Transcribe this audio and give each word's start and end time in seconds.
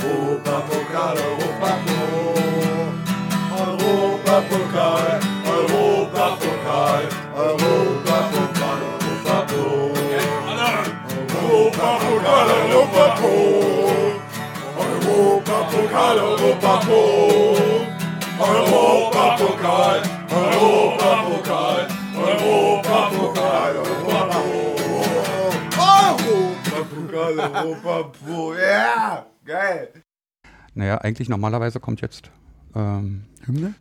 Europa 0.00 0.56
pokal, 0.68 1.16
Europa 1.16 1.72
po. 1.84 1.96
Europa 3.56 4.36
pokal, 4.48 5.06
Europa 5.46 6.26
pokal, 6.40 7.02
Europa 7.36 8.18
pokal, 8.32 8.80
Europa 8.92 9.38
po. 9.48 9.62
Europa 11.40 11.90
pokal, 12.04 12.48
Europa 12.50 13.06
po. 13.20 13.32
Europa 14.80 15.58
pokal, 15.72 16.16
Europa 16.18 16.74
po. 16.86 17.00
Europa 18.40 19.24
pokal, 19.38 19.98
Europa 20.30 21.10
pokal. 21.24 21.79
Europapokal, 27.30 27.66
Europapokal, 27.66 28.58
ja, 28.60 29.26
geil. 29.44 29.88
Naja, 30.74 30.98
eigentlich 30.98 31.28
normalerweise 31.28 31.80
kommt 31.80 32.00
jetzt 32.00 32.30
ähm, 32.74 33.22
Hymne? 33.46 33.74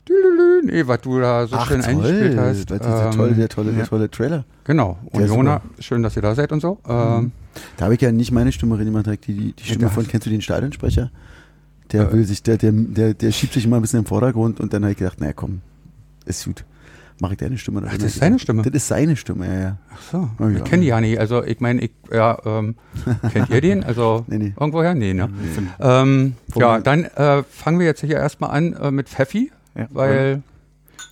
Nee, 0.63 0.87
was 0.87 1.01
du 1.01 1.19
da 1.19 1.45
so 1.47 1.59
schön 1.61 1.81
eingespielt 1.83 2.37
hast. 2.37 2.71
Das 2.71 2.79
ist 2.79 2.85
der 2.85 3.05
ähm, 3.05 3.11
tolle, 3.11 3.33
der 3.33 3.49
tolle, 3.49 3.71
der 3.71 3.79
ja. 3.81 3.85
tolle 3.85 4.09
Trailer. 4.09 4.45
Genau, 4.63 4.97
ist 5.11 5.29
Unioner, 5.29 5.61
schön, 5.79 6.01
dass 6.03 6.15
ihr 6.15 6.21
da 6.21 6.33
seid 6.35 6.51
und 6.51 6.61
so. 6.61 6.79
Ähm, 6.87 7.31
Da 7.77 7.85
habe 7.85 7.95
ich 7.95 8.01
ja 8.01 8.11
nicht 8.11 8.31
meine 8.31 8.51
Stimme 8.51 8.77
rein, 8.77 8.87
immer 8.87 9.03
direkt 9.03 9.27
die, 9.27 9.33
die, 9.33 9.53
die 9.53 9.63
Stimme 9.63 9.89
von, 9.89 10.07
kennst 10.07 10.25
du 10.25 10.29
den 10.31 10.41
Stadionsprecher? 10.41 11.11
Der 11.91 12.09
Äh. 12.09 12.13
will 12.13 12.25
sich, 12.25 12.41
der, 12.43 12.57
der, 12.57 12.71
der, 12.71 13.13
der 13.13 13.31
schiebt 13.31 13.53
sich 13.53 13.65
immer 13.65 13.77
ein 13.77 13.81
bisschen 13.81 13.99
im 13.99 14.05
Vordergrund 14.05 14.59
und 14.59 14.73
dann 14.73 14.83
habe 14.83 14.91
ich 14.93 14.97
gedacht, 14.97 15.19
naja 15.19 15.33
komm, 15.33 15.61
ist 16.25 16.45
gut. 16.45 16.63
Mach 17.21 17.31
ich 17.31 17.37
deine 17.37 17.57
Stimme. 17.57 17.81
Ach, 17.85 17.93
das 17.93 18.03
ist 18.03 18.19
seine 18.19 18.39
Stimme? 18.39 18.61
Das 18.63 18.73
ist 18.73 18.87
seine 18.87 19.15
Stimme, 19.17 19.45
ja, 19.47 19.59
ja. 19.59 19.77
ach 19.93 20.01
so, 20.11 20.29
Oh, 20.39 20.47
ich 20.47 20.57
ja. 20.59 20.63
kenne 20.63 20.81
die 20.83 20.87
ja 20.87 21.01
nicht. 21.01 21.19
Also 21.19 21.43
ich 21.43 21.59
meine, 21.59 21.81
ich, 21.81 21.91
ja, 22.11 22.37
ähm, 22.45 22.75
kennt 23.33 23.49
ihr 23.49 23.59
den? 23.61 23.83
Also 23.83 24.23
Nee, 24.27 24.37
nee. 24.37 24.53
irgendwoher? 24.57 24.95
Nee, 24.95 25.13
ne? 25.13 25.29
Ähm, 25.81 26.35
Wo 26.47 26.61
ja, 26.61 26.79
dann 26.79 27.03
äh, 27.03 27.43
fangen 27.43 27.79
wir 27.79 27.85
jetzt 27.85 27.99
hier 28.01 28.15
erstmal 28.17 28.51
an 28.51 28.73
äh, 28.73 28.91
mit 28.91 29.09
Pfeffi, 29.09 29.51
Ja, 29.75 29.87
weil, 29.91 30.43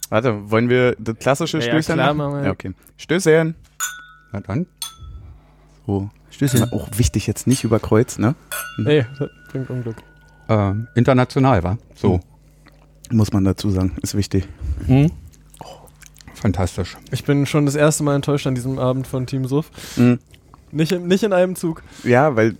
Warte, 0.10 0.50
wollen 0.50 0.70
wir 0.70 0.96
das 0.98 1.18
klassische 1.18 1.58
Ja, 1.58 1.66
ja, 1.66 1.70
Stößchen 1.72 1.96
klar, 1.96 2.14
machen? 2.14 2.32
machen 2.32 2.40
wir. 2.42 2.46
Ja, 2.48 2.52
okay. 2.52 2.72
Stößchen. 2.96 3.56
na 4.32 4.40
dann, 4.40 4.66
So. 5.86 6.10
Stößchen. 6.30 6.72
Auch 6.72 6.88
wichtig, 6.96 7.28
jetzt 7.28 7.48
nicht 7.48 7.64
über 7.66 7.80
Kreuz, 7.80 8.18
ne? 8.18 8.36
Nee, 8.78 9.06
das 9.20 9.30
bringt 9.52 9.70
Unglück. 9.70 9.98
äh, 10.48 10.72
international 10.96 11.64
war. 11.64 11.78
So. 11.96 12.22
Muss 13.12 13.34
man 13.34 13.44
dazu 13.44 13.70
sagen. 13.72 13.94
Ist 14.02 14.16
wichtig. 14.16 14.48
Mhm. 14.88 15.12
Fantastisch. 16.42 16.98
Ich 17.12 17.24
bin 17.24 17.46
schon 17.46 17.66
das 17.66 17.76
erste 17.76 18.04
Mal 18.04 18.16
enttäuscht 18.16 18.48
an 18.48 18.56
diesem 18.56 18.80
Abend 18.80 19.08
von 19.08 19.26
Team 19.26 19.46
Suff. 19.48 19.70
Mhm. 19.98 20.20
Nicht, 20.72 20.92
in- 20.92 21.08
nicht 21.08 21.24
in 21.24 21.34
einem 21.34 21.56
Zug. 21.56 21.82
Ja, 22.04 22.36
weil 22.36 22.56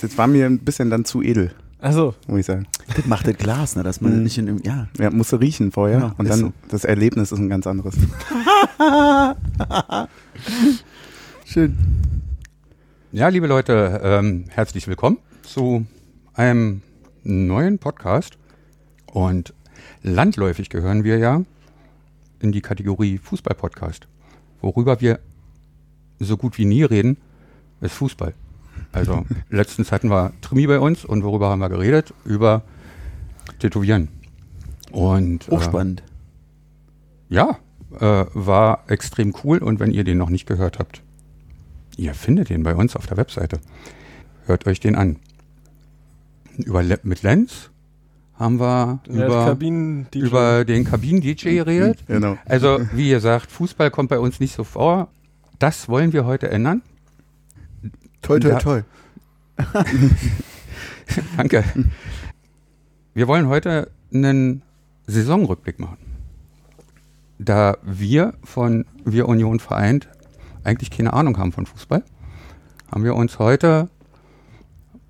das 0.00 0.16
war 0.18 0.26
mir 0.26 0.46
ein 0.46 0.58
bisschen 0.58 0.90
dann 0.90 1.04
zu 1.04 1.22
edel, 1.22 1.52
Achso, 1.80 2.14
muss 2.28 2.40
ich 2.40 2.46
sagen. 2.46 2.66
Das 2.96 3.06
macht 3.06 3.26
das 3.26 3.36
Glas, 3.36 3.76
ne, 3.76 3.82
dass 3.82 4.00
man 4.00 4.16
Mhm. 4.18 4.22
nicht 4.22 4.38
in 4.38 4.46
dem, 4.46 4.62
ja. 4.62 4.86
Ja, 4.98 5.10
musste 5.10 5.40
riechen 5.40 5.72
vorher 5.72 5.98
Ja, 5.98 6.14
und 6.16 6.26
ist 6.26 6.30
dann 6.32 6.40
so. 6.40 6.52
das 6.68 6.84
Erlebnis 6.84 7.32
ist 7.32 7.38
ein 7.38 7.48
ganz 7.48 7.66
anderes. 7.66 7.94
Schön. 11.44 11.76
Ja, 13.12 13.28
liebe 13.28 13.46
Leute, 13.46 14.00
ähm, 14.02 14.44
herzlich 14.48 14.88
willkommen 14.88 15.18
zu 15.42 15.84
einem 16.34 16.82
neuen 17.24 17.78
Podcast. 17.78 18.38
Und 19.06 19.52
landläufig 20.02 20.70
gehören 20.70 21.04
wir 21.04 21.18
ja 21.18 21.42
in 22.42 22.52
die 22.52 22.60
Kategorie 22.60 23.18
Fußball-Podcast. 23.18 24.08
Worüber 24.60 25.00
wir 25.00 25.20
so 26.18 26.36
gut 26.36 26.58
wie 26.58 26.64
nie 26.64 26.82
reden, 26.82 27.16
ist 27.80 27.94
Fußball. 27.94 28.34
Also 28.92 29.24
letztens 29.50 29.92
hatten 29.92 30.10
wir 30.10 30.32
Trimi 30.40 30.66
bei 30.66 30.78
uns 30.78 31.04
und 31.04 31.24
worüber 31.24 31.48
haben 31.48 31.60
wir 31.60 31.68
geredet? 31.68 32.12
Über 32.24 32.62
Tätowieren. 33.58 34.08
Und 34.90 35.48
äh, 35.48 35.52
Hochspannend. 35.52 36.02
ja, 37.28 37.58
äh, 37.98 38.24
war 38.34 38.84
extrem 38.88 39.34
cool 39.44 39.58
und 39.58 39.80
wenn 39.80 39.90
ihr 39.90 40.04
den 40.04 40.18
noch 40.18 40.30
nicht 40.30 40.46
gehört 40.46 40.78
habt, 40.78 41.02
ihr 41.96 42.14
findet 42.14 42.50
den 42.50 42.62
bei 42.62 42.74
uns 42.74 42.96
auf 42.96 43.06
der 43.06 43.16
Webseite. 43.16 43.60
Hört 44.46 44.66
euch 44.66 44.80
den 44.80 44.96
an. 44.96 45.16
Über 46.56 46.82
mit 47.02 47.22
Lenz 47.22 47.70
haben 48.42 48.58
wir 48.58 48.98
über, 49.08 49.46
Kabinen 49.46 50.08
über 50.14 50.64
den 50.64 50.84
Kabinen-DJ 50.84 51.54
geredet. 51.54 52.04
Genau. 52.08 52.36
Also, 52.44 52.80
wie 52.92 53.08
ihr 53.08 53.20
sagt, 53.20 53.52
Fußball 53.52 53.90
kommt 53.90 54.08
bei 54.10 54.18
uns 54.18 54.40
nicht 54.40 54.52
so 54.52 54.64
vor. 54.64 55.08
Das 55.60 55.88
wollen 55.88 56.12
wir 56.12 56.24
heute 56.24 56.50
ändern. 56.50 56.82
Toll, 58.20 58.40
toll, 58.40 58.58
toll. 58.58 58.84
Danke. 61.36 61.62
Wir 63.14 63.28
wollen 63.28 63.46
heute 63.46 63.90
einen 64.12 64.62
Saisonrückblick 65.06 65.78
machen. 65.78 65.98
Da 67.38 67.76
wir 67.82 68.34
von 68.42 68.86
Wir 69.04 69.28
Union 69.28 69.60
vereint 69.60 70.08
eigentlich 70.64 70.90
keine 70.90 71.12
Ahnung 71.12 71.38
haben 71.38 71.52
von 71.52 71.66
Fußball, 71.66 72.02
haben 72.90 73.04
wir 73.04 73.14
uns 73.14 73.38
heute 73.38 73.88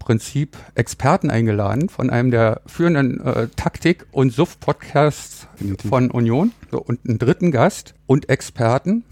Prinzip 0.03 0.57
Experten 0.75 1.31
eingeladen 1.31 1.89
von 1.89 2.11
einem 2.11 2.33
der 2.33 2.61
führenden 2.67 3.21
äh, 3.21 3.47
Taktik- 3.55 4.07
und 4.11 4.33
Suff-Podcasts 4.33 5.47
von 5.89 6.11
Union 6.11 6.51
so, 6.73 6.83
und 6.83 7.01
einen 7.09 7.19
dritten 7.19 7.53
Gast 7.53 7.95
und 8.07 8.29
Experten 8.29 9.05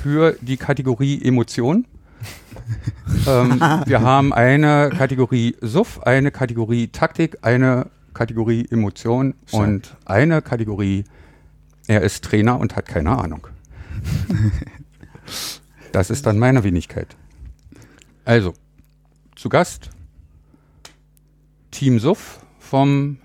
für 0.00 0.36
die 0.40 0.56
Kategorie 0.56 1.20
Emotion. 1.24 1.86
ähm, 3.26 3.60
wir 3.86 4.00
haben 4.00 4.32
eine 4.32 4.90
Kategorie 4.96 5.56
Suff, 5.60 6.00
eine 6.02 6.30
Kategorie 6.30 6.86
Taktik, 6.86 7.38
eine 7.42 7.90
Kategorie 8.14 8.64
Emotion 8.70 9.34
Stark. 9.46 9.62
und 9.62 9.96
eine 10.04 10.40
Kategorie 10.40 11.04
er 11.88 12.02
ist 12.02 12.24
Trainer 12.24 12.60
und 12.60 12.76
hat 12.76 12.86
keine 12.86 13.18
Ahnung. 13.18 13.48
Das 15.92 16.10
ist 16.10 16.26
dann 16.26 16.38
meine 16.38 16.62
Wenigkeit. 16.62 17.16
Also, 18.26 18.52
zu 19.34 19.48
Gast 19.48 19.88
Team 21.76 21.98
Suff 21.98 22.38
vom 22.58 23.18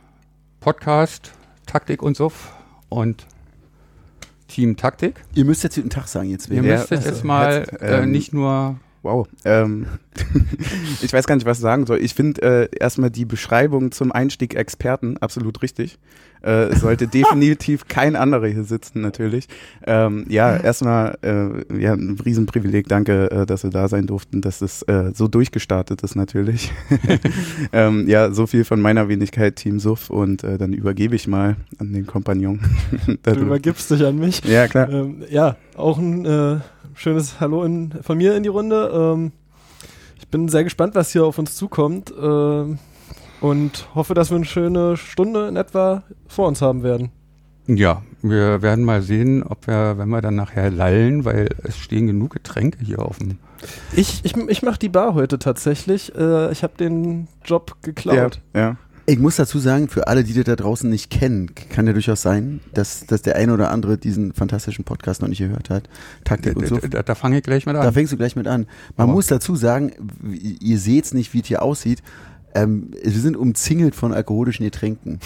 Podcast 0.59 1.31
Taktik 1.66 2.03
und 2.03 2.17
Suff 2.17 2.51
und 2.89 3.25
Team 4.50 4.75
Taktik. 4.75 5.23
Ihr 5.34 5.45
müsst 5.45 5.63
jetzt 5.63 5.75
guten 5.75 5.89
Tag 5.89 6.09
sagen 6.09 6.29
jetzt. 6.29 6.50
Ihr 6.50 6.61
müsst 6.61 6.91
jetzt 6.91 7.07
also, 7.07 7.25
mal 7.25 7.59
jetzt, 7.59 7.81
äh, 7.81 8.01
ähm, 8.01 8.11
nicht 8.11 8.34
nur 8.34 8.78
Wow. 9.03 9.28
Ähm, 9.45 9.88
ich 11.01 11.12
weiß 11.12 11.25
gar 11.25 11.35
nicht, 11.35 11.45
was 11.45 11.57
ich 11.57 11.62
sagen 11.62 11.85
soll. 11.85 12.00
Ich 12.00 12.13
finde 12.13 12.41
äh, 12.41 12.69
erstmal 12.78 13.09
die 13.09 13.25
Beschreibung 13.25 13.91
zum 13.91 14.12
Einstieg 14.12 14.56
Experten 14.56 15.17
absolut 15.17 15.62
richtig. 15.63 15.97
Äh, 16.44 16.69
es 16.69 16.81
sollte 16.81 17.07
definitiv 17.07 17.88
kein 17.88 18.16
anderer 18.16 18.47
hier 18.47 18.63
sitzen, 18.63 19.01
natürlich. 19.01 19.47
Ähm, 19.85 20.25
ja, 20.29 20.56
erstmal 20.56 21.17
äh, 21.23 21.81
ja, 21.81 21.94
ein 21.94 22.19
Riesenprivileg. 22.23 22.88
Danke, 22.88 23.31
äh, 23.31 23.45
dass 23.45 23.63
wir 23.63 23.72
da 23.72 23.88
sein 23.88 24.06
durften, 24.06 24.41
dass 24.41 24.61
es 24.61 24.84
äh, 24.84 25.11
so 25.13 25.28
durchgestartet 25.28 26.01
ist, 26.03 26.16
natürlich. 26.16 26.72
ähm, 27.73 28.07
ja, 28.07 28.31
so 28.31 28.45
viel 28.45 28.66
von 28.66 28.81
meiner 28.81 29.07
Wenigkeit, 29.07 29.56
Team 29.56 29.79
Suff. 29.79 30.09
Und 30.09 30.44
äh, 30.44 30.57
dann 30.57 30.73
übergebe 30.73 31.16
ich 31.16 31.28
mal 31.28 31.56
an 31.79 31.94
den 31.94 32.06
Kompagnon. 32.06 32.59
Du 33.23 33.31
übergibst 33.31 33.90
dich 33.90 34.06
an 34.06 34.17
mich. 34.19 34.44
ja, 34.44 34.67
klar. 34.67 34.90
Ähm, 34.90 35.23
ja, 35.29 35.56
auch 35.75 35.97
ein 35.97 36.25
äh, 36.25 36.59
schönes 37.01 37.39
Hallo 37.39 37.63
in, 37.63 37.91
von 38.03 38.16
mir 38.16 38.35
in 38.35 38.44
die 38.44 38.50
Runde. 38.50 38.91
Ähm, 38.94 39.31
ich 40.19 40.28
bin 40.28 40.47
sehr 40.50 40.63
gespannt, 40.63 40.94
was 40.94 41.12
hier 41.12 41.25
auf 41.25 41.39
uns 41.39 41.56
zukommt 41.56 42.13
ähm, 42.16 42.78
und 43.41 43.88
hoffe, 43.95 44.13
dass 44.13 44.29
wir 44.29 44.35
eine 44.35 44.45
schöne 44.45 44.97
Stunde 44.97 45.47
in 45.47 45.56
etwa 45.56 46.03
vor 46.28 46.47
uns 46.47 46.61
haben 46.61 46.84
werden. 46.84 47.09
Ja, 47.66 48.03
wir 48.22 48.61
werden 48.61 48.85
mal 48.85 49.01
sehen, 49.01 49.41
ob 49.41 49.66
wir, 49.66 49.97
wenn 49.97 50.09
wir 50.09 50.22
dann 50.22 50.35
nachher 50.35 50.69
lallen, 50.69 51.25
weil 51.25 51.50
es 51.63 51.75
stehen 51.75 52.06
genug 52.06 52.34
Getränke 52.34 52.78
hier 52.85 53.00
auf 53.00 53.17
dem. 53.17 53.40
Ich, 53.94 54.23
ich, 54.23 54.38
ich 54.38 54.61
mache 54.61 54.78
die 54.78 54.90
Bar 54.90 55.16
heute 55.16 55.40
tatsächlich. 55.40 56.14
Äh, 56.16 56.52
ich 56.52 56.61
habe 56.61 56.73
den 56.78 57.28
Job 57.43 57.78
geklaut. 57.81 58.41
Ja, 58.53 58.59
ja. 58.59 58.78
Ich 59.07 59.17
muss 59.19 59.35
dazu 59.35 59.57
sagen, 59.59 59.87
für 59.89 60.07
alle, 60.07 60.23
die 60.23 60.33
das 60.33 60.45
da 60.45 60.55
draußen 60.55 60.89
nicht 60.89 61.09
kennen, 61.09 61.49
kann 61.69 61.87
ja 61.87 61.93
durchaus 61.93 62.21
sein, 62.21 62.61
dass, 62.73 63.05
dass 63.07 63.21
der 63.23 63.35
eine 63.35 63.53
oder 63.53 63.71
andere 63.71 63.97
diesen 63.97 64.31
fantastischen 64.33 64.85
Podcast 64.85 65.21
noch 65.21 65.27
nicht 65.27 65.39
gehört 65.39 65.69
hat. 65.69 65.89
Taktik 66.23 66.55
und 66.55 66.67
so. 66.67 66.77
Da, 66.77 66.87
da, 66.87 67.03
da 67.03 67.15
fange 67.15 67.37
ich 67.37 67.43
gleich 67.43 67.65
mit 67.65 67.75
Da 67.75 67.81
an. 67.81 67.93
fängst 67.93 68.13
du 68.13 68.17
gleich 68.17 68.35
mit 68.35 68.47
an. 68.47 68.67
Man 68.95 69.05
Aber- 69.05 69.13
muss 69.13 69.27
dazu 69.27 69.55
sagen, 69.55 69.91
ihr 70.31 70.77
seht's 70.77 71.13
nicht, 71.13 71.33
wie 71.33 71.41
es 71.41 71.47
hier 71.47 71.61
aussieht. 71.63 72.03
Ähm, 72.53 72.91
wir 73.01 73.11
sind 73.11 73.35
umzingelt 73.37 73.95
von 73.95 74.13
alkoholischen 74.13 74.65
Getränken. 74.65 75.19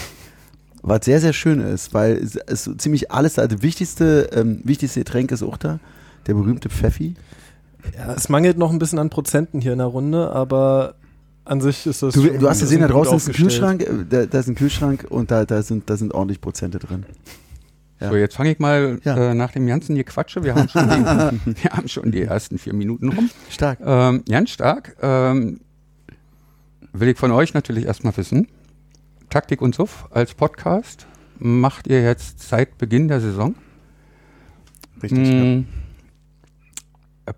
Was 0.81 1.03
sehr, 1.05 1.19
sehr 1.19 1.33
schön 1.33 1.59
ist, 1.59 1.93
weil 1.93 2.15
es 2.17 2.35
ist 2.35 2.63
so 2.63 2.73
ziemlich 2.75 3.11
alles 3.11 3.33
da. 3.33 3.47
Das 3.47 3.61
wichtigste, 3.61 4.29
ähm, 4.33 4.61
wichtigste 4.63 4.99
Getränk 5.01 5.31
ist 5.31 5.43
auch 5.43 5.57
da. 5.57 5.79
Der 6.27 6.33
berühmte 6.35 6.69
Pfeffi. 6.69 7.15
Ja, 7.97 8.13
es 8.13 8.29
mangelt 8.29 8.57
noch 8.57 8.71
ein 8.71 8.79
bisschen 8.79 8.99
an 8.99 9.09
Prozenten 9.09 9.61
hier 9.61 9.73
in 9.73 9.79
der 9.79 9.87
Runde, 9.87 10.31
aber 10.31 10.95
an 11.45 11.61
sich 11.61 11.85
ist 11.85 12.01
das. 12.03 12.13
Du, 12.13 12.23
schon- 12.25 12.39
du 12.39 12.49
hast 12.49 12.59
gesehen, 12.59 12.81
da 12.81 12.87
draußen 12.87 13.15
ist 13.17 13.27
ein. 13.29 13.33
Kühlschrank, 13.33 13.81
äh, 13.83 13.89
da, 14.09 14.25
da 14.25 14.39
ist 14.39 14.47
ein 14.47 14.55
Kühlschrank 14.55 15.05
und 15.09 15.31
da, 15.31 15.45
da, 15.45 15.61
sind, 15.63 15.89
da 15.89 15.95
sind 15.97 16.13
ordentlich 16.13 16.41
Prozente 16.41 16.79
drin. 16.79 17.05
Ja. 18.01 18.09
So, 18.09 18.15
jetzt 18.17 18.35
fange 18.35 18.51
ich 18.51 18.59
mal 18.59 18.99
Ja. 19.03 19.31
äh, 19.31 19.33
nach 19.35 19.51
dem 19.51 19.65
ganzen 19.67 19.95
Gequatsche. 19.95 20.43
Wir 20.43 20.55
haben, 20.55 20.67
schon 20.67 20.89
die, 20.89 21.55
wir 21.63 21.71
haben 21.71 21.87
schon 21.87 22.11
die 22.11 22.23
ersten 22.23 22.57
vier 22.57 22.73
Minuten 22.73 23.09
rum. 23.09 23.29
Stark. 23.49 23.79
Ähm, 23.85 24.23
ganz 24.29 24.49
stark. 24.49 24.97
Ähm, 25.01 25.61
will 26.91 27.07
ich 27.09 27.17
von 27.17 27.31
euch 27.31 27.53
natürlich 27.53 27.85
erstmal 27.85 28.15
wissen, 28.17 28.47
Taktik 29.29 29.61
und 29.61 29.75
Suff 29.75 30.07
als 30.11 30.33
Podcast 30.33 31.07
macht 31.39 31.87
ihr 31.87 32.01
jetzt 32.01 32.41
seit 32.47 32.77
Beginn 32.77 33.07
der 33.07 33.21
Saison. 33.21 33.55
Richtig. 35.03 35.27
Ja. 35.29 35.63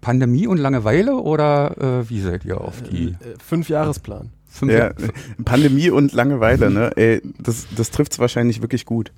Pandemie 0.02 0.48
und 0.48 0.58
Langeweile 0.58 1.16
oder 1.16 2.02
äh, 2.02 2.10
wie 2.10 2.22
seid 2.22 2.46
ihr 2.46 2.60
auf 2.60 2.82
die 2.82 3.10
Äh, 3.10 3.16
Fünf-Jahresplan. 3.46 4.30
fünf 4.50 4.72
Ja, 4.72 4.78
Jahre? 4.80 4.96
Pandemie 5.46 5.90
und 5.90 6.14
Langeweile, 6.14 6.70
ne? 6.70 6.92
Ey, 6.96 7.22
das, 7.40 7.68
das 7.76 7.92
trifft 7.92 8.14
es 8.14 8.20
wahrscheinlich 8.20 8.62
wirklich 8.62 8.86
gut. 8.86 9.12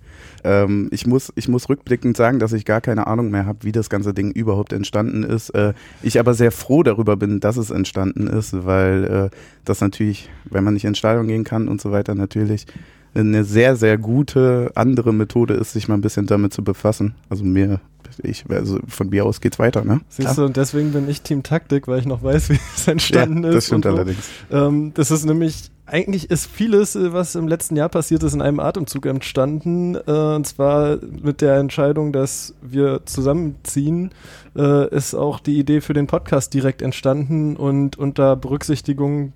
Ähm, 0.44 0.90
ich, 0.92 1.08
muss, 1.08 1.32
ich 1.36 1.48
muss 1.48 1.70
rückblickend 1.70 2.18
sagen, 2.18 2.40
dass 2.40 2.54
ich 2.54 2.66
gar 2.66 2.82
keine 2.82 3.08
Ahnung 3.08 3.30
mehr 3.30 3.46
habe, 3.46 3.60
wie 3.64 3.72
das 3.72 3.90
ganze 3.90 4.14
Ding 4.14 4.32
überhaupt 4.32 4.74
entstanden 4.74 5.24
ist. 5.24 5.50
Äh, 5.52 5.74
ich 6.04 6.20
aber 6.20 6.34
sehr 6.34 6.52
froh 6.52 6.84
darüber 6.84 7.16
bin, 7.18 7.40
dass 7.40 7.58
es 7.58 7.72
entstanden 7.72 8.28
ist, 8.28 8.66
weil 8.66 9.32
äh, 9.32 9.36
das 9.66 9.82
natürlich, 9.82 10.30
wenn 10.46 10.64
man 10.64 10.74
nicht 10.76 10.86
ins 10.86 10.98
Stadion 10.98 11.28
gehen 11.28 11.44
kann 11.44 11.68
und 11.68 11.82
so 11.82 11.92
weiter, 11.92 12.16
natürlich 12.16 12.66
eine 13.14 13.44
sehr, 13.44 13.76
sehr 13.76 13.98
gute 13.98 14.72
andere 14.76 15.14
Methode 15.14 15.56
ist, 15.56 15.74
sich 15.74 15.88
mal 15.88 15.96
ein 15.96 16.02
bisschen 16.02 16.26
damit 16.26 16.54
zu 16.54 16.64
befassen. 16.64 17.16
Also 17.30 17.44
mir, 17.44 17.80
ich, 18.22 18.46
also 18.50 18.80
von 18.88 19.10
mir 19.10 19.26
aus 19.26 19.42
geht's 19.42 19.60
weiter, 19.60 19.84
ne? 19.84 20.02
Siehst 20.10 20.38
du, 20.38 20.46
und 20.46 20.58
deswegen 20.58 20.92
bin 20.92 21.10
ich 21.10 21.22
Team 21.22 21.44
Taktik, 21.44 21.88
weil 21.88 22.00
ich 22.00 22.06
noch 22.06 22.24
weiß, 22.24 22.50
wie 22.50 22.60
es 22.76 22.88
entstanden 22.88 23.44
ja, 23.44 23.50
ist. 23.50 23.56
das 23.56 23.66
stimmt 23.68 23.86
so. 23.86 23.90
allerdings. 23.90 24.30
Ähm, 24.52 24.92
das 24.94 25.12
ist 25.12 25.26
nämlich, 25.26 25.72
eigentlich 25.86 26.30
ist 26.30 26.46
vieles, 26.46 26.98
was 27.00 27.36
im 27.36 27.48
letzten 27.48 27.76
Jahr 27.76 27.90
passiert 27.90 28.22
ist, 28.24 28.34
in 28.34 28.42
einem 28.42 28.60
Atemzug 28.60 29.06
entstanden. 29.08 29.96
Äh, 29.96 30.12
und 30.12 30.46
zwar 30.46 31.00
mit 31.02 31.42
der 31.42 31.58
Entscheidung, 31.58 32.14
dass 32.14 32.54
wir 32.62 33.06
zusammenziehen, 33.06 34.12
äh, 34.56 34.96
ist 34.96 35.16
auch 35.16 35.40
die 35.40 35.58
Idee 35.58 35.82
für 35.82 35.94
den 35.94 36.08
Podcast 36.08 36.54
direkt 36.54 36.82
entstanden 36.82 37.56
und 37.56 37.98
unter 37.98 38.36
Berücksichtigung 38.36 39.34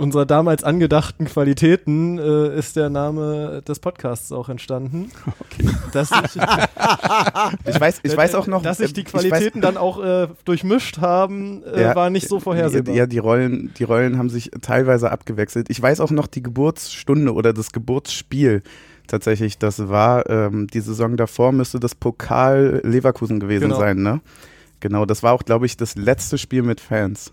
unserer 0.00 0.26
damals 0.26 0.64
angedachten 0.64 1.26
Qualitäten 1.26 2.18
äh, 2.18 2.58
ist 2.58 2.74
der 2.76 2.90
Name 2.90 3.62
des 3.68 3.78
Podcasts 3.78 4.32
auch 4.32 4.48
entstanden. 4.48 5.10
Okay. 5.40 5.68
Dass 5.92 6.10
ich, 6.10 6.36
Ich 7.66 7.80
weiß, 7.80 8.00
ich 8.02 8.16
weiß 8.16 8.34
auch 8.34 8.46
noch, 8.46 8.62
dass 8.62 8.78
sich 8.78 8.92
die 8.92 9.02
äh, 9.02 9.04
weiß- 9.04 9.10
Qualitäten 9.10 9.60
dann 9.60 9.76
auch 9.76 10.02
äh, 10.02 10.28
durchmischt 10.44 10.98
haben, 10.98 11.62
äh, 11.64 11.82
Ja, 11.82 11.94
war 11.94 12.10
nicht 12.10 12.28
so 12.28 12.40
vorhersehbar. 12.40 12.94
Ja, 12.94 13.06
die 13.06 13.18
Rollen, 13.18 13.72
die 13.78 13.84
Rollen 13.84 14.18
haben 14.18 14.30
sich 14.30 14.50
teilweise 14.62 15.10
abgewechselt. 15.10 15.68
Ich 15.70 15.80
weiß 15.80 16.00
auch 16.00 16.10
noch 16.10 16.26
die 16.26 16.42
Geburtsstunde 16.42 17.32
oder 17.32 17.52
das 17.52 17.70
Geburtsspiel 17.72 18.62
tatsächlich. 19.06 19.58
Das 19.58 19.88
war 19.88 20.28
ähm, 20.30 20.66
die 20.66 20.80
Saison 20.80 21.16
davor, 21.16 21.52
müsste 21.52 21.78
das 21.80 21.94
Pokal 21.94 22.80
Leverkusen 22.84 23.40
gewesen 23.40 23.64
Genau. 23.68 23.78
sein, 23.78 24.02
ne? 24.02 24.20
Genau, 24.80 25.04
das 25.04 25.22
war 25.22 25.34
auch, 25.34 25.44
glaube 25.44 25.66
ich, 25.66 25.76
das 25.76 25.94
letzte 25.96 26.38
Spiel 26.38 26.62
mit 26.62 26.80
Fans, 26.80 27.32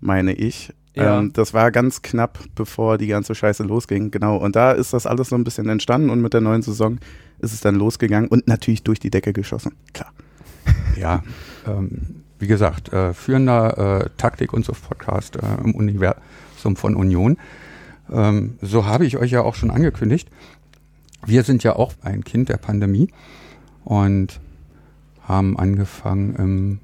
meine 0.00 0.32
ich. 0.32 0.72
Ja. 0.94 1.18
Ähm, 1.18 1.32
das 1.32 1.54
war 1.54 1.70
ganz 1.70 2.02
knapp, 2.02 2.38
bevor 2.54 2.98
die 2.98 3.08
ganze 3.08 3.34
Scheiße 3.34 3.64
losging. 3.64 4.10
Genau. 4.10 4.36
Und 4.36 4.56
da 4.56 4.72
ist 4.72 4.92
das 4.92 5.06
alles 5.06 5.28
so 5.28 5.36
ein 5.36 5.44
bisschen 5.44 5.68
entstanden 5.68 6.10
und 6.10 6.20
mit 6.20 6.34
der 6.34 6.40
neuen 6.40 6.62
Saison 6.62 6.98
ist 7.40 7.52
es 7.52 7.60
dann 7.60 7.74
losgegangen 7.74 8.28
und 8.28 8.46
natürlich 8.46 8.82
durch 8.84 9.00
die 9.00 9.10
Decke 9.10 9.32
geschossen. 9.32 9.74
Klar. 9.92 10.12
Ja, 10.96 11.24
ähm, 11.66 12.22
wie 12.38 12.46
gesagt, 12.46 12.92
äh, 12.92 13.14
führender 13.14 14.04
äh, 14.04 14.10
Taktik- 14.16 14.52
und 14.52 14.64
Suff-Podcast 14.64 15.36
äh, 15.36 15.40
im 15.64 15.74
Universum 15.74 16.76
von 16.76 16.94
Union. 16.94 17.36
Ähm, 18.12 18.58
so 18.62 18.86
habe 18.86 19.04
ich 19.04 19.16
euch 19.16 19.32
ja 19.32 19.42
auch 19.42 19.56
schon 19.56 19.72
angekündigt. 19.72 20.28
Wir 21.26 21.42
sind 21.42 21.64
ja 21.64 21.74
auch 21.74 21.94
ein 22.02 22.22
Kind 22.22 22.48
der 22.48 22.58
Pandemie 22.58 23.08
und 23.84 24.40
haben 25.22 25.58
angefangen 25.58 26.36
im 26.36 26.80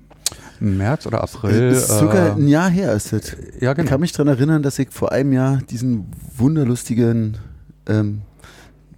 März 0.60 1.06
oder 1.06 1.22
April. 1.22 1.70
Das 1.70 1.88
ist 1.90 1.98
sogar 1.98 2.28
äh, 2.28 2.32
ein 2.32 2.48
Jahr 2.48 2.68
her 2.70 2.92
ist 2.92 3.12
das. 3.12 3.36
ja, 3.60 3.70
Ich 3.72 3.76
genau. 3.76 3.88
kann 3.88 4.00
mich 4.00 4.12
daran 4.12 4.28
erinnern, 4.28 4.62
dass 4.62 4.78
ich 4.78 4.90
vor 4.90 5.10
einem 5.12 5.32
Jahr 5.32 5.58
diesen 5.70 6.06
wunderlustigen 6.36 7.38
ähm, 7.86 8.22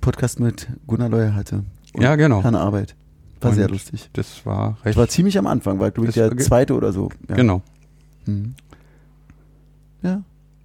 Podcast 0.00 0.40
mit 0.40 0.66
Gunnar 0.86 1.08
Leuer 1.08 1.34
hatte. 1.34 1.64
Und 1.94 2.02
Ja, 2.02 2.16
genau. 2.16 2.42
Herrn 2.42 2.56
Arbeit. 2.56 2.96
War 3.40 3.50
Und 3.50 3.56
sehr 3.56 3.68
lustig. 3.68 4.10
Das 4.12 4.44
war 4.46 4.76
Das 4.78 4.86
recht. 4.86 4.98
war 4.98 5.08
ziemlich 5.08 5.38
am 5.38 5.46
Anfang, 5.46 5.78
war 5.78 5.90
glaube 5.90 6.08
ich 6.08 6.14
Das 6.14 6.28
der 6.30 6.38
zweite 6.38 6.74
oder 6.74 6.92
so. 6.92 7.10
Ja. 7.28 7.36
Genau. 7.36 7.62
Mhm. 8.26 8.54
Ja. 10.02 10.22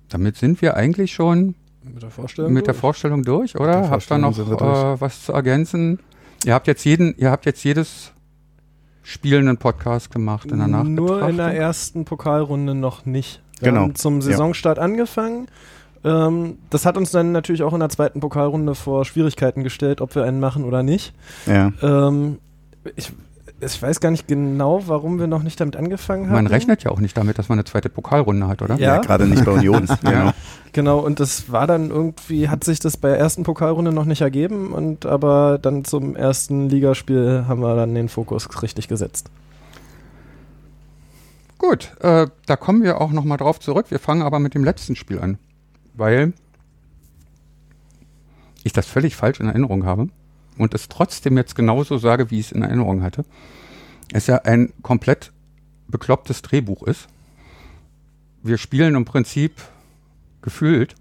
Damit 0.09 0.38
sind 0.38 0.61
wir 0.61 0.75
eigentlich 0.75 1.11
schon 1.13 1.55
mit 1.83 2.01
der 2.01 2.09
Vorstellung. 2.09 2.53
mit 2.53 2.65
der 2.67 2.73
durch. 2.73 2.81
Vorstellung 2.81 3.23
durch, 3.23 3.55
oder? 3.59 3.81
der 3.81 3.89
Habt 3.89 4.11
ihr 4.11 4.17
noch 4.17 4.38
äh, 4.38 5.01
was 5.01 5.25
zu 5.25 5.33
ergänzen? 5.33 5.99
Ihr 6.45 6.53
habt 6.53 6.67
jetzt 6.67 6.83
jeden, 6.85 7.15
ihr 7.17 7.31
habt 7.31 7.45
jetzt 7.45 7.63
jedes 7.63 8.11
spielenden 9.07 9.57
Podcast 9.57 10.12
gemacht 10.12 10.51
in 10.51 10.57
der 10.57 10.68
Nur 10.68 11.27
in 11.30 11.38
der 11.38 11.56
ersten 11.56 12.04
Pokalrunde 12.04 12.75
noch 12.75 13.06
nicht. 13.06 13.42
Wir 13.59 13.69
Genau. 13.69 13.83
haben 13.83 13.95
zum 13.95 14.21
Saisonstart 14.21 14.80
angefangen. 14.80 15.48
Ähm, 16.04 16.57
das 16.69 16.86
hat 16.86 16.98
uns 16.98 17.12
dann 17.12 17.31
natürlich 17.31 17.63
auch 17.63 17.74
in 17.74 17.80
der 17.80 17.88
zweiten 17.88 18.19
Pokalrunde 18.19 18.75
vor 18.75 19.06
Schwierigkeiten 19.06 19.63
gestellt, 19.63 20.01
ob 20.01 20.13
wir 20.13 20.24
einen 20.25 20.42
machen 20.42 20.65
oder 20.65 20.83
nicht. 20.83 21.13
Ja. 21.45 21.71
Ähm, 21.81 22.39
ich, 22.98 23.13
ich 23.59 23.81
weiß 23.81 24.00
gar 24.00 24.12
nicht 24.12 24.27
genau, 24.27 24.83
warum 24.88 25.19
wir 25.19 25.25
noch 25.25 25.42
nicht 25.42 25.59
damit 25.59 25.75
angefangen 25.75 26.27
haben. 26.27 26.36
Man 26.36 26.48
rechnet 26.48 26.83
ja 26.83 26.92
auch 26.92 27.00
nicht 27.00 27.18
damit, 27.18 27.39
dass 27.39 27.50
man 27.50 27.57
eine 27.57 27.65
zweite 27.65 27.89
Pokalrunde 27.89 28.48
hat, 28.48 28.62
oder? 28.62 28.75
Ja. 28.75 28.95
Ja, 28.95 29.01
gerade 29.01 29.25
nicht 29.25 29.44
bei 29.45 29.51
Union. 29.51 29.88
genau. 30.04 30.31
Genau, 30.74 31.00
und 31.00 31.19
das 31.19 31.51
war 31.51 31.65
dann 31.65 31.89
irgendwie, 31.89 32.50
hat 32.50 32.63
sich 32.63 32.80
das 32.80 32.98
bei 32.98 33.09
der 33.09 33.18
ersten 33.18 33.44
Pokalrunde 33.44 33.92
noch 33.92 34.06
nicht 34.06 34.21
ergeben, 34.21 34.74
und 34.74 35.07
aber 35.07 35.57
dann 35.59 35.86
zum 35.86 36.15
ersten 36.15 36.69
Ligaspiel 36.69 37.45
haben 37.48 37.62
wir 37.62 37.75
dann 37.75 37.95
den 37.95 38.09
Fokus 38.09 38.48
richtig 38.62 38.88
gesetzt. 38.88 39.31
Gut, 41.57 41.95
äh, 42.01 42.27
da 42.45 42.56
kommen 42.56 42.83
wir 42.83 43.01
auch 43.01 43.12
nochmal 43.12 43.39
drauf 43.39 43.59
zurück. 43.59 43.88
Wir 43.89 43.98
fangen 43.98 44.21
aber 44.21 44.38
mit 44.38 44.54
dem 44.54 44.63
letzten 44.63 44.95
Spiel 44.95 45.19
an, 45.19 45.39
weil 45.95 46.33
ich 48.63 48.74
das 48.74 48.86
völlig 48.86 49.15
falsch 49.15 49.39
in 49.39 49.48
Erinnerung 49.48 49.83
habe 49.86 50.09
und 50.57 50.74
es 50.74 50.89
trotzdem 50.89 51.38
jetzt 51.38 51.56
genauso 51.56 51.98
sage, 51.98 52.31
wie 52.31 52.39
ich 52.39 52.48
es 52.48 52.51
in 52.51 52.63
Erinnerung 52.63 53.01
hatte. 53.01 53.25
Es 54.13 54.27
ja 54.27 54.38
ein 54.38 54.74
komplett 54.81 55.31
beklopptes 55.88 56.42
Drehbuch 56.42 56.83
ist. 56.83 57.07
Wir 58.44 58.57
spielen 58.57 58.95
im 58.95 59.06
Prinzip 59.06 59.54
gefühlt 60.42 60.95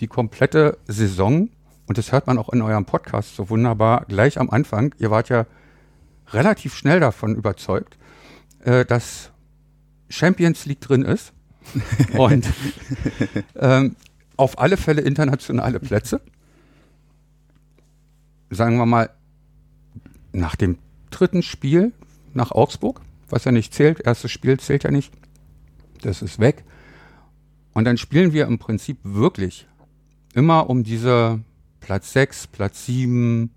die 0.00 0.06
komplette 0.06 0.78
Saison 0.86 1.50
und 1.86 1.98
das 1.98 2.12
hört 2.12 2.26
man 2.26 2.38
auch 2.38 2.50
in 2.50 2.62
eurem 2.62 2.84
Podcast 2.84 3.36
so 3.36 3.50
wunderbar 3.50 4.04
gleich 4.08 4.38
am 4.38 4.48
Anfang. 4.50 4.94
Ihr 4.98 5.10
wart 5.10 5.28
ja 5.28 5.46
relativ 6.28 6.74
schnell 6.74 7.00
davon 7.00 7.34
überzeugt, 7.34 7.98
äh, 8.64 8.84
dass 8.84 9.30
Champions 10.08 10.66
League 10.66 10.80
drin 10.80 11.02
ist 11.02 11.32
und 12.16 12.46
ähm, 13.56 13.96
auf 14.36 14.58
alle 14.58 14.76
Fälle 14.76 15.02
internationale 15.02 15.80
Plätze. 15.80 16.20
Sagen 18.50 18.76
wir 18.76 18.86
mal, 18.86 19.10
nach 20.32 20.56
dem 20.56 20.78
dritten 21.10 21.42
Spiel 21.42 21.92
nach 22.34 22.50
Augsburg, 22.52 23.00
was 23.28 23.44
ja 23.44 23.52
nicht 23.52 23.74
zählt, 23.74 24.00
erstes 24.00 24.30
Spiel 24.30 24.58
zählt 24.58 24.84
ja 24.84 24.90
nicht, 24.90 25.12
das 26.02 26.22
ist 26.22 26.38
weg. 26.38 26.64
Und 27.72 27.84
dann 27.84 27.96
spielen 27.96 28.32
wir 28.32 28.46
im 28.46 28.58
Prinzip 28.58 28.98
wirklich 29.02 29.66
immer 30.34 30.68
um 30.68 30.82
diese 30.84 31.40
Platz 31.80 32.12
6, 32.12 32.48
Platz 32.48 32.86
7, 32.86 33.50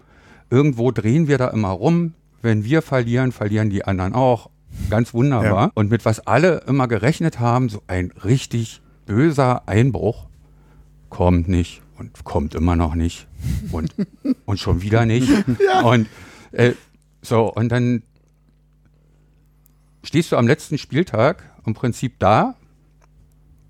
irgendwo 0.49 0.91
drehen 0.91 1.27
wir 1.27 1.37
da 1.37 1.47
immer 1.49 1.69
rum. 1.69 2.13
Wenn 2.41 2.63
wir 2.63 2.81
verlieren, 2.81 3.31
verlieren 3.31 3.69
die 3.69 3.85
anderen 3.85 4.13
auch. 4.13 4.49
Ganz 4.89 5.13
wunderbar. 5.13 5.67
Ja. 5.67 5.71
Und 5.75 5.91
mit 5.91 6.05
was 6.05 6.19
alle 6.27 6.63
immer 6.67 6.87
gerechnet 6.87 7.39
haben, 7.39 7.69
so 7.69 7.81
ein 7.87 8.11
richtig 8.23 8.81
böser 9.05 9.67
Einbruch, 9.67 10.27
kommt 11.09 11.47
nicht 11.47 11.81
und 11.97 12.23
kommt 12.23 12.55
immer 12.55 12.75
noch 12.75 12.95
nicht 12.95 13.27
und, 13.71 13.93
und 14.45 14.59
schon 14.59 14.81
wieder 14.81 15.05
nicht. 15.05 15.29
Und 15.83 16.07
äh, 16.51 16.73
so, 17.21 17.51
und 17.51 17.69
dann 17.69 18.03
stehst 20.03 20.31
du 20.31 20.37
am 20.37 20.45
letzten 20.45 20.77
Spieltag 20.77 21.43
im 21.65 21.73
Prinzip 21.73 22.19
da 22.19 22.55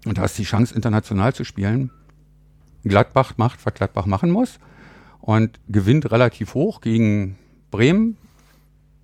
und 0.06 0.20
hast 0.20 0.38
die 0.38 0.44
Chance, 0.44 0.76
international 0.76 1.34
zu 1.34 1.44
spielen. 1.44 1.92
Gladbach 2.84 3.34
macht, 3.38 3.66
was 3.66 3.74
Gladbach 3.74 4.06
machen 4.06 4.32
muss 4.32 4.60
und 5.22 5.60
gewinnt 5.70 6.12
relativ 6.12 6.54
hoch 6.54 6.82
gegen 6.82 7.38
Bremen. 7.72 8.18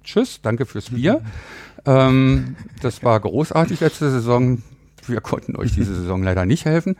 Tschüss, 0.03 0.41
danke 0.41 0.65
fürs 0.65 0.89
Bier. 0.89 1.21
ähm, 1.85 2.55
das 2.81 3.03
war 3.03 3.19
großartig 3.19 3.79
letzte 3.79 4.11
Saison. 4.11 4.61
Wir 5.05 5.21
konnten 5.21 5.55
euch 5.55 5.73
diese 5.73 5.95
Saison 5.95 6.23
leider 6.23 6.45
nicht 6.45 6.65
helfen. 6.65 6.97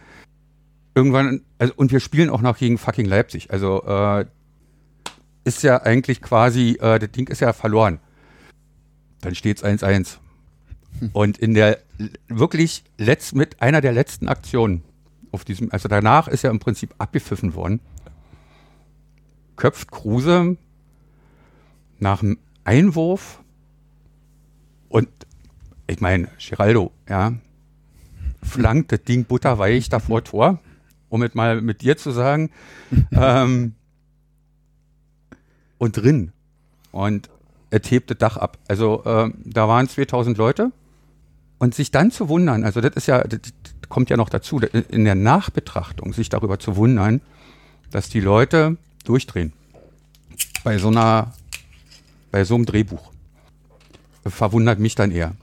Irgendwann, 0.96 1.42
also, 1.58 1.74
und 1.76 1.92
wir 1.92 2.00
spielen 2.00 2.30
auch 2.30 2.42
noch 2.42 2.58
gegen 2.58 2.78
fucking 2.78 3.06
Leipzig. 3.06 3.52
Also 3.52 3.84
äh, 3.86 4.26
ist 5.44 5.64
ja 5.64 5.82
eigentlich 5.82 6.22
quasi, 6.22 6.78
äh, 6.82 7.00
das 7.00 7.12
Ding 7.12 7.28
ist 7.28 7.42
ja 7.42 7.54
verloren. 7.54 8.00
Dann 9.22 9.36
steht's 9.36 9.64
1-1. 9.64 10.18
Und 11.14 11.38
in 11.38 11.54
der 11.54 11.80
wirklich 12.28 12.84
letzt, 12.98 13.36
mit 13.36 13.62
einer 13.62 13.82
der 13.82 13.94
letzten 13.94 14.28
Aktionen 14.28 14.84
auf 15.32 15.46
diesem, 15.46 15.72
also 15.72 15.88
danach 15.88 16.28
ist 16.28 16.44
ja 16.44 16.50
im 16.50 16.60
Prinzip 16.60 16.94
abgepfiffen 16.98 17.54
worden. 17.54 17.80
Köpft 19.56 19.92
Kruse 19.92 20.58
nach 22.00 22.20
dem 22.20 22.40
Einwurf 22.64 23.42
und 24.88 25.08
ich 25.88 26.02
meine, 26.02 26.30
Giraldo, 26.38 26.92
ja, 27.08 27.34
flankt 28.44 28.92
das 28.92 29.04
Ding 29.04 29.26
butterweich 29.26 29.90
davor 29.90 30.24
Tor, 30.24 30.60
um 31.10 31.24
es 31.24 31.34
mal 31.34 31.62
mit 31.62 31.82
dir 31.82 31.98
zu 31.98 32.12
sagen. 32.12 32.52
ähm, 33.12 33.76
und 35.78 35.98
drin. 35.98 36.32
Und 36.92 37.30
er 37.72 37.82
hebt 37.84 38.12
das 38.12 38.18
Dach 38.18 38.38
ab. 38.38 38.58
Also 38.68 39.04
ähm, 39.06 39.36
da 39.46 39.68
waren 39.68 39.88
2000 39.88 40.38
Leute. 40.38 40.72
Und 41.58 41.76
sich 41.76 41.92
dann 41.92 42.10
zu 42.10 42.30
wundern, 42.30 42.64
also 42.64 42.80
das 42.80 42.94
ist 42.96 43.08
ja, 43.08 43.22
das, 43.22 43.42
das 43.42 43.90
kommt 43.90 44.10
ja 44.10 44.16
noch 44.16 44.30
dazu, 44.30 44.60
in 44.60 45.04
der 45.04 45.16
Nachbetrachtung 45.16 46.14
sich 46.14 46.30
darüber 46.30 46.58
zu 46.58 46.78
wundern, 46.78 47.20
dass 47.92 48.08
die 48.08 48.22
Leute 48.22 48.78
durchdrehen. 49.04 49.52
Bei 50.64 50.78
so 50.78 50.88
einer, 50.88 51.34
bei 52.32 52.46
so 52.46 52.56
einem 52.56 52.66
Drehbuch. 52.66 53.12
Verwundert 54.26 54.80
mich 54.80 54.96
dann 54.96 55.12
eher. 55.12 55.34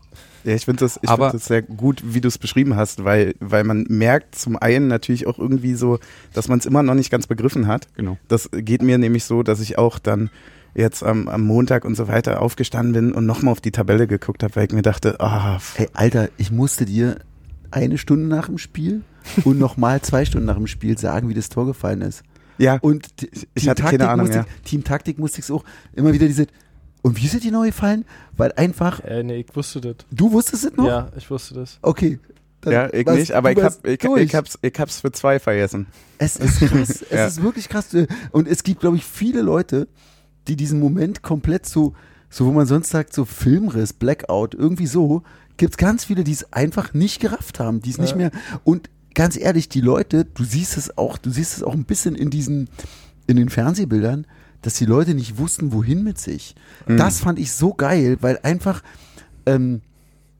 Ja, 0.46 0.54
ich 0.54 0.64
finde 0.64 0.80
das, 0.80 0.98
ich 1.02 1.08
Aber- 1.08 1.30
find 1.30 1.40
das 1.42 1.48
sehr 1.48 1.60
gut, 1.62 2.02
wie 2.04 2.20
du 2.20 2.28
es 2.28 2.38
beschrieben 2.38 2.76
hast, 2.76 3.04
weil, 3.04 3.34
weil 3.40 3.64
man 3.64 3.84
merkt 3.88 4.34
zum 4.36 4.56
einen 4.56 4.86
natürlich 4.88 5.26
auch 5.26 5.38
irgendwie 5.38 5.74
so, 5.74 5.98
dass 6.32 6.48
man 6.48 6.58
es 6.60 6.66
immer 6.66 6.82
noch 6.82 6.94
nicht 6.94 7.10
ganz 7.10 7.26
begriffen 7.26 7.66
hat. 7.66 7.88
Genau. 7.96 8.16
Das 8.28 8.48
geht 8.52 8.80
mir 8.80 8.96
nämlich 8.96 9.24
so, 9.24 9.42
dass 9.42 9.60
ich 9.60 9.76
auch 9.76 9.98
dann 9.98 10.30
jetzt 10.74 11.02
am, 11.02 11.28
am 11.28 11.42
Montag 11.42 11.84
und 11.84 11.96
so 11.96 12.06
weiter 12.06 12.40
aufgestanden 12.42 12.92
bin 12.92 13.12
und 13.12 13.26
nochmal 13.26 13.52
auf 13.52 13.60
die 13.60 13.72
Tabelle 13.72 14.06
geguckt 14.06 14.42
habe, 14.42 14.54
weil 14.56 14.66
ich 14.66 14.72
mir 14.72 14.82
dachte, 14.82 15.20
ah, 15.20 15.56
f- 15.56 15.74
Ey, 15.78 15.88
Alter, 15.94 16.28
ich 16.36 16.50
musste 16.52 16.84
dir 16.84 17.16
eine 17.70 17.98
Stunde 17.98 18.26
nach 18.26 18.46
dem 18.46 18.58
Spiel 18.58 19.00
und 19.44 19.58
nochmal 19.58 20.00
zwei 20.02 20.24
Stunden 20.24 20.46
nach 20.46 20.56
dem 20.56 20.66
Spiel 20.68 20.96
sagen, 20.96 21.28
wie 21.28 21.34
das 21.34 21.48
Tor 21.48 21.66
gefallen 21.66 22.02
ist. 22.02 22.22
ja, 22.58 22.78
Und 22.82 23.08
ich 23.54 23.68
hatte 23.68 23.82
keine 23.82 23.98
Taktik 23.98 24.08
Ahnung, 24.08 24.26
musste, 24.26 24.38
ja. 24.40 24.46
Team 24.64 24.84
Taktik 24.84 25.18
musste 25.18 25.40
ich 25.40 25.50
auch 25.50 25.64
immer 25.94 26.12
wieder 26.12 26.26
diese. 26.28 26.46
Und 27.06 27.16
wie 27.18 27.26
ist 27.26 27.34
dir 27.34 27.40
die 27.40 27.50
neu 27.52 27.66
gefallen? 27.66 28.04
Weil 28.36 28.52
einfach, 28.56 28.98
Äh, 29.04 29.22
nee, 29.22 29.36
ich 29.48 29.54
wusste 29.54 29.80
das. 29.80 29.94
du 30.10 30.32
wusstest 30.32 30.64
es 30.64 30.76
noch? 30.76 30.86
Ja, 30.86 31.08
ich 31.16 31.30
wusste 31.30 31.54
das. 31.54 31.78
Okay. 31.82 32.18
Dann 32.62 32.72
ja, 32.72 32.92
ich 32.92 33.06
nicht, 33.06 33.30
aber 33.32 33.52
ich, 33.52 33.62
hab, 33.62 33.86
ich, 33.86 34.02
ich, 34.02 34.34
hab's, 34.34 34.58
ich 34.60 34.74
hab's 34.80 35.00
für 35.02 35.12
zwei 35.12 35.38
vergessen. 35.38 35.86
Es 36.18 36.36
ist 36.36 36.58
krass. 36.60 36.90
es 37.02 37.10
Ja. 37.10 37.26
ist 37.26 37.42
wirklich 37.42 37.68
krass. 37.68 37.94
Und 38.32 38.48
es 38.48 38.64
gibt, 38.64 38.80
glaube 38.80 38.96
ich, 38.96 39.04
viele 39.04 39.42
Leute, 39.42 39.86
die 40.48 40.56
diesen 40.56 40.80
Moment 40.80 41.22
komplett 41.22 41.64
so, 41.66 41.94
so 42.28 42.44
wo 42.46 42.50
man 42.50 42.66
sonst 42.66 42.90
sagt, 42.90 43.12
so 43.14 43.24
Filmriss, 43.24 43.92
Blackout, 43.92 44.54
irgendwie 44.54 44.88
so, 44.88 45.22
gibt 45.58 45.74
es 45.74 45.76
ganz 45.76 46.04
viele, 46.06 46.24
die 46.24 46.32
es 46.32 46.52
einfach 46.52 46.92
nicht 46.92 47.20
gerafft 47.20 47.60
haben, 47.60 47.82
die 47.82 47.90
es 47.90 47.98
nicht 47.98 48.12
Ja. 48.12 48.16
mehr. 48.16 48.30
Und 48.64 48.90
ganz 49.14 49.36
ehrlich, 49.36 49.68
die 49.68 49.80
Leute, 49.80 50.24
du 50.24 50.42
siehst 50.42 50.76
es 50.76 50.98
auch, 50.98 51.18
du 51.18 51.30
siehst 51.30 51.56
es 51.56 51.62
auch 51.62 51.72
ein 51.74 51.84
bisschen 51.84 52.16
in 52.16 52.30
diesen, 52.30 52.68
in 53.28 53.36
den 53.36 53.48
Fernsehbildern, 53.48 54.26
dass 54.66 54.74
die 54.74 54.84
Leute 54.84 55.14
nicht 55.14 55.38
wussten, 55.38 55.72
wohin 55.72 56.02
mit 56.02 56.18
sich. 56.18 56.54
Mhm. 56.86 56.96
Das 56.96 57.20
fand 57.20 57.38
ich 57.38 57.52
so 57.52 57.72
geil, 57.72 58.18
weil 58.20 58.38
einfach 58.42 58.82
ähm, 59.46 59.80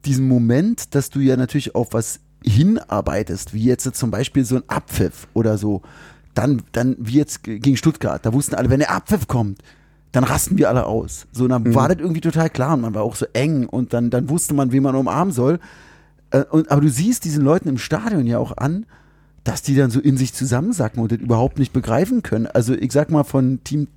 diesen 0.05 0.29
Moment, 0.29 0.95
dass 0.95 1.11
du 1.11 1.21
ja 1.21 1.37
natürlich 1.37 1.75
auf 1.75 1.89
was 1.93 2.21
hinarbeitest, 2.45 3.55
wie 3.55 3.65
jetzt 3.65 3.95
zum 3.95 4.11
Beispiel 4.11 4.45
so 4.45 4.57
ein 4.57 4.63
Abpfiff 4.69 5.29
oder 5.33 5.59
so, 5.59 5.83
dann, 6.35 6.63
dann 6.73 6.97
wie 6.99 7.15
jetzt 7.15 7.43
ge- 7.45 7.59
gegen 7.59 7.77
Stuttgart, 7.77 8.25
da 8.27 8.33
wussten 8.33 8.55
alle, 8.55 8.69
wenn 8.69 8.81
der 8.81 8.91
Abpfiff 8.91 9.27
kommt, 9.27 9.63
dann 10.13 10.25
rasten 10.25 10.57
wir 10.59 10.69
alle 10.69 10.87
aus. 10.87 11.27
So, 11.33 11.49
dann 11.49 11.75
war 11.75 11.89
das 11.89 11.99
irgendwie 11.99 12.21
total 12.21 12.51
klar 12.51 12.75
und 12.75 12.83
man 12.83 12.95
war 12.95 13.03
auch 13.03 13.17
so 13.17 13.27
eng 13.33 13.67
und 13.67 13.93
dann, 13.93 14.11
dann 14.11 14.29
wusste 14.29 14.55
man, 14.55 14.71
wen 14.73 14.83
man 14.83 14.95
umarmen 14.95 15.33
soll. 15.33 15.59
Äh, 16.31 16.45
und, 16.51 16.71
aber 16.71 16.81
du 16.83 16.89
siehst 16.89 17.25
diesen 17.25 17.45
Leuten 17.45 17.69
im 17.69 17.79
Stadion 17.79 18.27
ja 18.27 18.39
auch 18.39 18.57
an, 18.57 18.87
dass 19.45 19.63
die 19.63 19.75
dann 19.77 19.91
so 19.91 20.01
in 20.01 20.17
sich 20.17 20.33
zusammensacken 20.35 21.03
und 21.03 21.13
das 21.13 21.19
überhaupt 21.19 21.59
nicht 21.59 21.73
begreifen 21.73 22.23
können. 22.23 22.47
Also 22.47 22.75
ich 22.75 22.93
sag 22.93 23.11
mal, 23.11 23.25
von 23.25 23.63
Team 23.65 23.89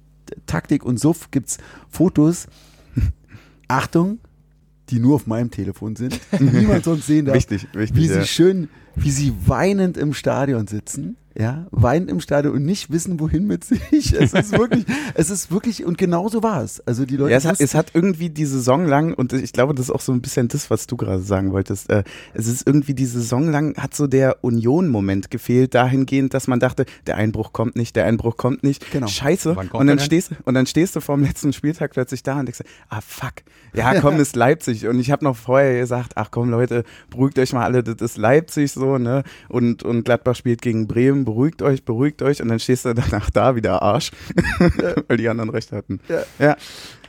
Taktik 0.46 0.84
und 0.84 1.00
Suff 1.00 1.32
gibt's 1.32 1.58
Fotos. 1.90 2.48
Achtung, 3.68 4.20
die 4.90 5.00
nur 5.00 5.16
auf 5.16 5.28
meinem 5.28 5.52
Telefon 5.52 5.96
sind, 5.96 6.20
die 6.40 6.44
niemand 6.58 6.84
sonst 6.84 7.08
sehen 7.08 7.26
darf. 7.26 7.36
Wichtig, 7.36 7.68
wichtig. 7.74 7.98
Wie 7.98 8.08
ja. 8.08 8.22
sie 8.22 8.28
schön, 8.28 8.70
wie 8.96 9.12
sie 9.12 9.34
weinend 9.46 9.98
im 9.98 10.14
Stadion 10.14 10.68
sitzen, 10.68 11.18
ja, 11.40 11.68
weinend 11.72 12.12
im 12.12 12.20
Stadion 12.20 12.54
und 12.54 12.66
nicht 12.66 12.92
wissen, 12.92 13.18
wohin 13.20 13.48
mit 13.48 13.64
sich. 13.64 13.80
Es 14.20 14.34
ist 14.34 14.52
wirklich, 14.52 14.86
es 15.14 15.30
ist 15.30 15.52
wirklich, 15.52 15.86
und 15.86 15.98
genau 15.98 16.28
so 16.28 16.44
war 16.44 16.62
es. 16.62 16.86
Also 16.86 17.06
die 17.06 17.16
Leute 17.16 17.32
Ja, 17.32 17.38
es 17.38 17.46
hat, 17.46 17.62
es 17.62 17.74
hat 17.74 17.92
irgendwie 17.94 18.30
die 18.30 18.46
Saison 18.46 18.86
lang, 18.86 19.14
und 19.14 19.32
ich 19.32 19.54
glaube, 19.54 19.74
das 19.74 19.86
ist 19.86 19.92
auch 19.92 20.02
so 20.02 20.12
ein 20.12 20.22
bisschen 20.22 20.50
das, 20.50 20.70
was 20.70 20.88
du 20.88 20.98
gerade 20.98 21.22
sagen 21.22 21.54
wolltest. 21.54 21.90
Äh, 21.90 22.04
es 22.34 22.48
ist 22.48 22.68
irgendwie 22.68 22.94
die 22.94 23.06
Saison 23.06 23.50
lang, 23.50 23.78
hat 23.78 23.96
so 23.96 24.08
der 24.08 24.44
Union-Moment 24.44 25.32
gefehlt, 25.32 25.76
dahingehend, 25.76 26.34
dass 26.34 26.48
man 26.48 26.60
dachte, 26.60 26.86
der 27.08 27.16
Einbruch 27.16 27.54
kommt 27.54 27.78
nicht, 27.78 27.96
der 27.96 28.06
Einbruch 28.06 28.36
kommt 28.36 28.64
nicht. 28.64 28.92
Genau. 28.92 29.08
Scheiße. 29.08 29.56
Und 29.72 29.88
dann, 29.88 30.00
stehst, 30.00 30.32
und 30.44 30.56
dann 30.56 30.66
stehst 30.66 30.98
du 30.98 31.00
vor 31.00 31.16
dem 31.16 31.24
letzten 31.24 31.54
Spieltag 31.54 31.92
plötzlich 31.92 32.22
da 32.22 32.38
und 32.40 32.48
denkst, 32.48 32.64
ah 32.90 33.00
fuck, 33.00 33.44
ja 33.74 34.02
komm, 34.02 34.20
ist 34.20 34.36
Leipzig. 34.36 34.88
Und 34.88 35.00
ich 35.00 35.10
habe 35.10 35.24
noch 35.24 35.38
vorher 35.38 35.80
gesagt, 35.80 36.14
ach 36.16 36.32
komm 36.32 36.50
Leute, 36.50 36.84
beruhigt 37.10 37.40
euch 37.40 37.54
mal 37.54 37.64
alle, 37.64 37.82
das 37.82 38.02
ist 38.02 38.18
Leipzig 38.18 38.74
so, 38.74 38.98
ne? 38.98 39.24
Und, 39.48 39.84
und 39.84 40.04
Gladbach 40.04 40.36
spielt 40.36 40.62
gegen 40.62 40.88
Bremen, 40.88 41.29
beruhigt 41.30 41.62
euch, 41.62 41.84
beruhigt 41.84 42.22
euch. 42.24 42.42
Und 42.42 42.48
dann 42.48 42.60
stehst 42.60 42.86
du 42.86 42.94
danach 42.96 43.30
da 43.30 43.56
wieder 43.56 43.84
Arsch, 43.84 44.12
weil 45.08 45.18
die 45.18 45.30
anderen 45.30 45.52
recht 45.52 45.72
hatten. 45.72 46.00
Ja. 46.10 46.24
ja. 46.40 46.58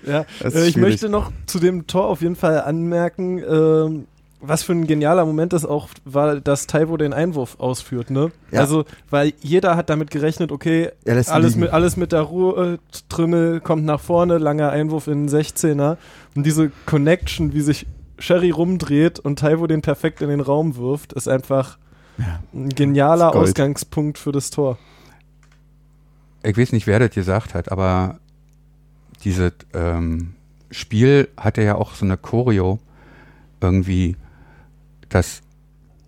Ja, 0.07 0.21
äh, 0.21 0.25
ich 0.47 0.53
schwierig. 0.53 0.77
möchte 0.77 1.09
noch 1.11 1.31
zu 1.45 1.59
dem 1.59 1.87
Tor 1.87 2.07
auf 2.07 2.23
jeden 2.23 2.37
Fall 2.37 2.63
anmerken, 2.63 3.39
ähm, 3.39 4.07
was 4.41 4.63
für 4.63 4.73
ein 4.73 4.87
genialer 4.87 5.27
Moment 5.27 5.53
das 5.53 5.67
auch 5.67 5.89
war, 6.07 6.41
dass 6.41 6.67
Taiwo 6.67 6.97
den 6.97 7.13
Einwurf 7.13 7.61
ausführt, 7.61 8.09
ne? 8.09 8.33
Ja. 8.51 8.61
Also, 8.61 8.87
weil 9.11 9.35
jeder 9.41 9.77
hat 9.77 9.91
damit 9.91 10.11
gerechnet, 10.11 10.53
okay, 10.53 10.91
alles 11.07 11.29
liegen. 11.29 11.61
mit, 11.61 11.73
alles 11.75 11.99
mit 11.99 12.13
der 12.13 12.23
Ruhe, 12.23 12.75
äh, 12.75 12.99
Trümmel 13.11 13.61
kommt 13.61 13.85
nach 13.85 14.01
vorne, 14.01 14.39
langer 14.39 14.71
Einwurf 14.71 15.07
in 15.07 15.27
den 15.27 15.29
16er. 15.29 15.99
Und 16.35 16.47
diese 16.47 16.73
Connection, 16.87 17.53
wie 17.53 17.61
sich 17.61 17.87
Sherry 18.19 18.51
rumdreht 18.51 19.19
und 19.19 19.39
Taiwo 19.39 19.67
den 19.67 19.83
perfekt 19.83 20.23
in 20.23 20.31
den 20.31 20.41
Raum 20.41 20.77
wirft, 20.77 21.13
ist 21.13 21.29
einfach 21.29 21.77
ein 22.53 22.69
genialer. 22.71 23.35
Ausgangspunkt 23.35 24.19
für 24.19 24.33
das 24.33 24.51
Tor. 24.51 24.79
ich 26.43 26.57
weiß 26.57 26.73
nicht, 26.73 26.87
wer 26.87 26.99
das 26.99 27.11
gesagt 27.11 27.55
hat, 27.55 27.71
aber 27.71 28.19
dieses 29.25 29.53
ähm, 29.75 30.35
Spiel 30.71 31.29
hatte 31.37 31.63
ja 31.63 31.75
auch 31.75 31.95
so 31.95 32.05
eine 32.05 32.17
Choreo 32.17 32.79
irgendwie, 33.61 34.17
dass 35.09 35.43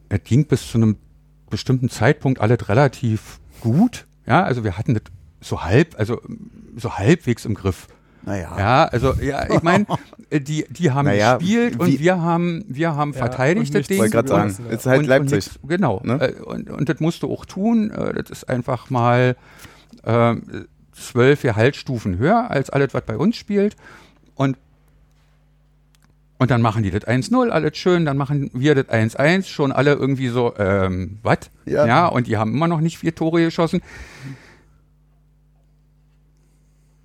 es 0.09 0.25
ging 0.25 0.47
bis 0.47 0.69
zu 0.69 0.79
einem 0.79 0.97
bestimmten 1.51 1.89
Zeitpunkt 1.89 2.41
alles 2.41 2.69
relativ 2.69 3.41
gut. 3.61 4.07
Ja, 4.27 4.43
also 4.45 4.65
wir 4.65 4.79
hatten 4.79 4.95
das 4.95 5.03
so 5.41 5.63
halb, 5.63 5.99
also 5.99 6.21
so 6.77 6.97
halbwegs 6.97 7.45
im 7.45 7.55
Griff. 7.55 7.89
Naja. 8.25 8.55
Ja, 8.59 8.85
also 8.85 9.15
ja, 9.15 9.51
ich 9.53 9.63
meine, 9.63 9.87
die, 10.33 10.65
die 10.71 10.91
haben 10.91 11.07
Naja, 11.07 11.37
gespielt 11.39 11.79
und 11.81 11.89
wie- 11.89 11.99
wir 12.01 12.21
haben, 12.21 12.65
wir 12.69 12.95
haben 12.95 13.13
Ja, 13.13 13.19
verteidigt 13.19 13.75
und 13.75 13.81
das 13.81 13.89
Ding. 13.89 13.99
Wollte 13.99 14.13
gerade 14.13 14.29
sagen, 14.29 14.57
es 14.71 14.79
ist 14.81 14.87
halt 14.87 15.01
Und- 15.01 15.07
Leipzig. 15.07 15.51
Und 15.61 15.69
genau. 15.69 16.01
Ne? 16.05 16.15
Äh, 16.21 16.41
Und, 16.43 16.71
und 16.71 16.89
das 16.89 17.01
musst 17.01 17.23
du 17.23 17.33
auch 17.33 17.45
tun. 17.45 17.91
Äh, 17.91 18.13
Das 18.15 18.31
ist 18.31 18.49
einfach 18.49 18.91
mal 18.91 19.37
ähm, 20.05 20.67
zwölf 20.93 21.43
Gehaltsstufen 21.43 22.19
höher 22.19 22.51
als 22.51 22.71
alles, 22.71 22.95
was 22.95 23.03
bei 23.03 23.17
uns 23.17 23.37
spielt. 23.37 23.77
Und, 24.35 24.57
und 26.39 26.51
dann 26.51 26.61
machen 26.63 26.83
die 26.83 26.91
das 26.91 27.03
1-0, 27.07 27.51
alles 27.51 27.77
schön. 27.77 28.05
Dann 28.05 28.17
machen 28.17 28.51
wir 28.53 28.75
das 28.75 28.87
1-1. 28.89 29.47
Schon 29.49 29.71
alle 29.73 29.93
irgendwie 29.95 30.29
so, 30.29 30.55
ähm, 30.59 31.19
was? 31.23 31.39
Ja. 31.67 31.87
ja, 31.87 32.07
und 32.09 32.27
die 32.27 32.37
haben 32.37 32.53
immer 32.53 32.69
noch 32.69 32.81
nicht 32.81 32.99
vier 32.99 33.15
Tore 33.15 33.43
geschossen. 33.45 33.81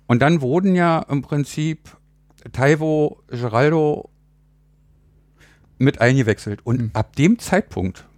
Und 0.08 0.20
dann 0.20 0.40
wurden 0.40 0.74
ja 0.74 1.00
im 1.08 1.22
Prinzip 1.22 1.96
Taivo, 2.52 3.22
Geraldo 3.28 4.10
mit 5.78 6.00
eingewechselt. 6.00 6.64
Und 6.66 6.78
Hm. 6.80 6.90
ab 6.94 7.14
dem 7.14 7.38
Zeitpunkt 7.38 8.08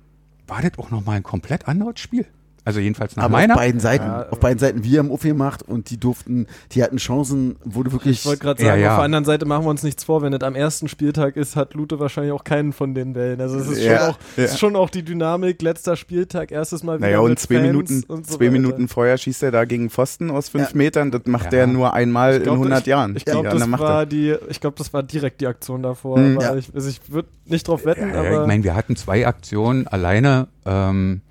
war 0.47 0.63
das 0.63 0.79
auch 0.79 0.91
nochmal 0.91 1.17
ein 1.17 1.23
komplett 1.23 1.69
anderes 1.69 2.01
Spiel. 2.01 2.27
Also 2.65 2.79
jedenfalls 2.81 3.17
nach 3.17 3.25
Aber 3.25 3.33
meiner. 3.33 3.55
auf 3.55 3.61
beiden 3.61 3.81
Seiten, 3.81 4.05
Ja. 4.05 4.27
auf 4.31 4.39
beiden 4.39 4.59
Seiten, 4.59 4.85
wir 4.85 4.99
haben 4.99 5.11
aufgemacht 5.11 5.63
und 5.67 5.91
die 5.91 5.99
durften, 5.99 6.47
die 6.73 6.83
hatten 6.83 6.99
Chancen, 6.99 7.57
wurde 7.65 7.93
wirklich. 7.93 8.21
Ich 8.21 8.27
wollte 8.27 8.41
gerade 8.43 8.63
Ja, 8.63 8.71
sagen, 8.71 8.83
ja. 8.83 8.91
auf 8.91 8.97
der 8.99 9.05
anderen 9.05 9.25
Seite 9.25 9.47
machen 9.47 9.65
wir 9.65 9.71
uns 9.71 9.83
nichts 9.83 10.05
vor, 10.05 10.23
wenn 10.23 10.33
das 10.33 10.43
am 10.43 10.55
ersten 10.55 10.89
Spieltag 10.89 11.37
ist, 11.37 11.57
hat 11.57 11.75
Lute 11.75 11.99
wahrscheinlich 12.01 12.33
auch 12.33 12.45
keinen 12.45 12.73
von 12.73 12.95
den 12.95 13.15
Wellen. 13.15 13.41
Also 13.41 13.59
es 13.59 13.69
ist, 13.69 13.83
Ja, 13.83 13.99
schon, 13.99 14.09
auch, 14.11 14.19
ja. 14.37 14.45
ist 14.45 14.59
schon 14.59 14.77
auch 14.77 14.91
die 14.91 15.03
Dynamik, 15.03 15.63
letzter 15.63 15.97
Spieltag, 15.97 16.53
erstes 16.53 16.83
Mal 16.83 16.99
wieder 16.99 17.07
Naja, 17.07 17.21
und 17.21 17.31
mit 17.31 17.39
zwei 17.39 17.55
Fans 17.57 17.67
Minuten, 17.67 18.05
und 18.09 18.27
so 18.27 18.37
zwei 18.37 18.45
weiter. 18.45 18.53
Minuten 18.53 18.89
vorher 18.89 19.17
schießt 19.17 19.43
er 19.43 19.51
da 19.53 19.65
gegen 19.65 19.89
Pfosten 19.91 20.31
aus 20.31 20.49
fünf 20.51 20.71
Ja. 20.73 20.77
Metern. 20.77 21.11
Das 21.11 21.23
macht 21.27 21.53
Ja. 21.53 21.61
er 21.61 21.67
nur 21.67 21.95
einmal 21.95 22.41
glaub, 22.41 22.57
in 22.57 22.61
100 22.63 22.81
ich, 22.81 22.87
Jahren. 22.87 23.17
Ich 23.17 23.25
glaube, 23.25 23.49
Ja, 23.49 23.55
das, 23.55 23.71
war 23.79 24.07
die, 24.07 24.35
ich 24.49 24.61
glaub, 24.61 24.77
das 24.77 24.93
war 24.93 25.03
direkt 25.03 25.41
die 25.41 25.47
Aktion 25.47 25.83
davor. 25.83 26.19
Mhm. 26.19 26.37
aber 26.37 26.45
Ja. 26.45 26.57
ich, 26.57 26.71
also 26.75 26.89
ich 26.89 27.01
würde 27.11 27.29
nicht 27.47 27.67
drauf 27.67 27.85
wetten, 27.85 28.11
Ja, 28.11 28.21
aber 28.21 28.43
ich 28.43 28.47
meine, 28.47 28.65
wir 28.65 28.75
hatten 28.75 28.97
zwei 28.97 29.27
Aktionen 29.27 29.87
alleine, 29.87 30.49
ähm, 30.67 31.23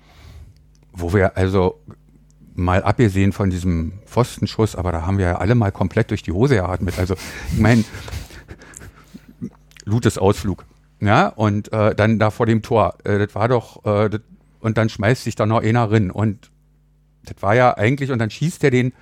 wo 1.00 1.12
wir 1.12 1.36
also 1.36 1.80
mal 2.54 2.82
abgesehen 2.82 3.32
von 3.32 3.50
diesem 3.50 4.00
Pfostenschuss, 4.06 4.76
aber 4.76 4.92
da 4.92 5.06
haben 5.06 5.18
wir 5.18 5.26
ja 5.26 5.38
alle 5.38 5.54
mal 5.54 5.72
komplett 5.72 6.10
durch 6.10 6.22
die 6.22 6.32
Hose 6.32 6.56
geatmet. 6.56 6.98
Also 6.98 7.14
ich 7.52 7.58
meine, 7.58 7.84
Lutes 9.84 10.18
Ausflug. 10.18 10.64
Ja, 11.00 11.28
und 11.28 11.72
äh, 11.72 11.94
dann 11.94 12.18
da 12.18 12.30
vor 12.30 12.46
dem 12.46 12.62
Tor, 12.62 12.98
äh, 13.04 13.18
das 13.18 13.34
war 13.34 13.48
doch, 13.48 13.84
äh, 13.84 14.10
das, 14.10 14.20
und 14.60 14.76
dann 14.76 14.88
schmeißt 14.88 15.24
sich 15.24 15.34
da 15.34 15.46
noch 15.46 15.62
einer 15.62 15.90
rein. 15.90 16.10
Und 16.10 16.50
das 17.24 17.42
war 17.42 17.54
ja 17.54 17.76
eigentlich, 17.76 18.10
und 18.10 18.18
dann 18.18 18.30
schießt 18.30 18.62
er 18.64 18.70
den, 18.70 18.92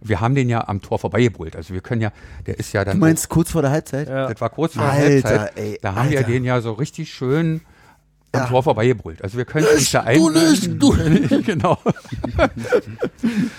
wir 0.00 0.20
haben 0.20 0.36
den 0.36 0.48
ja 0.48 0.68
am 0.68 0.80
Tor 0.80 1.00
vorbeigebrüllt. 1.00 1.56
Also 1.56 1.74
wir 1.74 1.80
können 1.80 2.00
ja, 2.00 2.12
der 2.46 2.58
ist 2.60 2.72
ja 2.72 2.84
dann. 2.84 2.94
du 2.94 3.00
meinst 3.00 3.28
kurz 3.28 3.50
vor 3.50 3.62
der 3.62 3.72
Halbzeit? 3.72 4.08
ja. 4.08 4.28
Das 4.28 4.40
war 4.40 4.50
kurz 4.50 4.74
vor 4.74 4.84
der 4.84 4.92
Alter, 4.92 5.28
Halbzeit. 5.28 5.58
ey, 5.58 5.78
da 5.82 5.96
haben 5.96 6.10
wir 6.10 6.18
Alter. 6.18 6.30
den 6.30 6.44
ja 6.44 6.60
so 6.60 6.72
richtig 6.72 7.12
schön 7.12 7.62
am 8.32 8.42
Ja. 8.42 8.46
Tor 8.46 8.62
vorbeigebrüllt. 8.62 9.22
Also 9.22 9.38
wir 9.38 9.44
können 9.44 9.66
uns 9.74 9.90
da 9.90 10.00
ein... 10.02 10.18
du 10.18 10.30
nicht, 10.30 10.82
du 10.82 11.42
genau. 11.42 11.78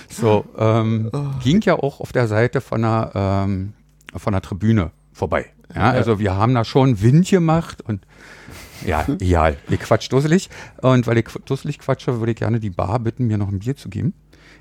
so, 0.10 0.46
ähm, 0.58 1.12
ging 1.44 1.62
ja 1.62 1.76
auch 1.76 2.00
auf 2.00 2.12
der 2.12 2.28
Seite 2.28 2.62
von 2.62 2.82
der, 2.82 3.12
ähm, 3.16 3.74
von 4.16 4.34
der 4.34 4.42
Tribüne 4.42 4.92
vorbei. 5.14 5.48
Ja, 5.76 5.92
also 5.92 6.20
wir 6.20 6.36
haben 6.36 6.56
da 6.56 6.66
schon 6.66 7.02
Wind 7.02 7.30
gemacht 7.30 7.82
und 7.82 8.06
ja, 8.86 9.06
egal. 9.20 9.58
Ich 9.70 9.80
quatsch 9.82 10.12
dusselig. 10.12 10.50
Und 10.82 11.06
weil 11.06 11.18
ich 11.18 11.26
dusselig 11.46 11.80
quatsche, 11.80 12.20
würde 12.20 12.32
ich 12.32 12.38
gerne 12.38 12.60
die 12.60 12.70
Bar 12.70 13.00
bitten, 13.00 13.28
mir 13.28 13.38
noch 13.38 13.50
ein 13.50 13.60
Bier 13.60 13.76
zu 13.76 13.90
geben. 13.90 14.14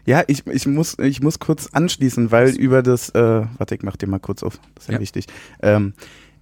Ja, 0.07 0.25
ich, 0.27 0.47
ich, 0.47 0.67
muss, 0.67 0.99
ich 0.99 1.23
muss 1.23 1.39
kurz 1.39 1.69
anschließen, 1.69 2.31
weil 2.33 2.51
über 2.51 2.83
das, 2.83 3.11
äh, 3.11 3.43
warte, 3.59 3.75
ich 3.75 3.83
mach 3.83 3.97
dir 3.97 4.07
mal 4.09 4.19
kurz 4.19 4.43
auf, 4.43 4.59
das 4.75 4.85
ist 4.85 4.89
ja, 4.89 4.95
Ja. 4.95 5.01
wichtig. 5.01 5.27
Ähm, 5.63 5.93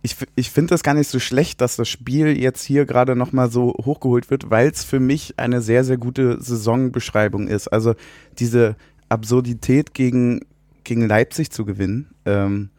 ich 0.06 0.16
ich 0.36 0.50
finde 0.50 0.70
das 0.70 0.82
gar 0.82 0.94
nicht 0.94 1.10
so 1.10 1.18
schlecht, 1.18 1.60
dass 1.60 1.76
das 1.76 1.88
Spiel 1.88 2.36
jetzt 2.40 2.62
hier 2.64 2.86
gerade 2.86 3.14
nochmal 3.16 3.50
so 3.50 3.74
hochgeholt 3.84 4.30
wird, 4.30 4.50
weil 4.50 4.68
es 4.70 4.84
für 4.84 5.00
mich 5.00 5.34
eine 5.38 5.60
sehr, 5.60 5.84
sehr 5.84 5.98
gute 5.98 6.40
Saisonbeschreibung 6.40 7.48
ist. 7.48 7.68
Also 7.68 7.94
diese 8.38 8.76
Absurdität 9.08 9.94
gegen, 9.94 10.40
gegen 10.84 11.06
Leipzig 11.06 11.50
zu 11.50 11.64
gewinnen, 11.64 12.06
ähm, 12.24 12.70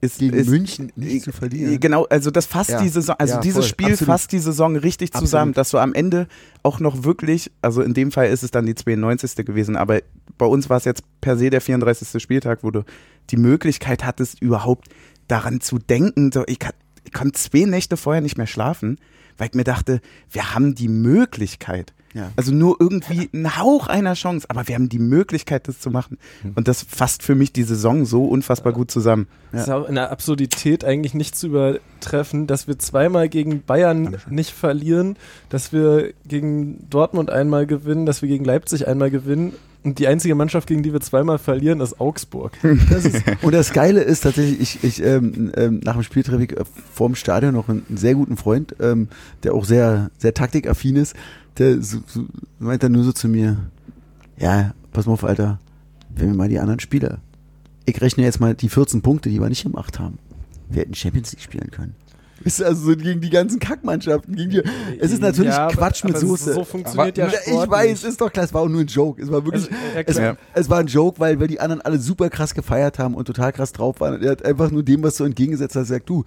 ist, 0.00 0.20
Gegen 0.20 0.36
ist, 0.36 0.48
München 0.48 0.92
nicht 0.94 1.24
zu 1.24 1.32
verlieren. 1.32 1.80
Genau, 1.80 2.04
also 2.04 2.30
das 2.30 2.46
fasst 2.46 2.70
Ja. 2.70 2.80
die 2.80 2.88
Saison, 2.88 3.16
also 3.18 3.34
Ja, 3.34 3.40
dieses 3.40 3.64
voll. 3.64 3.68
Spiel 3.68 3.92
Absolut. 3.94 4.06
fasst 4.14 4.30
die 4.30 4.38
Saison 4.38 4.76
richtig 4.76 5.12
zusammen, 5.12 5.50
Absolut. 5.50 5.56
dass 5.56 5.70
du 5.70 5.78
am 5.78 5.92
Ende 5.92 6.28
auch 6.62 6.78
noch 6.78 7.02
wirklich, 7.02 7.50
also 7.62 7.82
in 7.82 7.94
dem 7.94 8.12
Fall 8.12 8.28
ist 8.28 8.44
es 8.44 8.52
dann 8.52 8.64
die 8.64 8.76
92. 8.76 9.44
gewesen, 9.44 9.74
aber 9.74 10.00
bei 10.36 10.46
uns 10.46 10.70
war 10.70 10.76
es 10.76 10.84
jetzt 10.84 11.02
per 11.20 11.36
se 11.36 11.50
der 11.50 11.60
34. 11.60 12.22
Spieltag, 12.22 12.60
wo 12.62 12.70
du 12.70 12.84
die 13.30 13.36
Möglichkeit 13.36 14.04
hattest, 14.04 14.40
überhaupt 14.40 14.86
daran 15.28 15.60
zu 15.60 15.78
denken. 15.78 16.32
So, 16.32 16.44
ich, 16.46 16.58
kann- 16.58 16.72
ich 17.04 17.12
konnte 17.12 17.38
zwei 17.38 17.64
Nächte 17.64 17.96
vorher 17.96 18.20
nicht 18.22 18.36
mehr 18.38 18.46
schlafen, 18.46 18.98
weil 19.36 19.48
ich 19.48 19.54
mir 19.54 19.64
dachte, 19.64 20.00
wir 20.30 20.54
haben 20.54 20.74
die 20.74 20.88
Möglichkeit. 20.88 21.92
Ja. 22.14 22.32
Also 22.36 22.52
nur 22.54 22.76
irgendwie 22.80 23.28
ein 23.34 23.58
Hauch 23.58 23.86
einer 23.86 24.14
Chance, 24.14 24.46
aber 24.48 24.66
wir 24.66 24.74
haben 24.74 24.88
die 24.88 24.98
Möglichkeit, 24.98 25.68
das 25.68 25.78
zu 25.78 25.90
machen. 25.90 26.16
Und 26.54 26.66
das 26.66 26.82
fasst 26.82 27.22
für 27.22 27.34
mich 27.34 27.52
die 27.52 27.64
Saison 27.64 28.06
so 28.06 28.24
unfassbar 28.24 28.72
gut 28.72 28.90
zusammen. 28.90 29.28
Es 29.52 29.62
ist 29.64 29.68
auch 29.70 29.86
in 29.86 29.94
der 29.94 30.10
Absurdität 30.10 30.84
eigentlich 30.86 31.12
nicht 31.12 31.36
zu 31.36 31.48
übertreffen, 31.48 32.46
dass 32.46 32.66
wir 32.66 32.78
zweimal 32.78 33.28
gegen 33.28 33.62
Bayern 33.62 34.16
nicht 34.30 34.52
verlieren, 34.52 35.16
dass 35.50 35.70
wir 35.72 36.14
gegen 36.26 36.88
Dortmund 36.88 37.28
einmal 37.30 37.66
gewinnen, 37.66 38.06
dass 38.06 38.22
wir 38.22 38.28
gegen 38.28 38.44
Leipzig 38.46 38.88
einmal 38.88 39.10
gewinnen. 39.10 39.52
Und 39.84 39.98
die 39.98 40.08
einzige 40.08 40.34
Mannschaft, 40.34 40.68
gegen 40.68 40.82
die 40.82 40.92
wir 40.92 41.00
zweimal 41.00 41.38
verlieren, 41.38 41.80
ist 41.80 42.00
Augsburg. 42.00 42.52
Das 42.90 43.04
ist, 43.04 43.22
und 43.42 43.52
das 43.52 43.72
Geile 43.72 44.00
ist 44.00 44.22
tatsächlich, 44.22 44.60
ich, 44.60 44.84
ich 44.84 45.02
ähm, 45.04 45.52
ähm, 45.56 45.80
nach 45.84 45.94
dem 45.94 46.02
Spiel 46.02 46.22
treffe 46.22 46.44
ich 46.44 46.52
äh, 46.52 46.64
vorm 46.92 47.14
Stadion 47.14 47.54
noch 47.54 47.68
einen, 47.68 47.84
einen 47.88 47.96
sehr 47.96 48.14
guten 48.14 48.36
Freund, 48.36 48.74
ähm, 48.80 49.08
der 49.44 49.54
auch 49.54 49.64
sehr, 49.64 50.10
sehr 50.18 50.34
taktikaffin 50.34 50.96
ist. 50.96 51.14
Der 51.58 51.80
so, 51.80 51.98
so, 52.06 52.24
meint 52.58 52.82
dann 52.82 52.92
nur 52.92 53.04
so 53.04 53.12
zu 53.12 53.28
mir, 53.28 53.56
ja, 54.36 54.74
pass 54.92 55.06
mal 55.06 55.12
auf, 55.12 55.24
Alter, 55.24 55.58
wenn 56.14 56.28
wir 56.28 56.34
mal 56.34 56.48
die 56.48 56.58
anderen 56.58 56.80
Spieler. 56.80 57.18
Ich 57.84 58.00
rechne 58.00 58.24
jetzt 58.24 58.40
mal 58.40 58.54
die 58.54 58.68
14 58.68 59.02
Punkte, 59.02 59.30
die 59.30 59.40
wir 59.40 59.48
nicht 59.48 59.62
gemacht 59.62 59.98
haben. 59.98 60.18
Wir 60.68 60.82
hätten 60.82 60.94
Champions 60.94 61.32
League 61.32 61.42
spielen 61.42 61.70
können. 61.70 61.94
Ihr, 62.44 62.66
also 62.66 62.90
so 62.92 62.96
gegen 62.96 63.20
die 63.20 63.30
ganzen 63.30 63.58
Kackmannschaften. 63.58 64.34
Gegen 64.36 64.50
die, 64.50 64.62
es 65.00 65.10
ist 65.12 65.20
natürlich 65.22 65.52
Ja, 65.52 65.66
aber- 65.66 65.74
Quatsch 65.74 66.04
mit 66.04 66.14
aber 66.16 66.26
Soße. 66.26 66.54
So 66.54 66.64
funktioniert 66.64 67.18
ja 67.18 67.26
Ja, 67.26 67.32
Sport 67.32 67.64
ich 67.66 67.70
weiß, 67.70 67.88
nicht. 67.90 68.04
ist 68.04 68.20
doch 68.20 68.32
klar, 68.32 68.44
es 68.44 68.54
war 68.54 68.62
auch 68.62 68.68
nur 68.68 68.80
ein 68.80 68.86
Joke. 68.86 69.20
Es 69.22 69.30
war 69.30 69.44
wirklich, 69.44 69.64
Also, 69.64 69.76
ja, 69.94 70.02
es, 70.06 70.16
klar. 70.16 70.36
es 70.54 70.70
war 70.70 70.78
ein 70.78 70.86
Joke, 70.86 71.18
weil, 71.20 71.38
weil 71.40 71.48
die 71.48 71.60
anderen 71.60 71.80
alle 71.82 71.98
super 71.98 72.30
krass 72.30 72.54
gefeiert 72.54 72.98
haben 72.98 73.14
und 73.14 73.24
total 73.26 73.52
krass 73.52 73.72
drauf 73.72 74.00
waren. 74.00 74.14
Und 74.14 74.22
er 74.24 74.30
hat 74.32 74.44
einfach 74.44 74.70
nur 74.70 74.82
dem, 74.82 75.02
was 75.02 75.16
so 75.16 75.24
entgegengesetzt 75.24 75.74
hat, 75.76 75.82
gesagt, 75.82 76.08
du, 76.08 76.24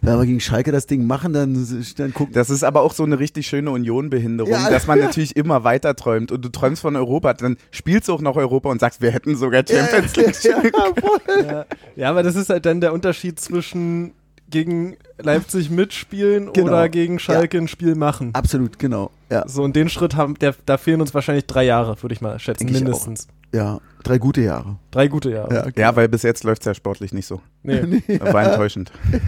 wenn 0.00 0.16
wir 0.16 0.26
gegen 0.26 0.38
Schalke 0.38 0.70
das 0.70 0.86
Ding 0.86 1.06
machen, 1.08 1.32
dann, 1.32 1.54
dann 1.96 2.14
guck. 2.14 2.32
Das 2.32 2.50
ist 2.50 2.62
aber 2.62 2.82
auch 2.82 2.92
so 2.94 3.02
eine 3.02 3.18
richtig 3.18 3.48
schöne 3.48 3.70
Union-Behinderung, 3.72 4.52
Ja. 4.52 4.70
dass 4.70 4.86
man 4.86 4.98
natürlich 5.00 5.34
immer 5.34 5.64
weiter 5.64 5.96
träumt 5.96 6.30
und 6.30 6.44
du 6.44 6.48
träumst 6.50 6.82
von 6.82 6.94
Europa, 6.94 7.34
dann 7.34 7.56
spielst 7.72 8.06
du 8.08 8.14
auch 8.14 8.20
noch 8.20 8.36
Europa 8.36 8.68
und 8.70 8.80
sagst, 8.80 9.02
wir 9.02 9.10
hätten 9.10 9.34
sogar 9.34 9.64
Champions 9.68 10.14
League. 10.14 10.36
ja, 10.44 10.60
voll. 11.00 11.44
Ja. 11.44 11.66
ja, 11.96 12.10
aber 12.10 12.22
das 12.22 12.36
ist 12.36 12.48
halt 12.48 12.64
dann 12.66 12.80
der 12.80 12.92
Unterschied 12.92 13.40
zwischen 13.40 14.12
gegen 14.50 14.96
Leipzig 15.18 15.70
mitspielen 15.70 16.52
Genau. 16.52 16.68
oder 16.68 16.88
gegen 16.88 17.18
Schalke 17.18 17.58
ein 17.58 17.68
Spiel 17.68 17.94
machen. 17.94 18.30
Absolut, 18.34 18.78
genau. 18.78 19.10
Ja, 19.30 19.46
So, 19.48 19.62
und 19.62 19.76
den 19.76 19.88
Schritt 19.88 20.16
haben, 20.16 20.34
der, 20.38 20.54
da 20.66 20.76
fehlen 20.78 21.00
uns 21.00 21.12
wahrscheinlich 21.14 21.46
drei 21.46 21.64
Jahre, 21.64 22.00
würde 22.02 22.14
ich 22.14 22.20
mal 22.20 22.38
schätzen, 22.38 22.66
Denk 22.66 22.78
mindestens. 22.78 23.28
ja, 23.52 23.78
drei 24.04 24.18
gute 24.18 24.40
Jahre. 24.40 24.76
Drei 24.90 25.08
gute 25.08 25.30
Jahre. 25.30 25.72
Ja, 25.76 25.82
Ja, 25.90 25.96
weil 25.96 26.08
bis 26.08 26.22
jetzt 26.22 26.44
läuft 26.44 26.62
es 26.62 26.66
ja 26.66 26.74
sportlich 26.74 27.12
nicht 27.12 27.26
so. 27.26 27.40
Nee. 27.62 28.02
War 28.20 28.44
enttäuschend. 28.44 28.90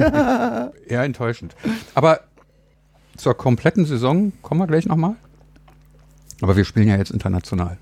Eher 0.86 1.02
enttäuschend. 1.02 1.54
Aber 1.94 2.20
zur 3.16 3.36
kompletten 3.36 3.84
Saison 3.84 4.32
kommen 4.42 4.60
wir 4.60 4.66
gleich 4.66 4.86
nochmal. 4.86 5.16
Aber 6.40 6.56
wir 6.56 6.64
spielen 6.64 6.88
ja 6.88 6.96
jetzt 6.96 7.10
international. 7.10 7.76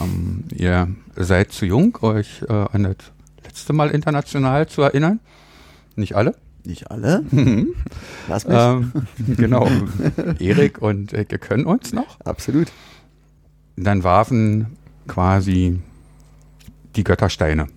Ähm, 0.00 0.44
ihr 0.54 0.88
seid 1.16 1.52
zu 1.52 1.66
jung, 1.66 1.98
euch 2.00 2.42
äh, 2.48 2.52
an 2.52 2.84
das 2.84 2.96
letzte 3.44 3.74
Mal 3.74 3.90
international 3.90 4.66
zu 4.68 4.80
erinnern. 4.82 5.20
Nicht 5.96 6.14
alle. 6.16 6.34
Nicht 6.64 6.90
alle. 6.90 7.24
Lass 8.28 8.46
mich. 8.46 8.56
Ähm, 8.56 8.92
genau. 9.36 9.68
Erik 10.38 10.82
und 10.82 11.12
wir 11.12 11.24
können 11.24 11.64
uns 11.64 11.92
noch. 11.92 12.20
Absolut. 12.20 12.68
Dann 13.76 14.04
warfen 14.04 14.76
quasi 15.06 15.78
die 16.96 17.04
Göttersteine. 17.04 17.68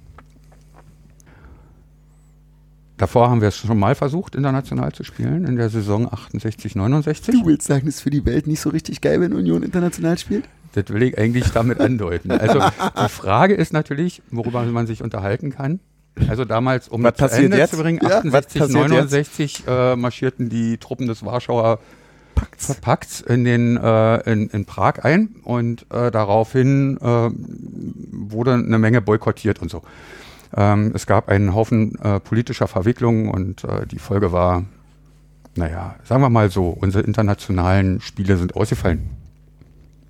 Davor 3.02 3.32
haben 3.32 3.42
wir 3.42 3.48
es 3.48 3.58
schon 3.58 3.80
mal 3.80 3.96
versucht, 3.96 4.36
international 4.36 4.92
zu 4.92 5.04
spielen, 5.04 5.46
in 5.46 5.56
der 5.56 5.70
Saison 5.70 6.12
68, 6.14 6.76
69. 6.76 7.34
Du 7.34 7.48
willst 7.48 7.66
sagen, 7.66 7.88
das 7.88 7.96
ist 7.96 8.02
für 8.02 8.12
die 8.12 8.24
Welt 8.28 8.46
nicht 8.46 8.62
so 8.62 8.70
richtig 8.70 9.02
geil, 9.02 9.20
wenn 9.22 9.34
Union 9.34 9.64
international 9.64 10.20
spielt? 10.20 10.46
Das 10.74 10.88
will 10.90 11.02
ich 11.02 11.18
eigentlich 11.18 11.50
damit 11.50 11.80
andeuten. 11.80 12.30
Also 12.30 12.60
die 13.04 13.10
Frage 13.10 13.56
ist 13.56 13.74
natürlich, 13.74 14.22
worüber 14.30 14.64
man 14.66 14.86
sich 14.86 15.02
unterhalten 15.02 15.50
kann. 15.50 15.80
Also 16.28 16.46
damals, 16.46 16.88
um 16.90 17.04
Was 17.04 17.16
zu 17.16 17.26
Ende 17.26 17.58
jetzt? 17.58 17.72
zu 17.72 17.78
bringen, 17.78 18.00
Ja, 18.02 18.18
68, 18.18 18.34
was 18.34 18.48
passiert 18.48 18.90
69 18.90 19.64
äh, 19.68 19.96
marschierten 19.96 20.50
die 20.50 20.78
Truppen 20.78 21.08
des 21.08 21.26
Warschauer 21.26 21.80
Pakts 22.82 23.22
in, 23.22 23.44
den, 23.44 23.78
äh, 23.78 24.18
in, 24.32 24.50
in 24.50 24.66
Prag 24.66 25.04
ein 25.04 25.36
und 25.44 25.86
äh, 25.92 26.12
daraufhin 26.12 26.98
äh, 26.98 27.30
wurde 28.12 28.54
eine 28.54 28.80
Menge 28.80 29.02
boykottiert 29.02 29.62
und 29.62 29.70
so. 29.70 29.84
Ähm, 30.56 30.92
es 30.94 31.06
gab 31.06 31.30
einen 31.30 31.54
Haufen 31.54 31.96
äh, 32.00 32.20
politischer 32.20 32.68
Verwicklungen 32.68 33.30
und 33.30 33.64
äh, 33.64 33.86
die 33.86 34.00
Folge 34.00 34.32
war, 34.32 34.66
naja, 35.56 35.96
sagen 36.04 36.22
wir 36.22 36.30
mal 36.30 36.50
so, 36.50 36.70
unsere 36.70 37.04
internationalen 37.04 38.02
Spiele 38.02 38.38
sind 38.38 38.56
ausgefallen. 38.56 39.10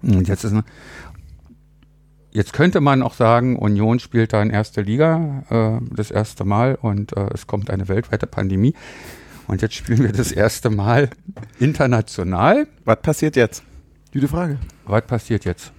Und 0.01 0.27
jetzt 0.27 0.43
ist 0.43 0.51
eine, 0.51 0.63
jetzt 2.31 2.53
könnte 2.53 2.81
man 2.81 3.01
auch 3.03 3.13
sagen, 3.13 3.57
Union 3.57 3.99
spielt 3.99 4.33
da 4.33 4.41
in 4.41 4.49
erster 4.49 4.81
Liga 4.83 5.43
äh, 5.49 5.85
das 5.95 6.11
erste 6.11 6.43
Mal 6.45 6.75
und 6.81 7.15
äh, 7.15 7.27
es 7.33 7.47
kommt 7.47 7.69
eine 7.69 7.87
weltweite 7.87 8.27
Pandemie. 8.27 8.73
Und 9.47 9.61
jetzt 9.61 9.75
spielen 9.75 10.03
wir 10.03 10.11
das 10.13 10.31
erste 10.31 10.69
Mal 10.69 11.09
international. 11.59 12.67
Was 12.85 13.01
passiert 13.01 13.35
jetzt? 13.35 13.63
Gute 14.13 14.27
Frage. 14.27 14.57
Was 14.85 15.03
passiert 15.05 15.45
jetzt? 15.45 15.71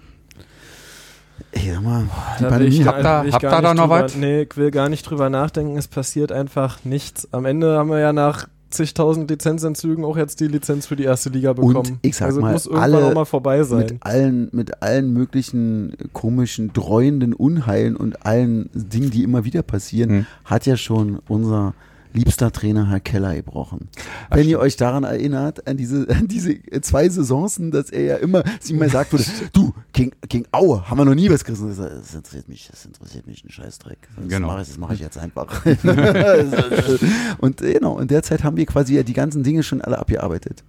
Ey, 1.52 1.72
sag 1.72 1.82
mal, 1.82 2.04
die 2.38 2.42
Da 2.42 2.48
Pandemie. 2.50 2.76
ich, 2.80 2.86
Habt 2.86 3.02
gar 3.02 3.28
ihr 3.32 3.32
da 3.42 3.60
nicht 3.62 3.76
noch 3.76 3.84
drüber- 3.88 4.02
was? 4.04 4.14
Nee, 4.16 4.42
ich 4.42 4.56
will 4.56 4.70
gar 4.70 4.88
nicht 4.88 5.02
drüber 5.08 5.28
nachdenken. 5.30 5.76
Es 5.76 5.88
passiert 5.88 6.32
einfach 6.32 6.84
nichts. 6.84 7.28
Am 7.32 7.44
Ende 7.44 7.76
haben 7.78 7.90
wir 7.90 7.98
ja 7.98 8.12
nach 8.12 8.48
zigtausend 8.72 9.30
Lizenzentzügen 9.30 10.04
auch 10.04 10.16
jetzt 10.16 10.40
die 10.40 10.48
Lizenz 10.48 10.86
für 10.86 10.96
die 10.96 11.04
erste 11.04 11.30
Liga 11.30 11.52
bekommen. 11.52 11.98
ich 12.02 12.16
sag 12.16 12.26
also 12.26 12.40
mal, 12.40 12.52
muss 12.52 12.66
irgendwann 12.66 12.94
alle 12.94 13.04
auch 13.06 13.14
mal 13.14 13.24
vorbei 13.24 13.62
sein. 13.62 13.78
mit 13.80 13.96
allen, 14.00 14.48
mit 14.52 14.82
allen 14.82 15.12
möglichen 15.12 15.94
komischen, 16.12 16.72
dreuenden 16.72 17.32
Unheilen 17.34 17.96
und 17.96 18.24
allen 18.26 18.68
Dingen, 18.74 19.10
die 19.10 19.22
immer 19.22 19.44
wieder 19.44 19.62
passieren, 19.62 20.10
Hm. 20.10 20.26
hat 20.44 20.66
ja 20.66 20.76
schon 20.76 21.20
unser 21.28 21.74
liebster 22.12 22.52
Trainer 22.52 22.88
Herr 22.90 23.00
Keller 23.00 23.34
gebrochen. 23.34 23.88
Wenn 24.30 24.48
ihr 24.48 24.58
euch 24.60 24.76
daran 24.76 25.04
erinnert, 25.04 25.66
an 25.66 25.76
diese, 25.76 26.08
an 26.14 26.28
diese 26.28 26.60
zwei 26.82 27.08
Saisonen, 27.08 27.70
dass 27.70 27.90
er 27.90 28.02
ja 28.02 28.16
immer, 28.16 28.42
ihm 28.68 28.78
mal 28.78 28.88
sagt 28.90 29.12
wurde, 29.12 29.24
du, 29.52 29.72
gegen, 29.92 30.12
gegen 30.28 30.44
Aue 30.52 30.88
haben 30.88 30.98
wir 30.98 31.04
noch 31.04 31.14
nie 31.14 31.30
was 31.30 31.44
gerissen. 31.44 31.68
Das, 31.76 32.14
interessiert 32.14 32.48
mich, 32.48 32.68
das 32.70 32.84
interessiert 32.84 33.26
mich 33.26 33.44
ein 33.44 33.50
Scheißdreck. 33.50 33.98
Das 34.16 34.28
Genau. 34.28 34.48
mache 34.48 34.62
ich, 34.62 34.68
das 34.68 34.78
mache 34.78 34.94
ich 34.94 35.00
jetzt 35.00 35.18
einfach. 35.18 35.64
und 37.38 37.60
äh, 37.62 37.72
genau, 37.74 37.98
in 37.98 38.08
der 38.08 38.22
Zeit 38.22 38.44
haben 38.44 38.56
wir 38.56 38.66
quasi 38.66 38.94
ja 38.96 39.02
die 39.02 39.12
ganzen 39.14 39.42
Dinge 39.42 39.62
schon 39.62 39.80
alle 39.82 39.98
abgearbeitet. 39.98 40.62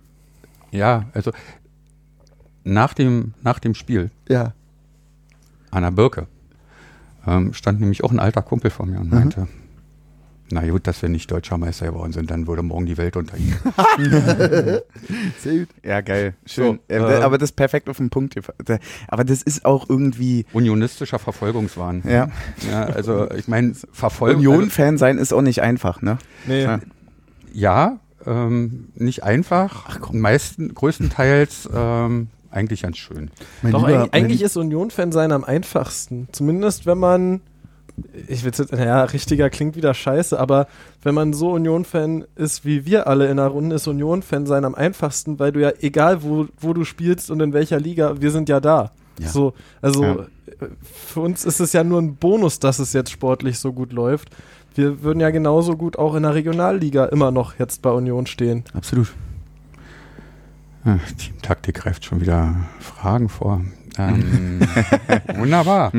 Ja, 0.71 1.05
also 1.13 1.31
nach 2.63 2.93
dem, 2.93 3.33
nach 3.43 3.59
dem 3.59 3.73
Spiel 3.75 4.09
Ja. 4.29 4.53
an 5.71 5.83
der 5.83 5.91
Birke 5.91 6.27
ähm, 7.27 7.53
stand 7.53 7.79
nämlich 7.79 8.03
auch 8.03 8.11
ein 8.11 8.19
alter 8.19 8.41
Kumpel 8.41 8.71
von 8.71 8.89
mir 8.89 8.99
und 8.99 9.11
meinte, 9.11 9.47
na 10.53 10.67
gut, 10.69 10.87
dass 10.87 11.01
wir 11.01 11.09
nicht 11.09 11.29
deutscher 11.31 11.57
Meister 11.57 11.87
geworden 11.87 12.13
sind, 12.13 12.31
dann 12.31 12.47
würde 12.47 12.63
morgen 12.63 12.85
die 12.85 12.97
Welt 12.97 13.15
untergehen. 13.17 13.55
Sehr 15.39 15.59
gut. 15.59 15.67
Ja, 15.83 16.01
geil. 16.01 16.35
Schön. 16.45 16.79
So, 16.89 16.93
Äh, 16.93 16.97
äh, 17.19 17.21
aber 17.23 17.37
das 17.37 17.49
ist 17.51 17.55
perfekt 17.55 17.89
auf 17.89 17.97
den 17.97 18.09
Punkt. 18.09 18.35
Aber 19.07 19.23
das 19.23 19.41
ist 19.41 19.65
auch 19.65 19.89
irgendwie. 19.89 20.45
Unionistischer 20.53 21.19
Verfolgungswahn. 21.19 22.03
Ja. 22.07 22.29
Ja, 22.69 22.83
also 22.85 23.29
ich 23.31 23.47
meine, 23.47 23.73
Verfolgung. 23.91 24.37
Union-Fan 24.45 24.97
sein 24.97 25.17
ist 25.17 25.33
auch 25.33 25.41
nicht 25.41 25.61
einfach, 25.61 26.01
ne? 26.01 26.17
Nee, 26.47 26.63
Ja. 26.63 26.79
Ja, 27.55 27.99
ähm, 28.25 28.87
nicht 28.95 29.23
einfach. 29.23 29.85
Ach 29.87 29.99
komm. 30.01 30.19
Meisten, 30.19 30.73
größtenteils 30.73 31.69
ähm, 31.73 32.27
eigentlich 32.49 32.81
ganz 32.83 32.97
schön. 32.97 33.29
Mein 33.61 33.73
Doch, 33.73 33.87
lieber- 33.87 33.99
eigentlich, 34.03 34.13
eigentlich 34.13 34.41
ist 34.41 34.57
Union-Fan 34.57 35.11
sein 35.11 35.31
am 35.31 35.43
einfachsten. 35.43 36.27
Zumindest 36.31 36.85
wenn 36.87 36.97
man, 36.97 37.41
ich 38.27 38.43
will 38.43 38.51
jetzt, 38.55 38.71
naja, 38.71 39.03
richtiger 39.03 39.49
klingt 39.49 39.75
wieder 39.75 39.93
scheiße, 39.93 40.39
aber 40.39 40.67
wenn 41.03 41.13
man 41.13 41.33
so 41.33 41.51
Union-Fan 41.51 42.25
ist 42.35 42.65
wie 42.65 42.85
wir 42.85 43.07
alle 43.07 43.27
in 43.29 43.37
der 43.37 43.47
Runde, 43.47 43.75
ist 43.75 43.87
Union-Fan 43.87 44.45
sein 44.47 44.65
am 44.65 44.73
einfachsten, 44.75 45.37
weil 45.39 45.51
du 45.51 45.61
ja, 45.61 45.71
egal 45.81 46.23
wo, 46.23 46.47
wo 46.59 46.73
du 46.73 46.85
spielst 46.85 47.29
und 47.29 47.39
in 47.41 47.53
welcher 47.53 47.79
Liga, 47.79 48.19
wir 48.19 48.31
sind 48.31 48.49
ja 48.49 48.59
da. 48.59 48.91
Ja. 49.19 49.27
So, 49.27 49.53
also 49.81 50.03
Ja. 50.03 50.15
für 50.81 51.19
uns 51.21 51.45
ist 51.45 51.59
es 51.59 51.71
ja 51.73 51.83
nur 51.83 52.01
ein 52.01 52.15
Bonus, 52.15 52.59
dass 52.59 52.79
es 52.79 52.93
jetzt 52.93 53.11
sportlich 53.11 53.59
so 53.59 53.73
gut 53.73 53.93
läuft. 53.93 54.29
Wir 54.75 55.03
würden 55.03 55.19
ja 55.19 55.29
genauso 55.29 55.77
gut 55.77 55.99
auch 55.99 56.15
in 56.15 56.23
der 56.23 56.33
Regionalliga 56.33 57.05
immer 57.05 57.29
noch 57.29 57.59
jetzt 57.59 57.83
bei 57.83 57.91
Union 57.91 58.25
stehen. 58.25 58.63
Absolut. 58.73 59.13
Ah, 60.83 60.97
Teamtaktik 61.17 61.75
greift 61.75 62.05
schon 62.05 62.21
wieder 62.21 62.55
Fragen 62.79 63.29
vor. 63.29 63.61
Ähm, 63.99 64.59
wunderbar. 65.37 65.91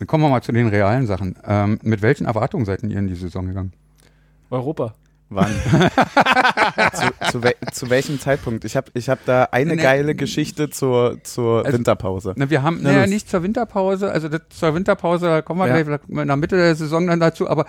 Dann 0.00 0.06
kommen 0.08 0.24
wir 0.24 0.30
mal 0.30 0.42
zu 0.42 0.50
den 0.52 0.66
realen 0.68 1.06
Sachen. 1.06 1.36
Ähm, 1.46 1.78
mit 1.82 2.00
welchen 2.02 2.24
Erwartungen 2.26 2.64
seid 2.64 2.82
ihr 2.82 2.98
in 2.98 3.06
die 3.06 3.14
Saison 3.14 3.46
gegangen? 3.46 3.72
Europa. 4.50 4.94
Wann? 5.28 5.46
zu, 6.92 7.30
zu, 7.30 7.42
wel 7.44 7.54
zu 7.70 7.88
welchem 7.90 8.18
Zeitpunkt? 8.18 8.64
Ich 8.64 8.76
habe 8.76 8.90
ich 8.94 9.08
hab 9.08 9.24
da 9.26 9.44
eine 9.52 9.76
Nee. 9.76 9.82
geile 9.82 10.14
Geschichte 10.16 10.70
zur, 10.70 11.22
zur 11.22 11.64
Also- 11.66 11.76
Winterpause. 11.78 12.32
Na, 12.36 12.50
wir 12.50 12.62
haben, 12.64 12.78
Na, 12.82 12.88
naja, 12.90 13.02
los. 13.02 13.10
nicht 13.10 13.28
zur 13.30 13.42
Winterpause, 13.44 14.10
also 14.10 14.28
das, 14.28 14.40
zur 14.48 14.74
Winterpause, 14.74 15.42
kommen 15.44 15.60
wir 15.60 15.68
Ja. 15.68 15.82
gleich 15.82 16.00
in 16.08 16.26
der 16.26 16.36
Mitte 16.36 16.56
der 16.56 16.74
Saison 16.74 17.06
dann 17.06 17.20
dazu, 17.20 17.48
aber 17.48 17.66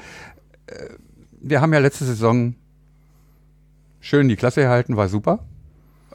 äh, 0.68 0.74
wir 1.42 1.62
haben 1.62 1.72
ja 1.74 1.80
letzte 1.80 2.06
Saison 2.06 2.56
schön 4.00 4.28
die 4.30 4.38
Klasse 4.38 4.62
erhalten, 4.62 4.98
war 4.98 5.08
super. 5.10 5.40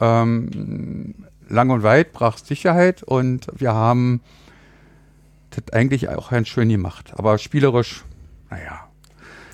Ähm, 0.01 1.13
lang 1.47 1.69
und 1.69 1.83
weit 1.83 2.11
brach 2.11 2.37
Sicherheit 2.39 3.03
und 3.03 3.47
wir 3.55 3.73
haben 3.73 4.19
das 5.57 5.73
eigentlich 5.73 6.09
auch 6.09 6.29
ganz 6.31 6.47
schön 6.47 6.69
gemacht. 6.69 7.13
Aber 7.15 7.37
spielerisch, 7.37 8.03
naja, 8.49 8.79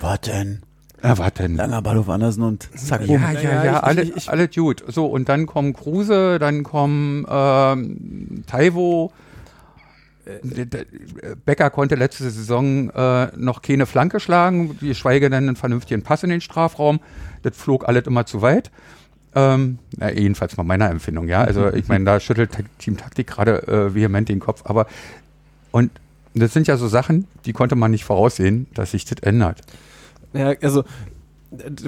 Was 0.00 0.20
denn? 0.22 0.62
na, 1.02 1.18
was 1.18 1.34
denn? 1.34 1.56
Langer 1.56 1.82
Ball 1.82 1.98
auf 1.98 2.08
Andersen 2.08 2.42
und 2.42 2.68
zack, 2.78 3.06
Ja, 3.06 3.32
ja, 3.32 3.64
ja, 3.64 3.76
ich- 3.78 3.82
alle, 3.84 4.02
ich- 4.02 4.16
ich- 4.16 4.30
alle 4.30 4.48
gut. 4.48 4.82
So, 4.88 5.06
und 5.06 5.28
dann 5.28 5.46
kommen 5.46 5.72
Kruse, 5.74 6.38
dann 6.38 6.62
kommen 6.62 7.26
ähm, 7.28 8.44
Taivo. 8.46 9.12
Äh, 10.26 11.36
Becker 11.44 11.68
konnte 11.70 11.96
letzte 11.96 12.30
Saison 12.30 12.88
äh, 12.90 13.26
noch 13.36 13.60
keine 13.60 13.84
Flanke 13.84 14.20
schlagen, 14.20 14.78
geschweige 14.80 15.28
denn 15.28 15.46
einen 15.48 15.56
vernünftigen 15.56 16.02
Pass 16.02 16.22
in 16.22 16.30
den 16.30 16.40
Strafraum. 16.40 17.00
Das 17.42 17.56
flog 17.56 17.86
alles 17.86 18.06
immer 18.06 18.24
zu 18.24 18.40
weit. 18.40 18.70
Ähm, 19.34 19.78
na, 19.98 20.10
jedenfalls 20.12 20.56
mal 20.56 20.62
meiner 20.64 20.88
Empfindung, 20.88 21.28
ja. 21.28 21.42
Also 21.42 21.70
ich 21.72 21.88
meine, 21.88 22.04
da 22.06 22.20
schüttelt 22.20 22.50
Team 22.78 22.96
Taktik 22.96 23.26
gerade 23.26 23.66
äh, 23.68 23.94
vehement 23.94 24.28
den 24.28 24.40
Kopf, 24.40 24.62
aber 24.64 24.86
und 25.74 25.90
das 26.34 26.52
sind 26.52 26.68
ja 26.68 26.76
so 26.76 26.86
Sachen, 26.86 27.26
die 27.46 27.52
konnte 27.52 27.74
man 27.74 27.90
nicht 27.90 28.04
voraussehen, 28.04 28.68
dass 28.74 28.92
sich 28.92 29.04
das 29.06 29.18
ändert. 29.24 29.60
Ja, 30.32 30.52
also 30.62 30.84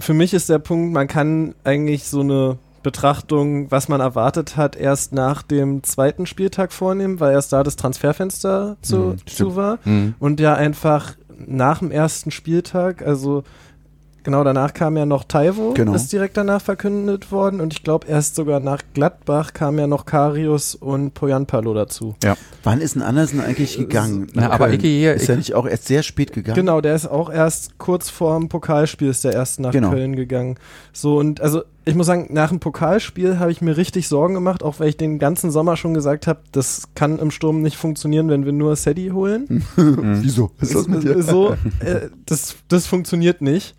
für 0.00 0.12
mich 0.12 0.34
ist 0.34 0.48
der 0.48 0.58
Punkt, 0.58 0.92
man 0.92 1.06
kann 1.06 1.54
eigentlich 1.62 2.02
so 2.02 2.18
eine 2.18 2.58
Betrachtung, 2.82 3.70
was 3.70 3.88
man 3.88 4.00
erwartet 4.00 4.56
hat, 4.56 4.74
erst 4.74 5.12
nach 5.12 5.42
dem 5.42 5.84
zweiten 5.84 6.26
Spieltag 6.26 6.72
vornehmen, 6.72 7.20
weil 7.20 7.32
erst 7.32 7.52
da 7.52 7.62
das 7.62 7.76
Transferfenster 7.76 8.76
zu, 8.82 8.96
Mhm, 8.96 9.16
zu 9.24 9.54
war. 9.54 9.78
Mhm. 9.84 10.14
Und 10.18 10.40
ja 10.40 10.54
einfach 10.54 11.14
nach 11.46 11.78
dem 11.78 11.92
ersten 11.92 12.32
Spieltag, 12.32 13.06
also 13.06 13.44
genau 14.26 14.44
danach 14.44 14.74
kam 14.74 14.98
ja 14.98 15.06
noch 15.06 15.24
Taivo, 15.24 15.72
Genau. 15.72 15.94
ist 15.94 16.12
direkt 16.12 16.36
danach 16.36 16.60
verkündet 16.60 17.32
worden. 17.32 17.62
Und 17.62 17.72
ich 17.72 17.82
glaube 17.82 18.06
erst 18.06 18.34
sogar 18.34 18.60
nach 18.60 18.82
Gladbach 18.92 19.54
kam 19.54 19.78
ja 19.78 19.86
noch 19.86 20.04
Karius 20.04 20.74
und 20.74 21.14
Poyanpalo 21.14 21.72
dazu. 21.72 22.14
Wann 22.62 22.82
ist 22.82 22.94
ein 22.96 23.02
Andersen 23.02 23.40
eigentlich 23.40 23.78
gegangen? 23.78 24.26
Na, 24.34 24.50
aber? 24.50 24.70
Icke 24.72 24.86
hier- 24.86 25.14
ist 25.14 25.30
Icke- 25.30 25.36
nicht 25.36 25.54
auch 25.54 25.66
erst 25.66 25.86
sehr 25.86 26.02
spät 26.02 26.34
gegangen? 26.34 26.56
Genau, 26.56 26.82
der 26.82 26.94
ist 26.94 27.06
auch 27.06 27.30
erst 27.30 27.78
kurz 27.78 28.10
vorm 28.10 28.50
Pokalspiel 28.50 29.08
ist 29.08 29.24
der 29.24 29.32
erst 29.32 29.60
nach 29.60 29.70
Genau. 29.72 29.90
Köln 29.90 30.14
gegangen. 30.16 30.56
So 30.92 31.18
und 31.18 31.40
also 31.40 31.62
ich 31.88 31.94
muss 31.94 32.06
sagen, 32.08 32.26
nach 32.32 32.48
dem 32.48 32.58
Pokalspiel 32.58 33.38
habe 33.38 33.52
ich 33.52 33.60
mir 33.60 33.76
richtig 33.76 34.08
Sorgen 34.08 34.34
gemacht, 34.34 34.64
auch 34.64 34.80
weil 34.80 34.88
ich 34.88 34.96
den 34.96 35.20
ganzen 35.20 35.52
Sommer 35.52 35.76
schon 35.76 35.94
gesagt 35.94 36.26
habe, 36.26 36.40
das 36.50 36.88
kann 36.96 37.20
im 37.20 37.30
Sturm 37.30 37.62
nicht 37.62 37.76
funktionieren, 37.76 38.28
wenn 38.28 38.44
wir 38.44 38.50
nur 38.50 38.74
Sadie 38.74 39.12
holen. 39.12 39.64
Wieso? 39.76 40.50
Was 40.58 40.70
ist 40.70 40.74
das 40.76 40.88
mit 40.88 41.04
dir? 41.04 41.22
so, 41.22 41.52
äh, 41.78 42.08
das, 42.26 42.56
das 42.66 42.88
funktioniert 42.88 43.40
nicht. 43.40 43.76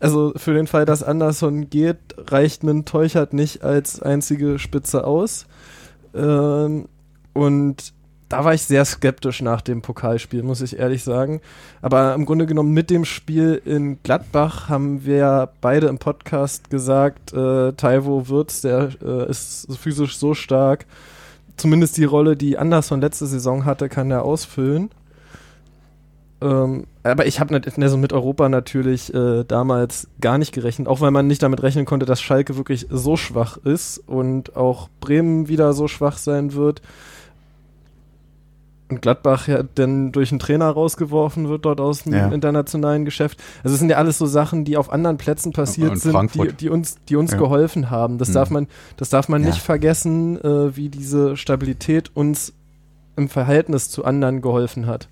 Also 0.00 0.32
für 0.36 0.54
den 0.54 0.66
Fall, 0.66 0.84
dass 0.84 1.02
Anderson 1.02 1.70
geht, 1.70 1.98
reicht 2.16 2.62
ein 2.62 2.84
Teuchert 2.84 3.32
nicht 3.32 3.62
als 3.62 4.00
einzige 4.02 4.58
Spitze 4.58 5.06
aus. 5.06 5.46
Ähm, 6.14 6.88
und 7.32 7.92
da 8.28 8.44
war 8.44 8.54
ich 8.54 8.62
sehr 8.62 8.84
skeptisch 8.84 9.42
nach 9.42 9.60
dem 9.60 9.82
Pokalspiel, 9.82 10.42
muss 10.42 10.60
ich 10.60 10.78
ehrlich 10.78 11.04
sagen. 11.04 11.40
Aber 11.82 12.14
im 12.14 12.24
Grunde 12.24 12.46
genommen 12.46 12.72
mit 12.72 12.90
dem 12.90 13.04
Spiel 13.04 13.60
in 13.64 14.02
Gladbach 14.02 14.68
haben 14.68 15.04
wir 15.04 15.50
beide 15.60 15.86
im 15.88 15.98
Podcast 15.98 16.70
gesagt, 16.70 17.32
äh, 17.32 17.72
Taivo 17.74 18.28
Wirtz, 18.28 18.62
der 18.62 18.90
äh, 19.02 19.30
ist 19.30 19.68
physisch 19.78 20.18
so 20.18 20.34
stark. 20.34 20.86
Zumindest 21.56 21.96
die 21.96 22.04
Rolle, 22.04 22.36
die 22.36 22.58
Anderson 22.58 23.00
letzte 23.00 23.26
Saison 23.26 23.64
hatte, 23.64 23.88
kann 23.88 24.10
er 24.10 24.24
ausfüllen. 24.24 24.90
Ähm, 26.40 26.84
aber 27.02 27.26
ich 27.26 27.40
habe 27.40 27.60
also 27.80 27.96
mit 27.96 28.12
Europa 28.12 28.48
natürlich 28.48 29.12
äh, 29.14 29.44
damals 29.44 30.08
gar 30.20 30.38
nicht 30.38 30.52
gerechnet, 30.52 30.88
auch 30.88 31.00
weil 31.00 31.10
man 31.10 31.26
nicht 31.26 31.42
damit 31.42 31.62
rechnen 31.62 31.84
konnte, 31.84 32.06
dass 32.06 32.20
Schalke 32.20 32.56
wirklich 32.56 32.86
so 32.90 33.16
schwach 33.16 33.56
ist 33.58 33.98
und 33.98 34.56
auch 34.56 34.88
Bremen 35.00 35.48
wieder 35.48 35.72
so 35.72 35.86
schwach 35.88 36.18
sein 36.18 36.54
wird. 36.54 36.82
Und 38.90 39.00
Gladbach 39.00 39.48
ja 39.48 39.62
dann 39.62 40.12
durch 40.12 40.30
einen 40.30 40.38
Trainer 40.38 40.68
rausgeworfen 40.68 41.48
wird 41.48 41.64
dort 41.64 41.80
aus 41.80 42.02
dem 42.02 42.12
Ja. 42.12 42.28
internationalen 42.28 43.04
Geschäft. 43.06 43.42
Also 43.62 43.74
es 43.74 43.80
sind 43.80 43.88
ja 43.88 43.96
alles 43.96 44.18
so 44.18 44.26
Sachen, 44.26 44.64
die 44.64 44.76
auf 44.76 44.92
anderen 44.92 45.16
Plätzen 45.16 45.52
passiert 45.52 45.92
Und 45.92 45.96
sind, 46.02 46.34
die, 46.34 46.52
die 46.52 46.68
uns, 46.68 46.96
die 47.08 47.16
uns 47.16 47.32
Ja. 47.32 47.38
geholfen 47.38 47.88
haben. 47.90 48.18
Das 48.18 48.28
Mhm. 48.28 48.34
darf 48.34 48.50
man, 48.50 48.66
das 48.98 49.08
darf 49.08 49.28
man 49.28 49.42
Ja. 49.42 49.48
nicht 49.48 49.62
vergessen, 49.62 50.38
äh, 50.44 50.76
wie 50.76 50.90
diese 50.90 51.36
Stabilität 51.36 52.10
uns 52.14 52.52
im 53.16 53.28
Verhältnis 53.30 53.90
zu 53.90 54.04
anderen 54.04 54.42
geholfen 54.42 54.86
hat. 54.86 55.08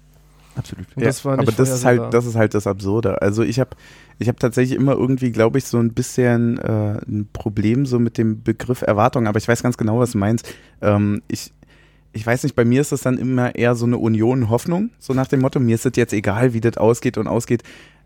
Absolut. 0.57 0.87
Und 0.95 1.05
das 1.05 1.25
war 1.25 1.37
nicht 1.37 1.49
aber 1.49 1.57
das 1.57 1.71
ist 1.71 1.85
halt, 1.85 2.13
das 2.13 2.27
ist 2.27 2.37
halt 2.37 2.55
das 2.55 2.67
Absurde. 2.67 3.23
Also 3.23 3.43
ich 3.43 3.59
habe, 3.59 3.71
ich 4.19 4.29
habe 4.29 4.39
tatsächlich 4.39 4.79
immer 4.79 4.93
irgendwie, 4.93 5.33
glaube 5.33 5.59
ich, 5.59 5.65
so 5.65 5.79
ein 5.79 5.93
bisschen 5.95 6.59
äh, 6.59 6.99
ein 7.07 7.29
Problem 7.33 7.87
so 7.87 7.99
mit 7.99 8.19
dem 8.19 8.43
Begriff 8.43 8.83
Erwartung. 8.83 9.27
Aber 9.27 9.39
ich 9.39 9.49
weiß 9.49 9.63
ganz 9.63 9.77
genau, 9.77 9.99
was 9.99 10.13
du 10.13 10.19
meinst. 10.19 10.53
Ähm, 10.81 11.23
ich, 11.29 11.53
ich 12.13 12.27
weiß 12.27 12.43
nicht, 12.43 12.55
bei 12.55 12.65
mir 12.65 12.81
ist 12.81 12.93
das 12.93 13.03
dann 13.03 13.19
immer 13.19 13.55
eher 13.55 13.75
so 13.75 13.87
eine 13.87 13.99
Union-Hoffnung, 13.99 14.91
so 14.99 15.15
nach 15.15 15.29
dem 15.29 15.41
Motto, 15.41 15.61
mir 15.61 15.75
ist 15.75 15.87
es 15.87 15.93
jetzt 15.97 16.13
egal, 16.13 16.53
wie 16.53 16.61
das 16.61 16.77
ausgeht 16.77 17.17
und 17.17 17.27
ausgeht. 17.27 17.63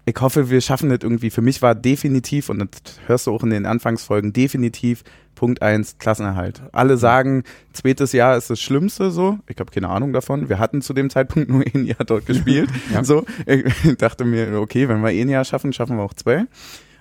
Ich 0.09 0.21
hoffe, 0.21 0.51
wir 0.51 0.61
schaffen 0.61 0.89
das 0.89 1.01
irgendwie. 1.03 1.31
Für 1.31 1.43
mich 1.43 1.63
war 1.63 1.75
definitiv, 1.75 2.49
und 2.49 2.61
das 2.61 3.01
hörst 3.07 3.27
du 3.27 3.35
auch 3.35 3.43
in 3.43 3.51
den 3.51 3.67
Anfangsfolgen, 3.67 4.33
definitiv 4.33 5.03
Punkt 5.35 5.63
eins 5.63 5.99
Klassenerhalt. 5.99 6.63
Alle 6.71 6.97
sagen, 6.97 7.43
zweites 7.73 8.13
Jahr 8.13 8.37
ist 8.37 8.49
das 8.49 8.61
Schlimmste 8.61 9.11
so. 9.11 9.39
Ich 9.49 9.59
habe 9.59 9.73
keine 9.73 9.89
Ahnung 9.89 10.13
davon. 10.13 10.49
Wir 10.49 10.61
hatten 10.61 10.81
zu 10.81 10.95
dem 10.95 11.11
Zeitpunkt 11.11 11.51
nur 11.51 11.65
ein 11.75 11.85
Jahr 11.85 12.05
dort 12.07 12.25
gespielt. 12.27 12.71
Ja. 12.93 13.03
So, 13.03 13.25
ich 13.47 13.97
dachte 13.99 14.25
mir, 14.25 14.61
okay, 14.61 14.89
wenn 14.89 15.01
wir 15.01 15.09
ein 15.09 15.29
Jahr 15.29 15.45
schaffen, 15.45 15.73
schaffen 15.73 15.97
wir 15.97 16.05
auch 16.05 16.15
zwei. 16.15 16.47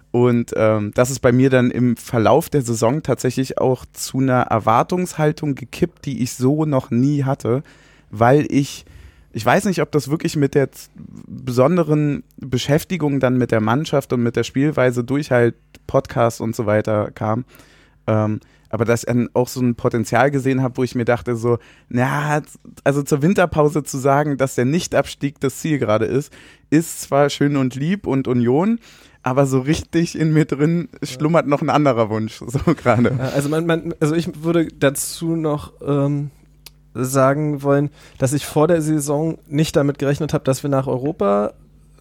Und 0.10 0.54
ähm, 0.56 0.92
das 0.96 1.12
ist 1.12 1.20
bei 1.20 1.32
mir 1.32 1.52
dann 1.52 1.70
im 1.70 1.98
Verlauf 1.98 2.50
der 2.50 2.64
Saison 2.64 3.04
tatsächlich 3.04 3.60
auch 3.60 3.86
zu 3.94 4.18
einer 4.18 4.42
Erwartungshaltung 4.44 5.54
gekippt, 5.54 6.06
die 6.06 6.24
ich 6.24 6.34
so 6.34 6.66
noch 6.66 6.90
nie 6.90 7.24
hatte, 7.24 7.62
weil 8.10 8.48
ich, 8.50 8.86
ich 9.36 9.46
weiß 9.46 9.66
nicht, 9.66 9.82
ob 9.82 9.92
das 9.92 10.10
wirklich 10.10 10.38
mit 10.38 10.56
der 10.56 10.70
besonderen 11.28 12.24
Beschäftigung 12.38 13.20
dann 13.20 13.38
mit 13.38 13.52
der 13.52 13.60
Mannschaft 13.60 14.14
und 14.14 14.24
mit 14.24 14.38
der 14.38 14.46
Spielweise 14.46 15.04
durch 15.04 15.30
halt 15.30 15.56
Podcasts 15.88 16.40
und 16.40 16.56
so 16.56 16.66
weiter 16.66 17.12
kam. 17.12 17.44
Ähm, 18.08 18.40
aber 18.70 18.86
dass 18.86 19.02
ich 19.02 19.08
dann 19.08 19.30
auch 19.34 19.50
so 19.50 19.60
ein 19.60 19.76
Potenzial 19.76 20.32
gesehen 20.32 20.62
habe, 20.62 20.78
wo 20.78 20.84
ich 20.84 20.96
mir 20.96 21.04
dachte, 21.04 21.36
so, 21.36 21.58
na, 21.90 22.44
also 22.86 23.04
zur 23.04 23.22
Winterpause 23.22 23.84
zu 23.84 23.98
sagen, 23.98 24.38
dass 24.38 24.56
der 24.56 24.64
Nichtabstieg 24.64 25.38
das 25.42 25.58
Ziel 25.58 25.80
gerade 25.80 26.06
ist, 26.06 26.32
ist 26.70 27.02
zwar 27.02 27.30
schön 27.30 27.58
und 27.58 27.76
lieb 27.76 28.08
und 28.08 28.30
Union, 28.30 28.80
aber 29.22 29.48
so 29.48 29.60
richtig 29.60 30.18
in 30.18 30.32
mir 30.32 30.46
drin 30.46 30.88
schlummert 31.04 31.46
noch 31.46 31.62
ein 31.62 31.70
anderer 31.70 32.10
Wunsch, 32.10 32.42
so 32.48 32.60
gerade. 32.74 33.20
Also, 33.34 33.50
man, 33.50 33.66
man, 33.66 33.94
also 34.00 34.16
ich 34.16 34.44
würde 34.44 34.70
dazu 34.80 35.36
noch 35.36 35.74
ähm, 35.86 36.32
sagen 36.96 37.62
wollen, 37.62 37.90
dass 38.18 38.34
ich 38.34 38.46
vor 38.46 38.68
der 38.68 38.82
Saison 38.82 39.38
nicht 39.48 39.76
damit 39.76 40.00
gerechnet 40.00 40.34
habe, 40.34 40.44
dass 40.44 40.64
wir 40.64 40.70
nach 40.70 40.88
Europa 40.88 41.54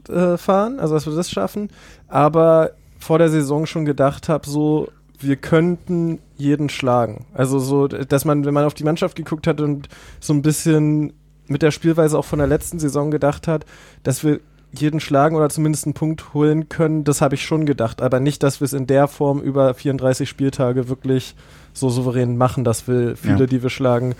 äh, 0.08 0.36
fahren, 0.36 0.78
also 0.80 0.94
dass 0.94 1.06
wir 1.06 1.14
das 1.14 1.30
schaffen, 1.30 1.68
aber 2.08 2.70
vor 2.98 3.18
der 3.18 3.28
Saison 3.28 3.66
schon 3.66 3.84
gedacht 3.84 4.28
habe, 4.28 4.48
so 4.48 4.88
wir 5.18 5.36
könnten 5.36 6.18
jeden 6.36 6.68
schlagen. 6.68 7.26
Also 7.34 7.58
so, 7.58 7.86
dass 7.88 8.24
man, 8.24 8.44
wenn 8.44 8.54
man 8.54 8.64
auf 8.64 8.74
die 8.74 8.84
Mannschaft 8.84 9.16
geguckt 9.16 9.46
hat 9.46 9.60
und 9.60 9.88
so 10.20 10.32
ein 10.34 10.42
bisschen 10.42 11.12
mit 11.46 11.62
der 11.62 11.70
Spielweise 11.70 12.18
auch 12.18 12.24
von 12.24 12.38
der 12.38 12.48
letzten 12.48 12.78
Saison 12.78 13.10
gedacht 13.10 13.46
hat, 13.48 13.64
dass 14.02 14.24
wir 14.24 14.40
jeden 14.72 14.98
schlagen 14.98 15.36
oder 15.36 15.48
zumindest 15.50 15.86
einen 15.86 15.94
Punkt 15.94 16.34
holen 16.34 16.68
können, 16.68 17.04
das 17.04 17.20
habe 17.20 17.36
ich 17.36 17.44
schon 17.44 17.64
gedacht. 17.64 18.02
Aber 18.02 18.18
nicht, 18.18 18.42
dass 18.42 18.60
wir 18.60 18.64
es 18.64 18.72
in 18.72 18.86
der 18.88 19.06
Form 19.06 19.40
über 19.40 19.72
34 19.72 20.28
Spieltage 20.28 20.88
wirklich 20.88 21.36
so 21.72 21.88
souverän 21.90 22.36
machen, 22.36 22.64
dass 22.64 22.88
wir 22.88 23.16
viele, 23.16 23.40
Ja. 23.40 23.46
die 23.46 23.62
wir 23.62 23.70
schlagen, 23.70 24.14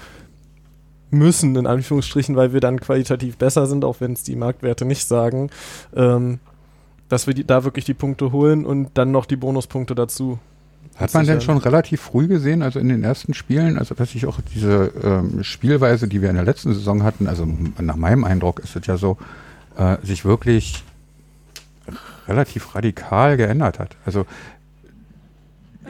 müssen, 1.15 1.57
in 1.57 1.67
Anführungsstrichen, 1.67 2.37
weil 2.37 2.53
wir 2.53 2.61
dann 2.61 2.81
qualitativ 2.81 3.37
besser 3.37 3.67
sind, 3.67 3.85
auch 3.85 4.01
wenn 4.01 4.13
es 4.13 4.23
die 4.23 4.37
Marktwerte 4.37 4.85
nicht 4.85 5.07
sagen, 5.07 5.51
ähm, 5.95 6.39
dass 7.09 7.27
wir 7.27 7.35
die, 7.35 7.45
da 7.45 7.65
wirklich 7.65 7.85
die 7.85 7.95
Punkte 7.95 8.33
holen 8.33 8.67
und 8.67 8.91
dann 8.95 9.11
noch 9.11 9.27
die 9.27 9.37
Bonuspunkte 9.37 9.95
dazu. 9.95 10.39
Hat 10.97 11.13
man 11.13 11.27
denn 11.27 11.41
schon 11.41 11.59
relativ 11.59 12.01
früh 12.03 12.29
gesehen, 12.29 12.63
also 12.63 12.79
in 12.79 12.89
den 12.89 13.03
ersten 13.03 13.35
Spielen, 13.35 13.79
also 13.79 13.95
dass 13.95 14.13
sich 14.13 14.27
auch 14.27 14.39
diese 14.55 14.93
ähm, 15.03 15.43
Spielweise, 15.43 16.07
die 16.07 16.23
wir 16.23 16.31
in 16.31 16.37
der 16.37 16.45
letzten 16.45 16.73
Saison 16.73 17.03
hatten, 17.03 17.27
also 17.27 17.47
nach 17.81 17.97
meinem 17.97 18.25
Eindruck 18.25 18.61
ist 18.61 18.77
es 18.77 18.87
ja 18.87 18.97
so, 18.97 19.19
äh, 19.77 19.97
sich 20.05 20.25
wirklich 20.25 20.85
relativ 22.29 22.75
radikal 22.75 23.37
geändert 23.37 23.79
hat. 23.79 23.97
Also 24.07 24.25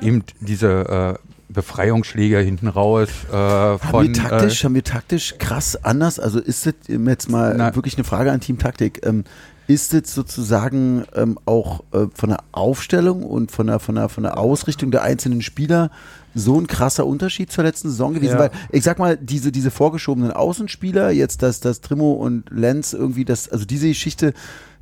eben 0.00 0.24
diese 0.40 1.18
äh, 1.18 1.33
Befreiungsschläge 1.54 2.38
hinten 2.38 2.68
raus 2.68 3.08
äh, 3.32 3.34
Haben 3.34 3.78
von 3.78 4.06
wir 4.06 4.12
taktisch, 4.12 4.64
haben 4.64 4.74
wir 4.74 4.84
taktisch 4.84 5.36
krass 5.38 5.82
anders? 5.82 6.18
Also 6.18 6.40
ist 6.40 6.66
das 6.66 6.74
jetzt 6.88 7.30
mal 7.30 7.54
Na- 7.56 7.74
wirklich 7.74 7.96
eine 7.96 8.04
Frage 8.04 8.30
an 8.30 8.40
Team 8.40 8.58
Taktik? 8.58 9.00
Ähm, 9.06 9.24
ist 9.66 9.94
das 9.94 10.14
sozusagen 10.14 11.04
ähm, 11.14 11.38
auch 11.46 11.84
äh, 11.92 12.06
von 12.14 12.28
der 12.28 12.40
Aufstellung 12.52 13.22
und 13.22 13.50
von 13.50 13.68
der, 13.68 13.78
von, 13.78 13.94
der, 13.94 14.10
von 14.10 14.22
der 14.22 14.36
Ausrichtung 14.36 14.90
der 14.90 15.02
einzelnen 15.02 15.40
Spieler 15.40 15.90
so 16.34 16.60
ein 16.60 16.66
krasser 16.66 17.06
Unterschied 17.06 17.50
zur 17.50 17.64
letzten 17.64 17.88
Saison 17.88 18.12
gewesen? 18.12 18.34
Ja. 18.34 18.40
Weil 18.40 18.50
ich 18.70 18.84
sag 18.84 18.98
mal, 18.98 19.16
diese, 19.16 19.52
diese 19.52 19.70
vorgeschobenen 19.70 20.32
Außenspieler, 20.32 21.12
jetzt 21.12 21.42
das, 21.42 21.60
das 21.60 21.80
Trimo 21.80 22.12
und 22.12 22.50
Lenz 22.50 22.92
irgendwie, 22.92 23.24
das, 23.24 23.48
also 23.48 23.64
diese 23.64 23.88
Geschichte, 23.88 24.34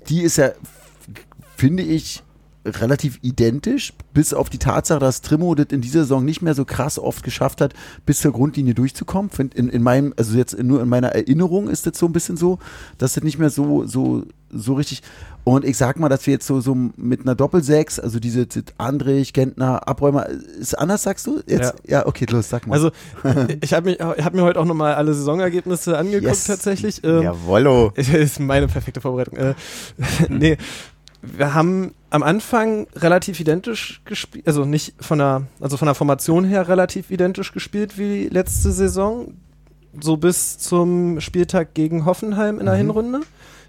die 0.09 0.23
ist 0.23 0.39
ja, 0.39 0.51
finde 1.57 1.85
ich, 1.85 2.25
relativ 2.64 3.18
identisch, 3.22 3.92
bis 4.14 4.33
auf 4.35 4.48
die 4.48 4.59
Tatsache, 4.59 5.01
dass 5.01 5.20
Trimo 5.20 5.55
das 5.55 5.66
in 5.70 5.81
dieser 5.81 6.01
Saison 6.01 6.25
nicht 6.25 6.42
mehr 6.42 6.55
so 6.55 6.64
krass 6.64 6.98
oft 6.98 7.22
geschafft 7.22 7.61
hat, 7.61 7.75
bis 8.07 8.20
zur 8.20 8.33
Grundlinie 8.33 8.75
durchzukommen. 8.75 9.31
Find 9.31 9.55
in, 9.55 9.68
in 9.68 9.83
meinem, 9.83 10.14
also 10.16 10.37
jetzt 10.37 10.59
nur 10.62 10.81
in 10.83 10.88
meiner 10.88 11.09
Erinnerung 11.09 11.68
ist 11.68 11.87
das 11.87 11.98
so 11.98 12.07
ein 12.07 12.12
bisschen 12.12 12.37
so, 12.37 12.59
dass 12.98 13.14
das 13.14 13.25
nicht 13.25 13.38
mehr 13.38 13.51
so, 13.51 13.85
so, 13.87 14.25
so 14.51 14.75
richtig. 14.75 15.03
Und 15.44 15.64
ich 15.64 15.77
sag 15.77 15.98
mal, 15.98 16.09
dass 16.09 16.25
wir 16.27 16.35
jetzt 16.35 16.46
so, 16.46 16.61
so 16.61 16.77
mit 16.96 17.22
einer 17.22 17.35
Doppelsechs, 17.35 17.98
also 17.98 18.20
diese 18.20 18.46
Andrich, 18.79 19.33
Gentner, 19.33 19.88
Abräumer, 19.88 20.29
ist 20.29 20.79
anders, 20.79 21.03
sagst 21.03 21.27
du? 21.27 21.40
Jetzt? 21.48 21.75
Ja, 21.85 22.07
okay, 22.07 22.27
los, 22.31 22.48
sag 22.48 22.68
mal. 22.68 22.75
Also 22.75 22.92
ich 23.61 23.72
habe 23.72 23.96
hab 23.98 24.35
mir 24.35 24.42
heute 24.42 24.61
auch 24.61 24.64
nochmal 24.64 24.94
alle 24.94 25.14
Saisonergebnisse 25.14 25.98
angeguckt 25.98 26.22
Yes. 26.22 26.44
tatsächlich. 26.44 27.03
Ähm, 27.03 27.22
Jawollo. 27.22 27.92
ist 27.96 28.38
meine 28.38 28.68
perfekte 28.68 29.01
Vorbereitung. 29.01 29.37
Äh, 29.37 29.55
nee, 30.29 30.57
wir 31.23 31.55
haben 31.55 31.95
am 32.11 32.23
Anfang 32.23 32.89
relativ 32.95 33.41
identisch 33.41 34.03
gespielt, 34.05 34.47
also 34.47 34.65
nicht 34.65 34.95
von 35.01 35.19
der, 35.19 35.47
also 35.61 35.77
von 35.77 35.87
der 35.87 35.95
Formation 35.95 36.45
her 36.45 36.69
relativ 36.69 37.11
identisch 37.11 37.53
gespielt 37.53 37.97
wie 37.97 38.29
letzte 38.29 38.73
Saison, 38.73 39.35
so 40.01 40.17
bis 40.17 40.59
zum 40.59 41.21
Spieltag 41.21 41.75
gegen 41.75 42.05
Hoffenheim 42.05 42.59
in 42.59 42.67
der 42.67 42.75
Hinrunde. 42.75 43.21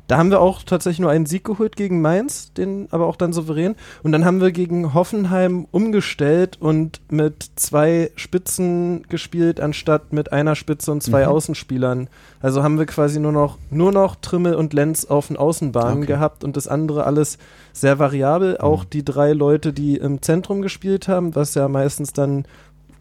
Da 0.08 0.18
haben 0.18 0.32
wir 0.32 0.42
auch 0.42 0.63
tatsächlich 0.63 1.00
nur 1.00 1.12
einen 1.12 1.26
Sieg 1.26 1.46
geholt 1.46 1.76
gegen 1.78 2.02
Mainz, 2.02 2.52
den 2.54 2.88
aber 2.92 3.08
auch 3.08 3.16
dann 3.16 3.32
souverän. 3.32 3.76
Und 4.04 4.12
dann 4.12 4.26
haben 4.26 4.42
wir 4.42 4.52
gegen 4.52 4.94
Hoffenheim 4.94 5.66
umgestellt 5.72 6.58
und 6.60 7.00
mit 7.10 7.52
zwei 7.56 8.12
Spitzen 8.16 9.04
gespielt, 9.08 9.62
anstatt 9.62 10.12
mit 10.12 10.34
einer 10.34 10.56
Spitze 10.56 10.92
und 10.92 11.02
zwei 11.02 11.28
Außenspielern. 11.28 12.10
Also 12.42 12.63
haben 12.63 12.78
wir 12.78 12.86
quasi 12.86 13.20
nur 13.20 13.32
noch, 13.32 13.58
nur 13.70 13.94
noch 13.94 14.18
Trimmel 14.18 14.56
und 14.56 14.74
Lenz 14.74 15.06
auf 15.06 15.28
den 15.28 15.38
Außenbahnen 15.38 16.00
Okay. 16.00 16.08
gehabt 16.08 16.44
und 16.44 16.58
das 16.58 16.68
andere 16.68 17.06
alles 17.06 17.38
sehr 17.72 17.98
variabel. 17.98 18.58
Auch 18.58 18.84
die 18.84 19.06
drei 19.06 19.32
Leute, 19.32 19.72
die 19.72 19.96
im 19.96 20.22
Zentrum 20.22 20.62
gespielt 20.62 21.08
haben, 21.08 21.36
was 21.36 21.56
ja 21.56 21.68
meistens 21.70 22.12
dann 22.12 22.46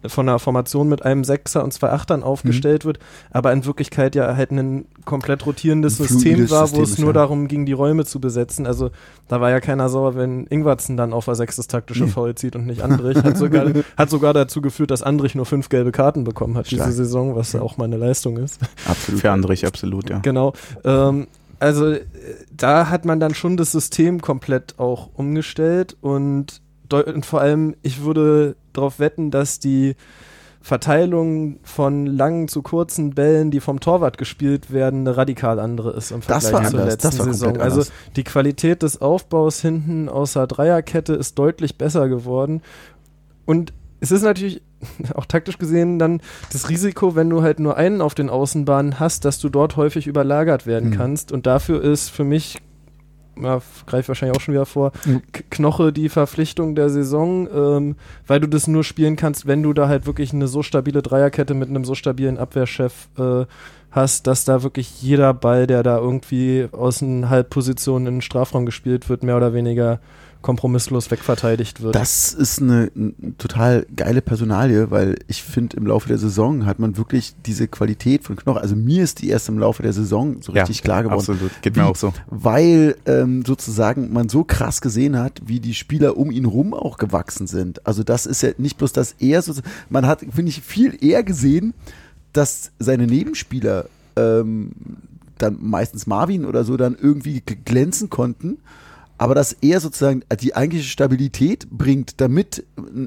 von 0.07 0.29
einer 0.29 0.39
Formation 0.39 0.89
mit 0.89 1.05
einem 1.05 1.25
Sechser 1.25 1.63
und 1.63 1.73
zwei 1.73 1.91
Achtern 1.91 2.23
aufgestellt 2.23 2.85
wird, 2.85 2.99
aber 3.31 3.53
in 3.53 3.65
Wirklichkeit 3.65 4.15
ja 4.15 4.37
halt 4.37 4.51
ein 4.51 4.87
komplett 5.05 5.47
rotierendes 5.47 6.01
Ein 6.01 6.09
System 6.09 6.51
war, 6.51 6.63
wo 6.63 6.67
System 6.67 6.83
es 6.83 6.91
ist, 6.91 6.99
nur 6.99 7.09
ja. 7.09 7.15
darum 7.15 7.49
ging, 7.49 7.67
die 7.67 7.73
Räume 7.73 8.05
zu 8.05 8.21
besetzen. 8.21 8.67
Also 8.67 8.91
da 9.29 9.41
war 9.41 9.51
ja 9.51 9.61
keiner 9.61 9.89
sauer, 9.89 10.15
wenn 10.15 10.47
Ingwarzen 10.47 10.97
dann 10.97 11.13
auf 11.13 11.27
der 11.27 11.35
Sechs 11.35 11.57
das 11.57 11.67
taktische 11.67 12.07
Foul 12.09 12.35
zieht 12.35 12.57
und 12.57 12.67
nicht 12.67 12.83
Andrich. 12.83 13.23
Hat 13.23 13.37
sogar, 13.37 13.67
hat 13.97 14.11
sogar 14.11 14.33
dazu 14.33 14.61
geführt, 14.61 14.91
dass 14.91 15.03
Andrich 15.03 15.35
nur 15.35 15.47
fünf 15.47 15.69
gelbe 15.69 15.93
Karten 15.93 16.25
bekommen 16.25 16.57
hat 16.57 16.67
Stark. 16.67 16.87
diese 16.87 17.05
Saison, 17.05 17.37
was 17.37 17.53
ja 17.53 17.63
auch 17.63 17.77
mal 17.77 17.85
eine 17.85 17.97
Leistung 17.97 18.37
ist. 18.37 18.61
Absolut. 18.87 19.21
Für 19.21 19.31
Andrich 19.31 19.67
absolut, 19.67 20.11
ja. 20.11 20.19
Genau. 20.19 20.53
Ähm, 20.85 21.27
also 21.63 21.93
äh, 21.93 22.05
da 22.51 22.91
hat 22.91 23.05
man 23.05 23.21
dann 23.21 23.35
schon 23.35 23.57
das 23.57 23.71
System 23.73 24.21
komplett 24.21 24.79
auch 24.79 25.11
umgestellt 25.15 25.97
und, 26.01 26.61
und 26.99 27.27
vor 27.27 27.41
allem, 27.41 27.75
ich 27.83 28.03
würde 28.03 28.57
darauf 28.73 28.99
wetten, 28.99 29.31
dass 29.31 29.59
die 29.59 29.95
Verteilung 30.61 31.59
von 31.65 32.07
langen 32.07 32.47
zu 32.47 32.63
kurzen 32.63 33.11
Bällen, 33.15 33.51
die 33.51 33.59
vom 33.59 33.81
Torwart 33.81 34.17
gespielt 34.17 34.73
werden, 34.73 35.01
eine 35.01 35.17
radikal 35.17 35.59
andere 35.59 35.91
ist 35.91 36.13
im 36.13 36.21
Das 36.27 36.49
Vergleich 36.49 36.53
war 36.65 36.71
zur 36.71 36.81
anders, 36.81 37.03
letzten 37.03 37.23
Saison. 37.25 37.57
Also 37.61 37.81
anders. 37.81 37.93
die 38.15 38.25
Qualität 38.25 38.83
des 38.83 39.01
Aufbaus 39.03 39.61
hinten 39.61 40.09
außer 40.09 40.47
Dreierkette 40.47 41.15
ist 41.15 41.37
deutlich 41.39 41.79
besser 41.79 42.09
geworden. 42.09 42.63
Und 43.45 43.73
es 43.99 44.13
ist 44.13 44.23
natürlich 44.23 44.63
auch 45.15 45.27
taktisch 45.27 45.59
gesehen 45.59 45.99
dann 45.99 46.21
das 46.53 46.69
Risiko, 46.69 47.17
wenn 47.17 47.29
du 47.29 47.43
halt 47.43 47.59
nur 47.59 47.77
einen 47.77 48.01
auf 48.01 48.15
den 48.15 48.31
Außenbahnen 48.31 49.01
hast, 49.01 49.25
dass 49.25 49.41
du 49.41 49.49
dort 49.49 49.77
häufig 49.77 50.07
überlagert 50.07 50.65
werden 50.67 50.91
Mhm. 50.91 50.95
kannst. 50.97 51.33
Und 51.33 51.47
dafür 51.47 51.83
ist 51.83 52.09
für 52.11 52.25
mich, 52.25 52.59
ja, 53.41 53.61
greife 53.87 54.09
wahrscheinlich 54.09 54.37
auch 54.37 54.41
schon 54.41 54.55
wieder 54.55 54.67
vor, 54.67 54.93
Mhm. 55.05 55.23
Knoche 55.51 55.93
die 55.93 56.09
Verpflichtung 56.09 56.75
der 56.75 56.91
Saison, 56.91 57.49
ähm, 57.55 57.97
weil 58.27 58.41
du 58.41 58.49
das 58.49 58.69
nur 58.69 58.85
spielen 58.85 59.17
kannst, 59.17 59.47
wenn 59.47 59.63
du 59.63 59.73
da 59.73 59.89
halt 59.89 60.07
wirklich 60.07 60.33
eine 60.33 60.49
so 60.49 60.63
stabile 60.63 61.03
Dreierkette 61.03 61.55
mit 61.55 61.69
einem 61.69 61.85
so 61.85 61.95
stabilen 61.95 62.39
Abwehrchef 62.39 63.09
äh, 63.19 63.45
hast, 63.91 64.27
dass 64.27 64.45
da 64.45 64.63
wirklich 64.63 65.03
jeder 65.03 65.35
Ball, 65.35 65.67
der 65.67 65.83
da 65.83 65.99
irgendwie 65.99 66.69
aus 66.73 66.99
den 66.99 67.29
Halbpositionen 67.29 68.07
in 68.09 68.15
den 68.17 68.23
Strafraum 68.23 68.67
gespielt 68.67 69.09
wird, 69.09 69.23
mehr 69.23 69.37
oder 69.37 69.53
weniger 69.55 70.01
kompromisslos 70.43 71.11
wegverteidigt 71.11 71.81
wird. 71.83 71.95
Das 71.95 72.35
ist 72.35 72.61
eine, 72.61 72.91
n- 72.95 73.35
total 73.39 73.87
geile 73.97 74.21
Personalie, 74.21 74.91
weil 74.91 75.17
ich 75.29 75.43
finde, 75.43 75.77
im 75.77 75.87
Laufe 75.87 76.09
der 76.09 76.19
Saison 76.19 76.67
hat 76.67 76.79
man 76.79 76.97
wirklich 76.97 77.35
diese 77.47 77.69
Qualität 77.69 78.25
von 78.25 78.37
Knochen. 78.37 78.61
Also 78.61 78.77
mir 78.77 79.03
ist 79.05 79.23
die 79.23 79.29
erst 79.31 79.49
im 79.49 79.59
Laufe 79.59 79.83
der 79.83 79.93
Saison 79.93 80.43
so 80.43 80.53
richtig 80.53 80.83
klar 80.83 81.03
geworden. 81.03 81.21
Absolut, 81.21 81.51
geht 81.63 81.77
mir 81.77 81.83
Wie- 81.85 81.87
auch 81.87 81.97
so. 81.97 82.13
Weil 82.29 82.97
ähm, 83.07 83.45
sozusagen 83.47 84.13
man 84.13 84.29
so 84.29 84.45
krass 84.45 84.81
gesehen 84.81 85.17
hat, 85.19 85.41
wie 85.47 85.61
die 85.61 85.75
Spieler 85.75 86.17
um 86.17 86.31
ihn 86.31 86.45
rum 86.45 86.75
auch 86.75 86.99
gewachsen 86.99 87.47
sind. 87.47 87.87
Also 87.87 88.03
das 88.03 88.27
ist 88.27 88.43
ja 88.43 88.51
nicht 88.59 88.79
bloß, 88.79 88.93
dass 88.93 89.15
er 89.21 89.41
so, 89.43 89.55
man 89.89 90.07
hat, 90.07 90.21
finde 90.21 90.51
ich, 90.51 90.61
viel 90.61 91.03
eher 91.03 91.23
gesehen, 91.23 91.73
dass 92.33 92.73
seine 92.79 93.07
Nebenspieler 93.07 93.87
ähm, 94.17 94.73
dann 95.39 95.59
meistens 95.61 96.07
Marvin 96.07 96.45
oder 96.45 96.65
so 96.65 96.77
dann 96.77 96.97
irgendwie 97.01 97.43
glänzen 97.65 98.11
konnten. 98.11 98.59
Aber 99.23 99.37
dass 99.37 99.53
er 99.53 99.79
sozusagen 99.79 100.25
die 100.41 100.57
eigentliche 100.57 100.89
Stabilität 100.89 101.71
bringt, 101.71 102.21
damit 102.21 102.65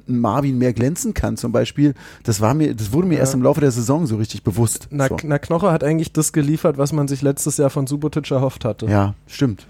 Marvin 0.08 0.58
mehr 0.58 0.71
glänzen 0.71 1.13
kann, 1.13 1.36
zum 1.36 1.51
Beispiel, 1.51 1.93
das 2.23 2.39
war 2.39 2.54
mir, 2.54 2.73
das 2.73 2.93
wurde 2.93 3.10
mir 3.10 3.15
Ja. 3.15 3.19
erst 3.19 3.34
im 3.34 3.41
Laufe 3.43 3.60
der 3.60 3.71
Saison 3.71 4.08
so 4.08 4.15
richtig 4.15 4.41
bewusst. 4.41 4.88
Na, 4.91 5.10
so. 5.10 5.17
na, 5.23 5.39
Knoche 5.39 5.73
hat 5.73 5.84
eigentlich 5.84 6.13
das 6.13 6.32
geliefert, 6.32 6.78
was 6.78 6.93
man 6.93 7.10
sich 7.10 7.21
letztes 7.21 7.58
Jahr 7.58 7.69
von 7.69 7.86
Subotic 7.86 8.32
erhofft 8.32 8.63
hatte. 8.63 8.86
Ja, 8.86 9.13
stimmt. 9.28 9.67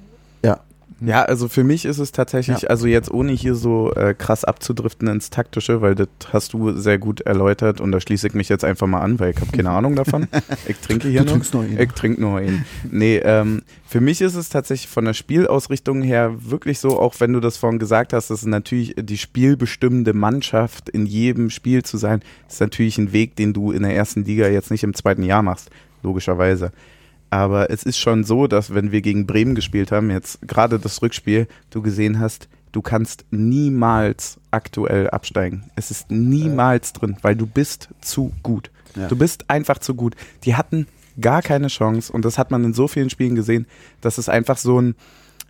Ja. 1.01 1.23
Also 1.23 1.49
für 1.49 1.63
mich 1.65 1.83
ist 1.85 1.97
es 1.99 2.11
tatsächlich, 2.13 2.61
Ja. 2.61 2.69
also 2.69 2.87
jetzt 2.87 3.11
ohne 3.11 3.33
hier 3.33 3.53
so 3.55 3.91
äh, 3.93 4.13
krass 4.13 4.45
abzudriften 4.45 5.07
ins 5.09 5.29
Taktische, 5.29 5.81
weil 5.81 5.93
das 5.93 6.07
hast 6.31 6.53
du 6.53 6.71
sehr 6.71 6.97
gut 6.97 7.21
erläutert 7.21 7.81
und 7.81 7.91
da 7.91 7.99
schließe 7.99 8.27
ich 8.27 8.33
mich 8.33 8.47
jetzt 8.47 8.63
einfach 8.63 8.87
mal 8.87 9.01
an, 9.01 9.19
weil 9.19 9.31
ich 9.31 9.41
habe 9.41 9.51
keine 9.51 9.71
Ahnung 9.71 9.95
davon. 9.95 10.27
Ich 10.67 10.77
trinke 10.77 11.09
hier 11.09 11.21
Du 11.23 11.31
trinkst 11.31 11.53
noch 11.53 11.63
einen. 11.63 11.79
Ich 11.79 11.91
trinke 11.91 12.21
nur 12.21 12.37
einen. 12.37 12.65
Nee, 12.89 13.17
ähm, 13.17 13.63
für 13.85 13.99
mich 14.01 14.21
ist 14.21 14.35
es 14.35 14.49
tatsächlich 14.49 14.87
von 14.89 15.05
der 15.05 15.13
Spielausrichtung 15.13 16.01
her 16.01 16.33
wirklich 16.39 16.79
so, 16.79 16.99
auch 16.99 17.15
wenn 17.19 17.33
du 17.33 17.39
das 17.39 17.57
vorhin 17.57 17.77
gesagt 17.79 18.13
hast, 18.13 18.29
dass 18.29 18.45
natürlich 18.45 18.95
die 18.97 19.17
spielbestimmende 19.17 20.13
Mannschaft 20.13 20.89
in 20.89 21.05
jedem 21.05 21.49
Spiel 21.49 21.83
zu 21.83 21.97
sein, 21.97 22.21
ist 22.49 22.61
natürlich 22.61 22.97
ein 22.97 23.11
Weg, 23.11 23.35
den 23.35 23.53
du 23.53 23.71
in 23.71 23.83
der 23.83 23.95
ersten 23.95 24.23
Liga 24.23 24.47
jetzt 24.47 24.71
nicht 24.71 24.83
im 24.83 24.93
zweiten 24.93 25.23
Jahr 25.23 25.43
machst, 25.43 25.69
logischerweise. 26.03 26.71
Aber 27.29 27.69
es 27.69 27.83
ist 27.83 27.97
schon 27.97 28.23
so, 28.23 28.47
dass 28.47 28.73
wenn 28.73 28.91
wir 28.91 29.01
gegen 29.01 29.25
Bremen 29.25 29.55
gespielt 29.55 29.91
haben, 29.91 30.09
jetzt 30.09 30.41
gerade 30.47 30.79
das 30.79 31.01
Rückspiel, 31.01 31.47
du 31.69 31.81
gesehen 31.81 32.19
hast, 32.19 32.47
du 32.71 32.81
kannst 32.81 33.25
niemals 33.31 34.39
aktuell 34.51 35.09
absteigen. 35.09 35.63
Es 35.75 35.91
ist 35.91 36.11
niemals 36.11 36.93
drin, 36.93 37.17
weil 37.21 37.35
du 37.35 37.45
bist 37.45 37.89
zu 38.01 38.31
gut. 38.43 38.71
Ja. 38.95 39.07
Du 39.07 39.15
bist 39.15 39.49
einfach 39.49 39.79
zu 39.79 39.95
gut. 39.95 40.15
Die 40.43 40.55
hatten 40.55 40.87
gar 41.19 41.41
keine 41.41 41.67
Chance 41.67 42.11
und 42.11 42.25
das 42.25 42.37
hat 42.37 42.51
man 42.51 42.63
in 42.63 42.73
so 42.73 42.87
vielen 42.87 43.09
Spielen 43.09 43.35
gesehen, 43.35 43.65
dass 44.01 44.17
es 44.17 44.29
einfach 44.29 44.57
so 44.57 44.81
ein, 44.81 44.95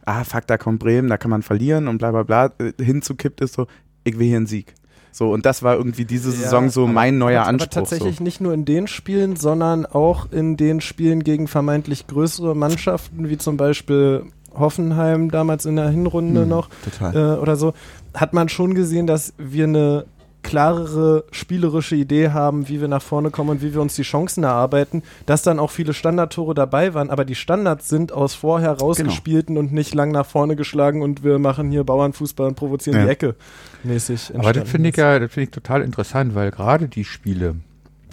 ah 0.05 0.23
fuck, 0.23 0.45
da 0.47 0.57
kommt 0.57 0.79
Bremen, 0.79 1.09
da 1.09 1.17
kann 1.17 1.31
man 1.31 1.41
verlieren 1.41 1.87
und 1.87 1.97
bla 1.97 2.11
bla 2.11 2.23
bla, 2.23 2.51
äh, 2.59 2.73
hinzukippt 2.81 3.41
ist 3.41 3.53
so, 3.53 3.67
ich 4.03 4.17
will 4.19 4.27
hier 4.27 4.37
einen 4.37 4.47
Sieg. 4.47 4.73
So, 5.15 5.31
und 5.31 5.45
das 5.45 5.63
war 5.63 5.77
irgendwie 5.77 6.03
diese 6.03 6.29
Saison 6.29 6.69
so 6.69 6.83
aber- 6.83 6.91
mein 6.91 7.17
neuer 7.17 7.43
aber, 7.43 7.49
Anspruch. 7.51 7.67
Aber 7.77 7.87
tatsächlich 7.87 8.19
nicht 8.19 8.41
nur 8.41 8.53
in 8.53 8.65
den 8.65 8.85
Spielen, 8.85 9.37
sondern 9.37 9.85
auch 9.85 10.29
in 10.29 10.57
den 10.57 10.81
Spielen 10.81 11.23
gegen 11.23 11.47
vermeintlich 11.47 12.05
größere 12.07 12.53
Mannschaften, 12.53 13.29
wie 13.29 13.37
zum 13.37 13.55
Beispiel 13.55 14.23
Hoffenheim 14.53 15.31
damals 15.31 15.65
in 15.65 15.77
der 15.77 15.87
Hinrunde 15.87 16.41
Hm, 16.41 16.49
noch 16.49 16.67
äh, 16.99 17.17
oder 17.37 17.55
so, 17.55 17.73
hat 18.13 18.33
man 18.33 18.49
schon 18.49 18.73
gesehen, 18.73 19.07
dass 19.07 19.31
wir 19.37 19.63
eine 19.63 20.05
klarere 20.45 21.23
spielerische 21.31 21.95
Idee 21.95 22.29
haben, 22.29 22.69
wie 22.69 22.79
wir 22.79 22.87
nach 22.87 23.01
vorne 23.01 23.31
kommen 23.31 23.49
und 23.49 23.61
wie 23.63 23.73
wir 23.73 23.81
uns 23.81 23.95
die 23.95 24.03
Chancen 24.03 24.43
erarbeiten, 24.43 25.01
dass 25.25 25.41
dann 25.41 25.57
auch 25.57 25.71
viele 25.71 25.93
Standardtore 25.93 26.53
dabei 26.53 26.93
waren, 26.93 27.09
aber 27.09 27.25
die 27.25 27.33
Standards 27.33 27.89
sind 27.89 28.11
aus 28.11 28.35
vorher 28.35 28.73
rausgespielten 28.73 29.57
und 29.57 29.73
nicht 29.73 29.95
lang 29.95 30.11
nach 30.11 30.27
vorne 30.27 30.55
geschlagen 30.55 31.01
und 31.01 31.23
wir 31.23 31.39
machen 31.39 31.71
hier 31.71 31.83
Bauernfußball 31.83 32.47
und 32.49 32.55
provozieren 32.55 32.99
Ja. 32.99 33.05
die 33.05 33.11
Ecke 33.11 33.35
mäßig. 33.83 34.33
Aber 34.37 34.53
das 34.53 34.69
finde 34.69 34.89
ich 34.89 34.97
ja, 34.97 35.17
das 35.17 35.31
finde 35.31 35.45
ich 35.45 35.51
total 35.51 35.81
interessant, 35.81 36.35
weil 36.35 36.51
gerade 36.51 36.87
die 36.87 37.05
Spiele 37.05 37.55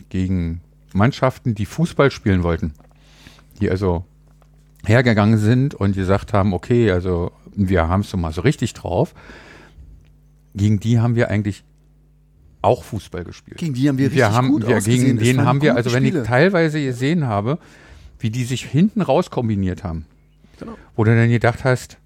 gegen 0.09 0.63
Mannschaften, 0.95 1.55
die 1.55 1.67
Fußball 1.67 2.11
spielen 2.11 2.43
wollten, 2.43 2.73
die 3.61 3.71
also 3.71 4.05
hergegangen 4.87 5.37
sind 5.37 5.75
und 5.75 5.95
gesagt 5.95 6.33
haben, 6.33 6.55
okay, 6.55 6.91
also 6.91 7.31
wir 7.55 7.89
haben 7.89 8.01
es 8.01 8.11
so 8.11 8.17
mal 8.17 8.33
so 8.33 8.41
richtig 8.41 8.73
drauf, 8.73 9.15
gegen 10.55 10.81
die 10.81 10.99
haben 10.99 11.15
wir 11.15 11.29
eigentlich 11.29 11.63
auch 12.63 12.85
Fußball 12.85 13.25
gespielt. 13.25 13.59
Gegen 13.59 13.75
die 13.75 13.89
haben 13.89 13.99
wir 13.99 14.07
richtig 14.07 14.19
wir 14.19 14.33
haben, 14.33 14.49
gut 14.49 14.67
wir, 14.67 14.81
gegen 14.81 15.19
den 15.19 15.45
haben 15.45 15.61
wir, 15.63 15.75
also 15.77 15.93
wenn 15.93 16.05
Spiele. 16.05 16.23
ich 16.23 16.27
teilweise 16.29 16.83
gesehen 16.83 17.27
habe, 17.27 17.59
wie 18.19 18.31
die 18.31 18.45
sich 18.45 18.65
hinten 18.65 19.03
raus 19.03 19.31
kombiniert 19.31 19.85
haben, 19.85 20.07
Genau. 20.59 20.77
wo 20.95 21.05
du 21.05 21.15
dann 21.15 21.29
gedacht 21.29 21.65
hast, 21.65 21.99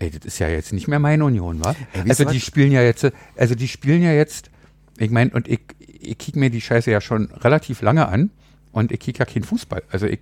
ey, 0.00 0.10
das 0.10 0.24
ist 0.24 0.38
ja 0.40 0.48
jetzt 0.48 0.72
nicht 0.72 0.88
mehr 0.88 0.98
meine 0.98 1.24
Union, 1.24 1.64
wa? 1.64 1.76
Ey, 1.92 2.10
also 2.10 2.24
die 2.24 2.36
was? 2.36 2.42
spielen 2.44 2.72
ja 2.72 2.82
jetzt, 2.82 3.06
also 3.36 3.54
die 3.54 3.68
spielen 3.68 4.02
ja 4.02 4.12
jetzt, 4.12 4.50
ich 4.98 5.10
meine, 5.10 5.30
und 5.30 5.46
ich, 5.48 5.60
ich 5.78 6.18
kick 6.18 6.34
mir 6.36 6.50
die 6.50 6.60
Scheiße 6.60 6.90
ja 6.90 7.00
schon 7.00 7.30
relativ 7.30 7.82
lange 7.82 8.08
an 8.08 8.30
und 8.72 8.90
ich 8.90 8.98
kick 8.98 9.18
ja 9.18 9.24
keinen 9.24 9.44
Fußball. 9.44 9.84
Also 9.92 10.06
ich, 10.06 10.18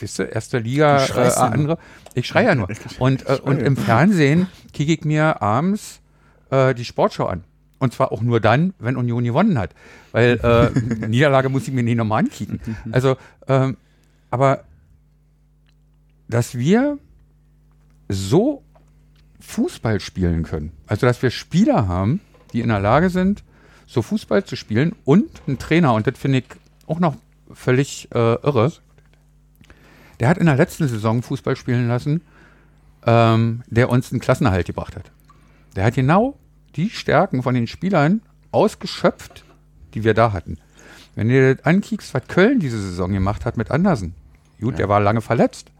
wisst 0.00 0.18
ihr, 0.18 0.32
erste 0.32 0.58
Liga, 0.58 1.06
äh, 1.06 1.30
andere, 1.38 1.78
ich 2.14 2.26
schreie 2.26 2.46
ja 2.46 2.54
nur. 2.56 2.68
Und, 2.98 3.26
äh, 3.28 3.38
und 3.42 3.62
im 3.62 3.76
Fernsehen 3.76 4.48
kicke 4.72 4.92
ich 4.92 5.04
mir 5.04 5.40
abends 5.40 6.00
äh, 6.50 6.74
die 6.74 6.84
Sportschau 6.84 7.26
an. 7.26 7.44
Und 7.78 7.92
zwar 7.92 8.12
auch 8.12 8.22
nur 8.22 8.40
dann, 8.40 8.72
wenn 8.78 8.96
Union 8.96 9.24
gewonnen 9.24 9.58
hat. 9.58 9.74
Weil 10.12 10.40
äh, 10.42 11.06
Niederlage 11.08 11.48
muss 11.48 11.68
ich 11.68 11.74
mir 11.74 11.82
nicht 11.82 11.96
nochmal 11.96 12.20
ankicken. 12.20 12.60
Also, 12.90 13.16
ähm, 13.48 13.76
aber 14.30 14.64
dass 16.28 16.56
wir 16.56 16.98
so 18.08 18.62
Fußball 19.40 20.00
spielen 20.00 20.42
können, 20.42 20.72
also 20.86 21.06
dass 21.06 21.22
wir 21.22 21.30
Spieler 21.30 21.86
haben, 21.86 22.20
die 22.52 22.60
in 22.60 22.68
der 22.68 22.80
Lage 22.80 23.10
sind, 23.10 23.44
so 23.86 24.02
Fußball 24.02 24.44
zu 24.44 24.56
spielen 24.56 24.94
und 25.04 25.30
einen 25.46 25.58
Trainer, 25.58 25.94
und 25.94 26.06
das 26.06 26.18
finde 26.18 26.38
ich 26.38 26.46
auch 26.86 26.98
noch 26.98 27.16
völlig 27.52 28.08
äh, 28.12 28.18
irre, 28.18 28.72
der 30.18 30.28
hat 30.28 30.38
in 30.38 30.46
der 30.46 30.56
letzten 30.56 30.88
Saison 30.88 31.22
Fußball 31.22 31.56
spielen 31.56 31.88
lassen, 31.88 32.22
ähm, 33.06 33.62
der 33.68 33.90
uns 33.90 34.10
einen 34.10 34.20
Klassenerhalt 34.20 34.66
gebracht 34.66 34.96
hat. 34.96 35.10
Der 35.76 35.84
hat 35.84 35.94
genau 35.94 36.38
die 36.76 36.90
Stärken 36.90 37.42
von 37.42 37.54
den 37.54 37.66
Spielern 37.66 38.22
ausgeschöpft, 38.52 39.44
die 39.94 40.04
wir 40.04 40.14
da 40.14 40.32
hatten. 40.32 40.58
Wenn 41.14 41.28
das 41.28 41.64
ankickst, 41.64 42.12
was 42.14 42.26
Köln 42.28 42.60
diese 42.60 42.80
Saison 42.80 43.12
gemacht 43.12 43.44
hat 43.44 43.56
mit 43.56 43.70
Andersen, 43.70 44.14
gut, 44.60 44.78
der 44.78 44.88
war 44.88 45.00
lange 45.00 45.22
verletzt. 45.22 45.70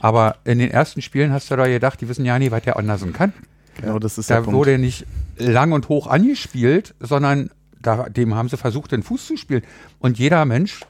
Aber 0.00 0.36
in 0.44 0.58
den 0.58 0.70
ersten 0.70 1.02
Spielen 1.02 1.32
hast 1.32 1.50
du 1.50 1.56
da 1.56 1.66
gedacht, 1.66 2.00
die 2.00 2.08
wissen 2.08 2.24
ja 2.24 2.38
nicht, 2.38 2.50
was 2.50 2.62
der 2.62 2.76
Andersen 2.76 3.12
kann. 3.12 3.32
Genau, 3.80 3.98
das 3.98 4.18
ist 4.18 4.30
der 4.30 4.38
Da 4.38 4.42
Punkt. 4.42 4.56
wurde 4.56 4.78
nicht 4.78 5.06
lang 5.36 5.72
und 5.72 5.88
hoch 5.88 6.06
angespielt, 6.06 6.94
sondern 7.00 7.50
da, 7.80 8.08
dem 8.08 8.34
haben 8.34 8.48
sie 8.48 8.56
versucht, 8.56 8.92
den 8.92 9.02
Fuß 9.02 9.26
zu 9.26 9.36
spielen. 9.36 9.62
Und 9.98 10.18
jeder 10.18 10.44
Mensch 10.44 10.80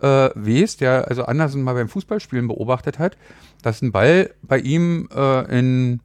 äh, 0.00 0.30
weiß, 0.34 0.76
der 0.76 1.08
also 1.08 1.24
Andersen 1.24 1.62
mal 1.62 1.74
beim 1.74 1.88
Fußballspielen 1.88 2.48
beobachtet 2.48 2.98
hat, 2.98 3.16
dass 3.62 3.82
ein 3.82 3.92
Ball 3.92 4.30
bei 4.42 4.58
ihm 4.58 5.08
äh, 5.14 5.58
in 5.58 6.00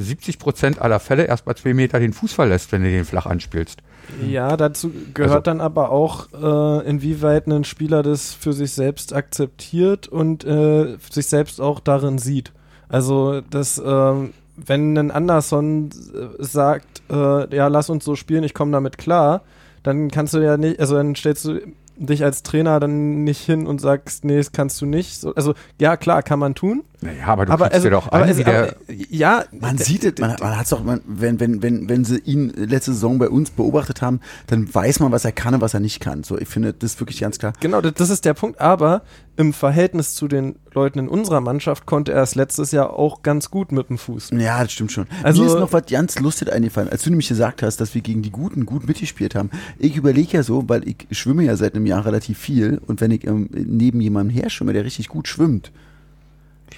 70 0.00 0.38
Prozent 0.38 0.80
aller 0.80 1.00
Fälle 1.00 1.24
erst 1.24 1.44
bei 1.44 1.54
zwei 1.54 1.74
Meter 1.74 2.00
den 2.00 2.12
Fuß 2.12 2.32
verlässt, 2.32 2.72
wenn 2.72 2.82
du 2.82 2.90
den 2.90 3.04
flach 3.04 3.26
anspielst. 3.26 3.80
Ja, 4.28 4.56
dazu 4.56 4.90
gehört 5.14 5.30
Also- 5.32 5.42
dann 5.42 5.60
aber 5.60 5.90
auch, 5.90 6.26
äh, 6.32 6.88
inwieweit 6.88 7.46
ein 7.46 7.64
Spieler 7.64 8.02
das 8.02 8.32
für 8.34 8.52
sich 8.52 8.72
selbst 8.72 9.12
akzeptiert 9.14 10.08
und 10.08 10.44
äh, 10.44 10.96
sich 11.10 11.26
selbst 11.26 11.60
auch 11.60 11.78
darin 11.80 12.18
sieht. 12.18 12.52
Also, 12.88 13.40
das, 13.50 13.80
ähm, 13.84 14.32
wenn 14.56 14.96
ein 14.98 15.10
Anderson 15.10 15.90
äh, 16.14 16.42
sagt, 16.42 17.02
äh, 17.10 17.54
ja, 17.54 17.68
lass 17.68 17.88
uns 17.88 18.04
so 18.04 18.16
spielen, 18.16 18.42
ich 18.42 18.52
komme 18.54 18.72
damit 18.72 18.98
klar, 18.98 19.42
dann 19.82 20.10
kannst 20.10 20.34
du 20.34 20.38
ja 20.38 20.56
nicht, 20.56 20.80
also 20.80 20.96
dann 20.96 21.14
stellst 21.14 21.44
du 21.44 21.60
dich 22.06 22.24
als 22.24 22.42
Trainer 22.42 22.80
dann 22.80 23.24
nicht 23.24 23.40
hin 23.44 23.66
und 23.66 23.80
sagst, 23.80 24.24
nee, 24.24 24.36
das 24.38 24.52
kannst 24.52 24.80
du 24.80 24.86
nicht. 24.86 25.20
So, 25.20 25.34
also, 25.34 25.54
ja, 25.80 25.96
klar, 25.96 26.22
kann 26.22 26.38
man 26.38 26.54
tun. 26.54 26.82
Naja, 27.02 27.26
aber 27.26 27.46
du 27.46 27.52
aber 27.52 27.64
kriegst 27.66 27.74
also, 27.76 27.86
dir 27.88 27.94
doch 27.94 28.12
aber, 28.12 28.28
es- 28.28 28.36
wie 28.38 28.44
der, 28.44 28.62
aber, 28.62 28.74
ja, 28.88 29.44
Man 29.58 29.78
sieht 29.78 30.04
es, 30.04 30.18
man, 30.18 30.36
man 30.40 30.58
hat's 30.58 30.70
doch, 30.70 30.82
man, 30.84 31.00
wenn, 31.06 31.40
wenn, 31.40 31.62
wenn, 31.62 31.88
wenn 31.88 32.04
sie 32.04 32.18
ihn 32.18 32.50
letzte 32.50 32.92
Saison 32.92 33.18
bei 33.18 33.28
uns 33.28 33.50
beobachtet 33.50 34.02
haben, 34.02 34.20
dann 34.48 34.72
weiß 34.74 35.00
man, 35.00 35.10
was 35.12 35.24
er 35.24 35.32
kann 35.32 35.54
und 35.54 35.60
was 35.62 35.72
er 35.74 35.80
nicht 35.80 36.00
kann. 36.00 36.24
So, 36.24 36.38
ich 36.38 36.48
finde 36.48 36.74
das 36.74 36.92
ist 36.92 37.00
wirklich 37.00 37.20
ganz 37.20 37.38
klar. 37.38 37.52
Genau, 37.60 37.80
das, 37.80 37.94
das 37.94 38.10
ist 38.10 38.24
der 38.24 38.34
Punkt. 38.34 38.60
Aber 38.60 39.02
im 39.40 39.54
Verhältnis 39.54 40.14
zu 40.14 40.28
den 40.28 40.56
Leuten 40.74 40.98
in 40.98 41.08
unserer 41.08 41.40
Mannschaft 41.40 41.86
konnte 41.86 42.12
er 42.12 42.22
es 42.22 42.34
letztes 42.34 42.72
Jahr 42.72 42.92
auch 42.92 43.22
ganz 43.22 43.50
gut 43.50 43.72
mit 43.72 43.88
dem 43.88 43.96
Fuß. 43.96 44.32
Ja, 44.36 44.62
das 44.62 44.70
stimmt 44.72 44.92
schon. 44.92 45.06
Also- 45.22 45.42
Mir 45.42 45.48
ist 45.48 45.58
noch 45.58 45.72
was 45.72 45.86
ganz 45.86 46.18
lustig 46.18 46.52
eingefallen, 46.52 46.90
als 46.90 47.04
du 47.04 47.10
nämlich 47.10 47.28
gesagt 47.28 47.62
hast, 47.62 47.78
dass 47.80 47.94
wir 47.94 48.02
gegen 48.02 48.20
die 48.20 48.30
Guten 48.30 48.66
gut 48.66 48.86
mitgespielt 48.86 49.34
haben. 49.34 49.48
Ich 49.78 49.96
überlege 49.96 50.36
ja 50.36 50.42
so, 50.42 50.68
weil 50.68 50.86
ich 50.86 51.06
schwimme 51.12 51.42
ja 51.42 51.56
seit 51.56 51.74
einem 51.74 51.86
Jahr 51.86 52.04
relativ 52.04 52.38
viel 52.38 52.82
und 52.86 53.00
wenn 53.00 53.12
ich 53.12 53.26
ähm, 53.26 53.48
neben 53.50 54.02
jemandem 54.02 54.36
her 54.36 54.50
schwimme, 54.50 54.74
der 54.74 54.84
richtig 54.84 55.08
gut 55.08 55.26
schwimmt, 55.26 55.72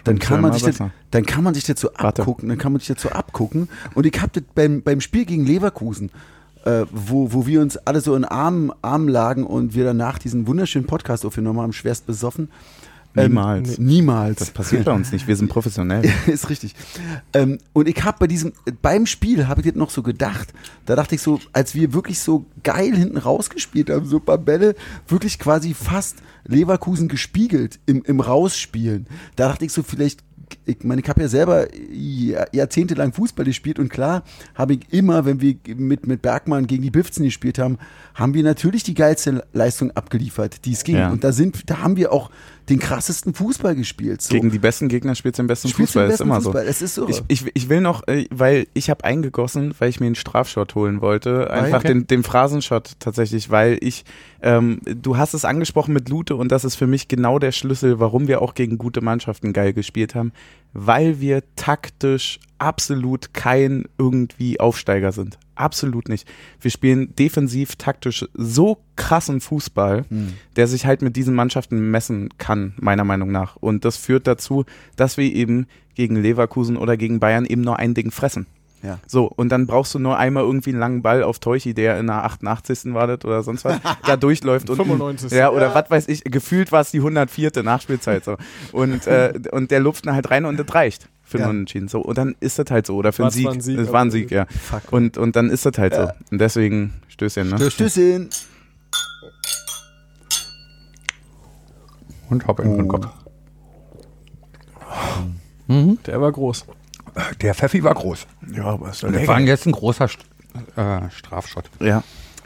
dann 0.05 0.21
kann, 0.21 0.41
man 0.41 0.53
sich 0.53 0.63
das, 0.63 0.79
dann 1.11 1.27
kann 1.27 1.43
man 1.43 1.55
sich 1.55 1.69
Warte. 1.69 2.23
abgucken, 2.23 2.49
dann 2.49 2.59
kann 2.59 2.73
man 2.73 2.81
sich 2.81 2.97
so 2.99 3.09
abgucken. 3.11 3.69
Und 3.95 4.07
ich 4.07 4.21
habe 4.21 4.31
das 4.33 4.45
beim, 4.55 4.83
beim 4.83 5.01
Spiel 5.01 5.25
gegen 5.25 5.45
Leverkusen, 5.45 6.11
äh, 6.65 6.85
wo, 6.91 7.33
wo 7.33 7.47
wir 7.47 7.61
uns 7.61 7.77
alle 7.77 8.01
so 8.01 8.15
in 8.15 8.25
Armen, 8.25 8.71
Armen 8.83 9.09
lagen 9.09 9.45
und 9.45 9.75
wir 9.75 9.85
danach 9.85 10.19
diesen 10.19 10.47
wunderschönen 10.47 10.87
Podcast 10.87 11.25
aufgenommen 11.25 11.61
haben, 11.61 11.73
schwerst 11.73 12.07
besoffen. 12.07 12.49
Ähm, 13.15 13.33
Niemals. 13.33 13.79
Niemals. 13.79 14.39
Das 14.39 14.51
passiert 14.51 14.85
bei 14.87 14.93
uns 14.93 15.13
nicht. 15.13 15.29
Wir 15.29 15.37
sind 15.37 15.49
professionell. 15.49 16.11
ist 16.27 16.49
richtig. 16.49 16.75
Ähm, 17.35 17.59
und 17.73 17.89
ich 17.89 18.03
habe 18.05 18.17
bei 18.21 18.27
diesem, 18.27 18.53
beim 18.81 19.07
Spiel 19.07 19.49
habe 19.49 19.61
ich 19.61 19.67
das 19.67 19.77
noch 19.77 19.91
so 19.91 20.03
gedacht. 20.03 20.53
Da 20.87 20.97
dachte 20.97 21.15
ich 21.15 21.23
so, 21.23 21.39
als 21.53 21.75
wir 21.75 21.93
wirklich 21.93 22.21
so 22.21 22.47
geil 22.63 22.97
hinten 22.97 23.19
rausgespielt 23.19 23.91
haben, 23.91 24.07
so 24.07 24.17
ein 24.17 24.25
paar 24.25 24.39
Bälle, 24.39 24.75
wirklich 25.09 25.39
quasi 25.39 25.75
fast 25.75 26.19
Leverkusen 26.45 27.09
gespiegelt 27.09 27.81
im, 27.85 28.03
im 28.03 28.21
Rausspielen. 28.21 29.07
Da 29.37 29.49
dachte 29.49 29.67
ich 29.67 29.73
so, 29.73 29.83
vielleicht, 29.83 30.21
ich 30.65 30.85
meine, 30.85 31.01
ich 31.01 31.09
habe 31.09 31.23
ja 31.23 31.29
selber 31.29 31.67
Jahr- 31.93 32.49
jahrzehntelang 32.53 33.13
Fußball 33.13 33.45
gespielt 33.45 33.79
und 33.79 33.89
klar 33.89 34.23
habe 34.55 34.75
ich 34.75 34.81
immer, 34.93 35.25
wenn 35.25 35.41
wir 35.41 35.57
mit, 35.77 36.07
mit 36.07 36.23
Bergmann 36.23 36.67
gegen 36.67 36.83
die 36.83 36.91
Bifzen 36.91 37.25
gespielt 37.25 37.59
haben, 37.59 37.79
haben 38.15 38.35
wir 38.35 38.43
natürlich 38.43 38.83
die 38.83 38.95
geilste 38.95 39.45
Leistung 39.53 39.91
abgeliefert, 39.93 40.65
die 40.65 40.73
es 40.73 40.85
ging. 40.85 40.97
Ja. 40.97 41.11
Und 41.11 41.25
da 41.25 41.33
sind, 41.33 41.71
da 41.71 41.79
haben 41.79 41.97
wir 41.97 42.13
auch 42.13 42.31
den 42.69 42.79
krassesten 42.79 43.35
Fußball 43.35 43.75
gespielt. 43.75 44.23
So. 44.23 44.35
Gegen 44.35 44.51
die 44.51 44.59
besten 44.59 44.89
Gegner 44.89 45.15
spielst 45.15 45.39
du 45.39 45.43
den 45.43 45.49
besten 45.49 45.69
Spielst 45.69 45.93
Fußball. 45.93 46.05
den 46.05 46.13
ist 46.13 46.19
besten 46.19 46.29
immer 46.29 46.41
Fußball? 46.41 46.65
so. 46.65 46.69
Es 46.69 46.83
ist 46.83 46.95
so. 46.95 47.09
Ich, 47.09 47.23
ich, 47.29 47.45
ich 47.55 47.69
will 47.69 47.81
noch, 47.81 48.07
äh, 48.07 48.27
weil 48.31 48.67
ich 48.75 48.91
habe 48.91 49.05
eingegossen, 49.05 49.75
weil 49.79 49.89
ich 49.89 50.01
mir 50.01 50.07
einen 50.07 50.15
Strafshot 50.15 50.75
holen 50.75 51.01
wollte. 51.01 51.51
Einfach 51.51 51.81
okay. 51.81 51.89
den, 51.89 52.07
den 52.07 52.23
Phrasenshot 52.23 52.93
tatsächlich, 52.99 53.51
weil 53.51 53.79
ich, 53.81 54.05
ähm, 54.43 54.81
du 54.85 55.17
hast 55.17 55.35
es 55.35 55.45
angesprochen 55.45 55.93
mit 55.93 56.09
Lute 56.09 56.37
und 56.37 56.53
das 56.53 56.65
ist 56.65 56.77
für 56.77 56.87
mich 56.87 57.09
genau 57.09 57.39
der 57.39 57.53
Schlüssel, 57.53 57.99
warum 57.99 58.29
wir 58.29 58.43
auch 58.43 58.55
gegen 58.55 58.79
gute 58.79 59.01
Mannschaften 59.01 59.53
geil 59.53 59.73
gespielt 59.73 60.15
haben, 60.15 60.33
weil 60.73 61.21
wir 61.21 61.43
taktisch 61.57 62.39
absolut 62.59 63.35
kein 63.35 63.85
irgendwie 63.99 64.61
Aufsteiger 64.61 65.13
sind. 65.13 65.39
Absolut 65.55 66.09
nicht. 66.09 66.27
Wir 66.61 66.71
spielen 66.71 67.15
defensiv, 67.15 67.77
taktisch 67.77 68.25
so 68.35 68.79
krassen 68.97 69.41
Fußball, 69.41 70.05
Hm. 70.09 70.33
der 70.57 70.67
sich 70.67 70.87
halt 70.87 71.03
mit 71.03 71.17
diesen 71.17 71.35
Mannschaften 71.35 71.91
messen 71.91 72.31
kann, 72.39 72.75
meiner 72.81 73.05
Meinung 73.05 73.31
nach. 73.31 73.57
Und 73.57 73.85
das 73.85 73.97
führt 73.97 74.27
dazu, 74.27 74.65
dass 74.97 75.17
wir 75.17 75.33
eben 75.33 75.67
gegen 75.95 76.17
Leverkusen 76.17 76.77
oder 76.77 76.97
gegen 76.97 77.21
Bayern 77.21 77.45
eben 77.45 77.63
nur 77.63 77.79
ein 77.79 77.95
Ding 77.95 78.11
fressen. 78.11 78.47
Ja. 78.83 78.99
So, 79.07 79.27
und 79.27 79.51
dann 79.51 79.67
brauchst 79.69 79.95
du 79.95 80.01
nur 80.01 80.19
einmal 80.19 80.43
irgendwie 80.43 80.71
einen 80.71 80.81
langen 80.81 81.03
Ball 81.03 81.23
auf 81.23 81.39
Teuchi, 81.39 81.73
der 81.73 82.01
in 82.01 82.09
der 82.09 82.25
88. 82.25 82.93
war 82.95 83.07
das 83.07 83.25
oder 83.25 83.43
sonst 83.45 83.65
was, 83.65 83.79
da 84.07 84.17
durchläuft. 84.17 84.71
Und, 84.71 84.77
95.. 84.77 85.31
Ja, 85.31 85.51
oder 85.51 85.73
was 85.73 85.89
weiß 85.89 86.09
ich, 86.09 86.25
gefühlt 86.25 86.73
war 86.73 86.81
es 86.81 86.91
die 86.91 86.99
104. 86.99 87.63
Nachspielzeit 87.63 88.25
so. 88.25 88.37
Und, 88.73 89.07
äh, 89.07 89.35
und 89.53 89.71
der 89.71 89.79
lupft 89.79 90.07
dann 90.07 90.15
halt 90.15 90.31
rein 90.33 90.45
und 90.47 90.59
das 90.59 90.75
reicht 90.75 91.09
für 91.23 91.39
Ja. 91.39 91.45
einen 91.45 91.57
Unentschieden. 91.59 91.89
So, 91.89 92.01
und 92.01 92.19
dann 92.19 92.35
ist 92.41 92.59
das 92.59 92.71
halt 92.71 92.87
so. 92.87 92.97
Oder 92.97 93.13
für 93.13 93.23
einen 93.23 93.27
War's 93.27 93.35
Sieg. 93.35 93.47
war 93.47 93.53
ein 93.53 93.61
Sieg, 93.61 93.79
Es 93.79 93.93
war 93.93 94.01
ein 94.03 94.11
Sieg, 94.11 94.31
ja. 94.31 94.47
Fuck. 94.47 94.93
Und, 94.93 95.19
und 95.19 95.37
dann 95.37 95.51
ist 95.51 95.65
das 95.67 95.79
halt 95.79 95.95
so. 95.95 96.09
Und 96.31 96.39
deswegen 96.41 96.95
Stößchen, 97.09 97.49
ne? 97.49 97.71
Stößchen. 97.71 98.31
und 102.31 102.47
hopp 102.47 102.61
in 102.61 102.77
den 102.77 102.89
Kopf. 102.89 103.07
Der 106.07 106.21
war 106.21 106.33
groß. 106.33 106.67
Der 107.41 107.55
Pfeffi 107.55 107.83
war 107.83 107.95
groß. 107.95 108.27
Ja, 108.55 108.65
aber 108.65 108.91
ist 108.91 109.03
Das 109.03 109.27
war 109.27 109.41
jetzt 109.41 109.67
ein 109.67 109.73
großer 109.73 110.09
St 110.09 110.19
äh, 110.77 111.11
Strafschott. 111.11 111.71
Ja. 111.81 112.03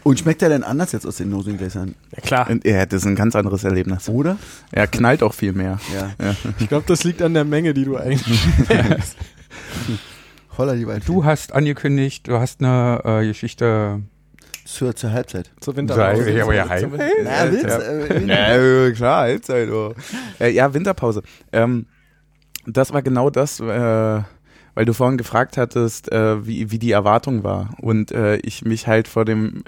Und 0.07 0.21
schmeckt 0.21 0.41
der 0.41 0.51
denn 0.51 0.63
anders 0.63 0.93
jetzt 0.93 1.05
aus 1.05 1.17
den 1.17 1.31
Nosingläsern? 1.31 1.97
Ja, 2.15 2.21
klar. 2.23 2.49
Und, 2.49 2.65
ja, 2.65 2.87
das 2.87 3.03
ist 3.03 3.07
ein 3.09 3.17
ganz 3.17 3.35
anderes 3.35 3.65
Erlebnis. 3.65 4.09
Oder? 4.09 4.37
Er 4.71 4.87
knallt 4.87 5.21
auch 5.25 5.35
viel 5.35 5.53
mehr. 5.53 5.81
Ja. 5.93 6.37
Ich 6.61 6.69
glaube, 6.69 6.85
das 6.87 7.03
liegt 7.03 7.23
an 7.23 7.35
der 7.35 7.45
Menge, 7.45 7.75
die 7.75 7.85
du 7.85 7.97
eigentlich. 7.97 8.39
Holla, 10.57 10.75
die 10.77 10.87
Waldfee. 10.87 11.13
Du 11.13 11.25
hast 11.25 11.53
angekündigt, 11.53 12.29
du 12.29 12.39
hast 12.39 12.61
eine 12.63 13.01
äh, 13.05 13.27
Geschichte. 13.27 14.01
zur, 14.65 14.95
zur 14.95 15.11
Halbzeit. 15.11 15.51
Zur 15.59 15.75
Winterpause. 15.75 16.31
Ja, 16.31 16.45
aber 16.45 16.55
ja, 16.55 16.67
Na, 17.25 17.51
Witz, 17.51 17.63
ja. 17.65 17.79
äh, 17.79 18.89
Ja, 18.89 18.93
klar, 18.93 19.21
Halbzeit. 19.23 19.69
Oh. 19.71 19.93
Äh, 20.39 20.51
ja, 20.51 20.73
Winterpause. 20.73 21.23
Ähm, 21.53 21.87
das 22.65 22.93
war 22.93 23.03
genau 23.03 23.29
das, 23.29 23.59
äh, 23.59 23.65
weil 23.65 24.85
du 24.85 24.93
vorhin 24.93 25.19
gefragt 25.19 25.57
hattest, 25.57 26.13
äh, 26.13 26.47
wie, 26.47 26.71
wie 26.71 26.79
die 26.79 26.93
Erwartung 26.93 27.43
war. 27.43 27.71
Und 27.81 28.13
äh, 28.13 28.37
ich 28.37 28.65
mich 28.65 28.87
halt 28.87 29.09
vor 29.09 29.25
dem 29.25 29.65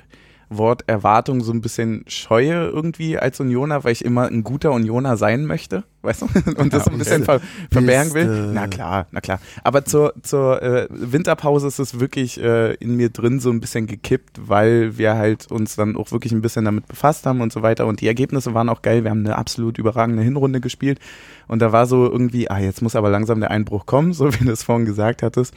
Wort 0.50 0.84
Erwartung 0.86 1.42
so 1.42 1.52
ein 1.52 1.60
bisschen 1.60 2.04
scheue 2.06 2.68
irgendwie 2.68 3.18
als 3.18 3.40
Unioner, 3.40 3.84
weil 3.84 3.92
ich 3.92 4.04
immer 4.04 4.26
ein 4.26 4.44
guter 4.44 4.72
Unioner 4.72 5.16
sein 5.16 5.44
möchte, 5.44 5.84
weißt 6.02 6.22
du? 6.22 6.26
Und 6.56 6.72
das 6.72 6.84
so 6.84 6.90
ein 6.90 6.98
bisschen 6.98 7.24
ver 7.24 7.40
verbergen 7.70 8.14
will. 8.14 8.50
Na 8.54 8.66
klar, 8.66 9.06
na 9.10 9.20
klar. 9.20 9.40
Aber 9.62 9.84
zur, 9.84 10.14
zur 10.22 10.62
äh, 10.62 10.86
Winterpause 10.90 11.66
ist 11.66 11.78
es 11.78 12.00
wirklich 12.00 12.40
äh, 12.40 12.74
in 12.74 12.96
mir 12.96 13.10
drin 13.10 13.40
so 13.40 13.50
ein 13.50 13.60
bisschen 13.60 13.86
gekippt, 13.86 14.48
weil 14.48 14.96
wir 14.96 15.14
halt 15.14 15.50
uns 15.50 15.76
dann 15.76 15.96
auch 15.96 16.12
wirklich 16.12 16.32
ein 16.32 16.40
bisschen 16.40 16.64
damit 16.64 16.88
befasst 16.88 17.26
haben 17.26 17.40
und 17.40 17.52
so 17.52 17.62
weiter. 17.62 17.86
Und 17.86 18.00
die 18.00 18.06
Ergebnisse 18.06 18.54
waren 18.54 18.68
auch 18.68 18.82
geil. 18.82 19.04
Wir 19.04 19.10
haben 19.10 19.24
eine 19.26 19.36
absolut 19.36 19.78
überragende 19.78 20.22
Hinrunde 20.22 20.60
gespielt. 20.60 20.98
Und 21.46 21.60
da 21.60 21.72
war 21.72 21.86
so 21.86 22.04
irgendwie, 22.10 22.50
ah, 22.50 22.58
jetzt 22.58 22.82
muss 22.82 22.96
aber 22.96 23.10
langsam 23.10 23.40
der 23.40 23.50
Einbruch 23.50 23.86
kommen, 23.86 24.12
so 24.14 24.32
wie 24.32 24.44
du 24.44 24.52
es 24.52 24.62
vorhin 24.62 24.86
gesagt 24.86 25.22
hattest. 25.22 25.54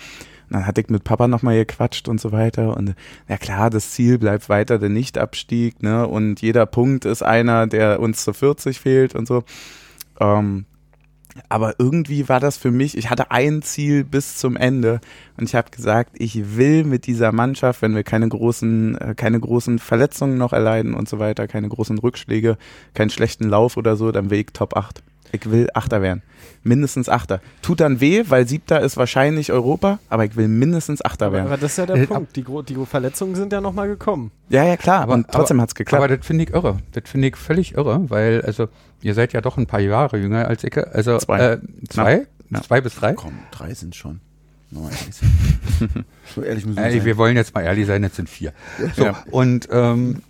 Dann 0.51 0.67
hatte 0.67 0.81
ich 0.81 0.89
mit 0.89 1.03
Papa 1.03 1.27
nochmal 1.27 1.55
gequatscht 1.55 2.07
und 2.07 2.19
so 2.19 2.31
weiter. 2.31 2.75
Und 2.75 2.95
ja 3.27 3.37
klar, 3.37 3.69
das 3.69 3.91
Ziel 3.91 4.17
bleibt 4.17 4.49
weiter 4.49 4.79
der 4.79 4.89
Nichtabstieg, 4.89 5.81
ne? 5.81 6.07
Und 6.07 6.41
jeder 6.41 6.65
Punkt 6.65 7.05
ist 7.05 7.23
einer, 7.23 7.67
der 7.67 7.99
uns 7.99 8.23
zu 8.23 8.33
40 8.33 8.79
fehlt 8.79 9.15
und 9.15 9.27
so. 9.27 9.43
Ähm, 10.19 10.65
aber 11.49 11.75
irgendwie 11.79 12.27
war 12.29 12.39
das 12.39 12.57
für 12.57 12.71
mich, 12.71 12.97
ich 12.97 13.09
hatte 13.09 13.31
ein 13.31 13.61
Ziel 13.61 14.03
bis 14.03 14.37
zum 14.37 14.57
Ende 14.57 14.99
und 15.37 15.45
ich 15.45 15.55
habe 15.55 15.71
gesagt, 15.71 16.15
ich 16.17 16.57
will 16.57 16.83
mit 16.83 17.07
dieser 17.07 17.31
Mannschaft, 17.31 17.81
wenn 17.81 17.95
wir 17.95 18.03
keine 18.03 18.27
großen, 18.27 18.97
äh, 18.97 19.15
keine 19.15 19.39
großen 19.39 19.79
Verletzungen 19.79 20.37
noch 20.37 20.53
erleiden 20.53 20.93
und 20.93 21.07
so 21.07 21.19
weiter, 21.19 21.47
keine 21.47 21.69
großen 21.69 21.97
Rückschläge, 21.97 22.57
keinen 22.93 23.09
schlechten 23.09 23.47
Lauf 23.49 23.77
oder 23.77 23.95
so, 23.95 24.11
dann 24.11 24.29
will 24.29 24.39
ich 24.39 24.47
Top 24.53 24.75
8. 24.75 25.03
Ich 25.32 25.49
will 25.49 25.67
Achter 25.73 26.01
werden. 26.01 26.21
Mindestens 26.63 27.09
Achter. 27.09 27.41
Tut 27.61 27.79
dann 27.79 27.99
weh, 28.01 28.23
weil 28.27 28.47
Siebter 28.47 28.82
ist 28.82 28.95
wahrscheinlich 28.97 29.51
Europa, 29.51 29.97
aber 30.09 30.25
ich 30.25 30.36
will 30.36 30.47
mindestens 30.47 31.03
Achter 31.03 31.32
werden. 31.32 31.47
aber 31.47 31.57
das 31.57 31.71
ist 31.71 31.77
ja 31.77 31.86
der 31.88 31.95
Äh, 31.95 32.07
Punkt. 32.07 32.36
Die, 32.36 32.43
die 32.43 32.86
Verletzungen 32.86 33.36
sind 33.36 33.51
ja 33.51 33.61
nochmal 33.61 33.88
gekommen. 33.88 34.32
Ja, 34.49 34.63
ja, 34.63 34.77
klar. 34.77 35.01
Aber- 35.01 35.13
und 35.13 35.27
trotzdem 35.32 35.57
aber- 35.57 35.63
hat's 35.63 35.75
geklappt. 35.75 36.03
Aber 36.03 36.15
das 36.15 36.25
finde 36.25 36.43
ich 36.43 36.51
irre. 36.51 36.77
Das 36.91 37.03
finde 37.09 37.29
ich 37.29 37.36
völlig 37.38 37.73
irre, 37.75 38.09
weil, 38.09 38.41
also, 38.41 38.67
ihr 39.01 39.13
seid 39.15 39.34
ja 39.34 39.41
doch 39.41 39.57
ein 39.57 39.65
paar 39.65 39.79
Jahre 39.79 40.17
jünger 40.17 40.47
als 40.47 40.63
ich. 40.63 40.77
Also, 40.77 41.17
Zwei. 41.17 41.39
Äh, 41.39 41.57
zwei? 41.89 42.27
Ja. 42.51 42.61
Zwei 42.61 42.82
bis 42.82 42.95
drei? 42.95 43.13
Komm, 43.13 43.39
drei 43.51 43.73
sind 43.73 43.95
schon. 43.95 44.19
Ehrlich 44.73 45.15
so 46.36 46.41
ehrlich 46.43 46.65
müssen 46.65 46.77
wir 46.82 46.91
sein. 46.91 47.05
wir 47.05 47.17
wollen 47.17 47.36
jetzt 47.36 47.53
mal 47.53 47.61
ehrlich 47.61 47.88
sein, 47.88 48.03
jetzt 48.03 48.15
sind 48.15 48.29
vier. 48.29 48.53
So, 48.95 49.03
Ja. 49.05 49.23
und, 49.32 49.67
ähm, 49.71 50.21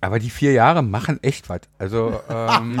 aber 0.00 0.18
die 0.18 0.30
vier 0.30 0.52
Jahre 0.52 0.82
machen 0.82 1.22
echt 1.22 1.48
was. 1.48 1.60
Also, 1.78 2.20
ähm, 2.28 2.78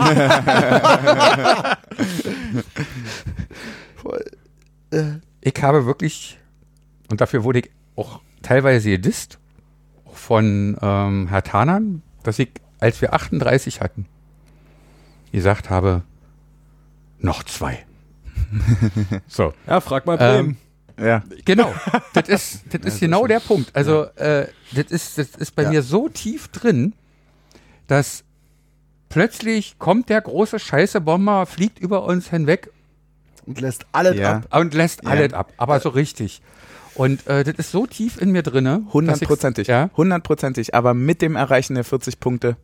Voll. 3.96 4.24
Äh, 4.90 5.04
ich 5.40 5.54
habe 5.62 5.86
wirklich, 5.86 6.38
und 7.10 7.20
dafür 7.20 7.44
wurde 7.44 7.60
ich 7.60 7.70
auch 7.96 8.20
teilweise 8.42 8.90
gedisst, 8.90 9.38
auch 10.04 10.16
von 10.16 10.76
ähm, 10.80 11.28
Herr 11.28 11.42
Tanan, 11.42 12.02
dass 12.22 12.38
ich, 12.38 12.50
als 12.78 13.00
wir 13.00 13.12
38 13.14 13.80
hatten, 13.80 14.06
gesagt 15.32 15.70
habe, 15.70 16.02
noch 17.18 17.42
zwei. 17.44 17.84
so, 19.28 19.52
Ja, 19.66 19.80
frag 19.80 20.06
mal 20.06 20.16
Ähm, 20.20 20.56
Bremen. 20.96 21.06
ja. 21.08 21.22
genau. 21.44 21.72
das 22.14 22.28
ist, 22.28 22.62
das 22.72 22.94
ist 22.94 23.00
genau 23.00 23.26
der 23.26 23.40
Punkt. 23.40 23.74
Also, 23.76 24.04
äh, 24.16 24.48
das, 24.72 24.86
ist, 24.90 25.18
das 25.18 25.28
ist 25.36 25.54
bei 25.54 25.64
Ja. 25.64 25.70
mir 25.70 25.82
so 25.82 26.08
tief 26.08 26.48
drin, 26.48 26.94
dass 27.90 28.24
plötzlich 29.08 29.78
kommt 29.78 30.08
der 30.08 30.20
große 30.20 30.58
Scheiße-Bomber, 30.58 31.46
fliegt 31.46 31.78
über 31.78 32.04
uns 32.04 32.30
hinweg 32.30 32.70
und 33.46 33.60
lässt 33.60 33.86
alles 33.92 34.16
Ja. 34.16 34.36
ab. 34.36 34.56
und 34.60 34.74
lässt 34.74 35.02
Ja. 35.04 35.10
alles 35.10 35.32
ab, 35.32 35.52
aber 35.56 35.80
so 35.80 35.88
richtig. 35.90 36.40
Und 36.94 37.26
äh, 37.26 37.44
das 37.44 37.54
ist 37.54 37.70
so 37.72 37.86
tief 37.86 38.20
in 38.20 38.30
mir 38.32 38.42
drinne. 38.42 38.82
ich's- 38.84 38.92
Hundertprozentig. 38.94 39.68
Ja, 39.68 39.90
Hundertprozentig. 39.96 40.74
Aber 40.74 40.92
mit 40.92 41.22
dem 41.22 41.36
Erreichen 41.36 41.74
der 41.74 41.84
40 41.84 42.20
Punkte 42.20 42.56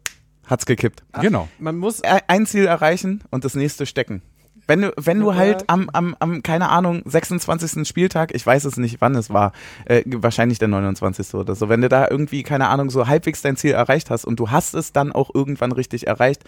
hat's 0.46 0.66
gekippt. 0.66 1.02
genau. 1.20 1.48
Man 1.58 1.76
muss 1.78 2.02
Ein 2.02 2.46
Ziel 2.46 2.66
erreichen 2.66 3.22
und 3.30 3.44
das 3.44 3.54
nächste 3.54 3.86
stecken. 3.86 4.22
Wenn 4.68 4.82
du, 4.82 4.92
wenn 4.96 5.20
du 5.20 5.34
halt 5.34 5.64
am, 5.68 5.88
am, 5.92 6.16
am, 6.18 6.42
keine 6.42 6.68
Ahnung, 6.70 7.02
26. 7.04 7.86
Spieltag, 7.86 8.34
ich 8.34 8.44
weiß 8.44 8.64
es 8.64 8.76
nicht, 8.76 9.00
wann 9.00 9.14
es 9.14 9.30
war, 9.30 9.52
äh, 9.84 10.02
wahrscheinlich 10.06 10.58
der 10.58 10.68
29. 10.68 11.34
oder 11.34 11.54
so, 11.54 11.68
wenn 11.68 11.82
du 11.82 11.88
da 11.88 12.08
irgendwie, 12.10 12.42
keine 12.42 12.68
Ahnung, 12.68 12.90
so 12.90 13.06
halbwegs 13.06 13.42
dein 13.42 13.56
Ziel 13.56 13.72
erreicht 13.72 14.10
hast 14.10 14.24
und 14.24 14.40
du 14.40 14.50
hast 14.50 14.74
es 14.74 14.92
dann 14.92 15.12
auch 15.12 15.30
irgendwann 15.34 15.70
richtig 15.72 16.06
erreicht, 16.08 16.42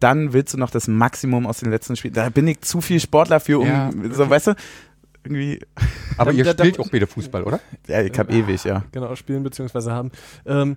dann 0.00 0.32
willst 0.34 0.52
du 0.52 0.58
noch 0.58 0.70
das 0.70 0.88
Maximum 0.88 1.46
aus 1.46 1.60
den 1.60 1.70
letzten 1.70 1.96
Spielen. 1.96 2.12
Da 2.14 2.28
bin 2.28 2.46
ich 2.48 2.60
zu 2.60 2.80
viel 2.82 3.00
Sportler 3.00 3.40
für, 3.40 3.60
um, 3.60 3.66
Ja. 3.66 3.90
so, 4.10 4.28
weißt 4.28 4.48
du, 4.48 4.54
irgendwie, 5.24 5.60
Aber 6.18 6.32
Da- 6.32 6.36
ihr 6.36 6.44
da- 6.44 6.52
da- 6.54 6.64
spielt 6.64 6.78
auch 6.80 6.92
wieder 6.92 7.06
Fußball, 7.06 7.44
oder? 7.44 7.60
ja, 7.88 8.02
ich 8.02 8.18
hab 8.18 8.30
ewig, 8.30 8.62
ja. 8.64 8.84
genau 8.92 9.14
spielen 9.16 9.42
beziehungsweise 9.42 9.90
haben. 9.92 10.10
Ähm, 10.44 10.76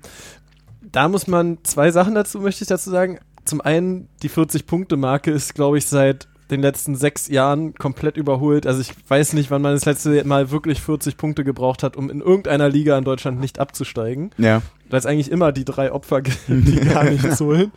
da 0.89 1.09
muss 1.09 1.27
man 1.27 1.57
zwei 1.63 1.91
Sachen 1.91 2.15
dazu, 2.15 2.39
möchte 2.39 2.63
ich 2.63 2.69
dazu 2.69 2.89
sagen. 2.89 3.19
Zum 3.43 3.59
einen, 3.59 4.07
die 4.23 4.29
40-Punkte-Marke 4.29 5.31
ist, 5.31 5.53
glaube 5.53 5.77
ich, 5.79 5.85
seit 5.85 6.27
den 6.51 6.61
letzten 6.61 6.95
sechs 6.95 7.27
Jahren 7.27 7.75
komplett 7.75 8.17
überholt. 8.17 8.65
Also 8.65 8.81
ich 8.81 8.91
weiß 9.07 9.33
nicht, 9.33 9.51
wann 9.51 9.61
man 9.61 9.73
das 9.73 9.85
letzte 9.85 10.23
Mal 10.23 10.51
wirklich 10.51 10.81
40 10.81 11.17
Punkte 11.17 11.43
gebraucht 11.43 11.83
hat, 11.83 11.97
um 11.97 12.09
in 12.09 12.21
irgendeiner 12.21 12.69
Liga 12.69 12.97
in 12.97 13.03
Deutschland 13.03 13.39
nicht 13.39 13.59
abzusteigen. 13.59 14.31
Ja. 14.37 14.61
Weil 14.89 14.99
es 14.99 15.05
eigentlich 15.05 15.31
immer 15.31 15.51
die 15.51 15.65
drei 15.65 15.91
Opfer 15.91 16.21
gibt, 16.21 16.39
die 16.47 16.75
gar 16.93 17.03
nichts 17.03 17.39
holen. 17.41 17.71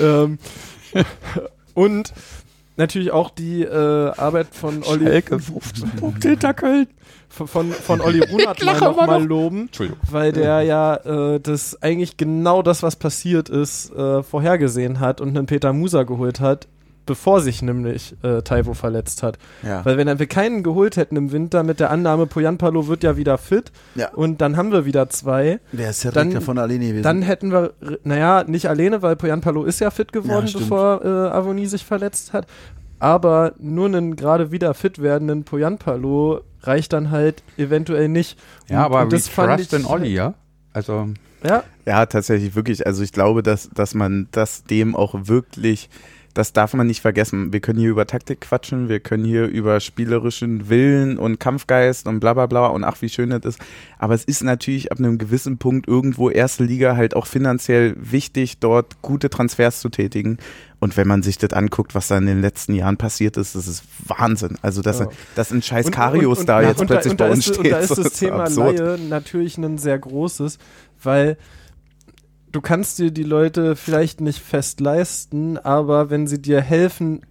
Ähm, 0.00 0.38
und 1.74 2.12
natürlich 2.76 3.10
auch 3.10 3.30
die 3.30 3.62
äh, 3.62 4.10
Arbeit 4.16 4.48
von 4.52 4.82
Olli, 4.84 5.06
Schalke 5.06 5.38
15 5.38 5.90
Punkte 5.90 6.30
hinter 6.30 6.54
Köln. 6.54 6.86
von, 7.28 7.48
von, 7.48 7.72
von 7.72 8.00
Olli 8.00 8.20
Runert 8.30 8.62
mal 8.62 8.72
lache 8.72 8.84
noch 8.84 9.20
loben, 9.20 9.70
weil 10.10 10.32
der 10.32 10.62
ja 10.62 10.96
äh, 10.96 11.40
das 11.40 11.80
eigentlich 11.82 12.16
genau 12.16 12.62
das, 12.62 12.82
was 12.82 12.96
passiert 12.96 13.48
ist, 13.48 13.92
äh, 13.92 14.22
vorhergesehen 14.22 15.00
hat 15.00 15.20
und 15.20 15.36
einen 15.36 15.46
Peter 15.46 15.72
Musa 15.72 16.04
geholt 16.04 16.40
hat, 16.40 16.68
bevor 17.06 17.40
sich 17.40 17.62
nämlich 17.62 18.16
äh, 18.22 18.42
Taiwo 18.42 18.74
verletzt 18.74 19.22
hat. 19.22 19.38
Ja. 19.62 19.84
Weil 19.84 19.96
wenn 19.96 20.18
wir 20.18 20.26
keinen 20.26 20.62
geholt 20.62 20.96
hätten 20.96 21.16
im 21.16 21.32
Winter 21.32 21.62
mit 21.62 21.80
der 21.80 21.90
Annahme, 21.90 22.26
Poyanpalo 22.26 22.86
wird 22.88 23.02
ja 23.02 23.16
wieder 23.16 23.38
fit 23.38 23.72
Ja. 23.94 24.10
und 24.12 24.40
dann 24.40 24.56
haben 24.56 24.72
wir 24.72 24.84
wieder 24.84 25.08
zwei, 25.10 25.60
Der 25.72 25.90
ist 25.90 26.02
ja 26.04 26.10
Dann- 26.10 26.32
davon 26.32 26.58
alleine 26.58 26.86
gewesen. 26.86 27.02
dann 27.02 27.22
hätten 27.22 27.52
wir, 27.52 27.72
naja, 28.04 28.44
nicht 28.46 28.68
alleine, 28.68 29.02
weil 29.02 29.16
Poyanpalo 29.16 29.64
ist 29.64 29.80
ja 29.80 29.90
fit 29.90 30.12
geworden, 30.12 30.46
Ja, 30.46 30.58
bevor 30.58 31.04
äh, 31.04 31.08
Avoni 31.08 31.66
sich 31.66 31.84
verletzt 31.84 32.32
hat. 32.32 32.46
Aber 33.00 33.52
nur 33.58 33.86
einen 33.86 34.16
gerade 34.16 34.50
wieder 34.50 34.72
fit 34.72 35.00
werdenden 35.02 35.44
Poyanpalo 35.44 36.40
reicht 36.62 36.92
dann 36.94 37.10
halt 37.10 37.42
eventuell 37.58 38.08
nicht. 38.08 38.38
Ja, 38.68 38.78
Und- 38.78 38.84
aber 38.94 39.02
und 39.02 39.12
das 39.12 39.28
fand 39.28 39.60
ich- 39.60 39.72
in 39.72 39.84
Olli, 39.84 40.14
ja? 40.14 40.34
Also, 40.72 41.08
Ja, 41.46 41.62
Ja, 41.84 42.06
tatsächlich, 42.06 42.54
wirklich. 42.56 42.86
Also 42.86 43.02
ich 43.02 43.12
glaube, 43.12 43.42
dass, 43.42 43.68
dass 43.74 43.92
man 43.92 44.28
das 44.32 44.64
dem 44.64 44.96
auch 44.96 45.14
wirklich, 45.28 45.90
das 46.34 46.52
darf 46.52 46.74
man 46.74 46.86
nicht 46.88 47.00
vergessen. 47.00 47.52
Wir 47.52 47.60
können 47.60 47.78
hier 47.78 47.90
über 47.90 48.06
Taktik 48.06 48.40
quatschen, 48.40 48.88
wir 48.88 48.98
können 49.00 49.24
hier 49.24 49.46
über 49.46 49.78
spielerischen 49.80 50.68
Willen 50.68 51.16
und 51.18 51.38
Kampfgeist 51.40 52.06
und 52.08 52.20
bla 52.20 52.34
bla 52.34 52.46
bla 52.46 52.66
und 52.66 52.82
ach, 52.84 53.00
wie 53.02 53.08
schön 53.08 53.30
das 53.30 53.44
ist. 53.44 53.60
Aber 53.98 54.14
es 54.14 54.24
ist 54.24 54.42
natürlich 54.42 54.90
ab 54.92 54.98
einem 54.98 55.16
gewissen 55.18 55.58
Punkt 55.58 55.86
irgendwo 55.88 56.30
erste 56.30 56.64
Liga 56.64 56.96
halt 56.96 57.14
auch 57.14 57.26
finanziell 57.26 57.94
wichtig, 57.96 58.58
dort 58.58 59.00
gute 59.00 59.30
Transfers 59.30 59.80
zu 59.80 59.88
tätigen. 59.88 60.38
Und 60.80 60.96
wenn 60.96 61.06
man 61.08 61.22
sich 61.22 61.38
das 61.38 61.52
anguckt, 61.52 61.94
was 61.94 62.08
da 62.08 62.18
in 62.18 62.26
den 62.26 62.40
letzten 62.42 62.74
Jahren 62.74 62.96
passiert 62.98 63.36
ist, 63.38 63.54
das 63.54 63.66
ist 63.68 63.84
Wahnsinn. 64.06 64.58
Also, 64.60 64.82
dass, 64.82 64.98
Ja. 64.98 65.08
dass 65.36 65.50
ein 65.52 65.62
scheiß 65.62 65.86
Und- 65.86 65.92
Karius 65.92 66.44
da 66.44 66.60
jetzt 66.60 66.84
plötzlich 66.84 67.14
da 67.14 67.24
bei 67.26 67.30
uns 67.30 67.46
ist, 67.46 67.54
steht. 67.54 67.58
Und 67.66 67.70
da 67.72 67.78
ist 67.78 67.88
so 67.94 68.02
das 68.02 68.12
Thema 68.14 68.40
absurd. 68.44 68.78
Laie 68.80 68.98
natürlich 69.08 69.56
ein 69.56 69.78
sehr 69.78 69.98
großes, 69.98 70.58
weil 71.02 71.38
du 72.54 72.60
kannst 72.60 72.98
dir 73.00 73.10
die 73.10 73.24
Leute 73.24 73.74
vielleicht 73.74 74.20
nicht 74.20 74.38
fest 74.38 74.80
leisten, 74.80 75.58
aber 75.58 76.08
wenn 76.08 76.28
sie 76.28 76.40
dir 76.40 76.60
helfen, 76.60 77.26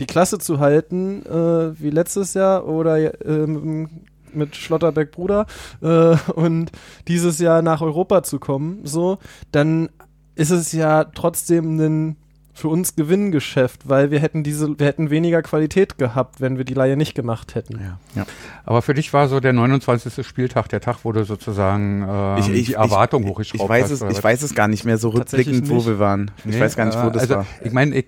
die 0.00 0.06
Klasse 0.06 0.38
zu 0.38 0.58
halten, 0.58 1.24
äh, 1.24 1.80
wie 1.80 1.90
letztes 1.90 2.34
Jahr 2.34 2.66
oder 2.66 3.24
ähm, 3.24 3.88
mit 4.32 4.56
Schlotterbeck 4.56 5.12
Bruder 5.12 5.46
äh, 5.80 6.16
und 6.32 6.72
dieses 7.06 7.38
Jahr 7.38 7.62
nach 7.62 7.80
Europa 7.80 8.24
zu 8.24 8.40
kommen, 8.40 8.80
so, 8.84 9.18
dann 9.52 9.88
ist 10.34 10.50
es 10.50 10.72
ja 10.72 11.04
trotzdem 11.04 11.78
ein 11.78 12.16
für 12.56 12.68
uns 12.68 12.96
Gewinngeschäft, 12.96 13.88
weil 13.88 14.10
wir 14.10 14.18
hätten 14.18 14.42
diese, 14.42 14.78
wir 14.78 14.86
hätten 14.86 15.10
weniger 15.10 15.42
Qualität 15.42 15.98
gehabt, 15.98 16.40
wenn 16.40 16.56
wir 16.56 16.64
die 16.64 16.72
Laie 16.72 16.96
nicht 16.96 17.14
gemacht 17.14 17.54
hätten. 17.54 17.78
Ja. 18.14 18.24
Aber 18.64 18.80
für 18.80 18.94
dich 18.94 19.12
war 19.12 19.28
so 19.28 19.40
der 19.40 19.52
29. 19.52 20.26
Spieltag 20.26 20.68
der 20.70 20.80
Tag, 20.80 20.98
wo 21.04 21.12
du 21.12 21.24
sozusagen 21.24 22.06
ähm, 22.08 22.38
Ich- 22.38 22.48
ich- 22.48 22.66
die 22.68 22.72
Erwartung 22.74 23.24
ich, 23.24 23.28
hochgeschraubt 23.28 23.62
ich 23.64 23.68
weiß 23.68 23.84
hast. 23.84 23.90
es, 23.90 24.00
ich 24.00 24.16
was? 24.16 24.24
weiß 24.24 24.42
es 24.42 24.54
gar 24.54 24.68
nicht 24.68 24.86
mehr 24.86 24.96
so 24.96 25.10
rückblickend, 25.10 25.68
wo 25.68 25.84
wir 25.84 25.98
waren. 25.98 26.30
Ich 26.38 26.46
Nee, 26.54 26.60
weiß 26.60 26.76
gar 26.76 26.86
nicht, 26.86 26.96
wo 27.02 27.08
äh, 27.08 27.12
das 27.12 27.22
also, 27.22 27.34
war. 27.36 27.46
Ich 27.62 27.72
meine, 27.72 27.94
ich, 27.94 28.06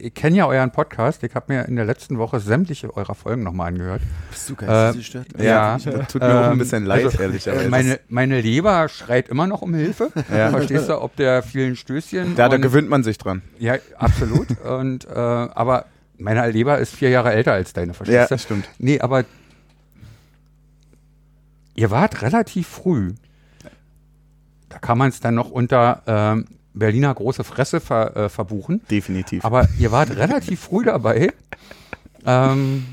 ich 0.00 0.14
kenne 0.14 0.36
ja 0.36 0.46
euren 0.46 0.70
Podcast. 0.70 1.22
Ich 1.22 1.34
habe 1.34 1.52
mir 1.52 1.64
in 1.66 1.76
der 1.76 1.84
letzten 1.84 2.18
Woche 2.18 2.40
sämtliche 2.40 2.94
eurer 2.96 3.14
Folgen 3.14 3.42
nochmal 3.42 3.68
angehört. 3.68 4.02
Bist 4.30 4.48
du 4.50 4.54
Äh, 4.64 4.92
gestört? 4.94 5.26
ja. 5.38 5.78
tut 6.08 6.22
mir 6.22 6.40
auch 6.46 6.50
ein 6.50 6.58
bisschen 6.58 6.84
leid, 6.84 7.04
also, 7.04 7.18
ehrlicherweise. 7.18 7.68
Meine, 7.68 8.00
meine 8.08 8.40
Leber 8.40 8.88
schreit 8.88 9.28
immer 9.28 9.46
noch 9.46 9.62
um 9.62 9.74
Hilfe. 9.74 10.10
Ja. 10.34 10.50
Verstehst 10.50 10.88
du, 10.88 11.00
ob 11.00 11.16
der 11.16 11.42
vielen 11.42 11.76
Stößchen. 11.76 12.34
da, 12.36 12.48
da 12.48 12.56
gewöhnt 12.56 12.88
man 12.88 13.02
sich 13.04 13.18
dran. 13.18 13.42
Ja, 13.58 13.74
absolut. 13.98 14.58
und, 14.64 15.06
äh, 15.06 15.10
aber 15.14 15.86
meine 16.18 16.48
Leber 16.50 16.78
ist 16.78 16.94
vier 16.94 17.10
Jahre 17.10 17.32
älter 17.32 17.52
als 17.52 17.72
deine, 17.72 17.88
Ja, 17.92 17.94
verstehst 17.94 18.30
du? 18.30 18.34
das 18.34 18.42
stimmt. 18.42 18.68
Nee, 18.78 19.00
aber 19.00 19.24
ihr 21.74 21.90
wart 21.90 22.22
relativ 22.22 22.68
früh. 22.68 23.14
Da 24.68 24.78
kann 24.78 24.98
man 24.98 25.08
es 25.08 25.20
dann 25.20 25.34
noch 25.34 25.50
unter 25.50 26.02
ähm, 26.06 26.46
Berliner 26.74 27.12
große 27.14 27.44
Fresse 27.44 27.80
ver, 27.80 28.16
äh, 28.16 28.28
verbuchen. 28.28 28.80
Definitiv. 28.90 29.44
Aber 29.44 29.68
ihr 29.78 29.90
wart 29.92 30.10
relativ 30.16 30.60
früh 30.60 30.84
dabei, 30.84 31.32
ähm, 32.26 32.86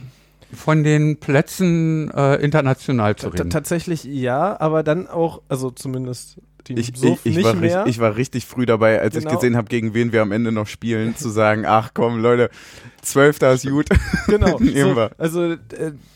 von 0.53 0.83
den 0.83 1.17
Plätzen 1.19 2.09
äh, 2.11 2.35
international 2.35 3.15
zu 3.15 3.29
T- 3.29 3.37
reden. 3.37 3.49
Tatsächlich 3.49 4.03
ja, 4.05 4.59
aber 4.59 4.83
dann 4.83 5.07
auch, 5.07 5.41
also 5.49 5.71
zumindest 5.71 6.37
die 6.67 6.73
ich, 6.73 6.89
ich, 6.93 7.03
ich, 7.25 7.35
nicht 7.37 7.43
war 7.45 7.53
mehr. 7.55 7.79
richtig, 7.79 7.95
ich 7.95 7.99
war 7.99 8.15
richtig 8.15 8.45
früh 8.45 8.65
dabei, 8.65 9.01
als 9.01 9.15
ich 9.15 9.23
Genau. 9.23 9.35
gesehen 9.35 9.57
habe, 9.57 9.67
gegen 9.67 9.93
wen 9.93 10.11
wir 10.11 10.21
am 10.21 10.31
Ende 10.31 10.51
noch 10.51 10.67
spielen, 10.67 11.15
zu 11.15 11.29
sagen, 11.29 11.65
ach 11.65 11.91
komm, 11.93 12.19
Leute, 12.21 12.49
Zwölfter 13.01 13.53
ist 13.53 13.67
gut. 13.67 13.87
genau. 14.27 14.57
Nehmen 14.59 14.89
so, 14.91 14.95
wir. 14.95 15.11
also 15.17 15.53
äh, 15.53 15.57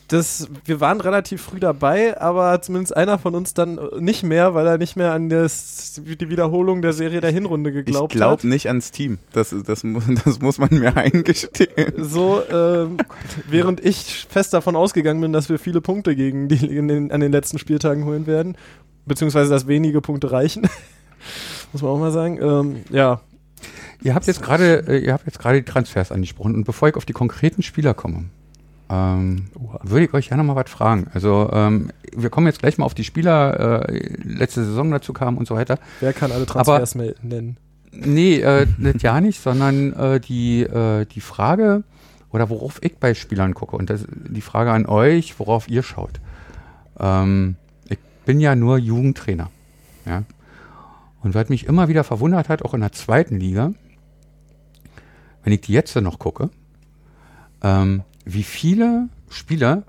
das, 0.10 0.50
wir 0.66 0.82
waren 0.82 1.00
relativ 1.00 1.42
früh 1.42 1.60
dabei, 1.62 2.20
aber 2.20 2.62
zumindest 2.62 2.96
einer 2.98 3.18
von 3.18 3.34
uns 3.34 3.54
dann 3.54 3.80
nicht 4.00 4.24
mehr, 4.24 4.54
weil 4.54 4.68
er 4.68 4.78
nicht 4.78 4.98
mehr 4.98 5.14
an 5.14 5.30
das, 5.30 6.02
die 6.06 6.30
Wiederholung 6.30 6.82
der 6.82 6.92
Serie 6.92 7.22
der 7.22 7.32
Hinrunde 7.32 7.70
Ich 7.70 7.78
geglaubt 7.78 8.12
glaube 8.12 8.34
hat. 8.34 8.44
nicht 8.44 8.68
ans 8.68 8.92
Team. 8.92 9.20
Das, 9.32 9.56
das, 9.66 9.84
das 10.26 10.42
muss 10.42 10.58
man 10.58 10.70
mir 10.72 10.98
eingestehen. 10.98 11.94
So, 11.98 12.42
ähm, 12.52 12.98
während 13.48 13.84
ich 13.86 14.28
fest 14.30 14.54
davon 14.54 14.76
ausgegangen 14.76 15.22
bin, 15.22 15.32
dass 15.32 15.48
wir 15.48 15.58
viele 15.60 15.80
Punkte 15.80 16.14
gegen 16.14 16.50
die 16.50 16.58
den, 16.58 17.10
an 17.12 17.22
den 17.22 17.32
letzten 17.32 17.58
Spieltagen 17.58 18.04
holen 18.04 18.28
werden, 18.28 18.58
beziehungsweise 19.12 19.50
dass 19.50 19.68
wenige 19.68 20.02
Punkte 20.02 20.32
reichen, 20.32 20.64
muss 21.74 21.82
man 21.82 21.92
auch 21.92 22.00
mal 22.00 22.12
sagen. 22.12 22.40
Ähm, 22.42 22.78
ja, 22.90 23.20
Ihr 24.04 24.16
habt 24.16 24.26
jetzt 24.26 24.42
gerade, 24.42 24.84
äh, 24.88 24.98
ihr 24.98 25.14
habt 25.14 25.28
jetzt 25.28 25.38
gerade 25.38 25.62
die 25.62 25.72
Transfers 25.72 26.12
angesprochen 26.12 26.56
und 26.56 26.64
bevor 26.64 26.90
ich 26.90 26.96
auf 26.96 27.06
die 27.06 27.14
konkreten 27.14 27.62
Spieler 27.62 27.94
komme, 27.94 28.26
ähm, 28.90 29.46
würde 29.84 30.06
ich 30.06 30.14
euch 30.16 30.30
gerne 30.30 30.44
noch 30.44 30.56
mal 30.56 30.60
was 30.66 30.72
fragen. 30.72 31.06
Also 31.14 31.48
ähm, 31.54 31.92
wir 32.16 32.32
kommen 32.32 32.48
jetzt 32.48 32.60
gleich 32.60 32.80
mal 32.80 32.86
auf 32.86 32.96
die 32.96 33.04
Spieler, 33.04 33.88
äh, 33.88 34.18
letzte 34.24 34.66
Saison 34.66 34.90
dazu 34.90 35.14
kamen 35.14 35.38
und 35.38 35.48
so 35.48 35.56
weiter. 35.56 35.78
wer 36.00 36.14
kann 36.14 36.32
alle 36.32 36.48
Transfers 36.48 36.96
mel- 36.96 37.16
nennen? 37.22 37.58
Nee, 37.92 38.40
äh, 38.40 38.66
nicht 38.80 39.04
ja 39.04 39.22
nicht, 39.22 39.40
sondern 39.40 39.94
äh, 39.94 40.20
die, 40.20 40.64
äh, 40.64 41.06
die 41.06 41.22
Frage, 41.22 41.84
oder 42.32 42.50
worauf 42.50 42.82
ich 42.84 42.98
bei 42.98 43.14
Spielern 43.14 43.54
gucke, 43.54 43.76
und 43.76 43.92
das, 43.92 44.06
die 44.10 44.42
Frage 44.42 44.72
an 44.72 44.88
euch, 44.88 45.38
worauf 45.40 45.70
ihr 45.70 45.84
schaut. 45.84 46.20
Ähm, 47.00 47.56
bin 48.26 48.40
ja 48.40 48.56
nur 48.56 48.78
Jugendtrainer. 48.78 49.50
Ja? 50.06 50.24
Und 51.22 51.36
was 51.36 51.50
mich 51.50 51.66
immer 51.66 51.88
wieder 51.88 52.04
verwundert 52.04 52.50
hat, 52.50 52.64
auch 52.64 52.74
in 52.74 52.82
der 52.82 52.92
zweiten 52.92 53.40
Liga, 53.40 53.74
wenn 55.44 55.54
ich 55.54 55.62
die 55.62 55.74
jetzt 55.74 55.96
noch 55.96 56.20
gucke, 56.20 56.50
ähm, 57.62 58.04
wie 58.26 58.44
viele 58.44 59.10
Spieler 59.30 59.84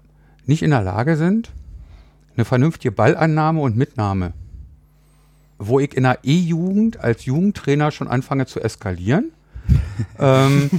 nicht 0.46 0.62
in 0.62 0.70
der 0.70 0.82
Lage 0.82 1.16
sind, 1.16 1.50
eine 2.34 2.44
vernünftige 2.44 2.92
Ballannahme 2.92 3.60
und 3.60 3.76
Mitnahme 3.76 4.32
wo 5.68 5.80
ich 5.80 5.96
in 5.96 6.02
der 6.02 6.18
E-Jugend 6.22 6.98
als 7.00 7.24
Jugendtrainer 7.24 7.90
schon 7.90 8.08
anfange 8.08 8.46
zu 8.46 8.60
eskalieren. 8.60 9.32
ähm, 10.18 10.70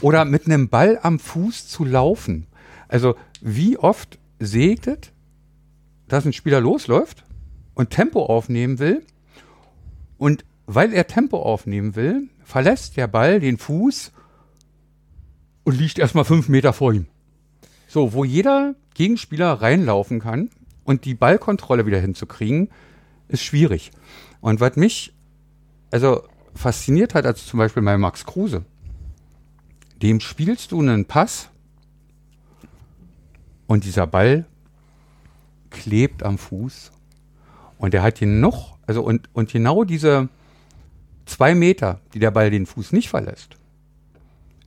oder 0.00 0.24
mit 0.24 0.46
einem 0.46 0.68
Ball 0.68 0.98
am 1.02 1.18
Fuß 1.18 1.68
zu 1.68 1.84
laufen. 1.84 2.46
Also 2.88 3.16
wie 3.42 3.76
oft 3.76 4.18
sägt 4.38 4.86
es, 4.86 4.98
dass 6.10 6.26
ein 6.26 6.32
Spieler 6.32 6.60
losläuft 6.60 7.24
und 7.74 7.90
Tempo 7.90 8.26
aufnehmen 8.26 8.80
will 8.80 9.06
und 10.18 10.44
weil 10.66 10.92
er 10.92 11.06
Tempo 11.06 11.40
aufnehmen 11.40 11.94
will, 11.94 12.28
verlässt 12.44 12.96
der 12.96 13.06
Ball 13.06 13.40
den 13.40 13.58
Fuß 13.58 14.12
und 15.64 15.78
liegt 15.78 15.98
erstmal 15.98 16.24
fünf 16.24 16.48
Meter 16.48 16.72
vor 16.72 16.92
ihm. 16.92 17.06
So, 17.86 18.12
wo 18.12 18.24
jeder 18.24 18.74
Gegenspieler 18.94 19.52
reinlaufen 19.52 20.18
kann 20.18 20.50
und 20.84 21.04
die 21.04 21.14
Ballkontrolle 21.14 21.86
wieder 21.86 22.00
hinzukriegen, 22.00 22.70
ist 23.28 23.44
schwierig. 23.44 23.92
Und 24.40 24.58
was 24.58 24.74
mich 24.74 25.14
also 25.92 26.24
fasziniert 26.54 27.14
hat, 27.14 27.24
als 27.24 27.46
zum 27.46 27.58
Beispiel 27.58 27.84
bei 27.84 27.96
Max 27.96 28.26
Kruse, 28.26 28.64
dem 30.02 30.18
spielst 30.18 30.72
du 30.72 30.80
einen 30.80 31.04
Pass 31.04 31.50
und 33.68 33.84
dieser 33.84 34.08
Ball 34.08 34.46
klebt 35.70 36.22
am 36.22 36.38
Fuß 36.38 36.92
und 37.78 37.94
er 37.94 38.02
hat 38.02 38.18
genug, 38.18 38.76
also 38.86 39.02
und, 39.02 39.28
und 39.32 39.50
genau 39.50 39.84
diese 39.84 40.28
zwei 41.26 41.54
Meter, 41.54 42.00
die 42.12 42.18
der 42.18 42.30
Ball 42.30 42.50
den 42.50 42.66
Fuß 42.66 42.92
nicht 42.92 43.08
verlässt, 43.08 43.56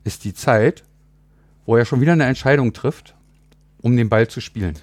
ist 0.03 0.23
die 0.23 0.33
Zeit, 0.33 0.83
wo 1.65 1.75
er 1.75 1.85
schon 1.85 2.01
wieder 2.01 2.13
eine 2.13 2.25
Entscheidung 2.25 2.73
trifft, 2.73 3.15
um 3.81 3.95
den 3.95 4.09
Ball 4.09 4.27
zu 4.27 4.41
spielen. 4.41 4.75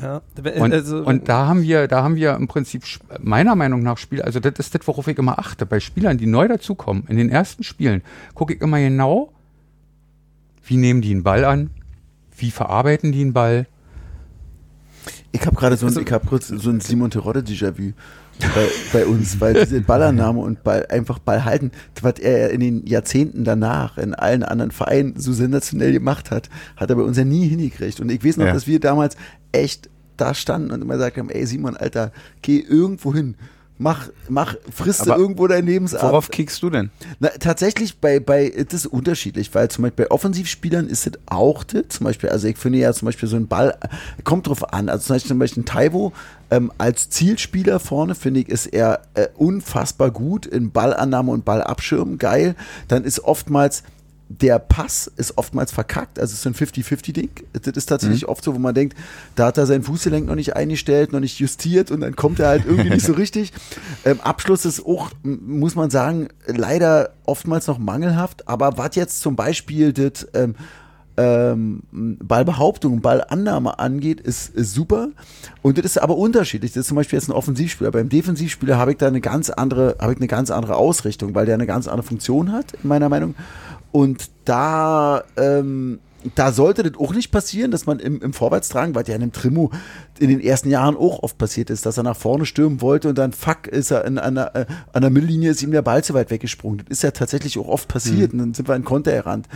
Ja, 0.00 0.22
Und, 0.58 0.72
also, 0.72 1.04
und 1.04 1.28
da 1.28 1.46
haben 1.46 1.62
wir, 1.62 1.86
da 1.86 2.02
haben 2.02 2.16
wir 2.16 2.34
im 2.34 2.48
Prinzip 2.48 2.82
meiner 3.20 3.54
Meinung 3.54 3.82
nach 3.82 3.98
Spiel, 3.98 4.22
also 4.22 4.40
das 4.40 4.54
ist 4.58 4.74
das, 4.74 4.86
worauf 4.86 5.06
ich 5.06 5.18
immer 5.18 5.38
achte. 5.38 5.66
Bei 5.66 5.80
Spielern, 5.80 6.16
die 6.16 6.26
neu 6.26 6.48
dazukommen, 6.48 7.04
in 7.08 7.18
den 7.18 7.28
ersten 7.28 7.62
Spielen, 7.62 8.02
gucke 8.34 8.54
ich 8.54 8.62
immer 8.62 8.78
genau, 8.78 9.32
wie 10.64 10.78
nehmen 10.78 11.02
die 11.02 11.10
einen 11.10 11.22
Ball 11.22 11.44
an, 11.44 11.70
wie 12.36 12.50
verarbeiten 12.50 13.12
die 13.12 13.20
einen 13.20 13.32
Ball. 13.32 13.66
Ich 15.32 15.46
habe 15.46 15.56
gerade 15.56 15.76
so 15.76 15.86
ein, 15.86 15.98
ich 15.98 16.12
hab 16.12 16.26
kurz 16.26 16.48
so 16.48 16.70
ein 16.70 16.80
Simon 16.80 17.10
Terodde 17.10 17.40
Déjà-vu 17.40 17.92
bei, 18.54 18.68
bei 18.92 19.06
uns, 19.06 19.40
weil 19.40 19.54
diese 19.54 19.80
Ballannahme 19.80 20.40
und 20.40 20.62
Ball, 20.62 20.86
einfach 20.90 21.18
Ball 21.18 21.44
halten, 21.44 21.70
was 22.02 22.18
er 22.18 22.50
in 22.50 22.60
den 22.60 22.86
Jahrzehnten 22.86 23.44
danach 23.44 23.96
in 23.98 24.14
allen 24.14 24.42
anderen 24.42 24.70
Vereinen 24.72 25.14
so 25.18 25.32
sensationell 25.32 25.92
gemacht 25.92 26.30
hat, 26.30 26.50
hat 26.76 26.90
er 26.90 26.96
bei 26.96 27.02
uns 27.02 27.16
ja 27.16 27.24
nie 27.24 27.48
hingekriegt. 27.48 28.00
Und 28.00 28.10
ich 28.10 28.22
weiß 28.24 28.36
noch, 28.36 28.46
Ja. 28.46 28.52
dass 28.52 28.66
wir 28.66 28.78
damals 28.78 29.16
echt 29.52 29.88
da 30.18 30.34
standen 30.34 30.70
und 30.70 30.82
immer 30.82 30.94
gesagt 30.94 31.16
haben, 31.16 31.30
ey 31.30 31.46
Simon, 31.46 31.76
Alter, 31.76 32.12
geh 32.42 32.58
irgendwo 32.58 33.14
hin. 33.14 33.34
Mach, 33.82 34.08
mach, 34.28 34.54
frisst 34.70 35.06
du 35.06 35.10
Aber 35.10 35.20
irgendwo 35.20 35.48
dein 35.48 35.66
Lebensabend. 35.66 36.08
Worauf 36.08 36.30
kickst 36.30 36.62
du 36.62 36.70
denn? 36.70 36.90
Na, 37.18 37.30
tatsächlich 37.30 37.98
bei, 37.98 38.20
bei, 38.20 38.48
das 38.48 38.84
ist 38.84 38.86
unterschiedlich, 38.86 39.52
weil 39.56 39.68
zum 39.70 39.82
Beispiel 39.82 40.04
bei 40.04 40.10
Offensivspielern 40.12 40.86
ist 40.86 41.08
es 41.08 41.14
auch 41.26 41.64
das. 41.64 41.88
Zum 41.88 42.04
Beispiel, 42.04 42.28
also 42.30 42.46
ich 42.46 42.56
finde 42.56 42.78
ja 42.78 42.92
zum 42.92 43.06
Beispiel 43.06 43.28
so 43.28 43.34
ein 43.34 43.48
Ball, 43.48 43.76
kommt 44.22 44.46
drauf 44.46 44.72
an. 44.72 44.88
Also 44.88 45.06
zum 45.06 45.14
Beispiel, 45.16 45.28
zum 45.28 45.38
Beispiel 45.40 45.62
ein 45.64 45.66
Taiwo 45.66 46.12
ähm, 46.52 46.70
als 46.78 47.10
Zielspieler 47.10 47.80
vorne, 47.80 48.14
finde 48.14 48.40
ich, 48.40 48.48
ist 48.48 48.66
er 48.66 49.02
äh, 49.14 49.26
unfassbar 49.34 50.12
gut 50.12 50.46
in 50.46 50.70
Ballannahme 50.70 51.32
und 51.32 51.44
Ballabschirmen, 51.44 52.18
geil. 52.18 52.54
Dann 52.86 53.02
ist 53.02 53.24
oftmals 53.24 53.82
der 54.40 54.58
Pass 54.58 55.10
ist 55.16 55.36
oftmals 55.36 55.72
verkackt, 55.72 56.18
also 56.18 56.32
es 56.32 56.40
ist 56.40 56.46
ein 56.46 56.54
50-50-Ding. 56.54 57.30
Das 57.52 57.76
ist 57.76 57.86
tatsächlich 57.86 58.28
oft 58.28 58.42
so, 58.42 58.54
wo 58.54 58.58
man 58.58 58.74
denkt, 58.74 58.96
da 59.34 59.46
hat 59.46 59.58
er 59.58 59.66
sein 59.66 59.82
Fußgelenk 59.82 60.26
noch 60.26 60.34
nicht 60.34 60.56
eingestellt, 60.56 61.12
noch 61.12 61.20
nicht 61.20 61.38
justiert 61.38 61.90
und 61.90 62.00
dann 62.00 62.16
kommt 62.16 62.40
er 62.40 62.48
halt 62.48 62.64
irgendwie 62.66 62.90
nicht 62.90 63.04
so 63.04 63.12
richtig. 63.14 63.52
Ähm, 64.04 64.20
Abschluss 64.20 64.64
ist 64.64 64.84
auch, 64.84 65.10
muss 65.22 65.74
man 65.74 65.90
sagen, 65.90 66.28
leider 66.46 67.10
oftmals 67.24 67.66
noch 67.66 67.78
mangelhaft, 67.78 68.48
aber 68.48 68.78
was 68.78 68.94
jetzt 68.96 69.20
zum 69.20 69.36
Beispiel 69.36 69.92
das 69.92 70.26
ähm, 70.34 70.54
ähm, 71.16 71.82
Ballbehauptung, 71.92 73.00
Ballannahme 73.00 73.78
angeht, 73.78 74.20
ist, 74.20 74.54
ist 74.54 74.74
super. 74.74 75.08
Und 75.60 75.78
das 75.78 75.84
ist 75.84 75.98
aber 75.98 76.16
unterschiedlich. 76.16 76.72
Das 76.72 76.82
ist 76.82 76.88
zum 76.88 76.96
Beispiel 76.96 77.18
jetzt 77.18 77.28
ein 77.28 77.32
Offensivspieler. 77.32 77.90
Beim 77.90 78.08
Defensivspieler 78.08 78.78
habe 78.78 78.92
ich 78.92 78.98
da 78.98 79.08
eine 79.08 79.20
ganz 79.20 79.50
andere, 79.50 79.96
habe 80.00 80.12
ich 80.12 80.18
eine 80.18 80.26
ganz 80.26 80.50
andere 80.50 80.76
Ausrichtung, 80.76 81.34
weil 81.34 81.46
der 81.46 81.54
eine 81.54 81.66
ganz 81.66 81.86
andere 81.86 82.06
Funktion 82.06 82.52
hat, 82.52 82.72
in 82.82 82.88
meiner 82.88 83.08
Meinung. 83.08 83.34
Und 83.92 84.30
da, 84.46 85.22
ähm, 85.36 86.00
da 86.34 86.52
sollte 86.52 86.82
das 86.82 86.98
auch 86.98 87.14
nicht 87.14 87.30
passieren, 87.30 87.70
dass 87.70 87.86
man 87.86 87.98
im, 87.98 88.20
im 88.22 88.32
Vorwärtstragen, 88.32 88.94
weil 88.94 89.06
ja 89.06 89.14
in 89.14 89.20
dem 89.20 89.32
Trimo 89.32 89.70
in 90.18 90.28
den 90.28 90.40
ersten 90.40 90.70
Jahren 90.70 90.96
auch 90.96 91.22
oft 91.22 91.36
passiert 91.36 91.68
ist, 91.68 91.84
dass 91.84 91.98
er 91.98 92.02
nach 92.02 92.16
vorne 92.16 92.46
stürmen 92.46 92.80
wollte 92.80 93.08
und 93.08 93.18
dann 93.18 93.32
fuck 93.32 93.66
ist 93.66 93.90
er 93.90 94.04
in, 94.04 94.18
an, 94.18 94.36
der, 94.36 94.56
äh, 94.56 94.66
an 94.92 95.02
der 95.02 95.10
Mittellinie 95.10 95.50
ist 95.50 95.62
ihm 95.62 95.72
der 95.72 95.82
Ball 95.82 96.02
zu 96.02 96.14
weit 96.14 96.30
weggesprungen. 96.30 96.78
Das 96.78 96.98
ist 96.98 97.02
ja 97.02 97.10
tatsächlich 97.10 97.58
auch 97.58 97.68
oft 97.68 97.88
passiert 97.88 98.32
und 98.32 98.38
dann 98.38 98.54
sind 98.54 98.68
wir 98.68 98.76
in 98.76 98.84
Konter 98.84 99.12
errannt. 99.12 99.48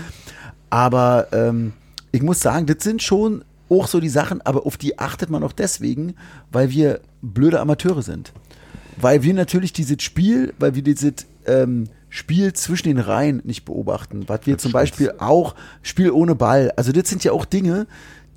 Aber 0.69 1.29
ähm, 1.33 1.73
ich 2.13 2.23
muss 2.23 2.41
sagen, 2.41 2.67
das 2.67 2.83
sind 2.83 3.03
schon 3.03 3.45
auch 3.69 3.87
so 3.87 4.01
die 4.01 4.09
Sachen, 4.09 4.41
aber 4.43 4.67
auf 4.67 4.77
die 4.77 4.99
achtet 4.99 5.31
man 5.31 5.43
auch 5.43 5.53
deswegen, 5.53 6.15
weil 6.53 6.71
wir 6.71 7.01
blöde 7.23 7.61
Amateure 7.61 8.03
sind. 8.03 8.33
Weil 8.97 9.23
wir 9.23 9.35
natürlich 9.35 9.73
dieses 9.73 10.03
Spiel, 10.03 10.55
weil 10.59 10.75
wir 10.75 10.83
dieses 10.83 11.27
ähm, 11.47 11.85
Spiel 12.17 12.55
zwischen 12.55 12.89
den 12.89 12.99
Reihen 12.99 13.43
nicht 13.45 13.67
beobachten. 13.67 14.25
Was 14.27 14.41
wir 14.47 14.57
zum 14.57 14.73
Beispiel 14.73 15.13
auch 15.19 15.55
Spiel 15.83 16.11
ohne 16.11 16.35
Ball. 16.35 16.73
Also 16.75 16.91
das 16.91 17.11
sind 17.11 17.23
ja 17.25 17.33
auch 17.33 17.45
Dinge, 17.45 17.87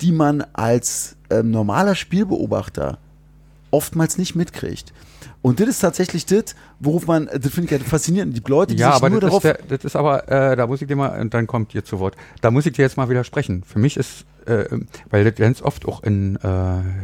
die 0.02 0.12
man 0.12 0.44
als 0.52 1.16
ähm, 1.30 1.50
normaler 1.50 1.94
Spielbeobachter 1.94 2.98
oftmals 3.70 4.18
nicht 4.18 4.34
mitkriegt. 4.34 4.92
Und 5.40 5.60
das 5.60 5.68
ist 5.68 5.78
tatsächlich 5.78 6.26
das, 6.26 6.54
worauf 6.78 7.06
man, 7.06 7.26
das 7.26 7.52
finde 7.54 7.74
ich 7.74 7.80
ja 7.80 7.86
faszinierend. 7.86 8.36
Die 8.36 8.42
Leute, 8.50 8.74
die 8.74 8.80
Ja, 8.82 8.88
sich 8.88 8.96
aber 8.96 9.08
nur 9.08 9.20
das 9.20 9.30
darauf. 9.30 9.44
ist, 9.46 9.70
der, 9.70 9.78
das 9.78 9.84
ist 9.86 9.96
aber, 9.96 10.28
äh, 10.28 10.56
da 10.56 10.66
muss 10.66 10.82
ich 10.82 10.88
dir 10.88 10.96
mal, 10.96 11.18
und 11.18 11.32
dann 11.32 11.46
kommt 11.46 11.74
ihr 11.74 11.82
zu 11.82 11.98
Wort, 12.00 12.16
da 12.42 12.50
muss 12.50 12.66
ich 12.66 12.74
dir 12.74 12.82
jetzt 12.82 12.98
mal 12.98 13.08
widersprechen. 13.08 13.62
Für 13.66 13.78
mich 13.78 13.96
ist, 13.96 14.26
äh, 14.50 14.80
weil 15.10 15.24
das 15.24 15.34
ganz 15.36 15.62
oft 15.62 15.86
auch 15.86 16.02
in, 16.02 16.36
äh, 16.36 16.40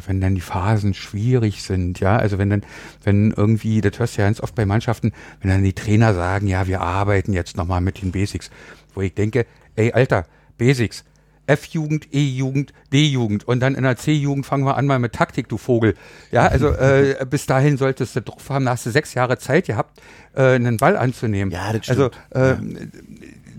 wenn 0.06 0.20
dann 0.20 0.34
die 0.34 0.40
Phasen 0.40 0.94
schwierig 0.94 1.62
sind, 1.62 2.00
ja, 2.00 2.16
also 2.16 2.38
wenn 2.38 2.50
dann, 2.50 2.62
wenn 3.04 3.30
irgendwie, 3.30 3.80
das 3.80 3.98
hörst 3.98 4.16
du 4.16 4.22
ja 4.22 4.28
ganz 4.28 4.40
oft 4.40 4.54
bei 4.54 4.66
Mannschaften, 4.66 5.12
wenn 5.40 5.50
dann 5.50 5.62
die 5.62 5.72
Trainer 5.72 6.14
sagen, 6.14 6.46
ja, 6.46 6.66
wir 6.66 6.80
arbeiten 6.80 7.32
jetzt 7.32 7.56
nochmal 7.56 7.80
mit 7.80 8.02
den 8.02 8.12
Basics, 8.12 8.50
wo 8.94 9.00
ich 9.00 9.14
denke, 9.14 9.46
ey, 9.76 9.92
Alter, 9.92 10.26
Basics, 10.58 11.04
F-Jugend, 11.48 12.08
E-Jugend, 12.12 12.72
D-Jugend 12.92 13.46
und 13.46 13.60
dann 13.60 13.76
in 13.76 13.84
der 13.84 13.96
C-Jugend 13.96 14.44
fangen 14.46 14.64
wir 14.64 14.76
an 14.76 14.86
mal 14.86 14.98
mit 14.98 15.12
Taktik, 15.12 15.48
du 15.48 15.58
Vogel. 15.58 15.94
Ja, 16.32 16.46
also 16.48 16.70
äh, 16.70 17.24
bis 17.30 17.46
dahin 17.46 17.76
solltest 17.76 18.16
du 18.16 18.22
drauf 18.22 18.50
haben, 18.50 18.64
da 18.64 18.72
hast 18.72 18.84
du 18.86 18.90
sechs 18.90 19.14
Jahre 19.14 19.38
Zeit 19.38 19.66
gehabt, 19.66 20.00
äh, 20.34 20.54
einen 20.54 20.76
Ball 20.78 20.96
anzunehmen. 20.96 21.52
Ja, 21.52 21.72
das 21.72 21.88
Also 21.88 22.10
stimmt. 22.30 22.34
äh, 22.34 22.86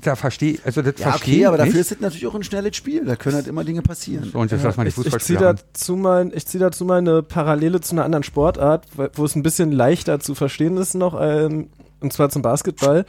da 0.02 0.16
verstehe 0.16 0.60
also 0.64 0.82
das 0.82 0.96
ja, 0.98 1.12
verstehe 1.12 1.36
okay, 1.36 1.46
aber 1.46 1.56
ich 1.56 1.60
dafür 1.60 1.74
nicht. 1.74 1.82
ist 1.82 1.92
es 1.92 2.00
natürlich 2.00 2.28
auch 2.28 2.36
ein 2.36 2.44
schnelles 2.44 2.76
Spiel. 2.76 3.06
Da 3.06 3.16
können 3.16 3.36
halt 3.36 3.48
immer 3.48 3.64
Dinge 3.64 3.82
passieren. 3.82 4.30
So, 4.32 4.40
und 4.40 4.52
jetzt 4.52 4.64
lass 4.64 4.78
mal 4.78 4.84
die 4.84 4.90
ich, 4.90 4.98
ich 4.98 5.04
ziehe 5.04 5.12
Fußballspieler 5.12 5.54
dazu, 5.54 6.34
ich 6.34 6.46
zieh 6.46 6.60
dazu 6.60 6.86
mal 6.86 7.00
eine 7.00 7.24
Parallele 7.24 7.82
zu 7.82 7.96
einer 7.96 8.06
anderen 8.06 8.24
Sportart, 8.24 8.86
wo 8.96 9.08
wo 9.14 9.26
es 9.26 9.36
ein 9.36 9.44
bisschen 9.44 9.72
leichter 9.72 10.20
zu 10.20 10.36
verstehen 10.36 10.78
ist 10.78 10.94
noch, 10.94 11.20
ähm, 11.20 11.70
und 12.00 12.14
zwar 12.14 12.30
zum 12.30 12.42
Basketball. 12.42 13.06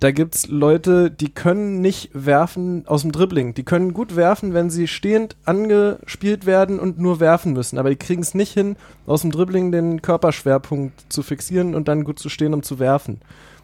Da 0.00 0.10
gibt 0.10 0.34
es 0.34 0.48
Leute, 0.48 1.10
die 1.10 1.32
können 1.32 1.80
nicht 1.80 2.10
werfen 2.12 2.86
aus 2.86 3.02
dem 3.02 3.12
Dribbling. 3.12 3.54
Die 3.54 3.62
können 3.62 3.94
gut 3.94 4.16
werfen, 4.16 4.52
wenn 4.52 4.68
sie 4.68 4.86
stehend 4.86 5.36
angespielt 5.46 6.44
werden 6.44 6.78
und 6.78 6.98
nur 6.98 7.20
werfen 7.20 7.54
müssen. 7.54 7.78
Aber 7.78 7.88
die 7.88 7.96
kriegen 7.96 8.20
es 8.20 8.34
nicht 8.34 8.52
hin, 8.52 8.76
aus 9.06 9.22
dem 9.22 9.30
Dribbling 9.30 9.72
den 9.72 10.02
Körperschwerpunkt 10.02 11.06
zu 11.08 11.22
fixieren 11.22 11.74
und 11.74 11.88
dann 11.88 12.04
gut 12.04 12.18
zu 12.18 12.28
stehen, 12.28 12.52
um 12.52 12.62
zu 12.62 12.78
werfen. 12.78 13.20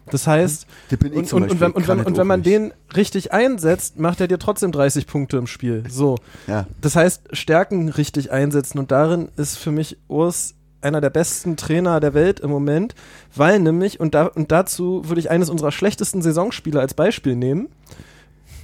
Das 0.09 0.27
heißt, 0.27 0.65
ich 0.89 1.01
und, 1.01 1.33
und, 1.33 1.51
und, 1.51 1.59
wenn, 1.59 1.71
und, 1.71 1.87
wenn, 1.87 2.01
und 2.01 2.17
wenn 2.17 2.27
man 2.27 2.39
nicht. 2.39 2.49
den 2.49 2.73
richtig 2.95 3.31
einsetzt, 3.31 3.99
macht 3.99 4.19
er 4.19 4.27
dir 4.27 4.39
trotzdem 4.39 4.71
30 4.71 5.07
Punkte 5.07 5.37
im 5.37 5.47
Spiel. 5.47 5.83
So. 5.89 6.17
Ja. 6.47 6.67
Das 6.81 6.95
heißt, 6.95 7.35
Stärken 7.35 7.89
richtig 7.89 8.31
einsetzen 8.31 8.79
und 8.79 8.91
darin 8.91 9.29
ist 9.37 9.57
für 9.57 9.71
mich 9.71 9.97
Urs 10.07 10.55
einer 10.81 11.01
der 11.01 11.11
besten 11.11 11.57
Trainer 11.57 11.99
der 11.99 12.13
Welt 12.13 12.39
im 12.39 12.49
Moment, 12.49 12.95
weil 13.35 13.59
nämlich, 13.59 13.99
und, 13.99 14.15
da, 14.15 14.25
und 14.25 14.51
dazu 14.51 15.03
würde 15.05 15.19
ich 15.19 15.29
eines 15.29 15.49
unserer 15.49 15.71
schlechtesten 15.71 16.21
Saisonspieler 16.21 16.81
als 16.81 16.93
Beispiel 16.93 17.35
nehmen. 17.35 17.69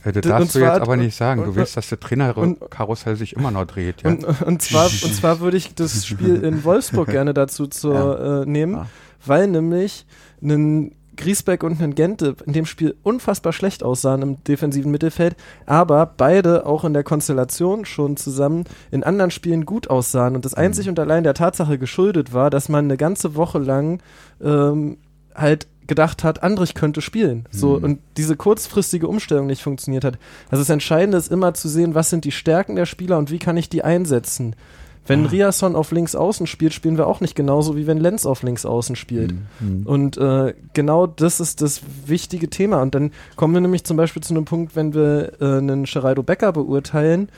Äh, 0.04 0.12
das 0.14 0.24
darfst 0.24 0.56
du 0.56 0.60
jetzt 0.60 0.82
aber 0.82 0.98
nicht 0.98 1.16
sagen. 1.16 1.44
Du 1.44 1.56
willst, 1.56 1.78
dass 1.78 1.90
der 1.90 2.00
Trainerkarussell 2.00 3.16
sich 3.16 3.36
immer 3.36 3.52
noch 3.52 3.66
dreht. 3.66 4.04
Ja? 4.04 4.10
Und, 4.10 4.26
und, 4.42 4.62
zwar, 4.62 4.86
und 4.86 5.14
zwar 5.14 5.40
würde 5.40 5.58
ich 5.58 5.76
das 5.76 6.06
Spiel 6.06 6.44
in 6.44 6.64
Wolfsburg 6.64 7.10
gerne 7.10 7.34
dazu 7.34 7.68
zur, 7.68 8.44
äh, 8.44 8.50
nehmen, 8.50 8.86
weil 9.26 9.48
nämlich 9.48 10.06
ein 10.42 10.94
Griesbeck 11.18 11.64
und 11.64 11.82
ein 11.82 11.96
Gente 11.96 12.36
in 12.46 12.54
dem 12.54 12.66
Spiel 12.66 12.96
unfassbar 13.04 13.54
schlecht 13.54 13.84
aussahen 13.84 14.22
im 14.22 14.44
defensiven 14.44 14.92
Mittelfeld, 14.92 15.36
aber 15.66 16.06
beide 16.06 16.66
auch 16.66 16.86
in 16.86 16.94
der 16.94 17.04
Konstellation 17.04 17.86
schon 17.86 18.18
zusammen 18.18 18.64
in 18.92 19.04
anderen 19.04 19.32
Spielen 19.32 19.66
gut 19.66 19.90
aussahen 19.90 20.36
und 20.36 20.46
das 20.46 20.54
einzig 20.54 20.88
und 20.90 21.00
allein 21.00 21.24
der 21.24 21.34
Tatsache 21.34 21.78
geschuldet 21.78 22.34
war, 22.34 22.50
dass 22.50 22.70
man 22.70 22.86
eine 22.86 22.98
ganze 22.98 23.36
Woche 23.36 23.60
lang 23.60 24.00
ähm, 24.42 24.98
halt 25.36 25.68
gedacht 25.88 26.24
hat, 26.24 26.44
Andrich 26.44 26.74
könnte 26.74 27.02
spielen. 27.02 27.46
So, 27.50 27.76
und 27.76 28.00
diese 28.18 28.36
kurzfristige 28.36 29.08
Umstellung 29.08 29.48
nicht 29.48 29.64
funktioniert 29.64 30.04
hat. 30.04 30.20
Also 30.50 30.62
das 30.62 30.70
Entscheidende 30.70 31.18
ist 31.18 31.32
immer 31.32 31.54
zu 31.54 31.70
sehen, 31.70 31.96
was 31.96 32.10
sind 32.10 32.26
die 32.26 32.32
Stärken 32.32 32.76
der 32.76 32.86
Spieler 32.86 33.18
und 33.18 33.32
wie 33.32 33.40
kann 33.40 33.58
ich 33.58 33.70
die 33.70 33.84
einsetzen. 33.84 34.56
Wenn 35.08 35.26
Riasson 35.26 35.76
auf 35.76 35.92
links 35.92 36.16
außen 36.16 36.48
spielt, 36.48 36.74
spielen 36.74 36.98
wir 36.98 37.08
auch 37.08 37.22
nicht 37.22 37.36
genauso, 37.36 37.76
wie 37.76 37.88
wenn 37.88 37.98
Lenz 37.98 38.26
auf 38.26 38.44
links 38.44 38.66
außen 38.66 38.96
spielt. 38.96 39.32
Und 39.86 40.18
äh, 40.18 40.54
genau 40.74 41.08
das 41.08 41.40
ist 41.40 41.62
das 41.62 41.82
wichtige 42.06 42.50
Thema. 42.50 42.82
Und 42.82 42.94
dann 42.94 43.12
kommen 43.36 43.54
wir 43.54 43.62
nämlich 43.62 43.84
zum 43.84 43.98
Beispiel 43.98 44.22
zu 44.22 44.34
einem 44.34 44.46
Punkt, 44.46 44.76
wenn 44.76 44.94
wir 44.94 45.34
äh, 45.40 45.58
einen 45.58 45.86
Geraldo 45.86 46.24
Becker 46.24 46.52
beurteilen, 46.52 47.30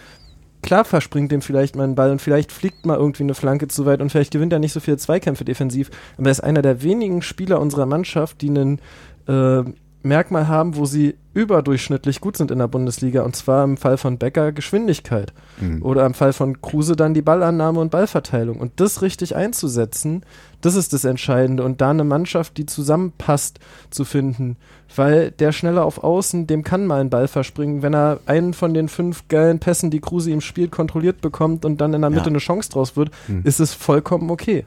klar 0.61 0.85
verspringt 0.85 1.31
dem 1.31 1.41
vielleicht 1.41 1.75
mal 1.75 1.83
ein 1.83 1.95
Ball 1.95 2.11
und 2.11 2.21
vielleicht 2.21 2.51
fliegt 2.51 2.85
mal 2.85 2.97
irgendwie 2.97 3.23
eine 3.23 3.33
Flanke 3.33 3.67
zu 3.67 3.85
weit 3.85 4.01
und 4.01 4.09
vielleicht 4.09 4.31
gewinnt 4.31 4.53
er 4.53 4.59
nicht 4.59 4.73
so 4.73 4.79
viele 4.79 4.97
Zweikämpfe 4.97 5.45
defensiv. 5.45 5.89
Aber 6.17 6.27
er 6.27 6.31
ist 6.31 6.43
einer 6.43 6.61
der 6.61 6.83
wenigen 6.83 7.21
Spieler 7.21 7.59
unserer 7.59 7.85
Mannschaft, 7.85 8.41
die 8.41 8.49
einen 8.49 8.79
äh, 9.27 9.63
Merkmal 10.01 10.47
haben, 10.47 10.75
wo 10.77 10.85
sie 10.85 11.15
überdurchschnittlich 11.33 12.21
gut 12.21 12.37
sind 12.37 12.51
in 12.51 12.59
der 12.59 12.67
Bundesliga. 12.67 13.23
Und 13.23 13.35
zwar 13.35 13.63
im 13.63 13.77
Fall 13.77 13.97
von 13.97 14.17
Becker 14.17 14.51
Geschwindigkeit. 14.51 15.33
Mhm. 15.59 15.81
Oder 15.83 16.05
im 16.05 16.13
Fall 16.13 16.33
von 16.33 16.61
Kruse 16.61 16.95
dann 16.95 17.13
die 17.13 17.21
Ballannahme 17.21 17.79
und 17.79 17.91
Ballverteilung. 17.91 18.59
Und 18.59 18.73
das 18.79 19.01
richtig 19.01 19.35
einzusetzen, 19.35 20.23
das 20.61 20.75
ist 20.75 20.93
das 20.93 21.03
Entscheidende. 21.05 21.63
Und 21.63 21.81
da 21.81 21.89
eine 21.91 22.03
Mannschaft, 22.03 22.57
die 22.57 22.65
zusammenpasst, 22.65 23.59
zu 23.89 24.05
finden. 24.05 24.57
Weil 24.95 25.31
der 25.31 25.51
schneller 25.51 25.85
auf 25.85 26.03
Außen, 26.03 26.47
dem 26.47 26.63
kann 26.63 26.85
mal 26.85 27.01
ein 27.01 27.09
Ball 27.09 27.27
verspringen, 27.27 27.81
wenn 27.81 27.93
er 27.93 28.19
einen 28.25 28.53
von 28.53 28.73
den 28.73 28.87
fünf 28.89 29.27
geilen 29.27 29.59
Pässen, 29.59 29.91
die 29.91 29.99
Kruse 30.01 30.31
ihm 30.31 30.41
spielt, 30.41 30.71
kontrolliert 30.71 31.21
bekommt 31.21 31.65
und 31.65 31.79
dann 31.81 31.93
in 31.93 32.01
der 32.01 32.09
Mitte 32.09 32.23
Ja. 32.23 32.27
eine 32.27 32.39
Chance 32.39 32.69
draus 32.71 32.95
wird, 32.95 33.11
Mhm. 33.27 33.41
ist 33.43 33.59
es 33.59 33.73
vollkommen 33.73 34.29
okay. 34.31 34.65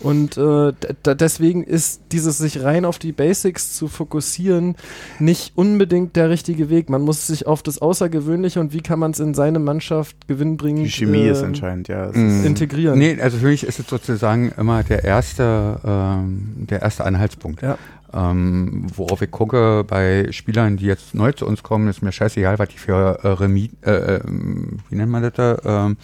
Und 0.00 0.36
äh, 0.36 0.72
deswegen 1.06 1.62
ist 1.62 2.02
dieses 2.12 2.36
sich 2.38 2.62
rein 2.62 2.84
auf 2.84 2.98
die 2.98 3.12
Basics 3.12 3.74
zu 3.74 3.88
fokussieren 3.88 4.76
nicht 5.18 5.52
unbedingt 5.56 6.16
der 6.16 6.28
richtige 6.28 6.68
Weg. 6.68 6.90
Man 6.90 7.00
muss 7.02 7.26
sich 7.26 7.46
auf 7.46 7.62
das 7.62 7.80
Außergewöhnliche 7.80 8.60
und 8.60 8.74
wie 8.74 8.82
kann 8.82 8.98
man 8.98 9.12
es 9.12 9.20
in 9.20 9.32
seine 9.32 9.58
Mannschaft 9.58 10.28
gewinnbringend 10.28 10.84
Die 10.86 10.90
Chemie 10.90 11.26
ist 11.26 11.40
äh, 11.40 11.46
entscheidend, 11.46 11.88
ja. 11.88 12.06
Es 12.10 12.16
Mhm. 12.16 12.28
ist, 12.40 12.44
integrieren. 12.46 12.98
Nee, 12.98 13.18
also 13.20 13.38
für 13.38 13.46
mich 13.46 13.64
ist 13.64 13.78
es 13.78 13.86
sozusagen 13.86 14.52
immer 14.58 14.82
der 14.82 15.02
erste, 15.04 15.80
ähm, 15.84 16.66
der 16.68 16.82
erste 16.82 17.04
Anhaltspunkt. 17.04 17.62
Ja. 17.62 17.78
Ähm, 18.12 18.86
worauf 18.94 19.20
ich 19.22 19.30
gucke 19.30 19.84
bei 19.86 20.28
Spielern, 20.30 20.76
die 20.76 20.86
jetzt 20.86 21.14
neu 21.14 21.32
zu 21.32 21.46
uns 21.46 21.62
kommen, 21.62 21.88
ist 21.88 22.02
mir 22.02 22.12
scheißegal, 22.12 22.58
was 22.58 22.68
die 22.68 22.78
für 22.78 23.18
äh, 23.22 23.28
Remi 23.28 23.70
äh, 23.82 24.16
ähm, 24.16 24.78
wie 24.88 24.96
nennt 24.96 25.10
man 25.10 25.22
das 25.22 25.32
da? 25.34 25.86
Ähm, 25.86 25.96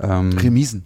ähm, 0.00 0.30
Remisen. 0.38 0.84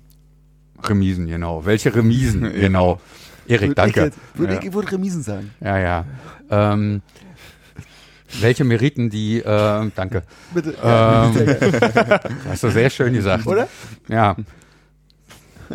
Remisen, 0.89 1.27
genau. 1.27 1.65
Welche 1.65 1.95
Remisen, 1.95 2.43
genau. 2.55 3.01
Erik, 3.47 3.75
danke. 3.75 4.13
Ich, 4.35 4.39
würde 4.39 4.55
Ja. 4.55 4.61
ich 4.63 4.73
würde 4.73 4.93
Remisen 4.93 5.23
sagen. 5.23 5.51
Ja, 5.61 5.79
ja. 5.79 6.05
Ähm, 6.51 7.03
welche 8.41 8.65
Meriten 8.65 9.11
die, 9.11 9.39
äh, 9.41 9.91
danke. 9.95 10.23
Bitte. 10.55 10.75
Ähm, 10.83 11.35
hast 12.49 12.63
du 12.63 12.71
sehr 12.71 12.89
schön 12.89 13.13
gesagt. 13.13 13.47
Oder? 13.47 13.69
Ja. 14.09 14.37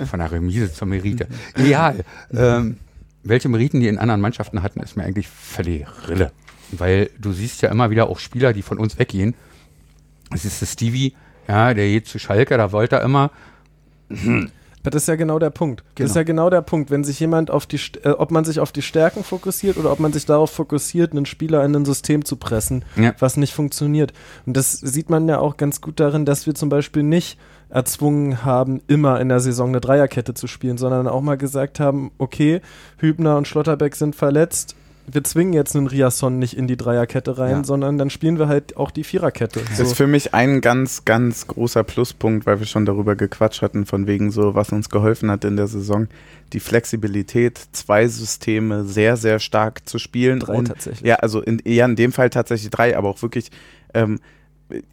Von 0.06 0.20
der 0.20 0.32
Remise 0.32 0.72
zur 0.74 0.88
Merite. 0.88 1.28
Egal. 1.56 2.04
Ähm, 2.34 2.78
welche 3.24 3.50
Meriten 3.50 3.80
die 3.80 3.88
in 3.88 3.98
anderen 3.98 4.22
Mannschaften 4.22 4.64
hatten, 4.64 4.80
ist 4.80 4.96
mir 4.96 5.04
eigentlich 5.04 5.28
völlig 5.28 5.86
Rille. 6.08 6.32
Weil 6.72 7.10
du 7.20 7.32
siehst 7.32 7.62
ja 7.62 7.70
immer 7.70 7.90
wieder 7.90 8.10
auch 8.10 8.20
Spieler, 8.20 8.54
die 8.54 8.62
von 8.62 8.78
uns 8.78 8.98
weggehen. 9.00 9.36
Das 10.32 10.46
ist 10.46 10.62
der 10.62 10.66
Stevie, 10.66 11.16
ja, 11.48 11.74
der 11.74 11.88
geht 11.88 12.08
zu 12.08 12.20
Schalke, 12.20 12.58
da 12.58 12.72
wollte 12.72 12.98
er 12.98 13.02
immer. 13.04 13.32
Das 14.90 15.04
ist 15.04 15.08
ja 15.08 15.16
genau 15.16 15.40
der 15.40 15.50
Punkt. 15.50 15.82
Das 15.82 15.96
Genau. 15.96 16.10
ist 16.10 16.16
ja 16.16 16.24
genau 16.24 16.50
der 16.50 16.62
Punkt, 16.62 16.92
wenn 16.92 17.04
sich 17.04 17.20
jemand 17.20 17.52
auf 17.52 17.66
die, 17.66 17.80
äh, 18.04 18.10
ob 18.10 18.32
man 18.32 18.46
sich 18.46 18.60
auf 18.60 18.72
die 18.72 18.82
Stärken 18.82 19.24
fokussiert 19.24 19.78
oder 19.78 19.92
ob 19.92 20.00
man 20.00 20.14
sich 20.14 20.26
darauf 20.26 20.52
fokussiert, 20.52 21.12
einen 21.12 21.26
Spieler 21.26 21.64
in 21.66 21.76
ein 21.76 21.86
System 21.86 22.24
zu 22.26 22.36
pressen, 22.36 22.84
Ja. 22.96 23.14
was 23.20 23.38
nicht 23.38 23.54
funktioniert. 23.54 24.14
Und 24.46 24.56
das 24.58 24.72
sieht 24.74 25.10
man 25.10 25.28
ja 25.28 25.40
auch 25.40 25.58
ganz 25.58 25.82
gut 25.82 26.00
darin, 26.00 26.26
dass 26.26 26.46
wir 26.46 26.56
zum 26.56 26.70
Beispiel 26.70 27.04
nicht 27.04 27.38
erzwungen 27.70 28.46
haben, 28.46 28.82
immer 28.88 29.20
in 29.20 29.30
der 29.30 29.40
Saison 29.42 29.70
eine 29.70 29.82
Dreierkette 29.82 30.34
zu 30.34 30.48
spielen, 30.48 30.78
sondern 30.78 31.08
auch 31.08 31.22
mal 31.22 31.38
gesagt 31.38 31.80
haben, 31.80 32.12
okay, 32.18 32.62
Hübner 32.98 33.38
und 33.38 33.48
Schlotterbeck 33.48 33.96
sind 33.96 34.16
verletzt, 34.16 34.76
wir 35.10 35.24
zwingen 35.24 35.54
jetzt 35.54 35.76
einen 35.76 35.88
Riasson 35.88 36.38
nicht 36.38 36.58
in 36.58 36.68
die 36.68 36.76
Dreierkette 36.76 37.38
rein, 37.38 37.52
Ja. 37.52 37.64
sondern 37.64 37.98
dann 37.98 38.10
spielen 38.10 38.38
wir 38.38 38.50
halt 38.50 38.76
auch 38.76 38.92
die 38.92 39.06
Viererkette. 39.06 39.62
Das 39.70 39.80
ist 39.80 39.94
für 39.94 40.06
mich 40.08 40.34
ein 40.34 40.60
ganz, 40.60 41.06
ganz 41.06 41.48
großer 41.48 41.84
Pluspunkt, 41.86 42.46
weil 42.46 42.60
wir 42.60 42.68
schon 42.68 42.86
darüber 42.86 43.16
gequatscht 43.16 43.62
hatten, 43.62 43.86
von 43.86 44.06
wegen 44.06 44.32
so, 44.32 44.54
was 44.54 44.72
uns 44.72 44.90
geholfen 44.90 45.32
hat 45.32 45.46
in 45.46 45.56
der 45.56 45.68
Saison. 45.68 46.08
Die 46.52 46.60
Flexibilität, 46.60 47.58
zwei 47.72 48.08
Systeme 48.08 48.84
sehr, 48.84 49.16
sehr 49.16 49.40
stark 49.40 49.88
zu 49.88 49.98
spielen. 49.98 50.40
Drei 50.42 50.56
und, 50.58 50.66
tatsächlich. 50.68 51.08
Ja, 51.08 51.16
also 51.16 51.42
in, 51.42 51.62
ja, 51.66 51.86
in 51.86 51.96
dem 51.96 52.12
Fall 52.12 52.30
tatsächlich 52.30 52.70
drei, 52.70 52.98
aber 52.98 53.08
auch 53.08 53.22
wirklich 53.22 53.50
ähm, 53.94 54.20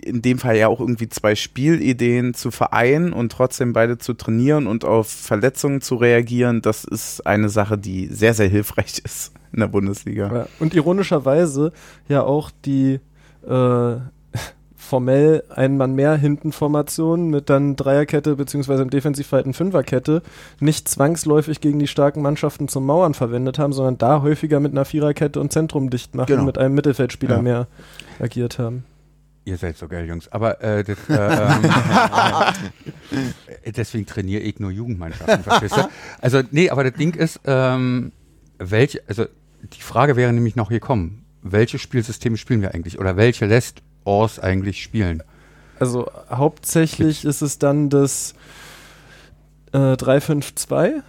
in 0.00 0.22
dem 0.22 0.38
Fall 0.38 0.56
ja 0.56 0.68
auch 0.68 0.78
irgendwie 0.78 1.08
zwei 1.08 1.34
Spielideen 1.34 2.34
zu 2.34 2.52
vereinen 2.52 3.12
und 3.12 3.32
trotzdem 3.32 3.72
beide 3.72 3.98
zu 3.98 4.14
trainieren 4.14 4.68
und 4.68 4.84
auf 4.84 5.08
Verletzungen 5.08 5.80
zu 5.80 5.96
reagieren, 5.96 6.62
das 6.62 6.84
ist 6.84 7.26
eine 7.26 7.48
Sache, 7.48 7.76
die 7.76 8.06
sehr, 8.06 8.34
sehr 8.34 8.48
hilfreich 8.48 9.00
ist 9.04 9.32
in 9.54 9.60
der 9.60 9.68
Bundesliga. 9.68 10.32
Ja, 10.32 10.46
und 10.60 10.74
ironischerweise 10.74 11.72
ja 12.08 12.22
auch 12.22 12.50
die 12.64 13.00
äh, 13.48 13.96
formell 14.76 15.44
ein 15.48 15.76
Mann 15.78 15.94
mehr 15.94 16.14
hinten 16.16 16.52
Formation 16.52 17.30
mit 17.30 17.48
dann 17.48 17.74
Dreierkette 17.76 18.36
beziehungsweise 18.36 18.82
im 18.82 18.90
Defensivverhalten 18.90 19.54
Fünferkette 19.54 20.22
nicht 20.60 20.88
zwangsläufig 20.88 21.60
gegen 21.60 21.78
die 21.78 21.86
starken 21.86 22.20
Mannschaften 22.20 22.68
zum 22.68 22.84
Mauern 22.84 23.14
verwendet 23.14 23.58
haben, 23.58 23.72
sondern 23.72 23.96
da 23.98 24.20
häufiger 24.22 24.60
mit 24.60 24.72
einer 24.72 24.84
Viererkette 24.84 25.40
und 25.40 25.52
Zentrum 25.52 25.88
dicht 25.90 26.14
machen, 26.14 26.26
Genau. 26.26 26.44
mit 26.44 26.58
einem 26.58 26.74
Mittelfeldspieler 26.74 27.36
Ja. 27.36 27.42
mehr 27.42 27.66
agiert 28.20 28.58
haben. 28.58 28.84
Ihr 29.46 29.58
seid 29.58 29.76
so 29.76 29.88
geil, 29.88 30.06
Jungs. 30.06 30.32
Aber 30.32 30.62
äh, 30.62 30.82
das, 30.84 30.96
äh, 31.08 31.14
ähm, 31.14 31.64
äh, 33.62 33.72
deswegen 33.76 34.06
trainiere 34.06 34.40
ich 34.42 34.58
nur 34.58 34.70
Jugendmannschaften, 34.70 35.42
verstehst 35.42 35.76
du? 35.76 35.82
Also, 36.20 36.40
nee, 36.50 36.70
aber 36.70 36.84
das 36.84 36.94
Ding 36.94 37.14
ist, 37.14 37.40
ähm, 37.44 38.12
welche, 38.58 39.02
also 39.06 39.26
die 39.72 39.82
Frage 39.82 40.16
wäre 40.16 40.32
nämlich 40.32 40.56
noch 40.56 40.68
gekommen, 40.68 41.24
welche 41.42 41.78
Spielsysteme 41.78 42.36
spielen 42.36 42.62
wir 42.62 42.74
eigentlich? 42.74 42.98
Oder 42.98 43.16
welche 43.16 43.46
lässt 43.46 43.82
Ors 44.04 44.38
eigentlich 44.38 44.82
spielen? 44.82 45.22
Also 45.78 46.10
hauptsächlich 46.30 47.24
ist 47.24 47.42
es 47.42 47.58
dann 47.58 47.90
das 47.90 48.34
äh, 49.74 49.96
352. 49.96 51.02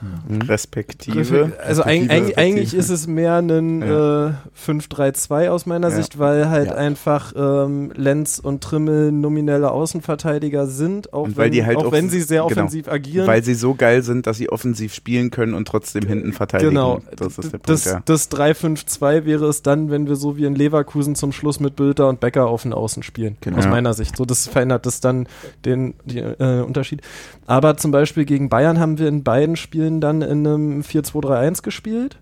Respektive. 0.48 1.54
Also 1.64 1.84
eig 1.84 2.02
Respektive, 2.10 2.12
eig 2.32 2.38
eigentlich 2.38 2.74
respektive. 2.74 2.78
ist 2.82 2.90
es 2.90 3.08
mehr 3.08 3.36
ein 3.36 3.82
Ja. 3.82 4.28
äh, 4.30 4.32
5-3-2 4.56 5.50
aus 5.50 5.66
meiner 5.66 5.90
Ja. 5.90 5.96
Sicht, 5.96 6.18
weil 6.20 6.50
halt 6.50 6.68
Ja. 6.70 6.76
einfach 6.76 7.34
ähm, 7.36 7.92
Lenz 7.96 8.40
und 8.40 8.64
Trimmel 8.64 9.12
nominelle 9.12 9.70
Außenverteidiger 9.72 10.66
sind, 10.68 11.14
auch, 11.14 11.26
Und 11.26 11.38
weil 11.38 11.46
wenn, 11.46 11.52
die 11.52 11.66
halt 11.66 11.78
auch 11.78 11.92
wenn 11.92 12.10
sie 12.10 12.22
sehr 12.22 12.42
genau. 12.48 12.64
offensiv 12.64 12.88
agieren. 12.88 13.28
Weil 13.28 13.44
sie 13.44 13.54
so 13.54 13.76
geil 13.76 14.02
sind, 14.02 14.26
dass 14.28 14.38
sie 14.38 14.50
offensiv 14.50 14.94
spielen 14.94 15.30
können 15.30 15.54
und 15.54 15.68
trotzdem 15.68 16.06
hinten 16.08 16.34
verteidigen. 16.34 16.72
Genau, 16.72 17.02
Das 17.16 17.38
ist 17.38 17.44
der 17.54 17.58
Punkt, 17.60 17.70
das, 17.70 17.86
ja. 17.86 18.02
das 18.06 18.32
3-5-2 18.32 19.26
wäre 19.26 19.46
es 19.46 19.62
dann, 19.62 19.92
wenn 19.92 20.08
wir 20.08 20.16
so 20.16 20.38
wie 20.38 20.46
in 20.46 20.56
Leverkusen 20.56 21.16
zum 21.16 21.32
Schluss 21.32 21.60
mit 21.60 21.76
Bülter 21.76 22.10
und 22.10 22.20
Becker 22.20 22.48
auf 22.48 22.64
den 22.64 22.74
Außen 22.74 23.04
spielen. 23.04 23.38
Genau. 23.42 23.58
Aus 23.60 23.68
meiner 23.68 23.94
Sicht. 23.94 24.18
So, 24.18 24.26
das 24.26 24.48
verändert 24.48 24.86
das 24.88 25.02
dann 25.02 25.28
den 25.66 25.94
die, 26.06 26.18
äh, 26.20 26.62
Unterschied. 26.62 27.02
Aber 27.46 27.78
zum 27.78 27.92
Beispiel 27.92 28.26
gegen 28.26 28.50
Bayern 28.56 28.80
haben 28.80 29.00
wir 29.00 29.10
in 29.10 29.22
beiden 29.22 29.58
Spielen 29.58 30.00
dann 30.00 30.22
in 30.22 30.48
einem 30.48 30.80
4-2-3-1 30.80 31.62
gespielt. 31.62 32.20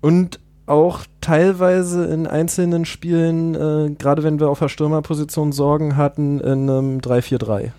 Und 0.00 0.40
auch 0.66 1.02
teilweise 1.20 2.06
in 2.06 2.26
einzelnen 2.26 2.84
Spielen, 2.84 3.54
äh, 3.54 3.94
gerade 3.96 4.24
wenn 4.24 4.40
wir 4.40 4.48
auf 4.48 4.58
der 4.58 4.68
Stürmerposition 4.68 5.52
Sorgen 5.52 5.96
hatten, 5.96 6.40
in 6.40 6.68
einem 6.68 6.98
3-4-3. 6.98 7.70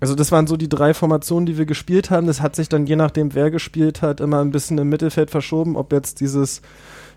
Also 0.00 0.16
das 0.16 0.32
waren 0.32 0.48
so 0.48 0.56
die 0.56 0.68
drei 0.68 0.92
Formationen, 0.92 1.46
die 1.46 1.56
wir 1.56 1.66
gespielt 1.66 2.10
haben. 2.10 2.26
Das 2.26 2.40
hat 2.40 2.56
sich 2.56 2.68
dann 2.68 2.88
je 2.88 2.96
nachdem, 2.96 3.32
wer 3.32 3.52
gespielt 3.52 4.02
hat, 4.02 4.20
immer 4.20 4.40
ein 4.40 4.50
bisschen 4.50 4.78
im 4.78 4.88
Mittelfeld 4.88 5.30
verschoben. 5.30 5.76
Ob 5.76 5.92
jetzt 5.92 6.20
dieses 6.20 6.62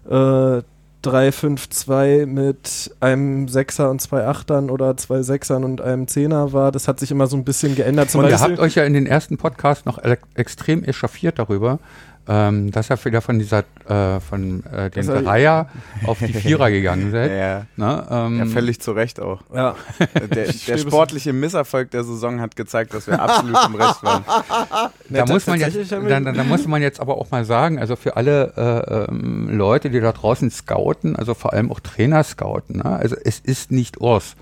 äh, 0.08 0.62
3-5-2 1.08 2.26
mit 2.26 2.92
einem 3.00 3.48
Sechser 3.48 3.90
und 3.90 4.02
zwei 4.02 4.26
Achtern 4.26 4.70
oder 4.70 4.98
zwei 4.98 5.22
Sechsern 5.22 5.64
und 5.64 5.82
einem 5.82 6.08
Zehner 6.08 6.54
war, 6.54 6.72
das 6.72 6.88
hat 6.88 7.00
sich 7.00 7.12
immer 7.12 7.28
so 7.28 7.38
ein 7.38 7.44
bisschen 7.44 7.76
geändert. 7.76 8.12
Zum 8.12 8.24
Und 8.24 8.30
ihr 8.30 8.40
habt 8.40 8.60
euch 8.60 8.76
ja 8.76 8.84
in 8.84 8.94
den 8.94 9.08
ersten 9.08 9.38
Podcast 9.38 9.86
noch 9.86 10.00
extrem 10.36 10.84
echauffiert 10.84 11.40
darüber, 11.40 11.80
ähm, 12.28 12.72
dass 12.72 12.90
ihr 12.92 13.04
wieder 13.06 13.22
von 13.22 13.40
dieser, 13.40 13.64
äh, 13.88 14.20
von 14.20 14.64
äh, 14.66 14.90
ich- 15.00 15.06
Dreier 15.06 15.68
auf 16.06 16.20
die 16.20 16.34
Vierer 16.34 16.70
gegangen 16.70 17.12
seid. 17.12 17.32
Ja, 17.32 17.66
Ne, 17.78 18.08
ähm, 18.10 18.40
ja, 18.40 18.46
völlig 18.46 18.80
zu 18.82 18.92
Recht 18.92 19.20
auch. 19.20 19.42
ja. 19.54 19.76
Der, 20.34 20.48
der 20.52 20.78
sportliche 20.78 21.32
Misserfolg 21.34 21.92
der 21.92 22.04
Saison 22.04 22.42
hat 22.42 22.56
gezeigt, 22.56 22.94
dass 22.94 23.08
wir 23.08 23.22
absolut 23.22 23.56
im 23.68 23.76
Recht 23.76 24.04
waren. 24.04 24.24
da, 25.10 25.26
muss 25.26 25.48
man 25.48 25.60
jetzt, 25.60 25.92
da, 25.92 26.00
da, 26.02 26.20
da 26.20 26.44
muss 26.44 26.68
man 26.68 26.82
jetzt 26.82 27.00
aber 27.00 27.18
auch 27.18 27.32
mal 27.32 27.46
sagen, 27.46 27.80
also 27.80 27.96
für 27.96 28.18
alle 28.18 28.54
äh, 28.58 29.10
ähm, 29.12 29.50
Leute, 29.52 29.90
die 29.90 30.00
da 30.00 30.12
draußen 30.12 30.50
scouten, 30.52 31.16
also 31.16 31.34
vor 31.34 31.54
allem 31.54 31.72
auch 31.72 31.80
Trainer 31.80 32.24
scouten, 32.24 32.78
ne? 32.78 32.86
also 32.86 33.16
es 33.24 33.40
ist 33.40 33.72
nicht 33.72 34.02
Urs, 34.02 34.36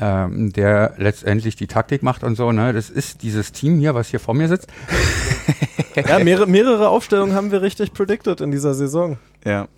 ähm, 0.00 0.52
der 0.52 0.94
letztendlich 0.98 1.56
die 1.56 1.66
Taktik 1.66 2.02
macht 2.02 2.22
und 2.22 2.36
so, 2.36 2.52
ne? 2.52 2.72
das 2.72 2.90
ist 2.90 3.22
dieses 3.22 3.52
Team 3.52 3.78
hier, 3.78 3.94
was 3.94 4.08
hier 4.08 4.20
vor 4.20 4.34
mir 4.34 4.48
sitzt. 4.48 4.68
ja, 5.94 6.18
mehrere, 6.18 6.46
mehrere 6.46 6.88
Aufstellungen 6.88 7.34
haben 7.34 7.50
wir 7.50 7.62
richtig 7.62 7.92
predicted 7.92 8.40
in 8.40 8.50
dieser 8.50 8.74
Saison. 8.74 9.18
Ja. 9.44 9.68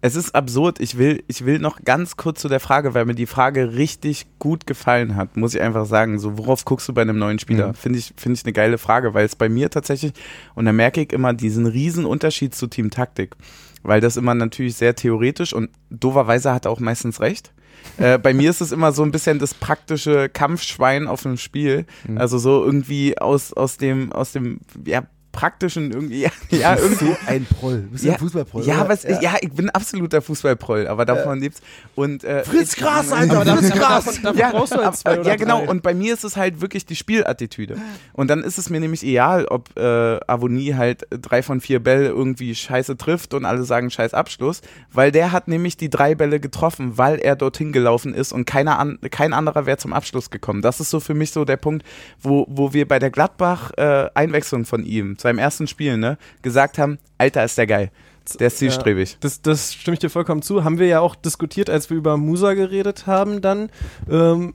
Es 0.00 0.14
ist 0.14 0.34
absurd. 0.34 0.78
Ich 0.78 0.96
will, 0.96 1.24
ich 1.26 1.44
will 1.44 1.58
noch 1.58 1.82
ganz 1.84 2.16
kurz 2.16 2.40
zu 2.40 2.48
der 2.48 2.60
Frage, 2.60 2.94
weil 2.94 3.04
mir 3.04 3.16
die 3.16 3.26
Frage 3.26 3.74
richtig 3.74 4.26
gut 4.38 4.64
gefallen 4.64 5.16
hat, 5.16 5.36
muss 5.36 5.54
ich 5.54 5.60
einfach 5.60 5.86
sagen. 5.86 6.20
So, 6.20 6.38
worauf 6.38 6.64
guckst 6.64 6.88
du 6.88 6.94
bei 6.94 7.02
einem 7.02 7.18
neuen 7.18 7.40
Spieler? 7.40 7.68
Mhm. 7.68 7.74
Finde 7.74 7.98
ich, 7.98 8.14
finde 8.16 8.36
ich 8.38 8.44
eine 8.44 8.52
geile 8.52 8.78
Frage, 8.78 9.12
weil 9.14 9.26
es 9.26 9.34
bei 9.34 9.48
mir 9.48 9.70
tatsächlich, 9.70 10.12
und 10.54 10.66
da 10.66 10.72
merke 10.72 11.00
ich 11.00 11.12
immer 11.12 11.34
diesen 11.34 11.66
riesen 11.66 12.04
Unterschied 12.04 12.54
zu 12.54 12.68
Team 12.68 12.90
Taktik. 12.90 13.34
Weil 13.82 14.00
das 14.00 14.16
immer 14.16 14.34
natürlich 14.34 14.76
sehr 14.76 14.94
theoretisch 14.94 15.52
und 15.52 15.70
doverweise 15.90 16.52
hat 16.52 16.66
er 16.66 16.70
auch 16.70 16.80
meistens 16.80 17.20
recht. 17.20 17.52
Äh, 17.98 18.18
bei 18.18 18.32
mir 18.32 18.50
ist 18.50 18.60
es 18.60 18.72
immer 18.72 18.92
so 18.92 19.02
ein 19.02 19.10
bisschen 19.10 19.38
das 19.38 19.54
praktische 19.54 20.28
Kampfschwein 20.28 21.06
auf 21.06 21.22
dem 21.22 21.36
Spiel. 21.36 21.86
Mhm. 22.06 22.18
Also 22.18 22.38
so 22.38 22.64
irgendwie 22.64 23.18
aus, 23.18 23.52
aus 23.52 23.76
dem, 23.76 24.12
aus 24.12 24.32
dem, 24.32 24.60
ja, 24.84 25.02
praktischen 25.38 25.92
irgendwie, 25.92 26.22
ja, 26.22 26.30
ja 26.50 26.76
irgendwie. 26.76 27.06
so 27.06 27.16
ein 27.26 27.46
Proll. 27.46 27.82
Du 27.82 27.90
bist 27.90 28.04
ja, 28.04 28.14
ein 28.14 28.18
Fußballproll. 28.18 28.64
Ja, 28.64 28.88
was, 28.88 29.04
ja. 29.04 29.36
ich 29.40 29.52
bin 29.52 29.70
absoluter 29.70 30.20
Fußballproll, 30.20 30.88
aber 30.88 31.04
davon 31.04 31.38
lebt's. 31.40 31.60
Und, 31.94 32.24
äh, 32.24 32.42
Fritz 32.44 32.74
Gras, 32.76 33.12
Alter, 33.12 33.44
Fritz 33.44 33.70
Gras. 33.70 34.04
davon- 34.04 34.22
davon 34.22 34.38
ja, 34.38 34.50
brauchst 34.50 34.74
du 34.74 34.84
halt 34.84 34.96
zwei 34.96 35.20
ja, 35.22 35.36
genau. 35.36 35.60
drei. 35.60 35.68
Und 35.68 35.82
bei 35.82 35.94
mir 35.94 36.14
ist 36.14 36.24
es 36.24 36.36
halt 36.36 36.60
wirklich 36.60 36.86
die 36.86 36.96
Spielattitüde. 36.96 37.76
Und 38.12 38.28
dann 38.28 38.42
ist 38.42 38.58
es 38.58 38.68
mir 38.70 38.80
nämlich 38.80 39.04
egal, 39.04 39.46
ob 39.46 39.76
äh, 39.78 40.18
Avonie 40.26 40.74
halt 40.74 41.06
drei 41.10 41.42
von 41.42 41.60
vier 41.60 41.82
Bälle 41.82 42.08
irgendwie 42.08 42.54
scheiße 42.54 42.96
trifft 42.96 43.34
und 43.34 43.44
alle 43.44 43.62
sagen 43.62 43.90
scheiß 43.90 44.14
Abschluss, 44.14 44.60
weil 44.92 45.12
der 45.12 45.32
hat 45.32 45.48
nämlich 45.48 45.76
die 45.76 45.90
drei 45.90 46.14
Bälle 46.14 46.40
getroffen, 46.40 46.98
weil 46.98 47.18
er 47.18 47.36
dorthin 47.36 47.72
gelaufen 47.72 48.14
ist 48.14 48.32
und 48.32 48.44
keiner 48.44 48.78
an, 48.78 48.98
kein 49.10 49.32
anderer 49.32 49.66
wäre 49.66 49.76
zum 49.78 49.92
Abschluss 49.92 50.30
gekommen. 50.30 50.62
Das 50.62 50.80
ist 50.80 50.90
so 50.90 51.00
für 51.00 51.14
mich 51.14 51.30
so 51.30 51.44
der 51.44 51.56
Punkt, 51.56 51.84
wo, 52.20 52.46
wo 52.48 52.72
wir 52.72 52.88
bei 52.88 52.98
der 52.98 53.10
Gladbach-Einwechslung 53.10 54.64
von 54.64 54.84
ihm, 54.84 55.18
seinem 55.28 55.38
ersten 55.38 55.66
Spiel, 55.66 55.96
ne, 55.96 56.18
gesagt 56.42 56.78
haben, 56.78 56.98
Alter, 57.18 57.44
ist 57.44 57.58
der 57.58 57.66
geil. 57.66 57.90
Der 58.38 58.48
ist 58.48 58.58
zielstrebig. 58.58 59.16
Das, 59.20 59.40
das 59.40 59.72
stimme 59.72 59.94
ich 59.94 60.00
dir 60.00 60.10
vollkommen 60.10 60.42
zu. 60.42 60.62
Haben 60.64 60.78
wir 60.78 60.86
ja 60.86 61.00
auch 61.00 61.14
diskutiert, 61.14 61.70
als 61.70 61.88
wir 61.88 61.96
über 61.96 62.18
Musa 62.18 62.52
geredet 62.52 63.06
haben 63.06 63.40
dann, 63.40 63.70
ähm, 64.10 64.52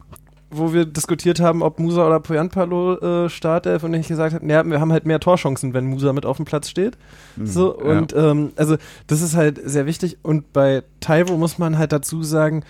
wo 0.51 0.73
wir 0.73 0.85
diskutiert 0.85 1.39
haben, 1.39 1.63
ob 1.63 1.79
Musa 1.79 2.05
oder 2.05 2.19
Poyanpalo 2.19 3.25
äh, 3.25 3.29
Startelf 3.29 3.83
und 3.83 3.93
ich 3.95 4.07
gesagt 4.07 4.35
habe, 4.35 4.45
ja, 4.45 4.63
wir 4.63 4.79
haben 4.79 4.91
halt 4.91 5.07
mehr 5.07 5.19
Torchancen, 5.19 5.73
wenn 5.73 5.85
Musa 5.85 6.13
mit 6.13 6.27
auf 6.27 6.37
dem 6.37 6.45
Platz 6.45 6.69
steht. 6.69 6.97
So, 7.43 7.79
ja. 7.79 7.97
und 7.97 8.13
ähm, 8.15 8.51
also 8.55 8.77
das 9.07 9.23
ist 9.23 9.35
halt 9.35 9.59
sehr 9.63 9.87
wichtig. 9.87 10.17
Und 10.21 10.53
bei 10.53 10.83
Taiwo 10.99 11.37
muss 11.37 11.57
man 11.57 11.79
halt 11.79 11.91
dazu 11.91 12.21
sagen, 12.21 12.63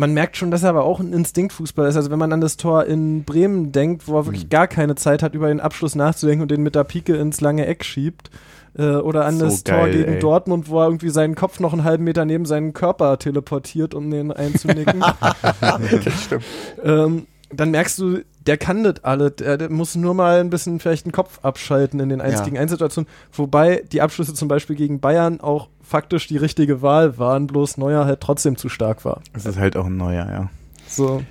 man 0.00 0.14
merkt 0.14 0.38
schon, 0.38 0.50
dass 0.50 0.62
er 0.62 0.70
aber 0.70 0.84
auch 0.84 0.98
ein 0.98 1.12
Instinktfußball 1.12 1.86
ist. 1.86 1.96
Also 1.96 2.10
wenn 2.10 2.18
man 2.18 2.32
an 2.32 2.40
das 2.40 2.56
Tor 2.56 2.86
in 2.86 3.24
Bremen 3.24 3.70
denkt, 3.70 4.08
wo 4.08 4.16
er 4.16 4.26
wirklich 4.26 4.48
gar 4.48 4.66
keine 4.66 4.94
Zeit 4.94 5.22
hat, 5.22 5.34
über 5.34 5.48
den 5.48 5.60
Abschluss 5.60 5.94
nachzudenken 5.94 6.42
und 6.42 6.50
den 6.50 6.62
mit 6.62 6.74
der 6.74 6.84
Pike 6.84 7.14
ins 7.16 7.42
lange 7.42 7.66
Eck 7.66 7.84
schiebt. 7.84 8.30
Äh, 8.78 8.94
oder 8.94 9.26
an 9.26 9.36
So 9.36 9.44
das 9.44 9.62
Tor 9.62 9.76
geil, 9.76 9.92
gegen 9.92 10.12
ey. 10.14 10.18
Dortmund, 10.18 10.70
wo 10.70 10.80
er 10.80 10.86
irgendwie 10.86 11.10
seinen 11.10 11.34
Kopf 11.34 11.60
noch 11.60 11.74
einen 11.74 11.84
halben 11.84 12.04
Meter 12.04 12.24
neben 12.24 12.46
seinen 12.46 12.72
Körper 12.72 13.18
teleportiert, 13.18 13.94
um 13.94 14.10
den 14.10 14.32
einzunicken. 14.32 15.00
das 15.60 16.24
stimmt. 16.24 16.44
ähm, 16.82 17.26
dann 17.52 17.70
merkst 17.70 17.98
du, 17.98 18.20
der 18.46 18.56
kann 18.56 18.82
das 18.84 19.04
alle. 19.04 19.30
Der, 19.30 19.56
der 19.58 19.70
muss 19.70 19.94
nur 19.96 20.14
mal 20.14 20.40
ein 20.40 20.50
bisschen 20.50 20.80
vielleicht 20.80 21.04
den 21.06 21.12
Kopf 21.12 21.40
abschalten 21.42 22.00
in 22.00 22.08
den 22.08 22.20
1 22.20 22.34
Ja. 22.38 22.44
gegen 22.44 22.58
1 22.58 22.70
Situationen. 22.70 23.08
Wobei 23.32 23.84
die 23.92 24.00
Abschlüsse 24.00 24.32
zum 24.34 24.48
Beispiel 24.48 24.76
gegen 24.76 24.98
Bayern 25.00 25.40
auch 25.40 25.68
faktisch 25.82 26.26
die 26.26 26.36
richtige 26.38 26.80
Wahl 26.82 27.18
waren, 27.18 27.46
bloß 27.46 27.76
Neuer 27.76 28.04
halt 28.06 28.20
trotzdem 28.20 28.56
zu 28.56 28.68
stark 28.68 29.04
war. 29.04 29.20
Das 29.32 29.44
ist 29.46 29.58
halt 29.58 29.76
auch 29.76 29.86
ein 29.86 29.96
neuer, 29.96 30.26
ja. 30.30 30.50
So. 30.88 31.22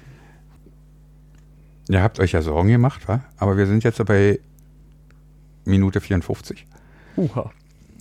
Ihr 1.89 2.03
habt 2.03 2.20
euch 2.20 2.34
ja 2.34 2.41
Sorgen 2.41 2.70
gemacht, 2.70 3.07
wa? 3.07 3.22
aber 3.38 3.57
wir 3.57 3.66
sind 3.66 3.84
jetzt 3.84 4.03
bei 4.05 4.39
Minute 5.66 6.01
54. 6.01 6.68
Uha. 7.18 7.51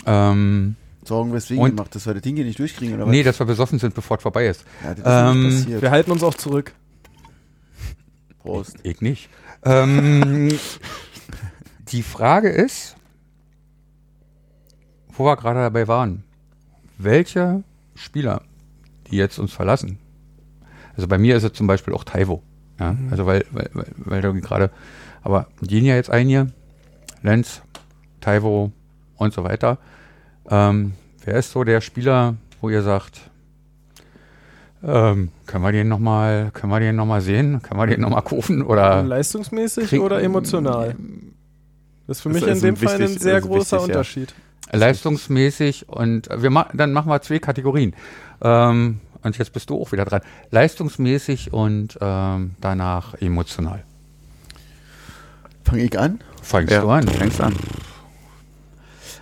Ähm, 0.04 0.76
Sorgen 1.04 1.32
weswegen 1.32 1.62
Und- 1.64 1.70
gemacht, 1.70 1.94
dass 1.94 2.06
wir 2.06 2.12
das 2.12 2.22
Ding 2.22 2.36
hier 2.36 2.44
nicht 2.44 2.58
durchkriegen, 2.58 2.96
oder 2.96 3.06
was? 3.06 3.10
nee, 3.10 3.22
dass 3.22 3.38
wir 3.38 3.46
besoffen 3.46 3.78
sind, 3.78 3.94
bevor 3.94 4.18
es 4.18 4.22
vorbei 4.22 4.46
ist. 4.48 4.64
ja, 4.84 4.90
das 4.94 4.98
ist 4.98 5.04
ähm, 5.36 5.46
nicht 5.48 5.58
passiert. 5.64 5.82
Wir 5.82 5.90
halten 5.90 6.10
uns 6.10 6.22
auch 6.22 6.34
zurück. 6.34 6.72
Prost. 8.48 8.76
Ich 8.82 9.00
nicht. 9.00 9.28
Ähm, 9.64 10.56
die 11.88 12.04
Frage 12.04 12.48
ist, 12.48 12.94
wo 15.08 15.24
wir 15.24 15.34
gerade 15.34 15.58
dabei 15.58 15.88
waren, 15.88 16.22
welche 16.96 17.64
Spieler, 17.96 18.42
die 19.10 19.16
jetzt 19.16 19.40
uns 19.40 19.52
verlassen, 19.52 19.98
also 20.94 21.08
bei 21.08 21.18
mir 21.18 21.36
ist 21.36 21.42
es 21.42 21.54
zum 21.54 21.66
Beispiel 21.66 21.92
auch 21.92 22.04
Taivo, 22.04 22.44
ja, 22.78 22.96
also 23.10 23.26
weil, 23.26 23.44
weil, 23.50 23.68
weil, 23.72 23.92
weil 23.96 24.22
du 24.22 24.32
gerade, 24.40 24.70
aber 25.22 25.48
gehen 25.60 25.84
ja 25.84 25.96
jetzt 25.96 26.10
ein 26.10 26.28
hier, 26.28 26.52
Lenz, 27.22 27.62
Taivo 28.20 28.70
und 29.16 29.34
so 29.34 29.42
weiter. 29.42 29.78
Ähm, 30.48 30.94
wer 31.24 31.34
ist 31.34 31.50
so 31.50 31.64
der 31.64 31.80
Spieler, 31.80 32.36
wo 32.60 32.70
ihr 32.70 32.82
sagt, 32.82 33.28
ähm, 34.84 35.30
können 35.46 35.64
wir 35.64 35.72
den 35.72 35.88
nochmal, 35.88 36.50
können 36.52 36.72
wir 36.72 36.80
den 36.80 36.96
noch 36.96 37.06
mal 37.06 37.20
sehen? 37.20 37.60
Können 37.62 37.80
wir 37.80 37.86
den 37.86 38.00
nochmal 38.00 38.22
kaufen? 38.22 38.62
Oder 38.62 39.02
Leistungsmäßig 39.04 39.88
krieg- 39.88 40.00
oder 40.00 40.22
emotional? 40.22 40.94
Das 42.06 42.18
ist 42.18 42.22
für 42.22 42.28
mich 42.30 42.42
ist 42.42 42.62
in 42.62 42.74
dem 42.74 42.74
also 42.76 42.86
Fall 42.86 42.94
ein 42.96 43.00
wichtig- 43.02 43.22
sehr 43.22 43.34
also 43.36 43.48
großer 43.48 43.76
wichtig, 43.78 43.88
ja. 43.88 43.98
Unterschied. 43.98 44.34
leistungsmäßig 44.72 45.88
und 45.88 46.28
wir 46.34 46.50
ma 46.50 46.68
dann 46.72 46.92
machen 46.92 47.10
wir 47.10 47.20
zwei 47.22 47.38
Kategorien. 47.38 47.94
Ähm, 48.40 49.00
und 49.22 49.36
jetzt 49.36 49.52
bist 49.52 49.68
du 49.68 49.80
auch 49.80 49.90
wieder 49.92 50.04
dran. 50.04 50.20
Leistungsmäßig 50.50 51.52
und 51.52 51.98
ähm, 52.00 52.52
danach 52.60 53.14
emotional. 53.20 53.82
Fange 55.64 55.82
ich 55.82 55.98
an? 55.98 56.20
Fangst 56.42 56.72
Ja, 56.72 56.80
du 56.82 56.88
an? 56.88 57.04
du 57.04 57.12
fängst 57.12 57.40
an. 57.40 57.54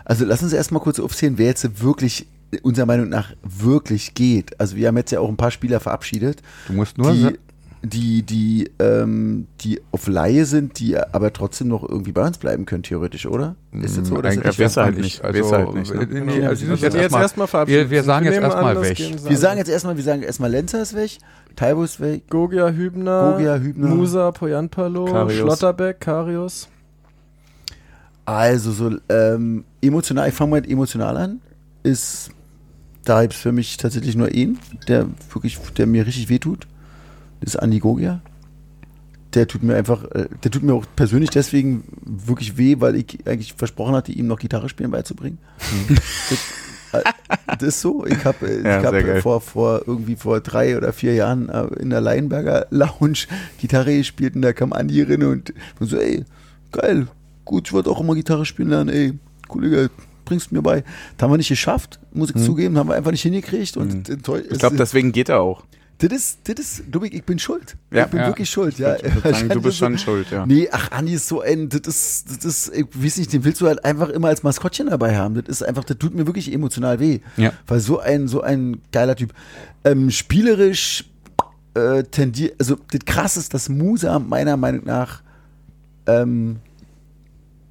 Also 0.05 0.25
lass 0.25 0.43
uns 0.43 0.53
erstmal 0.53 0.81
kurz 0.83 1.01
aufzählen, 1.01 1.39
wer 1.39 1.47
jetzt 1.47 1.83
wirklich 1.83 2.27
unserer 2.63 2.87
Meinung 2.87 3.09
nach 3.09 3.33
wirklich 3.43 4.15
geht. 4.15 4.59
Also 4.61 4.77
wir 4.77 4.89
haben 4.89 4.97
jetzt 4.97 5.11
ja 5.11 5.21
auch 5.21 5.29
ein 5.29 5.37
paar 5.37 5.51
Spieler 5.51 5.81
verabschiedet, 5.81 6.43
Du 6.69 6.75
musst 6.75 6.97
nur. 6.99 7.13
die, 7.13 7.39
die, 7.83 8.23
die, 8.23 8.71
ähm, 8.81 9.47
die 9.61 9.81
auf 9.93 10.09
Laie 10.09 10.45
sind, 10.45 10.79
die 10.81 10.97
aber 10.99 11.33
trotzdem 11.33 11.69
noch 11.69 11.89
irgendwie 11.89 12.13
bei 12.13 12.27
uns 12.27 12.39
bleiben 12.39 12.65
können, 12.67 12.83
theoretisch, 12.83 13.27
oder? 13.27 13.55
Ist 13.73 13.97
das 13.99 14.09
so? 14.09 14.17
Oder 14.17 14.31
ist 14.31 14.35
Eigentlich 14.39 14.47
das 14.47 14.57
besser 14.57 14.85
halt 14.85 14.99
nicht. 14.99 15.23
Also, 15.23 15.41
Besser 15.41 15.59
halt 15.59 15.75
nicht, 15.75 15.95
ne? 15.95 16.07
nee, 16.07 16.47
also 16.47 16.67
Also 16.71 16.85
jetzt 16.85 16.95
jetzt 16.95 17.15
erstmal. 17.15 17.67
wir, 17.69 17.91
wir 17.91 18.03
sagen 18.03 18.27
jetzt 18.27 18.41
erstmal 18.41 18.83
weg. 18.83 18.99
wir 18.99 19.37
sagen 19.37 19.59
jetzt 19.59 19.69
erstmal, 19.71 19.97
wir 19.97 20.05
sagen 20.05 20.23
erstmal 20.23 20.51
Lenzer 20.51 20.83
ist 20.83 20.95
weg, 20.95 21.19
Taibo 21.55 21.85
ist 21.85 22.01
weg. 22.01 22.23
Gogia 22.29 22.71
Hübner, 22.71 23.33
Gogia, 23.33 23.57
Hübner. 23.57 23.89
Musa, 23.89 24.31
Poyanpalo, 24.33 25.05
Karius. 25.05 25.39
Schlotterbeck, 25.39 26.01
Karius. 26.01 26.69
Also 28.25 28.73
so 28.73 28.91
ähm, 29.09 29.65
emotional, 29.81 30.29
ich 30.29 30.35
fange 30.35 30.51
mal 30.51 30.61
mit 30.61 30.69
emotional 30.71 31.17
an, 31.17 31.41
ist 31.87 32.31
da 33.07 33.23
gibt 33.23 33.35
es 33.35 33.41
für 33.41 33.53
mich 33.53 33.77
tatsächlich 33.77 34.17
nur 34.17 34.27
einen, 34.27 34.59
der 34.89 35.07
wirklich, 35.33 35.59
der 35.79 35.87
mir 35.87 36.07
richtig 36.07 36.29
wehtut. 36.29 36.67
Das 37.41 37.55
ist 37.55 37.57
Andi 37.57 37.79
Gogia. 37.79 38.21
Der 39.35 39.47
tut 39.47 39.63
mir 39.63 39.77
einfach, 39.77 40.05
äh, 40.11 40.27
der 40.43 40.51
tut 40.51 40.63
mir 40.63 40.75
auch 40.75 40.85
persönlich 40.97 41.31
deswegen 41.31 41.85
wirklich 42.05 42.59
weh, 42.59 42.77
weil 42.81 42.97
ich 42.97 43.27
eigentlich 43.27 43.55
versprochen 43.55 43.95
hatte, 43.95 44.11
ihm 44.11 44.27
noch 44.27 44.39
Gitarre 44.39 44.69
spielen 44.69 44.91
beizubringen. 44.91 45.39
das, 46.91 47.01
äh, 47.01 47.57
das 47.59 47.63
ist 47.69 47.81
so. 47.81 48.05
Ich 48.07 48.25
habe 48.25 48.49
äh, 48.49 48.65
Ja, 48.65 48.93
ich 48.93 49.07
hab 49.07 49.23
vor, 49.23 49.41
vor 49.41 49.83
irgendwie 49.87 50.17
vor 50.17 50.41
drei 50.41 50.77
oder 50.77 50.93
vier 50.93 51.15
Jahren 51.15 51.49
in 51.79 51.91
der 51.91 52.01
Leinberger 52.01 52.67
Lounge 52.71 53.27
Gitarre 53.59 53.97
gespielt 53.97 54.35
und 54.35 54.43
da 54.43 54.53
kam 54.53 54.73
Andi 54.73 55.03
rein 55.03 55.23
und, 55.23 55.55
und 55.79 55.87
so, 55.87 55.97
ey, 55.99 56.25
geil, 56.73 57.07
gut, 57.45 57.69
ich 57.69 57.73
wollte 57.73 57.91
auch 57.91 58.01
immer 58.01 58.17
Gitarre 58.17 58.47
spielen 58.47 58.71
lernen, 58.71 58.89
ey, 58.89 59.19
Kollege, 59.47 59.91
bringst 60.27 60.53
mir 60.53 60.61
bei. 60.61 60.83
Das 61.17 61.25
haben 61.25 61.33
wir 61.33 61.39
nicht 61.39 61.49
geschafft, 61.49 61.99
muss 62.13 62.31
ich 62.37 62.45
zugeben, 62.45 62.77
haben 62.77 62.89
wir 62.91 62.95
einfach 62.95 63.13
nicht 63.13 63.23
hingekriegt 63.23 63.79
und 63.79 64.07
Mhm. 64.09 64.15
enttäuscht. 64.15 64.47
Ich 64.51 64.59
glaube, 64.59 64.77
deswegen 64.77 65.13
geht 65.13 65.31
er 65.31 65.41
auch. 65.41 65.65
das 65.99 66.13
ist, 66.13 66.39
das 66.45 66.57
ist, 66.61 66.83
ich 67.11 67.25
bin 67.25 67.39
schuld. 67.39 67.75
Ja. 67.91 68.05
ich 68.05 68.11
bin 68.11 68.21
Ja. 68.21 68.27
wirklich 68.27 68.51
schuld, 68.51 68.79
ja. 68.79 68.99
Sagen, 69.25 69.49
du 69.49 69.63
bist 69.63 69.79
schon 69.79 69.97
schuld, 69.97 70.31
ja. 70.31 70.45
Nee, 70.45 70.69
ach, 70.71 70.91
Andi 70.91 71.15
ist 71.15 71.27
so 71.27 71.41
ein, 71.41 71.71
das 71.71 71.81
ist, 71.87 72.27
das 72.37 72.45
ist, 72.45 72.75
ich 72.77 72.87
weiß 72.93 73.17
nicht, 73.17 73.33
den 73.33 73.45
willst 73.45 73.63
du 73.63 73.67
halt 73.67 73.83
einfach 73.83 74.11
immer 74.11 74.29
als 74.29 74.43
Maskottchen 74.43 74.89
dabei 74.89 75.17
haben. 75.17 75.37
Das 75.37 75.49
ist 75.49 75.63
einfach, 75.63 75.85
das 75.85 75.97
tut 75.97 76.15
mir 76.15 76.27
wirklich 76.27 76.53
emotional 76.53 77.01
weh. 77.01 77.21
Ja. 77.39 77.55
Weil 77.67 77.81
so 77.81 77.99
ein, 77.99 78.29
so 78.29 78.43
ein 78.43 78.83
geiler 78.93 79.17
Typ. 79.17 79.33
Ähm, 79.85 80.11
spielerisch 80.11 81.05
äh, 81.73 82.03
tendiert, 82.03 82.57
also 82.59 82.77
das 82.91 83.01
krass 83.07 83.39
ist, 83.39 83.55
dass 83.55 83.71
Musa 83.71 84.19
meiner 84.19 84.59
Meinung 84.59 84.85
nach 84.85 85.23
ähm, 86.07 86.57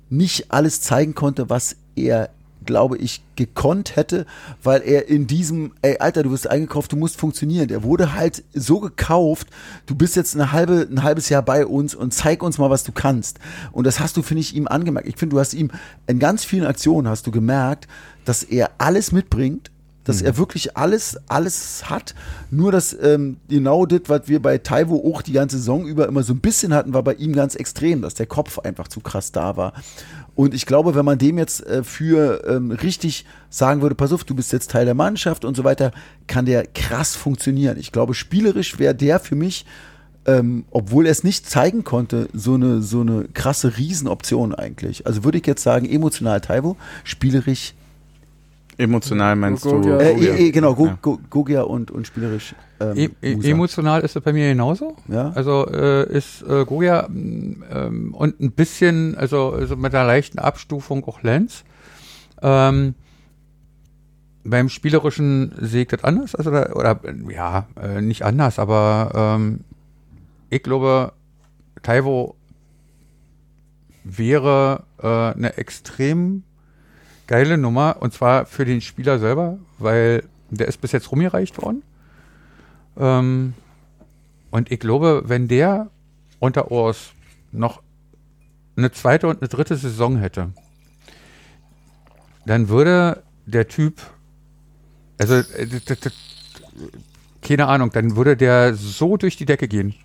nicht 0.09 0.51
alles 0.51 0.81
zeigen 0.81 1.13
konnte, 1.15 1.49
was 1.49 1.75
er, 1.95 2.29
glaube 2.65 2.97
ich, 2.97 3.23
gekonnt 3.35 3.95
hätte, 3.95 4.25
weil 4.63 4.81
er 4.81 5.07
in 5.07 5.27
diesem, 5.27 5.73
ey, 5.81 5.97
Alter, 5.99 6.23
du 6.23 6.31
wirst 6.31 6.49
eingekauft, 6.49 6.91
du 6.91 6.97
musst 6.97 7.17
funktionieren. 7.17 7.67
Der 7.67 7.83
wurde 7.83 8.13
halt 8.13 8.43
so 8.53 8.79
gekauft, 8.79 9.47
du 9.85 9.95
bist 9.95 10.15
jetzt 10.15 10.35
eine 10.35 10.51
halbe, 10.51 10.87
ein 10.89 11.03
halbes 11.03 11.29
Jahr 11.29 11.41
bei 11.41 11.65
uns 11.65 11.95
und 11.95 12.13
zeig 12.13 12.43
uns 12.43 12.57
mal, 12.57 12.69
was 12.69 12.83
du 12.83 12.91
kannst. 12.91 13.39
Und 13.71 13.85
das 13.85 13.99
hast 13.99 14.17
du, 14.17 14.21
finde 14.21 14.41
ich, 14.41 14.55
ihm 14.55 14.67
angemerkt. 14.67 15.07
Ich 15.07 15.17
finde, 15.17 15.35
du 15.35 15.39
hast 15.39 15.53
ihm 15.53 15.71
in 16.07 16.19
ganz 16.19 16.43
vielen 16.43 16.65
Aktionen 16.65 17.07
hast 17.07 17.27
du 17.27 17.31
gemerkt, 17.31 17.87
dass 18.25 18.43
er 18.43 18.71
alles 18.77 19.11
mitbringt, 19.11 19.71
dass 20.05 20.21
er 20.21 20.37
wirklich 20.37 20.77
alles, 20.77 21.17
alles 21.27 21.89
hat. 21.89 22.15
Nur 22.51 22.71
dass 22.71 22.95
ähm, 23.01 23.37
genau 23.49 23.85
das, 23.85 24.01
was 24.07 24.27
wir 24.27 24.41
bei 24.41 24.59
Taiwo 24.59 25.11
auch 25.11 25.21
die 25.21 25.33
ganze 25.33 25.57
Saison 25.57 25.85
über 25.85 26.07
immer 26.07 26.23
so 26.23 26.33
ein 26.33 26.39
bisschen 26.39 26.73
hatten, 26.73 26.93
war 26.93 27.03
bei 27.03 27.15
ihm 27.15 27.33
ganz 27.33 27.55
extrem, 27.55 28.01
dass 28.01 28.13
der 28.13 28.27
Kopf 28.27 28.59
einfach 28.59 28.87
zu 28.87 29.01
krass 29.01 29.31
da 29.31 29.57
war. 29.57 29.73
Und 30.35 30.53
ich 30.53 30.65
glaube, 30.65 30.95
wenn 30.95 31.05
man 31.05 31.17
dem 31.17 31.37
jetzt 31.37 31.65
äh, 31.65 31.83
für 31.83 32.43
ähm, 32.45 32.71
richtig 32.71 33.25
sagen 33.49 33.81
würde, 33.81 33.95
pass 33.95 34.11
auf, 34.11 34.25
du 34.25 34.35
bist 34.35 34.51
jetzt 34.51 34.71
Teil 34.71 34.85
der 34.85 34.93
Mannschaft 34.93 35.45
und 35.45 35.55
so 35.55 35.63
weiter, 35.63 35.91
kann 36.27 36.45
der 36.45 36.65
krass 36.67 37.15
funktionieren. 37.15 37.77
Ich 37.79 37.91
glaube, 37.91 38.13
spielerisch 38.13 38.77
wäre 38.77 38.93
der 38.93 39.19
für 39.19 39.35
mich, 39.35 39.65
ähm, 40.25 40.65
obwohl 40.71 41.05
er 41.05 41.11
es 41.11 41.23
nicht 41.23 41.49
zeigen 41.49 41.83
konnte, 41.83 42.27
so 42.33 42.55
eine, 42.55 42.81
so 42.81 43.01
eine 43.01 43.25
krasse 43.33 43.77
Riesenoption 43.77 44.53
eigentlich. 44.53 45.07
Also 45.07 45.23
würde 45.23 45.37
ich 45.37 45.47
jetzt 45.47 45.63
sagen, 45.63 45.87
emotional 45.87 46.41
Taiwo, 46.41 46.75
spielerisch 47.03 47.73
Emotional 48.77 49.35
meinst 49.35 49.63
Gogia. 49.63 49.97
du? 49.97 50.03
äh, 50.03 50.13
Gogia. 50.13 50.33
eh, 50.33 50.47
eh, 50.47 50.51
genau, 50.51 50.75
Go, 50.75 50.85
Ja. 50.87 50.97
Go, 51.01 51.19
Gogia 51.29 51.61
und, 51.61 51.91
und 51.91 52.07
spielerisch. 52.07 52.55
Ähm, 52.79 52.97
E 52.97 53.09
e 53.21 53.49
emotional 53.51 54.01
ist 54.01 54.15
es 54.15 54.21
bei 54.23 54.33
mir 54.33 54.49
genauso. 54.49 54.95
Ja. 55.07 55.31
Also 55.33 55.65
äh, 55.67 56.11
ist 56.11 56.41
äh, 56.41 56.65
Goya 56.65 57.07
mm, 57.07 57.63
ähm, 57.71 58.13
und 58.13 58.39
ein 58.39 58.51
bisschen, 58.51 59.15
also, 59.17 59.51
also 59.51 59.75
mit 59.77 59.95
einer 59.95 60.05
leichten 60.05 60.39
Abstufung 60.39 61.05
auch 61.05 61.21
Lenz. 61.23 61.63
Ähm, 62.41 62.95
beim 64.43 64.69
Spielerischen 64.69 65.53
sehe 65.59 65.83
ich 65.83 65.87
das 65.87 66.03
anders, 66.03 66.35
also 66.35 66.51
da, 66.51 66.71
oder 66.73 66.99
äh, 67.03 67.33
ja, 67.33 67.67
äh, 67.81 68.01
nicht 68.01 68.23
anders, 68.23 68.59
aber 68.59 69.37
ähm, 69.39 69.61
ich 70.49 70.61
glaube, 70.61 71.13
Taiwo 71.81 72.35
wäre 74.03 74.83
äh, 75.01 75.07
eine 75.07 75.57
extrem 75.57 76.43
geile 77.27 77.57
Nummer 77.57 77.97
und 77.99 78.13
zwar 78.13 78.45
für 78.45 78.65
den 78.65 78.81
Spieler 78.81 79.19
selber, 79.19 79.57
weil 79.77 80.23
der 80.49 80.67
ist 80.67 80.81
bis 80.81 80.91
jetzt 80.91 81.11
rumgereicht 81.11 81.61
worden. 81.61 81.83
Ähm, 82.97 83.53
und 84.51 84.71
ich 84.71 84.79
glaube, 84.79 85.23
wenn 85.25 85.47
der 85.47 85.89
unter 86.39 86.71
Urs 86.71 87.11
noch 87.51 87.81
eine 88.77 88.91
zweite 88.91 89.27
und 89.27 89.41
eine 89.41 89.49
dritte 89.49 89.75
Saison 89.75 90.17
hätte, 90.17 90.51
dann 92.45 92.69
würde 92.69 93.23
der 93.45 93.67
Typ, 93.67 94.01
also 95.17 95.35
äh, 95.35 95.67
keine 97.41 97.67
Ahnung, 97.67 97.91
dann 97.91 98.15
würde 98.15 98.37
der 98.37 98.75
so 98.75 99.17
durch 99.17 99.37
die 99.37 99.45
Decke 99.45 99.67
gehen. 99.67 99.95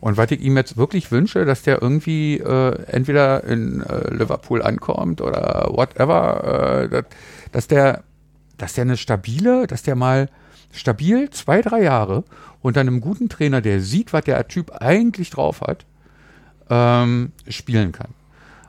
Und 0.00 0.16
was 0.16 0.30
ich 0.30 0.40
ihm 0.40 0.56
jetzt 0.56 0.76
wirklich 0.76 1.12
wünsche, 1.12 1.44
dass 1.44 1.62
der 1.62 1.82
irgendwie 1.82 2.38
äh, 2.38 2.82
entweder 2.86 3.44
in 3.44 3.82
äh, 3.82 4.12
Liverpool 4.14 4.62
ankommt 4.62 5.20
oder 5.20 5.68
whatever, 5.70 6.88
äh, 6.90 7.02
dass, 7.52 7.68
der, 7.68 8.02
dass 8.56 8.72
der 8.72 8.82
eine 8.82 8.96
stabile, 8.96 9.66
dass 9.66 9.82
der 9.82 9.96
mal 9.96 10.30
stabil 10.72 11.28
zwei, 11.30 11.60
drei 11.60 11.82
Jahre 11.82 12.24
unter 12.62 12.80
einem 12.80 13.00
guten 13.00 13.28
Trainer, 13.28 13.60
der 13.60 13.80
sieht, 13.80 14.12
was 14.12 14.24
der 14.24 14.48
Typ 14.48 14.72
eigentlich 14.80 15.30
drauf 15.30 15.60
hat, 15.60 15.84
ähm, 16.70 17.32
spielen 17.48 17.92
kann. 17.92 18.14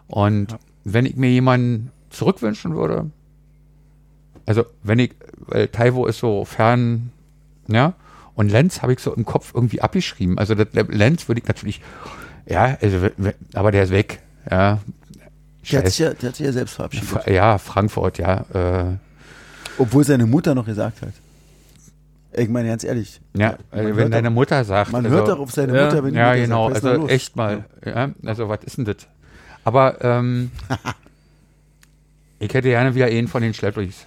Und 0.07 0.57
wenn 0.83 1.05
ich 1.05 1.15
mir 1.15 1.29
jemanden 1.29 1.91
zurückwünschen 2.09 2.75
würde, 2.75 3.09
also 4.45 4.65
wenn 4.83 4.99
ich, 4.99 5.11
weil 5.37 5.67
Taiwo 5.67 6.07
ist 6.07 6.19
so 6.19 6.43
fern, 6.43 7.11
ja, 7.67 7.93
und 8.35 8.49
Lenz 8.51 8.81
habe 8.81 8.93
ich 8.93 8.99
so 8.99 9.13
im 9.13 9.25
Kopf 9.25 9.51
irgendwie 9.53 9.81
abgeschrieben. 9.81 10.37
Also 10.37 10.55
das, 10.55 10.67
Lenz 10.89 11.27
würde 11.27 11.41
ich 11.41 11.47
natürlich, 11.47 11.81
ja, 12.45 12.77
also, 12.81 13.09
aber 13.53 13.71
der 13.71 13.83
ist 13.83 13.91
weg, 13.91 14.19
ja. 14.49 14.79
Der 15.71 15.79
hat, 15.79 15.87
sich 15.89 15.99
ja, 15.99 16.13
der 16.13 16.29
hat 16.29 16.35
sich 16.35 16.45
ja 16.45 16.51
selbst 16.51 16.73
verabschiedet. 16.73 17.07
Fra- 17.07 17.29
Ja, 17.29 17.57
Frankfurt, 17.59 18.17
ja. 18.17 18.45
Äh, 18.53 18.95
Obwohl 19.77 20.03
seine 20.03 20.25
Mutter 20.25 20.55
noch 20.55 20.65
gesagt 20.65 21.01
hat. 21.03 21.13
Ich 22.33 22.49
meine, 22.49 22.69
ganz 22.69 22.83
ehrlich. 22.83 23.21
ja, 23.35 23.57
hört 23.71 23.95
wenn 23.97 24.09
deine 24.09 24.29
doch- 24.29 24.33
Mutter 24.33 24.63
sagt. 24.63 24.91
Man 24.91 25.05
also, 25.05 25.17
hört 25.17 25.27
doch 25.27 25.39
auf 25.39 25.51
seine 25.51 25.75
Ja. 25.77 25.85
Mutter, 25.85 26.03
wenn 26.03 26.13
die 26.13 26.17
Ja, 26.19 26.29
Mutter 26.29 26.41
genau. 26.41 26.69
sagt, 26.73 26.85
Also 26.85 27.01
los? 27.01 27.11
echt 27.11 27.35
mal. 27.35 27.65
Ja, 27.85 28.09
also 28.25 28.49
was 28.49 28.59
ist 28.63 28.77
denn 28.77 28.85
das? 28.85 28.95
Aber 29.63 30.03
ähm, 30.03 30.49
ich 32.39 32.53
hätte 32.53 32.69
gerne 32.69 32.95
wieder 32.95 33.05
einen 33.05 33.27
von 33.27 33.41
den 33.41 33.53
Schleppdurchs. 33.53 34.05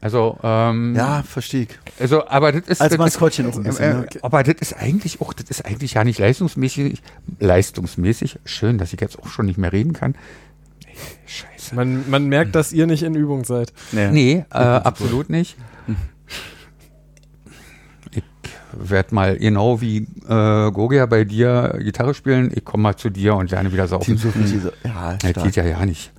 Also, 0.00 0.38
ähm, 0.42 0.94
Ja, 0.94 1.22
verstehe 1.22 1.62
ich. 1.62 1.68
also, 1.98 2.26
aber 2.28 2.52
das 2.52 2.68
ist. 2.68 2.80
Als 2.80 2.90
das 2.90 2.98
Maskottchen 2.98 3.48
ist, 3.48 3.54
auch 3.54 3.58
ein 3.58 3.64
bisschen, 3.64 3.84
äh, 3.84 3.94
ne? 4.00 4.06
Aber 4.22 4.42
das 4.42 4.56
ist 4.60 4.74
eigentlich 4.76 5.20
auch, 5.20 5.32
das 5.32 5.48
ist 5.50 5.64
eigentlich 5.64 5.94
ja 5.94 6.04
nicht 6.04 6.18
leistungsmäßig, 6.18 7.02
leistungsmäßig. 7.40 8.38
Schön, 8.44 8.78
dass 8.78 8.92
ich 8.92 9.00
jetzt 9.00 9.18
auch 9.18 9.28
schon 9.28 9.46
nicht 9.46 9.58
mehr 9.58 9.72
reden 9.72 9.92
kann. 9.94 10.14
Scheiße. 11.26 11.74
Man, 11.74 12.08
man 12.08 12.26
merkt, 12.28 12.54
dass 12.54 12.72
ihr 12.72 12.86
nicht 12.86 13.02
in 13.02 13.14
Übung 13.14 13.44
seid. 13.44 13.72
Nee. 13.92 14.10
Nee, 14.10 14.44
äh, 14.52 14.56
absolut 14.58 15.28
nicht. 15.30 15.56
Ich 18.12 18.22
werde 18.72 19.14
mal 19.14 19.38
genau 19.38 19.80
wie 19.80 20.06
äh, 20.28 20.70
Gogia 20.70 21.06
bei 21.06 21.24
dir 21.24 21.78
Gitarre 21.82 22.14
spielen. 22.14 22.50
Ich 22.54 22.64
komme 22.64 22.82
mal 22.82 22.96
zu 22.96 23.10
dir 23.10 23.34
und 23.34 23.50
lerne 23.50 23.72
wieder 23.72 23.88
saufen. 23.88 24.04
Team 24.04 24.18
so 24.18 24.28
richtig 24.28 24.62
so. 24.62 24.70
Ja, 24.84 25.16
Das 25.16 25.42
geht 25.44 25.56
ja 25.56 25.64
ja 25.64 25.84
nicht. 25.84 26.12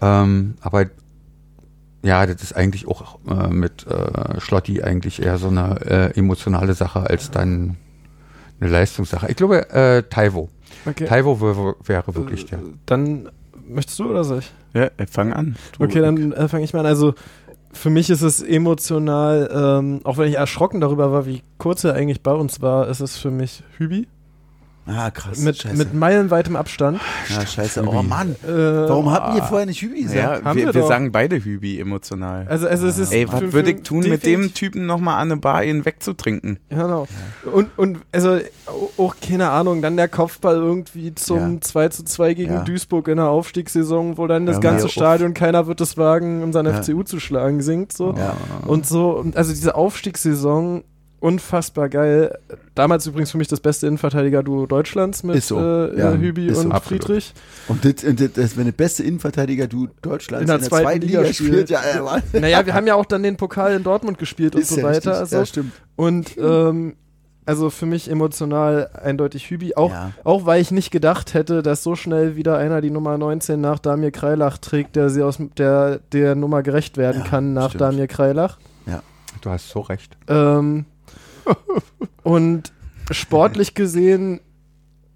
Ähm, 0.00 0.54
aber 0.60 0.86
ja, 2.06 2.24
das 2.26 2.42
ist 2.42 2.56
eigentlich 2.56 2.86
auch 2.88 3.18
äh, 3.28 3.48
mit 3.48 3.86
äh, 3.86 4.40
Schlotti 4.40 4.82
eigentlich 4.82 5.22
eher 5.22 5.38
so 5.38 5.48
eine 5.48 5.80
äh, 6.14 6.18
emotionale 6.18 6.74
Sache 6.74 7.00
als 7.00 7.30
dann 7.30 7.76
eine 8.60 8.70
Leistungssache. 8.70 9.28
Ich 9.30 9.36
glaube, 9.36 9.68
äh, 9.70 10.02
Taiwo. 10.04 10.48
Okay. 10.86 11.04
Taiwo 11.06 11.40
wär- 11.40 11.74
wäre 11.84 12.14
wirklich 12.14 12.46
der. 12.46 12.60
Dann 12.86 13.28
möchtest 13.68 13.98
du 13.98 14.08
oder 14.10 14.24
soll 14.24 14.38
ich? 14.38 14.52
Ja, 14.74 14.84
äh, 14.96 15.06
fang 15.10 15.32
an. 15.32 15.56
Du- 15.76 15.84
Okay, 15.84 16.00
dann 16.00 16.32
äh, 16.32 16.48
fange 16.48 16.64
ich 16.64 16.72
mal 16.72 16.80
an. 16.80 16.86
Also 16.86 17.14
für 17.72 17.90
mich 17.90 18.08
ist 18.08 18.22
es 18.22 18.40
emotional, 18.42 19.50
ähm, 19.52 20.00
auch 20.04 20.16
wenn 20.16 20.28
ich 20.28 20.36
erschrocken 20.36 20.80
darüber 20.80 21.12
war, 21.12 21.26
wie 21.26 21.42
kurz 21.58 21.84
er 21.84 21.94
eigentlich 21.94 22.22
bei 22.22 22.32
uns 22.32 22.62
war, 22.62 22.88
ist 22.88 23.00
es 23.00 23.16
für 23.18 23.30
mich 23.30 23.62
Hübi. 23.76 24.08
Ah, 24.88 25.10
krass. 25.10 25.38
Mit, 25.40 25.56
scheiße. 25.56 25.76
mit 25.76 25.94
meilenweitem 25.94 26.54
Abstand. 26.54 27.00
ja, 27.28 27.44
scheiße. 27.44 27.84
Oh 27.86 28.02
Mann. 28.02 28.36
Äh, 28.46 28.48
Warum 28.88 29.10
habt 29.10 29.36
ihr 29.36 29.42
vorher 29.42 29.66
nicht 29.66 29.82
Hübi 29.82 30.02
gesagt? 30.02 30.16
Ja, 30.16 30.44
Haben 30.44 30.56
wir, 30.58 30.66
wir 30.66 30.74
wir 30.74 30.86
sagen 30.86 31.10
beide 31.10 31.42
Hübi 31.44 31.80
emotional. 31.80 32.46
Also, 32.48 32.68
also 32.68 32.86
es 32.86 32.96
ist 32.98 33.12
Ey, 33.12 33.26
was 33.30 33.52
würde 33.52 33.72
ich 33.72 33.82
tun, 33.82 34.08
mit 34.08 34.24
dem 34.24 34.54
Typen 34.54 34.86
nochmal 34.86 35.16
an 35.20 35.32
eine 35.32 35.40
Bar 35.40 35.64
ihn 35.64 35.84
wegzutrinken? 35.84 36.60
Genau. 36.68 37.08
Und, 37.52 37.76
und 37.76 37.98
also 38.12 38.38
auch 38.96 39.16
keine 39.20 39.50
Ahnung, 39.50 39.82
dann 39.82 39.96
der 39.96 40.08
Kopfball 40.08 40.54
irgendwie 40.56 41.14
zum 41.14 41.54
Ja. 41.54 41.60
2 41.60 41.88
zu 41.88 42.04
2 42.04 42.34
gegen 42.34 42.52
Ja. 42.54 42.60
Duisburg 42.62 43.08
in 43.08 43.16
der 43.16 43.28
Aufstiegssaison, 43.28 44.18
wo 44.18 44.26
dann 44.28 44.46
das 44.46 44.56
Ja, 44.56 44.60
ganze 44.60 44.88
Stadion, 44.88 45.34
keiner 45.34 45.66
wird 45.66 45.80
es 45.80 45.96
wagen, 45.96 46.42
um 46.44 46.52
seine 46.52 46.70
Ja. 46.70 46.82
FCU 46.82 47.02
zu 47.02 47.18
schlagen, 47.18 47.60
singt 47.60 47.92
so. 47.92 48.14
Ja. 48.16 48.36
Und 48.66 48.86
so, 48.86 49.10
und 49.10 49.36
also 49.36 49.50
diese 49.52 49.74
Aufstiegssaison, 49.74 50.84
unfassbar 51.20 51.88
geil. 51.88 52.38
Damals 52.74 53.06
übrigens 53.06 53.30
für 53.30 53.38
mich 53.38 53.48
das 53.48 53.60
beste 53.60 53.86
Innenverteidiger-Duo 53.86 54.66
Deutschlands 54.66 55.22
mit 55.22 55.42
so. 55.42 55.58
äh, 55.58 55.98
Ja, 55.98 56.12
Hübi 56.12 56.52
so. 56.52 56.60
und 56.60 56.72
Absolut. 56.72 57.04
Friedrich. 57.04 57.34
Und 57.68 57.84
das, 57.84 58.04
und 58.04 58.36
das, 58.38 58.56
wenn 58.56 58.64
der 58.66 58.72
beste 58.72 59.02
Innenverteidiger 59.02 59.66
du 59.66 59.88
Deutschlands 60.02 60.42
In 60.42 60.46
der 60.48 60.60
zweiten 60.60 61.00
Liga 61.02 61.24
spielt. 61.32 61.70
ja, 61.70 61.80
ja, 61.94 62.02
Mann. 62.02 62.22
Naja, 62.32 62.64
wir 62.66 62.74
haben 62.74 62.86
ja 62.86 62.94
auch 62.94 63.06
dann 63.06 63.22
den 63.22 63.36
Pokal 63.36 63.74
in 63.74 63.82
Dortmund 63.82 64.18
gespielt 64.18 64.54
und 64.54 64.66
so 64.66 64.76
ja 64.76 64.82
weiter. 64.84 64.94
richtig. 64.94 65.12
Also, 65.12 65.36
Ja, 65.36 65.46
stimmt. 65.46 65.72
Und 65.96 66.36
ähm, 66.38 66.96
also 67.48 67.70
für 67.70 67.86
mich 67.86 68.10
emotional 68.10 68.90
eindeutig 69.02 69.48
Hübi. 69.50 69.74
Auch, 69.76 69.90
Ja. 69.92 70.10
auch 70.24 70.46
weil 70.46 70.60
ich 70.60 70.70
nicht 70.72 70.90
gedacht 70.90 71.32
hätte, 71.32 71.62
dass 71.62 71.82
so 71.82 71.94
schnell 71.94 72.34
wieder 72.36 72.58
einer 72.58 72.80
die 72.80 72.90
Nummer 72.90 73.16
19 73.16 73.60
nach 73.60 73.78
Damir 73.78 74.10
Kreilach 74.10 74.58
trägt, 74.58 74.96
der 74.96 75.10
sie 75.10 75.22
aus 75.22 75.38
der, 75.56 76.00
der 76.12 76.34
Nummer 76.34 76.62
gerecht 76.62 76.96
werden 76.96 77.22
Ja, 77.22 77.28
kann 77.28 77.52
nach 77.54 77.68
stimmt. 77.70 77.80
Damir 77.82 78.06
Kreilach. 78.08 78.58
Du 79.42 79.50
hast 79.50 79.68
so 79.68 79.80
recht. 79.80 80.16
Ähm, 80.28 80.86
und 82.22 82.72
sportlich 83.10 83.74
gesehen 83.74 84.40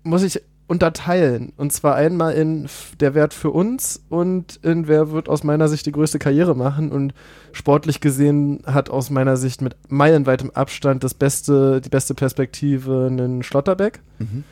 muss 0.03 0.23
ich 0.23 0.43
unterteilen. 0.71 1.53
Und 1.57 1.73
zwar 1.73 1.97
einmal 1.97 2.35
in 2.35 2.69
der 3.01 3.15
Wert 3.15 3.35
für 3.35 3.51
uns 3.51 4.05
und 4.09 4.61
in 4.63 4.87
wer 4.87 5.11
wird 5.11 5.29
aus 5.29 5.43
meiner 5.43 5.67
Sicht 5.67 5.85
die 5.85 5.91
größte 5.91 6.21
Karriere 6.21 6.55
machen. 6.55 6.93
Und 6.93 7.13
sportlich 7.51 8.01
gesehen 8.01 8.63
hat 8.67 8.89
aus 8.89 9.11
meiner 9.11 9.37
Sicht 9.37 9.63
mit 9.63 9.75
meilenweitem 9.89 10.53
Abstand 10.53 11.03
das 11.03 11.15
beste, 11.15 11.81
die 11.81 11.89
beste 11.89 12.15
Perspektive 12.15 13.09
einen 13.11 13.43
Schlotterbeck. 13.43 14.01
Mhm. 14.21 14.45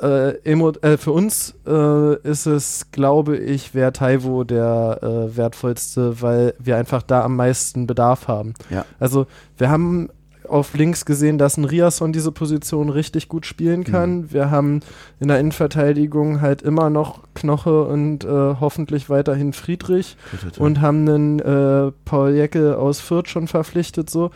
Äh, 0.00 0.38
emo 0.50 0.70
äh, 0.70 0.96
für 0.96 1.12
uns 1.12 1.54
äh, 1.66 2.16
ist 2.20 2.46
es, 2.46 2.90
glaube 2.90 3.36
ich, 3.36 3.74
wäre 3.74 3.92
Taiwo 3.92 4.44
der 4.44 5.00
äh, 5.02 5.36
wertvollste, 5.36 6.22
weil 6.22 6.54
wir 6.58 6.78
einfach 6.78 7.02
da 7.02 7.22
am 7.22 7.36
meisten 7.36 7.86
Bedarf 7.86 8.26
haben. 8.26 8.54
Ja. 8.70 8.86
Also 8.98 9.26
wir 9.58 9.68
haben 9.68 10.08
auf 10.48 10.74
links 10.74 11.04
gesehen, 11.04 11.38
dass 11.38 11.56
ein 11.56 11.64
Riasson 11.64 12.12
diese 12.12 12.32
Position 12.32 12.88
richtig 12.88 13.28
gut 13.28 13.46
spielen 13.46 13.84
kann. 13.84 14.32
Wir 14.32 14.50
haben 14.50 14.80
in 15.20 15.28
der 15.28 15.38
Innenverteidigung 15.38 16.40
halt 16.40 16.62
immer 16.62 16.90
noch 16.90 17.22
Knoche 17.34 17.84
und 17.84 18.24
äh, 18.24 18.28
hoffentlich 18.28 19.10
weiterhin 19.10 19.52
Friedrich 19.52 20.16
toi. 20.54 20.64
und 20.64 20.80
haben 20.80 21.08
einen 21.08 21.38
äh, 21.40 21.92
Paul 22.04 22.32
Jecke 22.32 22.78
aus 22.78 23.00
Fürth 23.00 23.28
schon 23.28 23.48
verpflichtet. 23.48 24.10
So. 24.10 24.30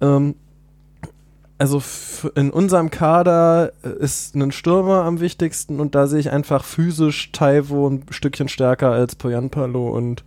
Ähm, 0.00 0.34
also 1.58 1.82
in 2.34 2.50
unserem 2.50 2.90
Kader 2.90 3.72
äh, 3.84 3.90
ist 4.02 4.34
ein 4.34 4.52
Stürmer 4.52 5.04
am 5.04 5.20
wichtigsten 5.20 5.80
und 5.80 5.94
da 5.94 6.06
sehe 6.06 6.20
ich 6.20 6.30
einfach 6.30 6.64
physisch 6.64 7.32
Taiwo 7.32 7.88
ein 7.88 8.04
Stückchen 8.10 8.48
stärker 8.48 8.90
als 8.90 9.14
Poyanpalo 9.14 9.88
und 9.88 10.24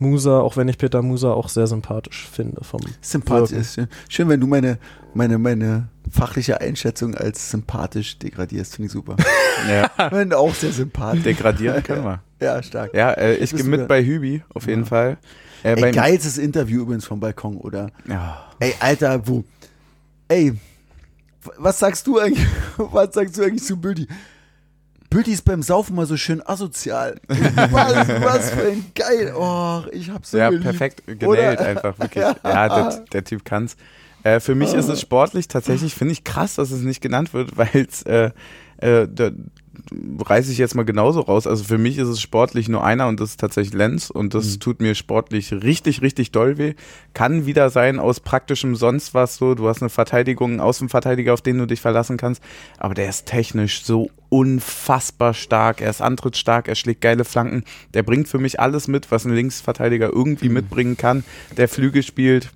Musa, 0.00 0.40
auch 0.40 0.56
wenn 0.56 0.66
ich 0.68 0.78
Peter 0.78 1.02
Musa 1.02 1.30
auch 1.32 1.48
sehr 1.48 1.66
sympathisch 1.66 2.26
finde. 2.32 2.64
Vom 2.64 2.80
Sympathisch 3.00 3.50
Wirken. 3.50 3.60
ist 3.60 3.74
schön. 3.74 3.88
Schön, 4.08 4.28
wenn 4.28 4.40
du 4.40 4.46
meine, 4.46 4.78
meine, 5.14 5.38
meine 5.38 5.88
fachliche 6.10 6.60
Einschätzung 6.60 7.14
als 7.14 7.50
sympathisch 7.50 8.18
degradierst, 8.18 8.76
finde 8.76 8.86
ich 8.86 8.92
super. 8.92 9.16
Ja, 9.68 9.90
Wenn 10.10 10.32
auch 10.32 10.54
sehr 10.54 10.72
sympathisch. 10.72 11.22
degradieren 11.24 11.82
können 11.82 12.04
wir. 12.04 12.22
Ja, 12.40 12.62
stark. 12.62 12.94
Ja, 12.94 13.10
äh, 13.12 13.34
ich 13.36 13.54
gehe 13.54 13.62
mit 13.64 13.86
bei 13.86 14.02
Hübi, 14.02 14.42
auf 14.54 14.66
jeden 14.66 14.86
Fall. 14.86 15.18
Äh, 15.62 15.74
Ey, 15.74 15.80
beim- 15.82 15.94
geilstes 15.94 16.38
Interview 16.38 16.80
übrigens 16.82 17.04
vom 17.04 17.20
Balkon, 17.20 17.58
oder? 17.58 17.90
Ja. 18.08 18.46
Ey, 18.58 18.72
Alter, 18.80 19.28
wo? 19.28 19.44
Ey, 20.28 20.54
was 21.58 21.78
sagst 21.78 22.06
du 22.06 22.18
eigentlich? 22.18 22.46
Was 22.78 23.12
sagst 23.14 23.36
du 23.36 23.42
eigentlich 23.42 23.62
zu 23.64 23.76
Bülti? 23.76 24.08
Bülti 25.10 25.32
ist 25.32 25.42
beim 25.44 25.62
Saufen 25.62 25.96
mal 25.96 26.06
so 26.06 26.16
schön 26.16 26.40
asozial. 26.46 27.20
Was, 27.28 28.08
was 28.08 28.50
für 28.50 28.68
ein 28.68 28.84
geil. 28.94 29.34
Oh, 29.36 29.82
ich 29.90 30.08
hab's 30.08 30.30
so 30.30 30.38
Ja, 30.38 30.50
geliebt. 30.50 30.64
perfekt 30.64 31.02
genäht 31.06 31.58
einfach, 31.58 31.98
wirklich. 31.98 32.24
Ja, 32.44 32.68
der, 32.68 33.04
der 33.12 33.24
Typ 33.24 33.44
kann's. 33.44 33.76
Äh, 34.22 34.38
für 34.38 34.54
mich 34.54 34.72
ist 34.72 34.88
es 34.88 35.00
sportlich 35.00 35.48
tatsächlich, 35.48 35.94
finde 35.94 36.12
ich 36.12 36.24
krass, 36.24 36.54
dass 36.54 36.70
es 36.70 36.82
nicht 36.82 37.00
genannt 37.00 37.34
wird, 37.34 37.56
weil 37.56 37.68
es, 37.88 38.02
äh, 38.02 38.30
äh, 38.78 39.08
reiße 40.20 40.52
ich 40.52 40.58
jetzt 40.58 40.74
mal 40.74 40.84
genauso 40.84 41.20
raus. 41.20 41.46
Also 41.46 41.64
für 41.64 41.78
mich 41.78 41.98
ist 41.98 42.08
es 42.08 42.20
sportlich 42.20 42.68
nur 42.68 42.84
einer 42.84 43.08
und 43.08 43.20
das 43.20 43.30
ist 43.30 43.40
tatsächlich 43.40 43.74
Lenz 43.74 44.10
und 44.10 44.34
das 44.34 44.54
Mhm. 44.54 44.60
tut 44.60 44.80
mir 44.80 44.94
sportlich 44.94 45.52
richtig, 45.52 46.02
richtig 46.02 46.30
doll 46.32 46.58
weh. 46.58 46.74
Kann 47.14 47.46
wieder 47.46 47.70
sein 47.70 47.98
aus 47.98 48.20
praktischem 48.20 48.76
sonst 48.76 49.14
was 49.14 49.36
so. 49.36 49.54
Du 49.54 49.68
hast 49.68 49.82
eine 49.82 49.90
Verteidigung, 49.90 50.50
einen 50.52 50.60
Außenverteidiger, 50.60 51.32
auf 51.34 51.42
den 51.42 51.58
du 51.58 51.66
dich 51.66 51.80
verlassen 51.80 52.16
kannst, 52.16 52.42
aber 52.78 52.94
der 52.94 53.08
ist 53.08 53.26
technisch 53.26 53.82
so 53.84 54.10
unfassbar 54.28 55.34
stark. 55.34 55.80
Er 55.80 55.90
ist 55.90 56.02
antrittsstark, 56.02 56.68
er 56.68 56.74
schlägt 56.74 57.00
geile 57.00 57.24
Flanken. 57.24 57.64
Der 57.94 58.02
bringt 58.02 58.28
für 58.28 58.38
mich 58.38 58.60
alles 58.60 58.88
mit, 58.88 59.10
was 59.10 59.24
ein 59.24 59.34
Linksverteidiger 59.34 60.08
irgendwie 60.12 60.48
Mhm. 60.48 60.54
mitbringen 60.54 60.96
kann. 60.96 61.24
Der 61.56 61.68
Flügel 61.68 62.02
spielt. 62.02 62.50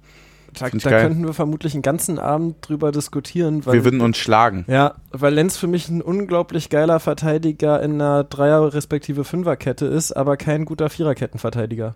Da, 0.58 0.68
da 0.70 1.00
könnten 1.00 1.24
wir 1.26 1.34
vermutlich 1.34 1.74
einen 1.74 1.82
ganzen 1.82 2.18
Abend 2.18 2.56
drüber 2.68 2.92
diskutieren. 2.92 3.64
Weil 3.66 3.74
Wir 3.74 3.84
würden 3.84 4.00
uns 4.00 4.16
schlagen. 4.16 4.64
Ja, 4.68 4.94
weil 5.10 5.34
Lenz 5.34 5.56
für 5.56 5.66
mich 5.66 5.88
ein 5.88 6.00
unglaublich 6.02 6.70
geiler 6.70 7.00
Verteidiger 7.00 7.82
in 7.82 7.94
einer 8.00 8.24
Dreier- 8.24 8.72
respektive 8.72 9.24
Fünferkette 9.24 9.86
ist, 9.86 10.12
aber 10.12 10.36
kein 10.36 10.64
guter 10.64 10.88
Viererkettenverteidiger. 10.90 11.94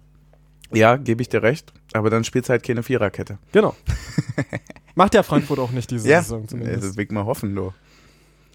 Ja, 0.73 0.97
gebe 0.97 1.23
ich 1.23 1.29
dir 1.29 1.43
recht. 1.43 1.73
Aber 1.95 2.11
dann 2.11 2.25
spielt 2.25 2.49
halt 2.49 2.63
keine 2.63 2.83
Viererkette. 2.83 3.39
Genau. 3.53 3.75
Macht 4.95 5.15
ja 5.15 5.23
Frankfurt 5.23 5.59
auch 5.61 5.71
nicht 5.71 5.91
diese 5.91 6.09
Ja, 6.09 6.21
Saison 6.23 6.43
das 6.43 6.51
zumindest. 6.51 6.97
will 6.97 7.05
ich 7.05 7.11
mal 7.11 7.25
hoffen, 7.25 7.55
du. 7.55 7.73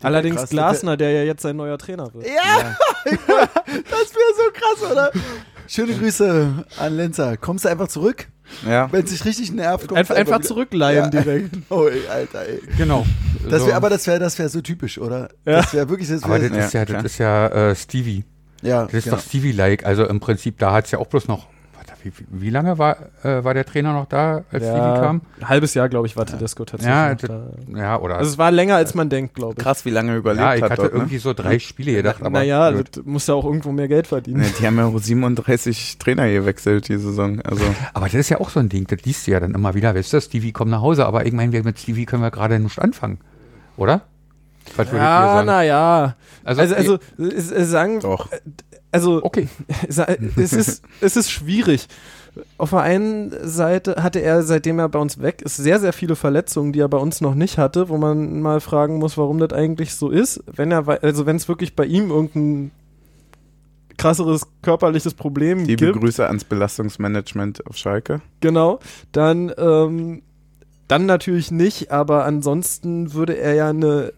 Allerdings 0.01 0.35
krass, 0.35 0.49
Glasner, 0.49 0.97
der 0.97 1.11
ja 1.11 1.23
jetzt 1.23 1.41
sein 1.41 1.55
neuer 1.55 1.77
Trainer 1.77 2.13
wird. 2.13 2.25
Ja, 2.27 2.75
das 3.05 3.15
wäre 3.15 4.33
so 4.35 4.51
krass, 4.53 4.91
oder? 4.91 5.11
Schöne 5.67 5.93
Grüße 5.93 6.65
an 6.77 6.93
Lenzer. 6.97 7.37
Kommst 7.37 7.63
du 7.65 7.69
einfach 7.69 7.87
zurück? 7.87 8.27
Ja. 8.67 8.91
Wenn 8.91 9.03
es 9.03 9.11
dich 9.11 9.25
richtig 9.25 9.51
nervt, 9.51 9.87
kommst 9.87 9.99
Einfach, 9.99 10.15
einfach 10.15 10.41
zurückleihen 10.41 11.05
Ja. 11.05 11.09
direkt. 11.09 11.55
Oh, 11.69 11.85
ey, 11.87 12.07
Alter, 12.07 12.45
ey. 12.47 12.59
Genau. 12.77 13.05
Das 13.49 13.65
wär, 13.65 13.75
aber 13.75 13.89
das 13.89 14.05
wäre 14.07 14.19
das 14.19 14.37
wär 14.39 14.49
so 14.49 14.61
typisch, 14.61 14.97
oder? 14.97 15.29
Ja. 15.45 15.61
Das 15.61 15.73
wäre 15.73 15.89
wirklich, 15.89 16.09
das 16.09 16.23
Aber 16.23 16.39
wär, 16.41 16.49
das 16.49 16.65
ist 16.67 16.73
ja, 16.73 16.85
das 16.85 17.03
ist 17.03 17.17
ja 17.17 17.47
äh, 17.47 17.75
Stevie. 17.75 18.23
ja, 18.61 18.85
Das 18.85 18.93
ist 18.93 19.03
genau. 19.05 19.15
doch 19.17 19.23
Stevie-like. 19.23 19.85
Also 19.85 20.05
im 20.07 20.19
Prinzip, 20.19 20.57
da 20.59 20.73
hat 20.73 20.85
es 20.85 20.91
ja 20.91 20.99
auch 20.99 21.07
bloß 21.07 21.27
noch. 21.27 21.47
Wie, 22.03 22.11
wie 22.29 22.49
lange 22.49 22.77
war, 22.77 22.97
äh, 23.23 23.43
war 23.43 23.53
der 23.53 23.65
Trainer 23.65 23.93
noch 23.93 24.05
da, 24.07 24.43
als 24.51 24.63
Stevie 24.63 24.99
kam? 24.99 25.21
Ein 25.39 25.49
halbes 25.49 25.73
Jahr, 25.73 25.87
glaube 25.89 26.07
ich, 26.07 26.17
war 26.17 26.25
Tedesco 26.25 26.65
tatsächlich. 26.65 26.93
Ja, 26.93 27.15
da. 27.15 27.51
Ja, 27.79 27.99
oder? 27.99 28.17
Also 28.17 28.31
es 28.31 28.37
war 28.37 28.51
länger, 28.51 28.75
als 28.75 28.93
man 28.93 29.09
denkt, 29.09 29.35
glaube 29.35 29.55
ich. 29.57 29.63
Krass, 29.63 29.85
wie 29.85 29.89
lange 29.89 30.11
er 30.11 30.17
überlebt 30.17 30.41
ja, 30.43 30.55
ich 30.55 30.61
hat 30.61 30.71
hatte 30.71 30.81
dort, 30.83 30.93
ne? 30.93 30.99
irgendwie 30.99 31.17
so 31.17 31.33
drei 31.33 31.59
Spiele 31.59 31.93
gedacht, 31.93 32.21
aber. 32.21 32.31
naja, 32.39 32.71
das 32.71 33.03
muss 33.05 33.27
ja 33.27 33.33
auch 33.33 33.45
irgendwo 33.45 33.71
mehr 33.71 33.87
Geld 33.87 34.07
verdienen. 34.07 34.43
Ja, 34.43 34.49
die 34.59 34.67
haben 34.67 34.77
ja 34.77 34.85
auch 34.85 34.97
37 34.99 35.97
Trainer 35.97 36.29
gewechselt 36.29 36.87
die 36.89 36.97
Saison. 36.97 37.41
Also 37.41 37.63
aber 37.93 38.05
das 38.05 38.15
ist 38.15 38.29
ja 38.29 38.39
auch 38.39 38.49
so 38.49 38.59
ein 38.59 38.69
Ding, 38.69 38.85
das 38.87 39.01
liest 39.03 39.27
du 39.27 39.31
ja 39.31 39.39
dann 39.39 39.53
immer 39.53 39.73
wieder. 39.73 39.95
Weißt 39.95 40.11
du, 40.13 40.19
Stevie 40.21 40.51
kommt 40.51 40.71
nach 40.71 40.81
Hause, 40.81 41.05
aber 41.05 41.25
ich 41.25 41.33
meine, 41.33 41.51
wir- 41.51 41.63
mit 41.63 41.79
Stevie 41.79 42.05
können 42.05 42.21
wir 42.21 42.31
gerade 42.31 42.59
nicht 42.59 42.79
anfangen. 42.79 43.19
Oder? 43.77 44.01
Was 44.75 44.91
Ja, 44.91 45.43
naja. 45.43 46.15
Also, 46.43 46.61
Also, 46.61 46.75
also, 46.75 46.99
sagen, 47.65 47.99
doch. 47.99 48.29
Also 48.93 49.23
okay. 49.23 49.47
Es 49.87 50.53
ist, 50.53 50.83
es 51.01 51.17
ist 51.17 51.31
schwierig. 51.31 51.87
Auf 52.57 52.71
der 52.71 52.79
einen 52.79 53.31
Seite 53.47 54.01
hatte 54.01 54.19
er, 54.19 54.43
seitdem 54.43 54.79
er 54.79 54.89
bei 54.89 54.99
uns 54.99 55.21
weg 55.21 55.41
ist, 55.43 55.57
sehr, 55.57 55.79
sehr 55.79 55.93
viele 55.93 56.15
Verletzungen, 56.15 56.73
die 56.73 56.79
er 56.79 56.89
bei 56.89 56.97
uns 56.97 57.21
noch 57.21 57.35
nicht 57.35 57.57
hatte, 57.57 57.89
wo 57.89 57.97
man 57.97 58.41
mal 58.41 58.59
fragen 58.59 58.97
muss, 58.97 59.17
warum 59.17 59.37
das 59.37 59.53
eigentlich 59.53 59.93
so 59.93 60.09
ist. 60.09 60.43
Wenn 60.47 60.71
er, 60.71 60.87
also 61.03 61.25
wenn 61.25 61.35
es 61.35 61.47
wirklich 61.47 61.75
bei 61.75 61.85
ihm 61.85 62.09
irgendein 62.09 62.71
krasseres 63.97 64.47
körperliches 64.61 65.13
Problem 65.13 65.65
Liebe 65.65 65.85
gibt, 65.85 65.99
Grüße 65.99 66.25
ans 66.25 66.43
Belastungsmanagement 66.43 67.67
auf 67.67 67.77
Schalke. 67.77 68.21
genau, 68.39 68.79
dann, 69.11 69.51
ähm, 69.57 70.23
dann 70.87 71.05
natürlich 71.05 71.51
nicht, 71.51 71.91
aber 71.91 72.25
ansonsten 72.25 73.13
würde 73.13 73.37
er 73.37 73.53
ja 73.53 73.69
eine, 73.69 74.13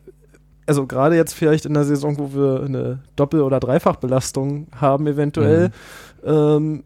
also 0.65 0.85
gerade 0.87 1.15
jetzt 1.15 1.33
vielleicht 1.33 1.65
in 1.65 1.73
der 1.73 1.83
Saison, 1.83 2.17
wo 2.17 2.33
wir 2.33 2.63
eine 2.63 2.99
Doppel- 3.15 3.41
oder 3.41 3.59
Dreifachbelastung 3.59 4.67
haben, 4.75 5.07
eventuell, 5.07 5.71
ähm, 6.25 6.83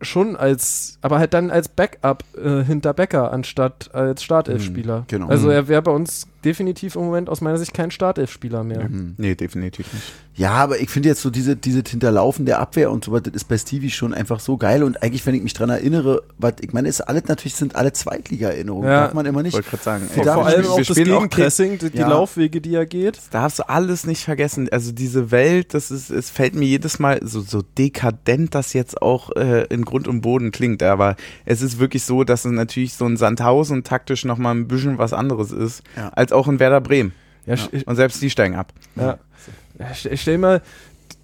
schon 0.00 0.36
als, 0.36 0.98
aber 1.00 1.18
halt 1.18 1.32
dann 1.34 1.50
als 1.50 1.68
Backup 1.68 2.24
äh, 2.36 2.62
hinter 2.64 2.92
Becker 2.92 3.32
anstatt 3.32 3.94
als 3.94 4.22
Startelfspieler. 4.22 5.00
Mhm, 5.00 5.04
genau. 5.08 5.28
Also 5.28 5.48
er 5.48 5.68
wäre 5.68 5.82
bei 5.82 5.92
uns 5.92 6.26
definitiv 6.44 6.96
im 6.96 7.02
Moment 7.02 7.28
aus 7.28 7.40
meiner 7.40 7.58
Sicht 7.58 7.72
kein 7.74 7.90
Startelfspieler 7.90 8.64
mehr. 8.64 8.88
Mhm. 8.88 9.14
Nee, 9.16 9.34
definitiv 9.34 9.92
nicht. 9.92 10.04
Ja, 10.34 10.52
aber 10.52 10.80
ich 10.80 10.88
finde 10.88 11.10
jetzt 11.10 11.20
so 11.20 11.28
diese, 11.30 11.56
diese 11.56 11.82
Hinterlaufen 11.86 12.46
der 12.46 12.58
Abwehr 12.58 12.90
und 12.90 13.04
so 13.04 13.12
weiter, 13.12 13.30
das 13.30 13.42
ist 13.42 13.48
bei 13.48 13.58
Stevie 13.58 13.90
schon 13.90 14.14
einfach 14.14 14.40
so 14.40 14.56
geil. 14.56 14.82
Und 14.82 15.02
eigentlich, 15.02 15.26
wenn 15.26 15.34
ich 15.34 15.42
mich 15.42 15.52
dran 15.52 15.68
erinnere, 15.68 16.22
was 16.38 16.54
ich 16.62 16.72
meine, 16.72 16.88
ist 16.88 17.02
alles 17.02 17.24
natürlich 17.28 17.54
sind 17.54 17.76
alle 17.76 17.92
Zweitliga-Erinnerungen. 17.92 18.88
Ja. 18.88 19.00
Darf 19.02 19.14
man 19.14 19.26
immer 19.26 19.42
nicht. 19.42 19.52
Wollte 19.54 19.68
gerade 19.70 19.82
sagen. 19.82 20.08
Vor- 20.12 20.24
Vor 20.24 20.46
allem 20.46 20.66
auch 20.66 20.78
das 20.80 20.94
Gegenpressing, 20.96 21.78
die, 21.78 21.98
Ja. 21.98 22.08
Laufwege, 22.08 22.60
die 22.62 22.74
er 22.74 22.86
geht. 22.86 23.18
darfst 23.30 23.58
du 23.58 23.68
alles 23.68 24.06
nicht 24.06 24.24
vergessen. 24.24 24.68
Also 24.72 24.92
diese 24.92 25.30
Welt, 25.30 25.74
das 25.74 25.90
ist, 25.90 26.10
es 26.10 26.30
fällt 26.30 26.54
mir 26.54 26.66
jedes 26.66 26.98
Mal 26.98 27.20
so, 27.22 27.40
so 27.42 27.62
dekadent, 27.62 28.54
das 28.54 28.72
jetzt 28.72 29.02
auch 29.02 29.30
äh, 29.36 29.64
in 29.66 29.84
Grund 29.84 30.08
und 30.08 30.22
Boden 30.22 30.50
klingt. 30.50 30.82
Aber 30.82 31.16
es 31.44 31.60
ist 31.62 31.78
wirklich 31.78 32.04
so, 32.04 32.24
dass 32.24 32.44
es 32.46 32.52
natürlich 32.52 32.94
so 32.94 33.04
ein 33.04 33.16
Sandhausen 33.18 33.84
taktisch 33.84 34.24
nochmal 34.24 34.54
ein 34.54 34.66
bisschen 34.68 34.96
was 34.98 35.12
anderes 35.12 35.52
ist, 35.52 35.82
Ja. 35.96 36.08
als 36.08 36.31
auch 36.32 36.48
in 36.48 36.58
Werder 36.60 36.80
Bremen. 36.80 37.12
Ja, 37.46 37.54
sch- 37.54 37.84
Und 37.86 37.96
selbst 37.96 38.20
die 38.22 38.30
steigen 38.30 38.54
ab. 38.56 38.72
Ja. 38.96 39.18
Ja, 39.78 39.94
stell, 39.94 40.16
stell 40.16 40.38
mal, 40.38 40.62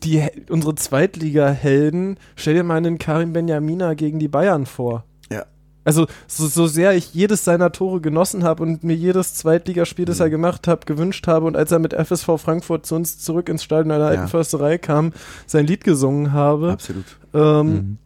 die, 0.03 0.23
unsere 0.49 0.75
Zweitliga-Helden, 0.75 2.19
stell 2.37 2.55
dir 2.55 2.65
mal 2.65 2.77
einen 2.77 2.99
Karim 2.99 3.33
Benjamina 3.33 3.95
gegen 3.95 4.19
die 4.19 4.29
Bayern 4.29 4.67
vor. 4.67 5.05
Ja. 5.31 5.45
Also, 5.85 6.07
so, 6.27 6.47
so 6.47 6.67
sehr 6.67 6.95
ich 6.95 7.15
jedes 7.15 7.45
seiner 7.45 7.73
Tore 7.73 8.01
genossen 8.01 8.45
habe 8.45 8.63
und 8.63 8.85
mir 8.85 8.95
jedes 8.97 9.35
Zweitligaspiel, 9.35 10.05
das 10.05 10.21
er 10.21 10.31
gemacht 10.31 10.67
hat, 10.67 10.87
gewünscht 10.87 11.27
habe 11.27 11.47
und 11.47 11.57
als 11.57 11.71
er 11.73 11.79
mit 11.79 11.95
FSV 11.95 12.39
Frankfurt 12.39 12.85
zu 12.87 12.95
uns 12.95 13.19
zurück 13.19 13.49
ins 13.49 13.63
Stadion 13.65 13.93
einer 13.93 14.07
alten 14.07 14.23
Ja. 14.23 14.29
Försterei 14.29 14.79
kam, 14.79 15.13
sein 15.47 15.67
Lied 15.67 15.85
gesungen 15.85 16.33
habe, 16.33 16.73
Absolut. 16.73 17.05
ähm, 17.35 17.99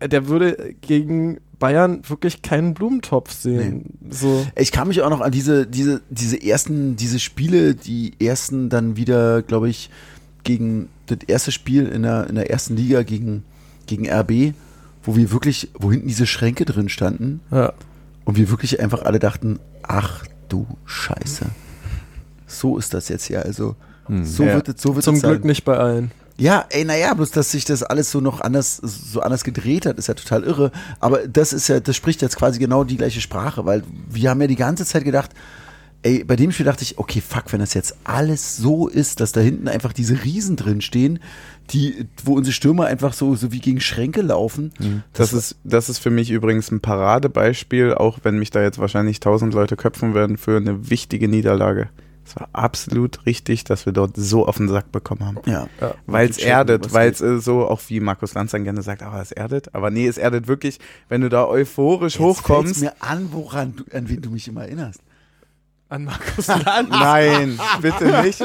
der 0.00 0.28
würde 0.28 0.74
gegen 0.80 1.38
Bayern 1.58 2.02
wirklich 2.08 2.42
keinen 2.42 2.74
Blumentopf 2.74 3.32
sehen. 3.32 3.98
So. 4.10 4.46
Ich 4.56 4.72
kann 4.72 4.88
mich 4.88 5.02
auch 5.02 5.10
noch 5.10 5.20
an 5.20 5.32
diese, 5.32 5.66
diese, 5.66 6.02
diese 6.10 6.42
ersten, 6.42 6.96
diese 6.96 7.18
Spiele, 7.18 7.74
die 7.74 8.12
ersten 8.20 8.68
dann 8.68 8.96
wieder, 8.96 9.42
glaube 9.42 9.68
ich, 9.68 9.90
gegen 10.42 10.88
das 11.06 11.18
erste 11.26 11.52
Spiel 11.52 11.86
in 11.86 12.02
der, 12.02 12.28
in 12.28 12.34
der 12.34 12.50
ersten 12.50 12.76
Liga 12.76 13.02
gegen, 13.02 13.44
gegen 13.86 14.08
RB, 14.10 14.54
wo 15.02 15.16
wir 15.16 15.30
wirklich, 15.32 15.70
wo 15.78 15.90
hinten 15.90 16.08
diese 16.08 16.26
Schränke 16.26 16.64
drin 16.64 16.88
standen 16.88 17.40
Ja. 17.50 17.72
und 18.24 18.36
wir 18.36 18.50
wirklich 18.50 18.80
einfach 18.80 19.02
alle 19.02 19.18
dachten, 19.18 19.58
ach 19.82 20.24
du 20.48 20.66
Scheiße. 20.84 21.46
So 22.46 22.78
ist 22.78 22.94
das 22.94 23.08
jetzt 23.08 23.28
ja. 23.28 23.40
Also, 23.40 23.76
so 24.22 24.44
Ja. 24.44 24.54
wird 24.54 24.68
es, 24.68 24.82
so 24.82 24.94
wird 24.94 25.04
Zum 25.04 25.14
es 25.16 25.20
sein. 25.22 25.30
Glück 25.32 25.44
nicht 25.44 25.64
bei 25.64 25.76
allen. 25.78 26.10
Ja, 26.36 26.64
ey, 26.70 26.84
naja, 26.84 27.14
bloß, 27.14 27.30
dass 27.30 27.52
sich 27.52 27.64
das 27.64 27.82
alles 27.82 28.10
so 28.10 28.20
noch 28.20 28.40
anders, 28.40 28.76
so 28.78 29.20
anders 29.20 29.44
gedreht 29.44 29.86
hat, 29.86 29.98
ist 29.98 30.08
ja 30.08 30.14
total 30.14 30.42
irre. 30.42 30.72
Aber 30.98 31.28
das 31.28 31.52
ist 31.52 31.68
ja, 31.68 31.78
das 31.78 31.94
spricht 31.94 32.22
jetzt 32.22 32.36
quasi 32.36 32.58
genau 32.58 32.82
die 32.82 32.96
gleiche 32.96 33.20
Sprache, 33.20 33.64
weil 33.66 33.84
wir 34.10 34.30
haben 34.30 34.40
ja 34.40 34.48
die 34.48 34.56
ganze 34.56 34.84
Zeit 34.84 35.04
gedacht, 35.04 35.30
ey, 36.02 36.22
bei 36.24 36.36
dem 36.36 36.52
Spiel 36.52 36.66
dachte 36.66 36.82
ich, 36.82 36.98
okay, 36.98 37.20
fuck, 37.20 37.52
wenn 37.52 37.60
das 37.60 37.72
jetzt 37.72 37.96
alles 38.04 38.56
so 38.56 38.88
ist, 38.88 39.20
dass 39.20 39.32
da 39.32 39.40
hinten 39.40 39.68
einfach 39.68 39.92
diese 39.92 40.22
Riesen 40.22 40.56
drin 40.56 40.80
stehen, 40.80 41.18
die, 41.70 42.06
wo 42.22 42.34
unsere 42.34 42.52
Stürmer 42.52 42.86
einfach 42.86 43.14
so, 43.14 43.36
so 43.36 43.52
wie 43.52 43.60
gegen 43.60 43.80
Schränke 43.80 44.20
laufen. 44.20 44.72
Das 45.14 45.32
ist, 45.32 45.56
das 45.64 45.88
ist 45.88 45.98
für 45.98 46.10
mich 46.10 46.30
übrigens 46.30 46.70
ein 46.70 46.80
Paradebeispiel, 46.80 47.94
auch 47.94 48.18
wenn 48.22 48.38
mich 48.38 48.50
da 48.50 48.60
jetzt 48.60 48.78
wahrscheinlich 48.78 49.20
tausend 49.20 49.54
Leute 49.54 49.76
köpfen 49.76 50.14
werden, 50.14 50.36
für 50.36 50.58
eine 50.58 50.90
wichtige 50.90 51.26
Niederlage. 51.26 51.88
Es 52.26 52.36
war 52.36 52.48
absolut 52.52 53.26
richtig, 53.26 53.64
dass 53.64 53.84
wir 53.86 53.92
dort 53.92 54.16
so 54.16 54.46
auf 54.46 54.56
den 54.56 54.68
Sack 54.68 54.90
bekommen 54.92 55.24
haben. 55.26 55.38
Ja. 55.46 55.68
Weil 56.06 56.28
es 56.28 56.38
erdet, 56.38 56.92
weil 56.92 57.10
es 57.10 57.18
so, 57.18 57.66
auch 57.66 57.80
wie 57.88 58.00
Markus 58.00 58.34
Lanz 58.34 58.52
dann 58.52 58.64
gerne 58.64 58.82
sagt, 58.82 59.02
aber 59.02 59.20
es 59.20 59.30
erdet. 59.30 59.74
Aber 59.74 59.90
nee, 59.90 60.06
es 60.06 60.16
erdet 60.16 60.48
wirklich, 60.48 60.78
wenn 61.08 61.20
du 61.20 61.28
da 61.28 61.46
euphorisch 61.46 62.14
Jetzt 62.14 62.22
hochkommst. 62.22 62.80
mir 62.80 62.94
an, 63.00 63.28
woran 63.32 63.76
du, 63.76 63.84
an 63.96 64.08
wen 64.08 64.22
du 64.22 64.30
mich 64.30 64.48
immer 64.48 64.62
erinnerst. 64.62 65.00
An 65.94 66.04
Markus 66.06 66.48
Lanz. 66.48 66.88
Nein, 66.90 67.58
bitte 67.80 68.22
nicht. 68.22 68.42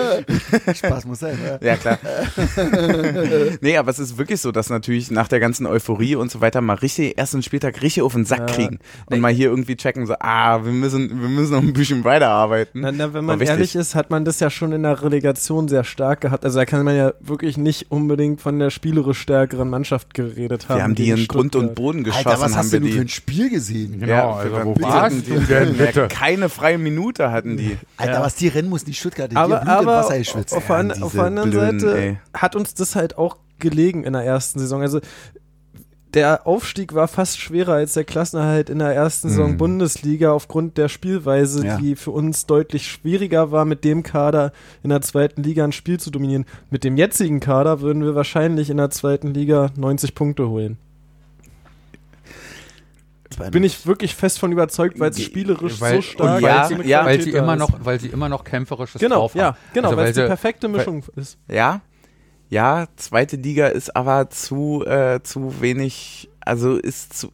Spaß 0.77 1.05
muss 1.05 1.19
sein, 1.19 1.37
ja. 1.43 1.57
Ja, 1.69 1.75
klar. 1.77 1.97
nee, 3.61 3.75
aber 3.77 3.89
es 3.89 3.97
ist 3.99 4.17
wirklich 4.17 4.39
so, 4.39 4.51
dass 4.51 4.69
natürlich 4.69 5.09
nach 5.09 5.27
der 5.27 5.39
ganzen 5.39 5.65
Euphorie 5.65 6.15
und 6.15 6.29
so 6.29 6.41
weiter 6.41 6.61
mal 6.61 6.75
richtig, 6.75 7.17
ersten 7.17 7.41
Spieltag 7.41 7.81
richtig 7.81 8.03
auf 8.03 8.13
den 8.13 8.25
Sack 8.25 8.39
Ja. 8.41 8.45
kriegen. 8.55 8.79
Und 9.07 9.19
mal 9.19 9.31
hier 9.33 9.49
irgendwie 9.49 9.75
checken, 9.75 10.05
so, 10.05 10.13
ah, 10.19 10.63
wir 10.63 10.71
müssen, 10.71 11.09
wir 11.21 11.29
müssen 11.29 11.53
noch 11.53 11.61
ein 11.61 11.73
bisschen 11.73 12.03
weiterarbeiten. 12.03 12.81
Na, 12.81 12.91
na, 12.91 13.13
wenn 13.13 13.25
man 13.25 13.41
ehrlich 13.41 13.75
ist, 13.75 13.95
hat 13.95 14.09
man 14.11 14.25
das 14.25 14.39
ja 14.39 14.49
schon 14.49 14.71
in 14.71 14.83
der 14.83 15.01
Relegation 15.01 15.67
sehr 15.67 15.83
stark 15.83 16.21
gehabt. 16.21 16.45
Also 16.45 16.59
da 16.59 16.65
kann 16.65 16.85
man 16.85 16.95
ja 16.95 17.13
wirklich 17.19 17.57
nicht 17.57 17.89
unbedingt 17.91 18.41
von 18.41 18.59
der 18.59 18.69
spielerisch 18.69 19.19
stärkeren 19.19 19.69
Mannschaft 19.69 20.13
geredet 20.13 20.69
haben. 20.69 20.77
Wir 20.77 20.83
haben 20.83 20.95
die 20.95 21.09
in 21.09 21.27
Grund 21.27 21.55
und. 21.55 21.73
Boden 21.75 22.03
geschossen, 22.03 22.27
Alter, 22.27 22.41
was 22.41 22.51
haben 22.51 22.59
hast 22.59 22.71
wir 22.73 22.79
du 22.79 22.85
denn 22.85 22.91
die. 22.91 22.97
für 22.97 23.03
ein 23.05 23.09
Spiel 23.09 23.49
gesehen? 23.49 23.99
Genau, 23.99 24.33
also 24.33 24.51
wir- 24.55 24.65
wo 24.65 24.73
bitte 24.73 24.87
warst 24.87 25.03
hatten 25.17 25.23
du 25.27 25.39
denn 25.41 25.75
Ja, 25.79 25.85
bitte? 25.85 26.07
keine 26.09 26.49
freie 26.49 26.77
Minute 26.77 27.31
hatten 27.39 27.57
die. 27.57 27.77
Alter, 27.97 28.13
Ja. 28.13 28.21
was 28.21 28.35
die 28.35 28.47
rennen 28.47 28.69
mussten, 28.69 28.89
die 28.89 28.95
Stuttgarter, 28.95 29.29
die 29.29 29.35
Aber, 29.35 29.55
haben 29.61 29.65
Blut 29.65 29.81
im 29.81 29.87
aber 29.89 29.97
Wasser 29.97 30.17
geschwitzt. 30.17 30.53
auf, 30.55 30.69
an, 30.71 31.03
auf 31.03 31.11
der 31.13 31.23
anderen 31.23 31.49
Blöden, 31.49 31.79
Seite 31.79 31.97
ey. 31.99 32.17
hat 32.33 32.55
uns 32.55 32.73
das 32.73 32.95
halt 32.95 33.17
auch 33.17 33.37
gelegen 33.59 34.03
in 34.03 34.13
der 34.13 34.23
ersten 34.23 34.59
Saison. 34.59 34.81
Also 34.81 34.99
der 36.15 36.47
Aufstieg 36.47 36.95
war 36.95 37.07
fast 37.07 37.39
schwerer 37.39 37.73
als 37.73 37.93
der 37.93 38.03
Klassenerhalt 38.03 38.71
in 38.71 38.79
der 38.79 38.95
ersten 38.95 39.29
Saison 39.29 39.51
Mhm. 39.51 39.57
Bundesliga 39.57 40.31
aufgrund 40.31 40.77
der 40.79 40.89
Spielweise, 40.89 41.63
Ja. 41.63 41.77
die 41.77 41.95
für 41.95 42.09
uns 42.09 42.47
deutlich 42.47 42.87
schwieriger 42.87 43.51
war, 43.51 43.63
mit 43.63 43.83
dem 43.83 44.01
Kader 44.01 44.51
in 44.81 44.89
der 44.89 45.01
zweiten 45.01 45.43
Liga 45.43 45.63
ein 45.63 45.71
Spiel 45.71 45.99
zu 45.99 46.09
dominieren. 46.09 46.45
Mit 46.71 46.83
dem 46.83 46.97
jetzigen 46.97 47.39
Kader 47.39 47.81
würden 47.81 48.03
wir 48.03 48.15
wahrscheinlich 48.15 48.71
in 48.71 48.77
der 48.77 48.89
zweiten 48.89 49.35
Liga 49.35 49.69
90 49.75 50.15
Punkte 50.15 50.49
holen. 50.49 50.77
Bin 53.51 53.63
ich 53.63 53.85
wirklich 53.85 54.15
fest 54.15 54.39
von 54.39 54.51
überzeugt, 54.51 54.99
weil 54.99 55.11
es 55.11 55.21
spielerisch 55.21 55.79
Weil- 55.79 55.97
so 55.97 56.01
stark 56.01 56.37
und 56.37 56.43
ja, 56.43 56.67
mit 56.69 56.85
ja, 56.87 57.05
weil 57.05 57.21
sie 57.21 57.29
immer 57.31 57.53
ist. 57.53 57.59
noch, 57.59 57.85
weil 57.85 57.99
sie 57.99 58.07
immer 58.07 58.27
noch 58.27 58.43
kämpferisches 58.43 58.99
Genau, 58.99 59.17
drauf 59.17 59.33
haben. 59.33 59.39
ja, 59.39 59.57
genau, 59.73 59.89
Also, 59.89 59.97
weil 59.97 60.03
weil 60.05 60.09
es 60.11 60.15
die 60.15 60.21
sie- 60.21 60.27
perfekte 60.27 60.67
Mischung 60.67 61.03
ist. 61.15 61.37
Ja, 61.47 61.81
ja, 62.49 62.87
zweite 62.95 63.35
Liga 63.35 63.67
ist 63.67 63.95
aber 63.95 64.29
zu, 64.31 64.83
äh, 64.85 65.19
zu 65.21 65.61
wenig, 65.61 66.29
also 66.41 66.77
ist 66.77 67.13
zu, 67.17 67.31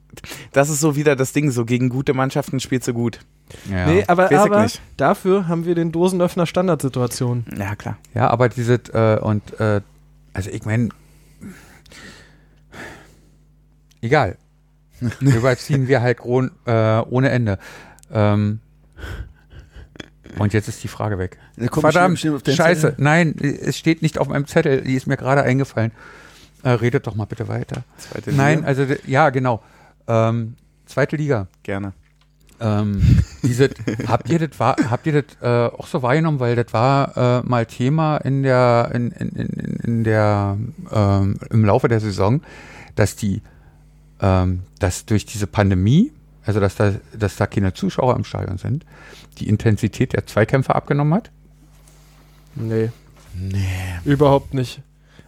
das 0.51 0.69
ist 0.69 0.81
so 0.81 0.97
wieder 0.97 1.15
das 1.15 1.31
Ding, 1.31 1.49
so 1.51 1.63
gegen 1.63 1.87
gute 1.89 2.13
Mannschaften 2.13 2.59
spielst 2.59 2.87
du 2.89 2.93
gut. 2.93 3.19
Ja. 3.71 3.85
Nee, 3.87 4.03
aber, 4.07 4.29
aber 4.37 4.67
dafür 4.97 5.47
haben 5.47 5.65
wir 5.65 5.75
den 5.75 5.91
Dosenöffner 5.93 6.45
Standardsituation. 6.45 7.45
Ja, 7.57 7.75
klar. 7.75 7.97
Ja, 8.13 8.29
aber 8.29 8.49
diese, 8.49 8.73
äh, 8.93 9.19
und, 9.21 9.57
äh, 9.61 9.79
also 10.33 10.49
ich 10.49 10.65
meine, 10.65 10.89
egal. 14.01 14.37
Überziehen 15.21 15.87
wir 15.87 16.01
halt 16.01 16.19
äh, 16.19 16.99
ohne 17.09 17.29
Ende. 17.29 17.59
Ähm, 18.11 18.59
und 20.37 20.53
jetzt 20.53 20.67
ist 20.67 20.83
die 20.83 20.87
Frage 20.87 21.17
weg. 21.17 21.37
Verdammt, 21.71 22.19
scheiße. 22.19 22.81
Zettel. 22.81 22.95
Nein, 22.97 23.35
es 23.39 23.77
steht 23.77 24.01
nicht 24.01 24.17
auf 24.17 24.27
meinem 24.27 24.47
Zettel. 24.47 24.81
Die 24.81 24.95
ist 24.95 25.07
mir 25.07 25.17
gerade 25.17 25.43
eingefallen. 25.43 25.91
Äh, 26.63 26.71
redet 26.71 27.07
doch 27.07 27.15
mal 27.15 27.25
bitte 27.25 27.47
weiter. 27.47 27.83
Zweite 27.97 28.33
Nein, 28.33 28.57
Liga. 28.59 28.67
also, 28.67 28.85
d- 28.85 28.99
ja, 29.05 29.29
genau. 29.29 29.61
Ähm, 30.07 30.55
zweite 30.87 31.15
Liga. 31.15 31.47
Gerne. 31.63 31.93
Ähm, 32.59 33.19
diese, 33.43 33.69
habt 34.07 34.29
ihr 34.29 34.39
das 34.39 34.59
wahr- 34.59 34.75
habt 34.89 35.05
ihr 35.07 35.21
das 35.21 35.25
äh, 35.41 35.73
auch 35.73 35.87
so 35.87 36.01
wahrgenommen, 36.01 36.39
weil 36.39 36.55
das 36.55 36.73
war 36.73 37.41
äh, 37.43 37.47
mal 37.47 37.65
Thema 37.65 38.17
in 38.17 38.43
der 38.43 38.91
in, 38.93 39.11
in, 39.11 39.29
in, 39.29 39.49
in 39.83 40.03
der 40.03 40.57
ähm, 40.91 41.37
im 41.49 41.65
Laufe 41.65 41.87
der 41.87 41.99
Saison, 41.99 42.41
dass 42.95 43.15
die 43.15 43.41
ähm, 44.21 44.61
dass 44.79 45.05
durch 45.05 45.25
diese 45.25 45.47
Pandemie, 45.47 46.11
also 46.45 46.59
dass 46.59 46.75
da 46.75 46.93
dass 47.17 47.35
da 47.37 47.47
keine 47.47 47.73
Zuschauer 47.73 48.15
im 48.15 48.23
Stadion 48.23 48.57
sind, 48.57 48.85
die 49.39 49.47
Intensität 49.47 50.13
der 50.13 50.25
Zweikämpfe 50.25 50.75
abgenommen 50.75 51.13
hat. 51.13 51.31
Nee. 52.55 52.91
Nee. 53.33 53.65
Überhaupt 54.05 54.53
nicht. 54.53 54.81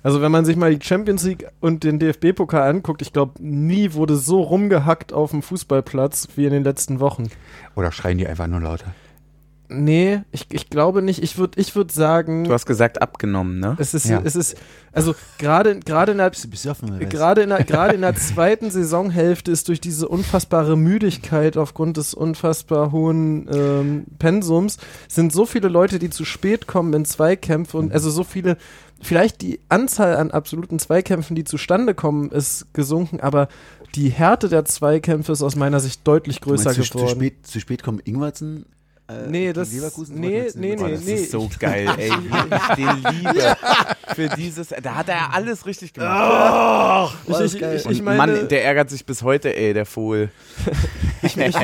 Also 0.04 0.22
wenn 0.22 0.32
man 0.32 0.46
sich 0.46 0.56
mal 0.56 0.74
die 0.74 0.86
Champions 0.86 1.24
League 1.24 1.48
und 1.60 1.84
den 1.84 2.00
DFB-Pokal 2.00 2.70
anguckt, 2.70 3.02
ich 3.02 3.12
glaube, 3.12 3.44
nie 3.44 3.94
wurde 3.94 4.16
so 4.16 4.42
rumgehackt 4.42 5.12
auf 5.12 5.32
dem 5.32 5.42
Fußballplatz 5.42 6.30
wie 6.36 6.46
in 6.46 6.52
den 6.52 6.64
letzten 6.64 7.00
Wochen. 7.02 7.30
Oder 7.76 7.92
schreien 7.92 8.18
die 8.18 8.28
einfach 8.28 8.48
nur 8.48 8.62
lauter? 8.62 8.94
Nee, 9.70 10.22
ich, 10.32 10.48
ich 10.52 10.70
glaube 10.70 11.02
nicht. 11.02 11.22
Ich 11.22 11.38
würde 11.38 11.60
ich 11.60 11.76
würd 11.76 11.92
sagen, 11.92 12.46
Du 12.46 12.54
hast 12.54 12.66
gesagt 12.66 13.02
abgenommen, 13.02 13.60
ne? 13.60 13.76
es 13.80 13.94
ist, 13.94 14.06
Ja. 14.08 14.22
es 14.24 14.38
ist, 14.38 14.56
also 14.94 15.14
gerade 15.40 15.82
gerade 15.82 16.14
in 16.14 16.20
der? 16.20 16.32
Gerade 17.10 17.42
in, 17.42 17.50
der, 17.50 17.64
gerade 17.66 17.94
in 17.96 18.02
der 18.02 18.16
zweiten 18.16 18.72
Saisonhälfte 18.72 19.52
ist 19.52 19.68
durch 19.68 19.82
diese 19.82 20.08
unfassbare 20.08 20.78
Müdigkeit 20.78 21.58
aufgrund 21.58 21.98
des 21.98 22.14
unfassbar 22.14 22.94
hohen 22.94 23.50
ähm, 23.54 24.06
Pensums 24.20 24.78
sind 25.10 25.34
so 25.34 25.46
viele 25.46 25.68
Leute, 25.68 26.00
die 26.00 26.10
zu 26.10 26.24
spät 26.24 26.66
kommen 26.68 26.94
in 26.94 27.04
Zweikämpfe 27.04 27.78
und 27.78 27.92
also 27.92 28.10
so 28.10 28.24
viele, 28.24 28.56
vielleicht 29.02 29.42
die 29.42 29.60
Anzahl 29.68 30.16
an 30.16 30.32
absoluten 30.32 30.80
Zweikämpfen, 30.80 31.36
die 31.36 31.44
zustande 31.44 31.94
kommen, 31.94 32.32
ist 32.32 32.74
gesunken, 32.74 33.20
aber 33.20 33.50
die 33.96 34.10
Härte 34.10 34.48
der 34.48 34.64
Zweikämpfe 34.64 35.34
ist 35.34 35.42
aus 35.42 35.58
meiner 35.58 35.82
Sicht 35.82 36.08
deutlich 36.08 36.40
Du 36.40 36.52
meinst, 36.52 36.64
größer 36.64 36.76
zu, 36.82 36.84
zu, 36.90 36.98
geworden. 37.00 37.16
spät, 37.16 37.46
zu 37.48 37.60
spät 37.60 37.84
kommen 37.84 38.00
Ingwertsen 38.04 38.66
Äh, 39.10 39.28
Nee, 39.30 39.54
das- 39.54 39.72
Leverkusen 39.72 40.20
nee, 40.20 40.48
nee, 40.56 40.76
nee, 40.76 40.90
jetzt- 40.90 41.08
Das 41.08 41.20
ist 41.20 41.32
so 41.32 41.50
geil, 41.60 41.88
ey. 41.98 42.12
Ich 42.70 42.76
den 42.76 43.04
liebe. 43.14 43.56
Für 44.16 44.30
dieses, 44.36 44.68
da 44.84 44.96
hat 44.96 45.08
er 45.10 45.34
alles 45.34 45.66
richtig 45.66 45.94
gemacht. 45.94 47.14
Ich, 47.26 47.32
das 47.32 47.40
ich, 47.40 47.54
ist 47.54 47.60
geil. 47.62 47.76
ich, 47.78 47.86
Und 47.86 47.92
ich 47.94 48.02
meine, 48.02 48.18
Mann, 48.18 48.48
der 48.50 48.66
ärgert 48.66 48.90
sich 48.90 49.06
bis 49.06 49.22
heute, 49.22 49.56
ey, 49.56 49.74
der 49.74 49.86
Fohl. 49.86 50.30
ich, 51.22 51.38
ich, 51.38 51.56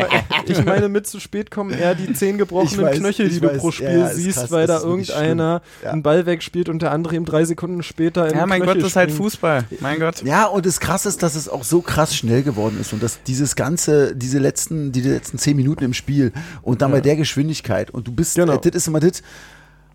ich 0.47 0.65
meine, 0.65 0.89
mit 0.89 1.07
zu 1.07 1.19
spät 1.19 1.51
kommen 1.51 1.71
eher 1.71 1.95
die 1.95 2.11
zehn 2.13 2.37
gebrochenen 2.37 2.85
weiß, 2.85 2.97
Knöchel, 2.97 3.29
die 3.29 3.39
du 3.39 3.49
weiß. 3.49 3.57
pro 3.57 3.71
Spiel 3.71 3.99
Ja, 3.99 4.09
siehst, 4.13 4.39
krass, 4.39 4.51
weil 4.51 4.67
da 4.67 4.79
irgendeiner. 4.81 5.61
Ja. 5.83 5.91
einen 5.91 6.03
Ball 6.03 6.25
wegspielt 6.25 6.69
und 6.69 6.81
der 6.81 6.91
andere 6.91 7.15
ihm 7.15 7.25
drei 7.25 7.45
Sekunden 7.45 7.83
später 7.83 8.27
in 8.29 8.35
Ja, 8.37 8.45
mein 8.45 8.61
Knöchel 8.61 8.75
Gott, 8.75 8.83
das 8.83 8.91
ist 8.91 8.95
halt. 8.95 9.11
Fußball. 9.11 9.65
Mein 9.79 9.99
Gott. 9.99 10.23
Ja, 10.23 10.45
und 10.45 10.65
das 10.65 10.79
Krasse 10.79 11.09
ist, 11.09 11.23
dass 11.23 11.35
es 11.35 11.47
auch 11.49 11.63
so 11.63 11.81
krass 11.81 12.15
schnell 12.15 12.43
geworden 12.43 12.77
ist 12.79 12.93
und 12.93 13.01
dass 13.03 13.21
dieses 13.23 13.55
ganze, 13.55 14.15
diese 14.15 14.39
letzten, 14.39 14.91
die 14.91 15.01
letzten 15.01 15.37
zehn 15.37 15.55
Minuten 15.55 15.83
im 15.83 15.93
Spiel 15.93 16.31
und 16.61 16.81
dann 16.81 16.91
bei 16.91 17.01
der 17.01 17.15
Geschwindigkeit 17.15 17.89
und 17.91 18.07
du 18.07 18.11
bist, 18.11 18.35
Genau. 18.35 18.53
äh, 18.53 18.59
das 18.61 18.73
ist 18.75 18.87
immer 18.87 18.99
das, 18.99 19.21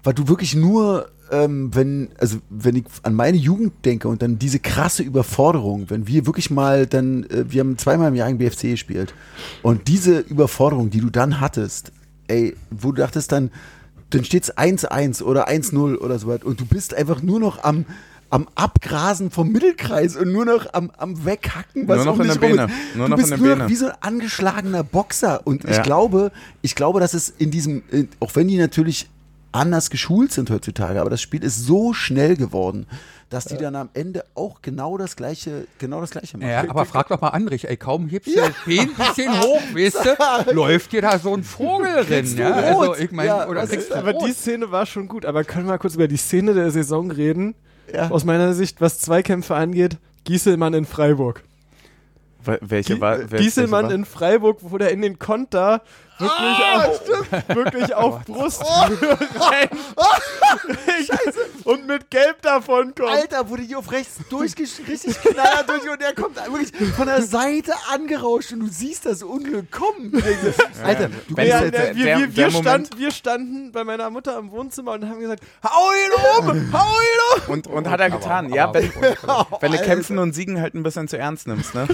weil 0.05 0.15
du 0.15 0.29
wirklich 0.29 0.55
nur, 0.55 1.09
ähm, 1.31 1.71
wenn, 1.75 2.09
also 2.19 2.39
wenn 2.51 2.77
ich 2.77 2.85
an 3.03 3.15
meine 3.15 3.37
Jugend 3.37 3.73
denke 3.85 4.09
und 4.09 4.23
dann 4.23 4.39
diese 4.39 4.59
krasse 4.59 5.03
Überforderung, 5.03 5.91
wenn 5.91 6.07
wir 6.07 6.27
wirklich 6.27 6.51
mal 6.51 6.87
dann, 6.87 7.25
äh, 7.25 7.45
wir 7.49 7.61
haben 7.61 7.77
zweimal 7.79 8.09
im 8.09 8.15
Jahr 8.15 8.29
im 8.29 8.39
BFC 8.39 8.63
gespielt 8.71 9.15
und 9.63 9.89
diese 9.89 10.19
Überforderung, 10.21 10.91
die 10.91 11.01
du 11.01 11.11
dann 11.11 11.41
hattest, 11.41 11.93
ey, 12.29 12.57
wo 12.71 12.93
du 12.93 13.01
dachtest 13.03 13.33
dann, 13.33 13.51
dann 14.11 14.25
steht's 14.25 14.57
1-1 14.57 15.23
oder 15.23 15.49
1-0 15.49 15.97
oder 15.99 16.19
so 16.19 16.29
was 16.29 16.43
und 16.43 16.61
du 16.61 16.65
bist 16.67 16.95
einfach 16.95 17.23
nur 17.23 17.41
noch 17.41 17.63
am 17.65 17.85
am 18.31 18.47
Abgrasen 18.57 19.31
vom 19.31 19.51
Mittelkreis 19.51 20.15
und 20.15 20.31
nur 20.33 20.45
noch 20.45 20.67
am, 20.75 20.91
am 20.99 21.25
Weghacken, 21.25 21.89
was 21.89 22.05
Nur 22.05 22.15
noch 22.15 22.21
in 22.21 22.29
der 22.29 22.35
Beine. 22.35 22.65
ist. 22.67 22.95
Nur 22.95 23.07
du 23.07 23.11
noch 23.13 23.17
bist 23.17 23.31
in 23.33 23.39
der 23.39 23.47
nur 23.47 23.57
Beine. 23.57 23.71
wie 23.71 23.75
so 23.75 23.87
ein 23.87 23.93
angeschlagener 24.03 24.83
Boxer 24.85 25.41
und 25.47 25.65
ich 25.65 25.77
Ja. 25.77 25.83
glaube, 25.83 26.31
ich 26.61 26.75
glaube, 26.75 27.01
dass 27.01 27.15
es 27.15 27.31
in 27.39 27.51
diesem, 27.51 27.83
auch 28.21 28.37
wenn 28.37 28.47
die 28.49 28.59
natürlich 28.59 29.09
anders 29.53 29.91
geschult 29.91 30.33
sind 30.33 30.51
heutzutage, 30.51 31.01
aber 31.01 31.11
das 31.11 31.21
Spiel 31.23 31.43
ist 31.43 31.65
so 31.67 31.93
schnell 31.93 32.37
geworden, 32.37 32.87
dass 33.31 33.45
die 33.45 33.57
dann 33.59 33.77
am 33.77 33.91
Ende 33.95 34.25
auch 34.35 34.63
genau 34.63 34.97
das 34.97 35.15
gleiche, 35.17 35.67
genau 35.79 36.01
das 36.01 36.11
gleiche 36.11 36.39
machen. 36.39 36.49
Ja, 36.49 36.65
aber 36.69 36.85
frag 36.87 37.09
doch 37.09 37.21
mal 37.21 37.29
Andrich, 37.29 37.69
ey, 37.69 37.77
kaum 37.77 38.09
hebst 38.09 38.35
du 38.35 38.41
Bein 38.41 38.91
ein 38.91 38.95
bisschen 39.15 39.41
hoch, 39.41 39.61
weißt 39.75 39.99
du, 40.47 40.53
läuft 40.55 40.93
dir 40.93 41.03
da 41.03 41.19
so 41.19 41.35
ein 41.35 41.43
Vogel 41.45 42.05
drin, 42.07 42.25
du 42.37 42.43
ja? 42.43 42.53
Also 42.55 42.95
ich 42.97 43.11
meine, 43.11 43.29
Ja, 43.29 43.49
oder 43.49 43.63
ist 43.65 43.91
du 43.91 43.95
Aber 43.97 44.13
rot. 44.13 44.27
die 44.27 44.33
Szene 44.33 44.71
war 44.71 44.87
schon 44.87 45.09
gut. 45.09 45.27
Aber 45.27 45.45
können 45.45 45.67
wir 45.67 45.73
mal 45.73 45.79
kurz 45.79 45.95
über 45.95 46.09
die 46.09 46.17
Szene 46.17 46.55
der 46.55 46.71
Saison 46.71 47.11
reden? 47.11 47.55
Ja. 47.93 48.11
Aus 48.11 48.25
meiner 48.25 48.55
Sicht, 48.55 48.81
was 48.81 48.99
Zweikämpfe 48.99 49.55
angeht, 49.55 49.99
Gieselmann 50.25 50.73
in 50.75 50.85
Freiburg. 50.87 51.43
Wel- 52.45 52.59
Welche 52.63 53.01
war? 53.01 53.19
wer- 53.31 53.41
Gieselmann 53.41 53.85
welche 53.85 53.89
war? 53.89 53.95
in 53.95 54.05
Freiburg, 54.05 54.59
wo 54.61 54.79
der 54.79 54.91
in 54.91 55.03
den 55.03 55.19
Konter 55.19 55.83
wirklich 56.21 56.75
auf, 56.75 57.55
wirklich 57.57 57.95
auf 57.95 58.25
Brust 58.25 58.63
rein 58.65 59.69
und 61.65 61.87
mit 61.87 62.11
Gelb 62.11 62.43
davon 62.43 62.95
kommt. 62.95 63.09
Alter, 63.11 63.49
wurde 63.49 63.63
hier 63.63 63.79
auf 63.79 63.91
rechts 63.93 64.17
durchgesch 64.31 64.71
richtig 64.89 65.21
knaller 65.21 65.65
durch 65.67 65.89
und 65.91 66.01
er 66.03 66.15
kommt 66.15 66.37
wirklich 66.37 66.73
von 66.95 67.07
der 67.07 67.23
Seite 67.23 67.73
angerauscht 67.93 68.53
und 68.53 68.61
du 68.61 68.69
siehst 68.69 69.07
das 69.07 69.23
Unglück 69.23 69.71
kommen. 69.71 70.11
Denkst, 70.13 70.59
Alter, 70.85 71.09
du 71.29 71.35
bist 71.35 71.49
Ja, 71.49 71.61
der- 71.63 71.95
wir, 71.97 72.05
der- 72.05 72.19
wir, 72.19 72.27
der 72.29 72.51
stand, 72.51 72.99
wir 72.99 73.11
standen 73.11 73.73
bei 73.73 73.85
meiner 73.85 74.11
Mutter 74.11 74.39
im 74.39 74.51
Wohnzimmer 74.51 74.93
und 74.93 75.09
haben 75.09 75.21
gesagt, 75.21 75.43
hau 75.65 75.91
ihn 75.93 76.49
um, 76.51 76.73
hau 76.73 76.87
ihn 77.01 77.43
um. 77.47 77.53
Und, 77.53 77.67
und 77.67 77.89
hat 77.91 78.01
er 78.01 78.11
getan, 78.11 78.53
ja, 78.53 78.73
wenn, 78.75 78.91
wenn 79.61 79.73
du 79.73 79.79
Kämpfen 79.79 80.19
und 80.19 80.33
Siegen 80.35 80.61
halt 80.61 80.75
ein 80.75 80.83
bisschen 80.83 81.09
zu 81.09 81.19
ernst 81.19 81.47
nimmst, 81.47 81.75
ne? 81.75 81.87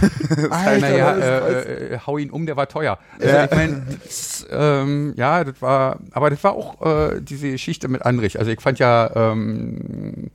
Alter, 0.51 0.79
Naja, 0.81 1.15
das 1.15 1.19
ist 1.19 1.25
krass. 1.25 1.65
äh, 1.67 1.95
äh, 1.95 1.99
hau 2.07 2.19
ihn 2.19 2.31
um, 2.31 2.47
der 2.47 2.57
war 2.57 2.69
teuer. 2.69 2.99
Also 3.21 3.37
ich 3.37 3.51
meine, 3.51 3.87
das, 4.19 4.47
ähm, 4.51 5.15
ja, 5.17 5.45
das 5.45 5.61
war, 5.63 5.99
aber 6.13 6.31
das 6.31 6.43
war 6.45 6.53
auch 6.55 6.81
äh, 6.85 7.21
diese 7.21 7.51
Geschichte 7.51 7.89
mit 7.89 8.03
Andrich. 8.03 8.39
Also 8.39 8.51
ich 8.51 8.61
fand 8.61 8.79
ja, 8.79 9.11
ähm, 9.15 10.31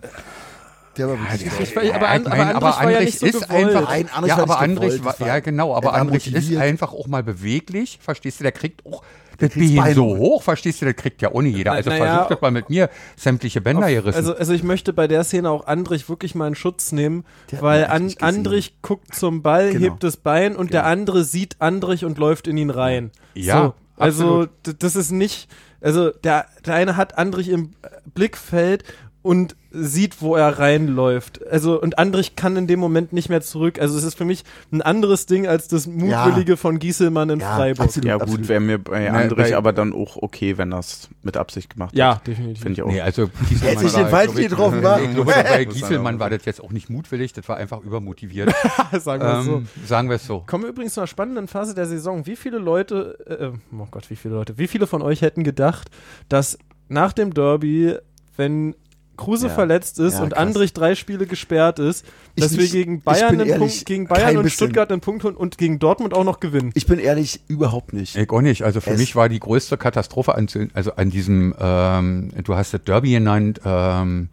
der 0.97 1.07
war 1.09 1.17
wirklich 1.31 1.59
Ich 1.59 1.73
geil. 1.75 1.89
war- 1.89 1.95
aber, 1.95 2.09
An, 2.09 2.27
Andrich 2.27 3.21
ja 3.21 3.27
ist 3.27 3.47
gewollt. 3.47 3.49
einfach, 3.51 3.89
Nein, 3.89 4.09
Andrich 4.13 4.29
ja, 4.35 4.41
aber 4.43 4.59
Andrich, 4.59 4.97
gewollt, 5.01 5.19
war, 5.19 5.27
ja 5.27 5.39
genau, 5.39 5.75
aber 5.75 5.89
er 5.89 5.93
Andrich 5.95 6.33
ist 6.33 6.55
einfach 6.57 6.91
auch 6.93 7.07
mal 7.07 7.23
beweglich, 7.23 7.99
verstehst 8.01 8.39
du, 8.39 8.43
der 8.43 8.51
kriegt 8.51 8.85
auch 8.85 9.03
das 9.39 9.53
Bein 9.53 9.95
so 9.95 10.17
hoch. 10.17 10.43
verstehst 10.43 10.81
du, 10.81 10.85
das 10.85 10.95
kriegt 10.95 11.21
ja 11.21 11.31
ohne 11.31 11.49
jeder. 11.49 11.71
Also 11.71 11.89
naja, 11.89 12.05
versucht 12.13 12.31
das 12.31 12.41
mal 12.41 12.51
mit 12.51 12.69
mir 12.69 12.89
sämtliche 13.15 13.61
Bänder 13.61 13.89
gerissen. 13.89 14.17
Also, 14.17 14.35
also 14.35 14.53
ich 14.53 14.63
möchte 14.63 14.93
bei 14.93 15.07
der 15.07 15.23
Szene 15.23 15.49
auch 15.49 15.65
Andrich 15.67 16.07
wirklich 16.09 16.35
mal 16.35 16.47
in 16.47 16.55
Schutz 16.55 16.91
nehmen, 16.91 17.25
Der 17.51 17.61
weil 17.61 17.85
An. 17.85 18.13
Andrich 18.19 18.75
guckt 18.81 19.15
zum 19.15 19.41
Ball, 19.41 19.71
Genau. 19.71 19.85
hebt 19.85 20.03
das 20.03 20.17
Bein 20.17 20.55
und 20.55 20.73
der 20.73 20.85
andere 20.85 21.23
sieht 21.23 21.55
Andrich 21.59 22.05
und 22.05 22.17
läuft 22.17 22.47
in 22.47 22.57
ihn 22.57 22.69
rein. 22.69 23.11
Ja, 23.33 23.61
so, 23.63 23.73
also 23.97 24.47
das 24.79 24.95
ist 24.95 25.11
nicht, 25.11 25.49
also 25.81 26.09
der, 26.11 26.45
der 26.65 26.75
eine 26.75 26.97
hat 26.97 27.17
Andrich 27.17 27.49
im 27.49 27.71
Blickfeld 28.13 28.83
und 29.21 29.55
sieht, 29.71 30.21
wo 30.21 30.35
er 30.35 30.59
reinläuft. 30.59 31.45
Also 31.47 31.79
und 31.79 31.99
Andrich 31.99 32.35
kann 32.37 32.55
in 32.55 32.67
dem 32.67 32.79
Moment 32.79 33.11
nicht 33.13 33.27
mehr 33.29 33.41
zurück. 33.41 33.79
Also 33.79 33.97
es 33.97 34.03
ist 34.05 34.15
für 34.15 34.23
mich 34.25 34.43
ein 34.71 34.81
anderes 34.81 35.25
Ding 35.25 35.45
als 35.45 35.67
das 35.67 35.87
Mutwillige 35.87 36.55
von 36.57 36.79
Gieselmann 36.79 37.29
in 37.29 37.39
Ja, 37.41 37.55
Freiburg. 37.57 37.85
absolut. 37.85 38.07
Ja, 38.07 38.17
gut, 38.17 38.47
wäre 38.47 38.61
mir 38.61 38.77
bei 38.79 39.11
Andrich 39.11 39.49
bei- 39.51 39.57
aber 39.57 39.73
dann 39.73 39.93
auch 39.93 40.15
okay, 40.17 40.57
wenn 40.57 40.71
das 40.71 41.09
mit 41.21 41.35
Absicht 41.37 41.71
gemacht 41.71 41.93
Ja, 41.95 42.13
wird. 42.15 42.27
definitiv. 42.27 42.63
Finde 42.63 42.73
ich 42.73 42.81
auch. 42.81 42.87
Nee, 42.87 43.01
also 43.01 43.27
Gieselmann 43.49 43.77
Hätte 43.77 43.93
war, 43.93 44.03
den 44.03 44.11
Wald 44.13 44.25
glaub 44.31 44.39
ich, 44.39 44.49
getroffen, 44.49 44.83
wa? 44.83 44.99
Ich 44.99 45.13
glaube, 45.13 45.33
bei 45.33 45.65
Gieselmann 45.65 46.19
war 46.19 46.29
das 46.29 46.45
jetzt 46.45 46.63
auch 46.63 46.71
nicht 46.71 46.89
mutwillig, 46.89 47.33
das 47.33 47.47
war 47.49 47.57
einfach 47.57 47.81
übermotiviert. 47.81 48.51
Sagen 48.99 49.21
wir 49.23 49.39
es 49.39 49.45
so. 49.45 49.55
ähm, 49.57 49.67
sagen 49.85 50.09
wir 50.09 50.15
es 50.15 50.25
so. 50.25 50.43
Kommen 50.47 50.63
wir 50.63 50.69
übrigens 50.69 50.93
zu 50.93 51.01
einer 51.01 51.07
spannenden 51.07 51.47
Phase 51.49 51.75
der 51.75 51.85
Saison. 51.85 52.25
Wie 52.25 52.37
viele 52.37 52.57
Leute, 52.57 53.17
äh, 53.27 53.75
oh 53.77 53.87
Gott, 53.91 54.09
wie 54.09 54.15
viele 54.15 54.33
Leute, 54.35 54.57
wie 54.57 54.67
viele 54.67 54.87
von 54.87 55.01
euch 55.01 55.21
hätten 55.21 55.43
gedacht, 55.43 55.89
dass 56.29 56.57
nach 56.87 57.11
dem 57.13 57.33
Derby, 57.33 57.95
wenn 58.37 58.75
Kruse 59.19 59.47
Ja. 59.47 59.53
verletzt 59.53 59.99
ist 59.99 60.15
Ja, 60.15 60.23
und 60.23 60.29
krass. 60.33 60.39
Andrich 60.39 60.73
drei 60.73 60.95
Spiele 60.95 61.27
gesperrt 61.27 61.77
ist, 61.77 62.05
Ich 62.35 62.43
dass 62.43 62.53
wir 62.53 62.61
nicht- 62.63 62.71
gegen 62.71 62.95
ich 62.99 63.03
Bayern, 63.03 63.29
bin 63.31 63.41
einen 63.41 63.49
ehrlich, 63.49 63.73
Punkt, 63.73 63.85
gegen 63.85 64.07
Bayern 64.07 64.37
und 64.37 64.43
bisschen. 64.43 64.55
Stuttgart 64.67 64.91
einen 64.91 65.01
Punkt 65.01 65.23
holen 65.23 65.35
und 65.35 65.57
gegen 65.57 65.77
Dortmund 65.79 66.13
auch 66.13 66.23
noch 66.23 66.39
gewinnen. 66.39 66.71
Ich 66.73 66.87
bin 66.87 66.97
ehrlich, 66.99 67.41
überhaupt 67.47 67.93
nicht. 67.93 68.15
Ich 68.15 68.29
auch 68.31 68.41
nicht. 68.41 68.63
Also 68.63 68.81
für 68.81 68.91
Es- 68.91 68.99
mich 68.99 69.15
war 69.15 69.29
die 69.29 69.39
größte 69.39 69.77
Katastrophe 69.77 70.33
an, 70.35 70.47
also 70.73 70.93
an 70.95 71.09
diesem, 71.09 71.53
ähm, 71.59 72.29
du 72.43 72.55
hast 72.55 72.73
das 72.73 72.83
Derby 72.83 73.11
genannt, 73.11 73.61
ähm, 73.65 74.29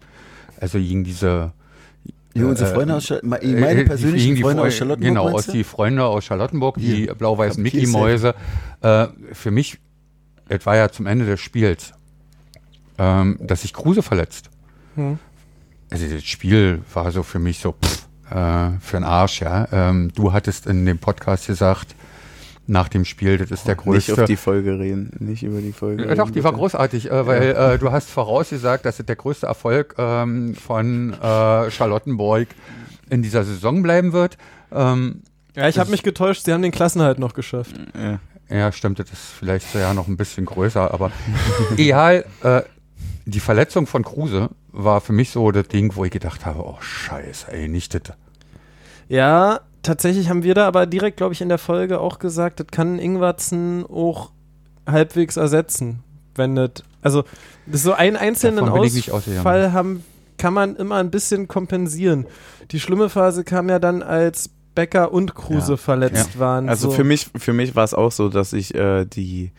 also 0.59 0.79
gegen 0.79 1.03
diese 1.03 1.51
unsere 2.35 2.69
äh, 2.69 2.73
Freunde 2.73 2.95
aus 2.95 3.05
Schal- 3.05 3.21
meine 3.23 3.43
äh, 3.43 3.83
persönlichen 3.85 4.25
gegen 4.25 4.35
die 4.35 4.41
Freunde 4.43 4.61
Freu- 4.61 4.67
aus 4.67 4.73
Charlottenburg. 4.75 5.09
Genau, 5.09 5.29
aus 5.31 5.47
die 5.47 5.63
Freunde 5.63 6.05
aus 6.05 6.23
Charlottenburg, 6.23 6.77
die 6.77 7.07
blau-weißen 7.07 7.61
Mickey-Mäuse. 7.63 8.35
Äh, 8.81 9.07
für 9.33 9.49
mich, 9.51 9.79
es 10.47 10.65
war 10.65 10.75
ja 10.75 10.89
zum 10.89 11.07
Ende 11.07 11.25
des 11.25 11.39
Spiels, 11.39 11.93
ähm, 12.99 13.37
dass 13.41 13.63
sich 13.63 13.73
Kruse 13.73 14.01
verletzt. 14.03 14.49
Hm. 14.97 15.19
Also 15.89 16.05
das 16.13 16.23
Spiel 16.25 16.81
war 16.93 17.11
so 17.11 17.23
für 17.23 17.39
mich 17.39 17.59
so 17.59 17.71
pff, 17.73 18.05
äh, 18.29 18.71
für 18.81 18.97
den 18.97 19.03
Arsch, 19.05 19.39
ja. 19.41 19.67
Ähm, 19.71 20.11
du 20.13 20.33
hattest 20.33 20.67
in 20.67 20.85
dem 20.85 20.97
Podcast 20.97 21.47
gesagt, 21.47 21.95
nach 22.69 22.89
dem 22.89 23.05
Spiel, 23.05 23.37
das 23.37 23.49
ist 23.49 23.65
der 23.65 23.75
Nicht 23.75 23.83
größte. 23.85 24.13
auf 24.23 24.25
die 24.25 24.35
Folge 24.35 24.77
reden. 24.77 25.11
Nicht 25.19 25.43
über 25.43 25.61
die 25.61 25.71
Folge 25.71 26.03
Ja, 26.03 26.09
reden. 26.09 26.17
doch, 26.19 26.29
die 26.31 26.43
war 26.43 26.51
bitte. 26.51 26.59
großartig, 26.59 27.09
äh, 27.09 27.25
weil 27.25 27.41
äh, 27.55 27.77
du 27.79 27.89
hast 27.93 28.09
vorausgesagt, 28.09 28.83
dass 28.85 28.99
es 28.99 29.05
der 29.05 29.15
größte 29.15 29.45
Erfolg 29.47 29.95
ähm, 29.97 30.53
von 30.55 31.13
äh, 31.13 31.71
Charlottenburg 31.71 32.49
in 33.09 33.21
dieser 33.23 33.45
Saison 33.45 33.81
bleiben 33.83 34.11
wird. 34.11 34.37
Ähm, 34.73 35.21
Ja, 35.55 35.69
ich 35.69 35.79
habe 35.79 35.91
mich 35.91 36.03
getäuscht, 36.03 36.43
sie 36.43 36.51
haben 36.51 36.61
den 36.61 36.73
Klassenhalt 36.73 37.19
noch 37.19 37.33
geschafft. 37.33 37.73
Ja. 37.97 38.19
ja, 38.53 38.71
stimmt, 38.73 38.99
das 38.99 39.11
ist 39.13 39.21
vielleicht 39.39 39.73
ja 39.73 39.93
noch 39.93 40.09
ein 40.09 40.17
bisschen 40.17 40.45
größer, 40.45 40.93
aber 40.93 41.11
egal, 41.77 42.25
äh, 42.43 42.63
die 43.27 43.41
Verletzung 43.41 43.87
von 43.87 44.03
Kruse 44.03 44.49
war 44.71 45.01
für 45.01 45.11
mich 45.11 45.31
so 45.31 45.51
das 45.51 45.67
Ding, 45.67 45.95
wo 45.95 46.05
ich 46.05 46.11
gedacht 46.11 46.45
habe, 46.45 46.63
oh 46.63 46.77
scheiße, 46.79 47.51
ey, 47.51 47.67
nicht 47.67 47.93
das. 47.93 48.15
Ja, 49.09 49.59
tatsächlich 49.83 50.29
haben 50.29 50.43
wir 50.43 50.53
da 50.55 50.67
aber 50.67 50.85
direkt, 50.85 51.17
glaube 51.17 51.33
ich, 51.33 51.41
in 51.41 51.49
der 51.49 51.57
Folge 51.57 51.99
auch 51.99 52.19
gesagt, 52.19 52.59
das 52.61 52.67
kann 52.67 52.99
Ingwatzen 52.99 53.85
auch 53.85 54.31
halbwegs 54.87 55.35
ersetzen. 55.35 56.03
Wenn 56.35 56.55
das, 56.55 56.71
also 57.01 57.23
das 57.65 57.83
so 57.83 57.93
einen 57.93 58.15
einzelnen. 58.15 58.69
Ausfall 58.69 59.73
haben, 59.73 60.03
kann 60.37 60.53
man 60.53 60.75
immer 60.75 60.95
ein 60.95 61.11
bisschen 61.11 61.47
kompensieren. 61.47 62.27
Die 62.71 62.79
schlimme 62.79 63.09
Phase 63.09 63.43
kam 63.43 63.69
ja 63.69 63.79
dann, 63.79 64.03
als 64.03 64.49
Becker 64.73 65.11
und 65.11 65.35
Kruse 65.35 65.73
Ja. 65.73 65.77
verletzt 65.77 66.39
waren. 66.39 66.69
Also 66.69 66.91
so. 66.91 66.95
für 66.95 67.03
mich, 67.03 67.27
für 67.35 67.53
mich 67.53 67.75
war 67.75 67.83
es 67.83 67.93
auch 67.93 68.11
so, 68.11 68.29
dass 68.29 68.53
ich 68.53 68.75
äh, 68.75 69.05
die, 69.05 69.51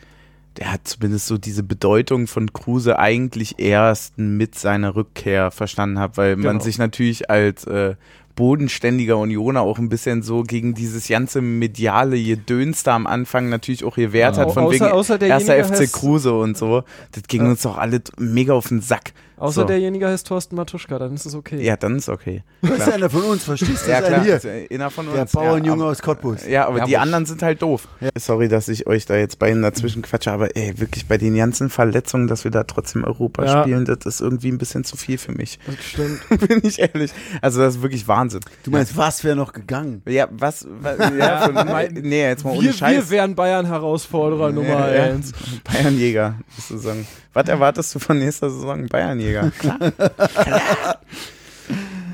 der 0.59 0.71
hat 0.73 0.87
zumindest 0.87 1.27
so 1.27 1.37
diese 1.37 1.63
Bedeutung 1.63 2.27
von 2.27 2.51
Kruse 2.53 2.99
eigentlich 2.99 3.59
erst 3.59 4.17
mit 4.17 4.55
seiner 4.59 4.95
Rückkehr 4.95 5.51
verstanden 5.51 5.97
habe, 5.99 6.17
weil 6.17 6.35
man 6.35 6.53
Genau. 6.53 6.63
sich 6.63 6.77
natürlich 6.77 7.29
als 7.29 7.63
äh, 7.65 7.95
bodenständiger 8.35 9.17
Unioner 9.17 9.61
auch 9.61 9.79
ein 9.79 9.89
bisschen 9.89 10.21
so 10.21 10.43
gegen 10.43 10.73
dieses 10.73 11.07
ganze 11.09 11.41
mediale 11.41 12.21
Gedöns 12.21 12.83
da 12.83 12.95
am 12.95 13.05
Anfang 13.07 13.49
natürlich 13.49 13.83
auch 13.83 13.95
gewehrt 13.95 14.37
hat, 14.37 14.47
Au- 14.47 14.51
von 14.51 14.63
außer- 14.65 14.71
wegen 14.71 14.85
außer 14.85 15.21
erster 15.21 15.63
FC 15.63 15.91
Kruse 15.91 16.33
und 16.33 16.57
so. 16.57 16.83
Das 17.11 17.23
ging 17.27 17.43
Ja. 17.43 17.49
uns 17.49 17.61
doch 17.63 17.77
alle 17.77 18.01
mega 18.17 18.53
auf 18.53 18.67
den 18.69 18.81
Sack. 18.81 19.11
Außer 19.39 19.61
So. 19.61 19.67
derjenige 19.67 20.07
heißt 20.07 20.27
Thorsten 20.27 20.55
Matuschka, 20.55 20.99
dann 20.99 21.13
ist 21.13 21.25
es 21.25 21.33
okay. 21.35 21.61
Ja, 21.63 21.77
dann 21.77 21.95
ist 21.95 22.09
okay. 22.09 22.43
Das 22.61 22.71
ist 22.87 22.91
einer 22.93 23.09
von 23.09 23.23
uns, 23.23 23.43
verstehst 23.45 23.87
du? 23.87 23.91
Ja, 23.91 24.01
klar. 24.01 24.13
einer 24.15 24.23
hier. 24.23 24.33
Also, 24.33 24.49
einer 24.49 24.89
von 24.91 25.07
uns. 25.07 25.15
Der 25.15 25.25
Bauernjunge 25.25 25.83
ja, 25.83 25.89
aus 25.89 26.01
Cottbus. 26.01 26.45
Ja, 26.47 26.67
aber 26.67 26.79
Ja, 26.79 26.85
die 26.85 26.97
anderen 26.97 27.25
sind 27.25 27.41
halt 27.41 27.61
doof. 27.61 27.87
Sorry, 28.17 28.47
dass 28.49 28.67
ich 28.67 28.85
euch 28.87 29.05
da 29.05 29.15
jetzt 29.15 29.39
beiden 29.39 29.61
dazwischen 29.61 30.01
quatsche, 30.01 30.31
aber 30.31 30.55
ey, 30.55 30.79
wirklich 30.79 31.07
bei 31.07 31.17
den 31.17 31.35
ganzen 31.37 31.69
Verletzungen, 31.69 32.27
dass 32.27 32.43
wir 32.43 32.51
da 32.51 32.63
trotzdem 32.65 33.03
Europa 33.03 33.45
Ja. 33.45 33.61
spielen, 33.61 33.85
das 33.85 33.99
ist 34.05 34.21
irgendwie 34.21 34.49
ein 34.51 34.57
bisschen 34.57 34.83
zu 34.83 34.97
viel 34.97 35.17
für 35.17 35.31
mich. 35.31 35.57
Das 35.65 35.75
stimmt. 35.85 36.19
Bin 36.47 36.59
ich 36.63 36.79
ehrlich. 36.79 37.11
Also 37.41 37.61
das 37.61 37.75
ist 37.77 37.81
wirklich 37.81 38.07
Wahnsinn. 38.07 38.41
Du 38.63 38.71
meinst, 38.71 38.97
was 38.97 39.23
wäre 39.23 39.35
noch 39.35 39.53
gegangen? 39.53 40.01
Ja, 40.07 40.27
was, 40.31 40.67
was 40.69 40.97
ja, 41.17 41.39
von, 41.49 41.93
nee, 42.01 42.23
jetzt 42.23 42.43
mal 42.43 42.51
ohne 42.51 42.59
Wir, 42.61 42.65
wir 42.69 42.73
Scheiß. 42.73 43.09
wären 43.09 43.35
Bayern-Herausforderer 43.35 44.51
Nummer 44.51 44.93
Ja. 44.93 45.03
eins. 45.03 45.31
Bayernjäger, 45.63 46.35
nächste 46.55 46.77
Saison. 46.77 47.05
Was 47.33 47.47
erwartest 47.47 47.93
du 47.95 47.99
von 47.99 48.17
nächster 48.17 48.49
Saison? 48.49 48.87
Bayernjäger. 48.87 49.28
Klar. 49.59 49.79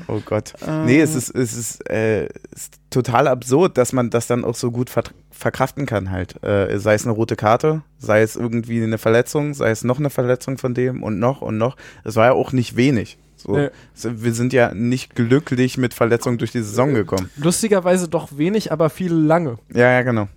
oh 0.08 0.20
Gott. 0.24 0.54
Nee, 0.84 1.00
es 1.00 1.14
ist, 1.14 1.30
es 1.34 1.54
ist, 1.56 1.90
äh, 1.90 2.26
ist 2.26 2.74
total 2.90 3.28
absurd, 3.28 3.78
dass 3.78 3.92
man 3.92 4.10
das 4.10 4.26
dann 4.26 4.44
auch 4.44 4.54
so 4.54 4.70
gut 4.70 4.90
ver 4.90 5.04
verkraften 5.30 5.84
kann 5.84 6.10
halt. 6.10 6.42
Äh, 6.42 6.78
sei 6.78 6.94
es 6.94 7.04
eine 7.04 7.12
rote 7.12 7.36
Karte, 7.36 7.82
sei 7.98 8.22
es 8.22 8.36
irgendwie 8.36 8.82
eine 8.82 8.96
Verletzung, 8.96 9.52
sei 9.52 9.70
es 9.70 9.84
noch 9.84 9.98
eine 9.98 10.08
Verletzung 10.08 10.56
von 10.56 10.72
dem 10.72 11.02
und 11.02 11.18
noch 11.18 11.42
und 11.42 11.58
noch. 11.58 11.76
Das 12.04 12.16
war 12.16 12.26
ja 12.26 12.32
auch 12.32 12.52
nicht 12.52 12.76
wenig. 12.76 13.18
So, 13.36 13.52
Nee. 13.54 13.68
so, 13.92 14.22
wir 14.22 14.32
sind 14.32 14.54
ja 14.54 14.72
nicht 14.72 15.14
glücklich 15.14 15.76
mit 15.76 15.92
Verletzungen 15.92 16.38
durch 16.38 16.52
die 16.52 16.62
Saison 16.62 16.94
gekommen. 16.94 17.28
Lustigerweise 17.36 18.08
doch 18.08 18.38
wenig, 18.38 18.72
aber 18.72 18.88
viel 18.88 19.12
lange. 19.12 19.58
Ja, 19.74 19.92
ja, 19.92 20.02
genau. 20.02 20.28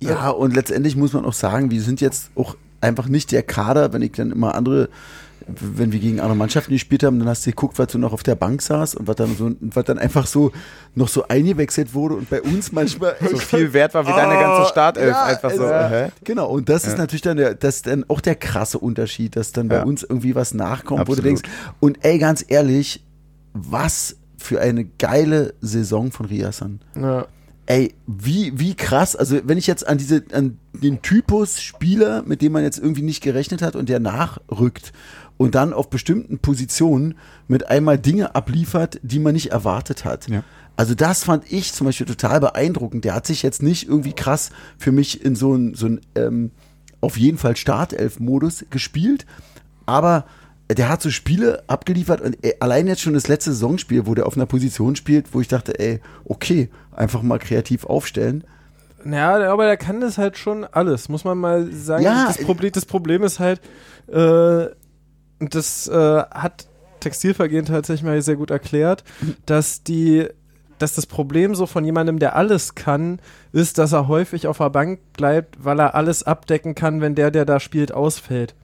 Ja, 0.00 0.30
und 0.30 0.54
letztendlich 0.54 0.96
muss 0.96 1.12
man 1.12 1.24
auch 1.24 1.32
sagen, 1.32 1.70
wir 1.70 1.82
sind 1.82 2.00
jetzt 2.00 2.30
auch 2.34 2.56
einfach 2.80 3.06
nicht 3.06 3.32
der 3.32 3.42
Kader, 3.42 3.92
wenn 3.92 4.02
ich 4.02 4.12
dann 4.12 4.32
immer 4.32 4.54
andere, 4.54 4.88
wenn 5.48 5.92
wir 5.92 5.98
gegen 5.98 6.20
andere 6.20 6.36
Mannschaften 6.36 6.72
gespielt 6.72 7.02
haben, 7.02 7.18
dann 7.18 7.28
hast 7.28 7.46
du 7.46 7.50
geguckt, 7.50 7.78
was 7.78 7.90
so 7.92 7.98
noch 7.98 8.12
auf 8.12 8.22
der 8.22 8.34
Bank 8.34 8.60
saß 8.60 8.94
und 8.96 9.08
was 9.08 9.16
dann 9.16 9.34
so, 9.34 9.50
was 9.60 9.84
dann 9.86 9.98
einfach 9.98 10.26
so 10.26 10.52
noch 10.94 11.08
so 11.08 11.26
eingewechselt 11.26 11.94
wurde 11.94 12.16
und 12.16 12.28
bei 12.28 12.42
uns 12.42 12.70
manchmal 12.70 13.16
So 13.30 13.38
viel 13.38 13.72
wert 13.72 13.94
war 13.94 14.06
wie 14.06 14.10
deine 14.10 14.34
ganze 14.38 14.68
Startelf. 14.70 15.10
Ja, 15.12 15.24
einfach 15.24 15.50
so. 15.50 15.64
also? 15.64 16.12
Genau, 16.24 16.50
und 16.50 16.68
das 16.68 16.84
ist 16.84 16.92
Ja. 16.92 16.98
natürlich 16.98 17.22
dann, 17.22 17.38
der, 17.38 17.54
das 17.54 17.76
ist 17.76 17.86
dann 17.86 18.04
auch 18.08 18.20
der 18.20 18.34
krasse 18.34 18.78
Unterschied, 18.78 19.36
dass 19.36 19.52
dann 19.52 19.68
bei 19.68 19.76
Ja. 19.76 19.82
uns 19.84 20.02
irgendwie 20.02 20.34
was 20.34 20.52
nachkommt, 20.52 21.00
wo 21.08 21.14
du 21.14 21.20
Absolut. 21.20 21.24
denkst, 21.24 21.42
und 21.80 21.98
ey, 22.04 22.18
ganz 22.18 22.44
ehrlich, 22.46 23.02
was 23.54 24.16
für 24.36 24.60
eine 24.60 24.84
geile 24.84 25.54
Saison 25.60 26.12
von 26.12 26.26
Riasan. 26.26 26.80
Ja. 26.94 27.26
Ey, 27.66 27.94
wie, 28.06 28.58
wie 28.58 28.74
krass, 28.74 29.14
also 29.14 29.40
wenn 29.44 29.58
ich 29.58 29.66
jetzt 29.66 29.86
an 29.86 29.98
diese, 29.98 30.22
an 30.32 30.58
den 30.72 31.02
Typus 31.02 31.60
Spieler, 31.60 32.22
mit 32.22 32.40
dem 32.40 32.52
man 32.52 32.62
jetzt 32.62 32.78
irgendwie 32.78 33.02
nicht 33.02 33.22
gerechnet 33.22 33.60
hat 33.60 33.76
und 33.76 33.90
der 33.90 34.00
nachrückt 34.00 34.92
und 35.38 35.54
dann 35.54 35.72
auf 35.72 35.88
bestimmten 35.88 36.38
Positionen 36.38 37.14
mit 37.46 37.70
einmal 37.70 37.96
Dinge 37.96 38.34
abliefert, 38.34 39.00
die 39.02 39.18
man 39.18 39.32
nicht 39.32 39.50
erwartet 39.50 40.04
hat. 40.04 40.28
Ja. 40.28 40.44
Also 40.76 40.94
das 40.94 41.24
fand 41.24 41.50
ich 41.50 41.72
zum 41.72 41.86
Beispiel 41.86 42.06
total 42.06 42.40
beeindruckend. 42.40 43.04
Der 43.04 43.14
hat 43.14 43.26
sich 43.26 43.42
jetzt 43.42 43.62
nicht 43.62 43.88
irgendwie 43.88 44.12
krass 44.12 44.50
für 44.76 44.92
mich 44.92 45.24
in 45.24 45.34
so 45.34 45.54
ein, 45.54 45.74
so 45.74 45.86
ein 45.86 46.00
ähm, 46.14 46.50
auf 47.00 47.16
jeden 47.16 47.38
Fall 47.38 47.56
Startelf-Modus 47.56 48.66
gespielt, 48.70 49.24
aber 49.86 50.24
der 50.70 50.88
hat 50.88 51.00
so 51.00 51.10
Spiele 51.10 51.62
abgeliefert 51.66 52.20
und 52.20 52.36
ey, 52.42 52.54
allein 52.60 52.86
jetzt 52.86 53.00
schon 53.00 53.14
das 53.14 53.28
letzte 53.28 53.52
Saisonspiel, 53.52 54.06
wo 54.06 54.14
der 54.14 54.26
auf 54.26 54.36
einer 54.36 54.46
Position 54.46 54.96
spielt, 54.96 55.32
wo 55.32 55.40
ich 55.40 55.48
dachte, 55.48 55.78
ey, 55.78 56.00
okay, 56.24 56.68
einfach 56.94 57.22
mal 57.22 57.38
kreativ 57.38 57.86
aufstellen. 57.86 58.44
Ja, 59.04 59.50
aber 59.50 59.64
der 59.64 59.76
kann 59.76 60.00
das 60.00 60.18
halt 60.18 60.36
schon 60.36 60.64
alles, 60.64 61.08
muss 61.08 61.24
man 61.24 61.38
mal 61.38 61.72
sagen. 61.72 62.04
Ja, 62.04 62.26
das, 62.26 62.38
Problem, 62.38 62.72
das 62.72 62.84
Problem 62.84 63.22
ist 63.22 63.38
halt, 63.38 63.60
äh, 64.08 64.66
das 65.40 65.88
äh, 65.88 66.22
hat 66.30 66.66
Textilvergehen 67.00 67.64
tatsächlich 67.64 68.04
mal 68.04 68.20
sehr 68.22 68.36
gut 68.36 68.50
erklärt, 68.50 69.04
dass 69.46 69.82
die 69.82 70.28
dass 70.78 70.94
das 70.94 71.06
Problem 71.06 71.56
so 71.56 71.66
von 71.66 71.84
jemandem, 71.84 72.20
der 72.20 72.36
alles 72.36 72.76
kann, 72.76 73.18
ist, 73.52 73.78
dass 73.78 73.92
er 73.92 74.08
häufig 74.08 74.46
auf 74.46 74.58
der 74.58 74.70
Bank 74.70 75.00
bleibt, 75.12 75.64
weil 75.64 75.80
er 75.80 75.96
alles 75.96 76.22
abdecken 76.22 76.76
kann, 76.76 77.00
wenn 77.00 77.16
der, 77.16 77.30
der 77.32 77.44
da 77.44 77.58
spielt, 77.60 77.92
ausfällt. 77.92 78.54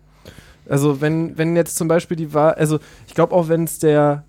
Also 0.69 1.01
wenn, 1.01 1.37
wenn 1.37 1.57
jetzt 1.57 1.77
zum 1.77 1.89
Beispiel 1.89 2.17
die 2.17 2.33
Wahl, 2.33 2.55
also 2.55 2.79
ich 3.07 3.15
glaube 3.15 3.35
auch, 3.35 3.49
wenn 3.49 3.65
es 3.65 3.79
der, 3.79 4.25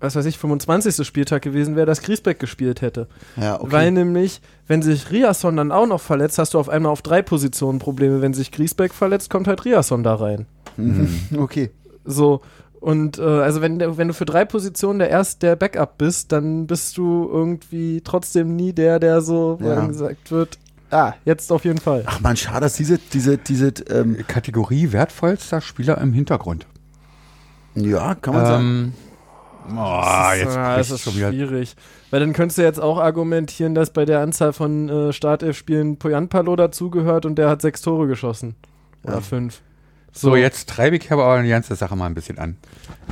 was 0.00 0.16
weiß 0.16 0.24
ich, 0.26 0.38
25. 0.38 1.06
Spieltag 1.06 1.42
gewesen 1.42 1.76
wäre, 1.76 1.86
dass 1.86 2.02
Griesbeck 2.02 2.38
gespielt 2.38 2.80
hätte. 2.80 3.06
Ja, 3.36 3.60
okay. 3.60 3.70
Weil 3.72 3.90
nämlich, 3.92 4.40
wenn 4.66 4.82
sich 4.82 5.10
Riasson 5.10 5.56
dann 5.56 5.70
auch 5.72 5.86
noch 5.86 6.00
verletzt, 6.00 6.38
hast 6.38 6.54
du 6.54 6.58
auf 6.58 6.68
einmal 6.68 6.90
auf 6.92 7.02
drei 7.02 7.22
Positionen 7.22 7.78
Probleme. 7.78 8.22
Wenn 8.22 8.34
sich 8.34 8.50
Griesbeck 8.50 8.92
verletzt, 8.94 9.30
kommt 9.30 9.46
halt 9.46 9.64
Riasson 9.64 10.02
da 10.02 10.14
rein. 10.14 10.46
Mhm. 10.76 11.08
Okay. 11.38 11.70
So. 12.04 12.40
Und 12.80 13.18
äh, 13.18 13.22
also 13.22 13.60
wenn, 13.60 13.78
wenn 13.98 14.08
du 14.08 14.14
für 14.14 14.24
drei 14.24 14.46
Positionen 14.46 15.00
der 15.00 15.10
erst 15.10 15.42
der 15.42 15.54
Backup 15.54 15.98
bist, 15.98 16.32
dann 16.32 16.66
bist 16.66 16.96
du 16.96 17.28
irgendwie 17.30 18.00
trotzdem 18.02 18.56
nie 18.56 18.72
der, 18.72 18.98
der 18.98 19.20
so, 19.20 19.58
wo 19.60 19.68
Ja. 19.68 19.84
gesagt 19.86 20.30
wird, 20.30 20.58
ah, 20.90 21.12
jetzt 21.26 21.52
auf 21.52 21.66
jeden 21.66 21.78
Fall. 21.78 22.04
Ach 22.06 22.20
man, 22.20 22.38
schade, 22.38 22.60
dass 22.60 22.72
diese, 22.76 22.98
diese, 23.12 23.36
diese, 23.36 23.68
ähm, 23.90 24.16
Kategorie 24.26 24.92
wertvollster 24.92 25.60
Spieler 25.60 25.98
im 25.98 26.14
Hintergrund. 26.14 26.66
ja, 27.74 28.14
kann 28.14 28.32
man 28.34 28.46
sagen. 28.46 28.94
Oh, 29.76 30.32
jetzt 30.36 30.56
ah, 30.56 30.76
das 30.76 30.90
ist 30.90 31.02
schon 31.02 31.16
wieder. 31.16 31.30
schwierig. 31.30 31.74
Weil 32.10 32.20
dann 32.20 32.32
könntest 32.32 32.58
du 32.58 32.62
jetzt 32.62 32.80
auch 32.80 32.98
argumentieren, 32.98 33.74
dass 33.74 33.92
bei 33.92 34.04
der 34.04 34.20
Anzahl 34.20 34.52
von 34.52 34.88
äh, 34.88 35.12
Startelf-Spielen 35.12 35.98
Poyanpalo 35.98 36.56
dazugehört 36.56 37.24
und 37.26 37.36
der 37.36 37.48
hat 37.48 37.62
sechs 37.62 37.82
Tore 37.82 38.06
geschossen. 38.06 38.56
Oder 39.04 39.14
Ja. 39.14 39.20
fünf. 39.20 39.60
So, 40.12 40.34
jetzt 40.34 40.68
treibe 40.68 40.96
ich 40.96 41.10
aber 41.12 41.40
die 41.42 41.48
ganze 41.48 41.76
Sache 41.76 41.94
mal 41.94 42.06
ein 42.06 42.14
bisschen 42.14 42.38
an. 42.38 42.56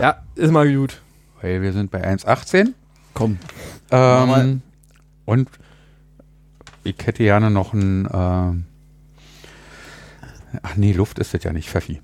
Ja, 0.00 0.22
ist 0.34 0.50
mal 0.50 0.72
gut. 0.74 1.00
Weil 1.40 1.62
wir 1.62 1.72
sind 1.72 1.92
bei 1.92 2.02
1,18. 2.04 2.74
Komm. 3.14 3.38
Ähm, 3.92 4.62
und 5.24 5.48
ich 6.82 6.96
hätte 7.04 7.22
gerne 7.22 7.50
noch 7.50 7.72
ein. 7.72 8.08
Ähm, 8.12 8.64
ach 10.62 10.74
nee, 10.76 10.92
Luft 10.92 11.18
ist 11.20 11.34
das 11.34 11.44
ja 11.44 11.52
nicht, 11.52 11.68
Pfeffi. 11.68 12.00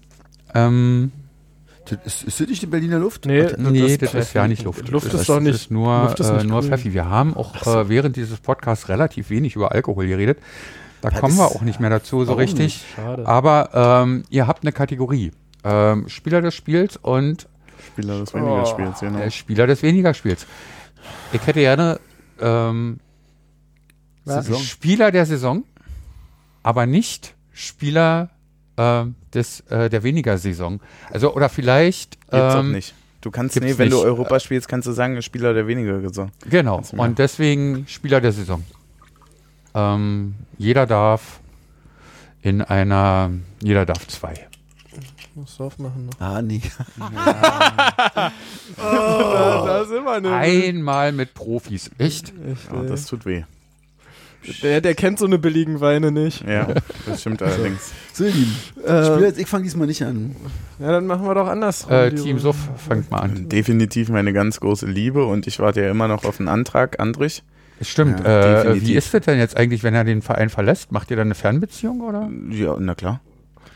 Ähm, 0.55 1.11
Ist, 2.05 2.25
ist 2.25 2.41
das 2.41 2.49
nicht 2.49 2.63
die 2.63 2.67
Berliner 2.67 2.99
Luft? 2.99 3.27
Nee, 3.27 3.47
nee, 3.59 3.97
das, 3.97 4.15
ist 4.15 4.33
ja 4.33 4.49
nicht 4.49 4.63
Luft. 4.65 4.89
Luft 4.89 5.13
das 5.13 5.21
ist 5.23 5.29
doch 5.29 5.41
nicht. 5.41 5.55
ist 5.55 5.71
nur, 5.71 6.03
Luft 6.05 6.21
ist 6.21 6.29
äh, 6.31 6.35
nicht 6.35 6.47
nur 6.47 6.61
grün. 6.61 6.71
Pfeffi. 6.71 6.93
Wir 6.95 7.09
haben 7.09 7.37
auch 7.37 7.67
äh, 7.67 7.89
während 7.89 8.17
dieses 8.17 8.39
Podcasts 8.41 8.89
relativ 8.89 9.31
wenig 9.31 9.55
über 9.57 9.73
Alkohol 9.73 10.07
geredet. 10.07 10.39
Da 11.01 11.11
Das 11.11 11.21
kommen 11.21 11.37
wir 11.37 11.47
ist- 11.47 11.57
auch 11.57 11.63
nicht 11.63 11.81
mehr 11.81 11.91
dazu 11.91 12.25
so 12.25 12.33
richtig. 12.35 12.85
Schade. 12.97 13.27
Aber 13.27 14.03
ähm, 14.05 14.25
ihr 14.31 14.47
habt 14.47 14.63
eine 14.65 14.73
Kategorie. 14.73 15.33
Ähm, 15.63 16.09
Spieler 16.09 16.41
des 16.41 16.55
Spiels 16.55 16.97
und 16.97 17.47
Spieler 17.93 18.19
des 18.21 18.33
weniger 18.35 18.51
weniger 18.53 18.63
Oh. 18.63 18.67
Spiels, 18.71 19.01
genau. 19.01 19.19
äh, 19.19 19.31
Spieler 19.31 19.67
des 19.67 19.83
weniger 19.83 20.15
Spiels. 20.15 20.47
Ich 21.33 21.47
hätte 21.47 21.61
gerne 21.61 22.01
ähm. 22.41 23.01
Spieler 24.63 25.11
der 25.11 25.27
Saison, 25.27 25.65
aber 26.63 26.87
nicht 26.87 27.35
Spieler 27.53 28.31
ähm, 28.77 29.15
des, 29.33 29.61
äh, 29.71 29.89
der 29.89 30.03
weniger 30.03 30.39
Saison. 30.39 30.81
Also 31.13 31.35
oder 31.35 31.49
vielleicht 31.49 32.21
Gibt's 32.21 32.35
auch 32.35 32.61
ähm, 32.61 32.73
nicht. 32.73 32.95
Du 33.21 33.31
kannst, 33.31 33.59
nee, 33.59 33.79
wenn 33.79 33.89
du 33.89 33.97
nicht. 33.97 34.05
Europa 34.05 34.39
spielst, 34.39 34.69
kannst 34.69 34.87
du 34.87 34.93
sagen, 34.93 35.21
Spieler 35.23 35.55
der 35.55 35.67
weniger 35.67 36.01
Saison. 36.01 36.31
Genau. 36.49 36.83
Du. 36.91 37.01
Und 37.01 37.19
deswegen 37.19 37.87
Spieler 37.89 38.21
der 38.21 38.33
Saison. 38.33 38.63
Ähm, 39.75 40.35
jeder 40.59 40.87
darf 40.87 41.41
in 42.43 42.61
einer, 42.61 43.31
jeder 43.63 43.87
darf 43.87 44.07
zwei. 44.09 44.35
Muss 45.35 45.61
aufmachen 45.61 46.07
noch. 46.07 46.21
Ah, 46.21 46.43
nee. 46.43 46.61
da, 46.97 48.31
da 48.77 49.85
sind 49.85 50.05
wir 50.05 50.21
nämlich. 50.21 50.69
Einmal 50.69 51.11
mit 51.11 51.35
Profis. 51.35 51.91
Echt? 51.99 52.33
Ich, 52.47 52.73
Ja, 52.73 52.83
äh, 52.83 52.87
das 52.87 53.07
tut 53.07 53.27
weh. 53.27 53.45
Der, 54.63 54.81
der 54.81 54.95
kennt 54.95 55.19
so 55.19 55.27
eine 55.27 55.39
billigen 55.39 55.81
Weine 55.81 56.11
nicht. 56.13 56.47
Ja, 56.47 56.69
das 57.07 57.21
stimmt 57.21 57.43
allerdings. 57.43 57.93
So, 58.13 58.25
ihr 58.25 58.31
Lieben. 58.33 58.57
Äh, 58.85 59.05
Spiel 59.07 59.23
jetzt, 59.27 59.39
ich 59.39 59.47
fange 59.47 59.65
diesmal 59.65 59.87
nicht 59.87 60.03
an. 60.03 60.35
ja, 60.79 60.93
dann 60.93 61.07
machen 61.07 61.25
wir 61.27 61.35
doch 61.35 61.47
andersrum. 61.49 61.93
Äh, 61.93 62.13
Team. 62.15 62.39
Suff, 62.39 62.57
fangt 62.77 63.11
mal 63.11 63.21
an. 63.21 63.49
Definitiv 63.49 64.09
meine 64.09 64.33
ganz 64.33 64.61
große 64.61 64.87
Liebe 64.87 65.25
und 65.25 65.47
ich 65.47 65.59
warte 65.59 65.83
ja 65.83 65.91
immer 65.91 66.09
noch 66.09 66.25
auf 66.25 66.39
einen 66.41 66.49
Antrag, 66.49 67.01
Andrich. 67.01 67.43
Stimmt. 67.81 68.21
Ja, 68.21 68.63
äh, 68.63 68.81
wie 68.81 68.95
ist 68.95 69.13
das 69.13 69.23
denn 69.25 69.39
jetzt 69.39 69.57
eigentlich, 69.57 69.83
wenn 69.83 69.95
er 69.95 70.05
den 70.05 70.23
Verein 70.23 70.49
verlässt? 70.49 70.93
Macht 70.93 71.11
ihr 71.11 71.17
dann 71.17 71.27
eine 71.29 71.35
Fernbeziehung 71.35 72.01
oder? 72.03 72.31
Ja, 72.51 72.77
na 72.79 72.95
klar. 72.95 73.21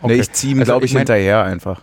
Okay. 0.00 0.14
Nee, 0.14 0.20
ich 0.20 0.30
ziehe 0.32 0.52
ihm, 0.52 0.60
Also 0.60 0.70
glaube 0.72 0.84
ich, 0.84 0.92
ich 0.92 0.94
mein- 0.94 1.00
hinterher 1.00 1.42
einfach. 1.42 1.82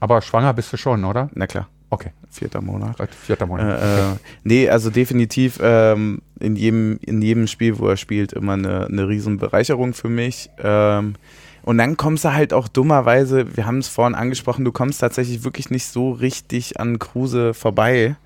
Aber 0.00 0.22
schwanger 0.22 0.54
bist 0.54 0.72
du 0.72 0.78
schon, 0.78 1.04
oder? 1.04 1.28
Na 1.34 1.46
klar, 1.46 1.68
Okay. 1.90 2.12
vierter 2.30 2.62
Monat. 2.62 2.96
Seit 2.96 3.14
Vierter 3.14 3.44
Monat. 3.46 3.78
Äh, 3.82 4.12
äh, 4.12 4.16
nee, 4.44 4.68
also 4.70 4.88
definitiv 4.88 5.58
ähm, 5.62 6.22
in, 6.40 6.56
jedem, 6.56 6.98
in 7.02 7.22
jedem 7.22 7.46
Spiel, 7.46 7.78
wo 7.78 7.88
er 7.88 7.96
spielt, 7.96 8.32
immer 8.32 8.54
eine, 8.54 8.86
eine 8.86 9.08
riesen 9.08 9.38
Bereicherung 9.38 9.94
für 9.94 10.08
mich. 10.08 10.50
Ähm, 10.62 11.14
und 11.62 11.78
dann 11.78 11.96
kommst 11.96 12.24
du 12.24 12.32
halt 12.32 12.52
auch 12.52 12.68
dummerweise, 12.68 13.56
wir 13.56 13.66
haben 13.66 13.78
es 13.78 13.88
vorhin 13.88 14.14
angesprochen, 14.14 14.64
du 14.64 14.72
kommst 14.72 15.00
tatsächlich 15.00 15.44
wirklich 15.44 15.70
nicht 15.70 15.86
so 15.86 16.10
richtig 16.12 16.80
an 16.80 16.98
Kruse 16.98 17.54
vorbei. 17.54 18.16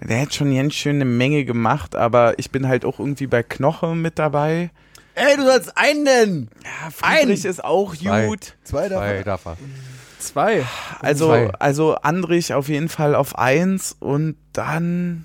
Der 0.00 0.20
hat 0.20 0.34
schon 0.34 0.54
ganz 0.54 0.74
schön 0.74 0.96
eine 0.96 1.04
Menge 1.04 1.44
gemacht, 1.44 1.96
aber 1.96 2.38
ich 2.38 2.50
bin 2.50 2.68
halt 2.68 2.84
auch 2.84 2.98
irgendwie 2.98 3.26
bei 3.26 3.42
Knoche 3.42 3.94
mit 3.94 4.18
dabei. 4.18 4.70
Ey, 5.14 5.36
du 5.36 5.44
sollst 5.44 5.76
einen 5.78 6.02
nennen. 6.02 6.50
Ja, 6.64 6.90
Friedrich 6.90 7.44
ist 7.44 7.64
auch 7.64 7.94
Zwei. 7.94 8.26
gut. 8.26 8.54
Zwei 8.64 8.88
Zwei 8.88 9.22
davon. 9.22 9.24
darf 9.24 9.46
er. 9.46 9.56
Zwei. 10.18 10.64
Also, 11.00 11.28
Zwei. 11.28 11.50
also 11.58 11.94
Andrich 11.96 12.52
auf 12.52 12.68
jeden 12.68 12.88
Fall 12.88 13.14
auf 13.14 13.38
eins 13.38 13.96
und 14.00 14.36
dann. 14.52 15.24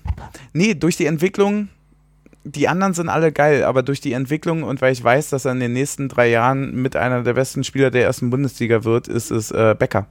Nee, 0.54 0.76
durch 0.76 0.98
die 0.98 1.08
Entwicklung. 1.08 1.70
Die 2.46 2.68
anderen 2.68 2.94
sind 2.94 3.10
alle 3.10 3.32
geil, 3.32 3.64
aber 3.64 3.84
durch 3.84 4.02
die 4.02 4.14
Entwicklung 4.14 4.64
und 4.64 4.82
weil 4.82 4.94
ich 4.94 5.04
weiß, 5.04 5.30
dass 5.30 5.46
er 5.46 5.52
in 5.52 5.60
den 5.60 5.74
nächsten 5.74 6.08
drei 6.08 6.30
Jahren 6.30 6.74
mit 6.82 6.96
einer 6.96 7.24
der 7.24 7.34
besten 7.34 7.64
Spieler 7.64 7.92
der 7.92 8.04
ersten 8.04 8.30
Bundesliga 8.30 8.84
wird, 8.84 9.08
ist 9.08 9.30
es 9.30 9.52
äh, 9.52 9.76
Becker. 9.78 10.08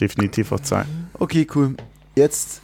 Definitiv 0.00 0.52
auf 0.52 0.62
zwei. 0.62 0.84
Okay, 1.14 1.46
cool. 1.54 1.74
Jetzt 2.16 2.60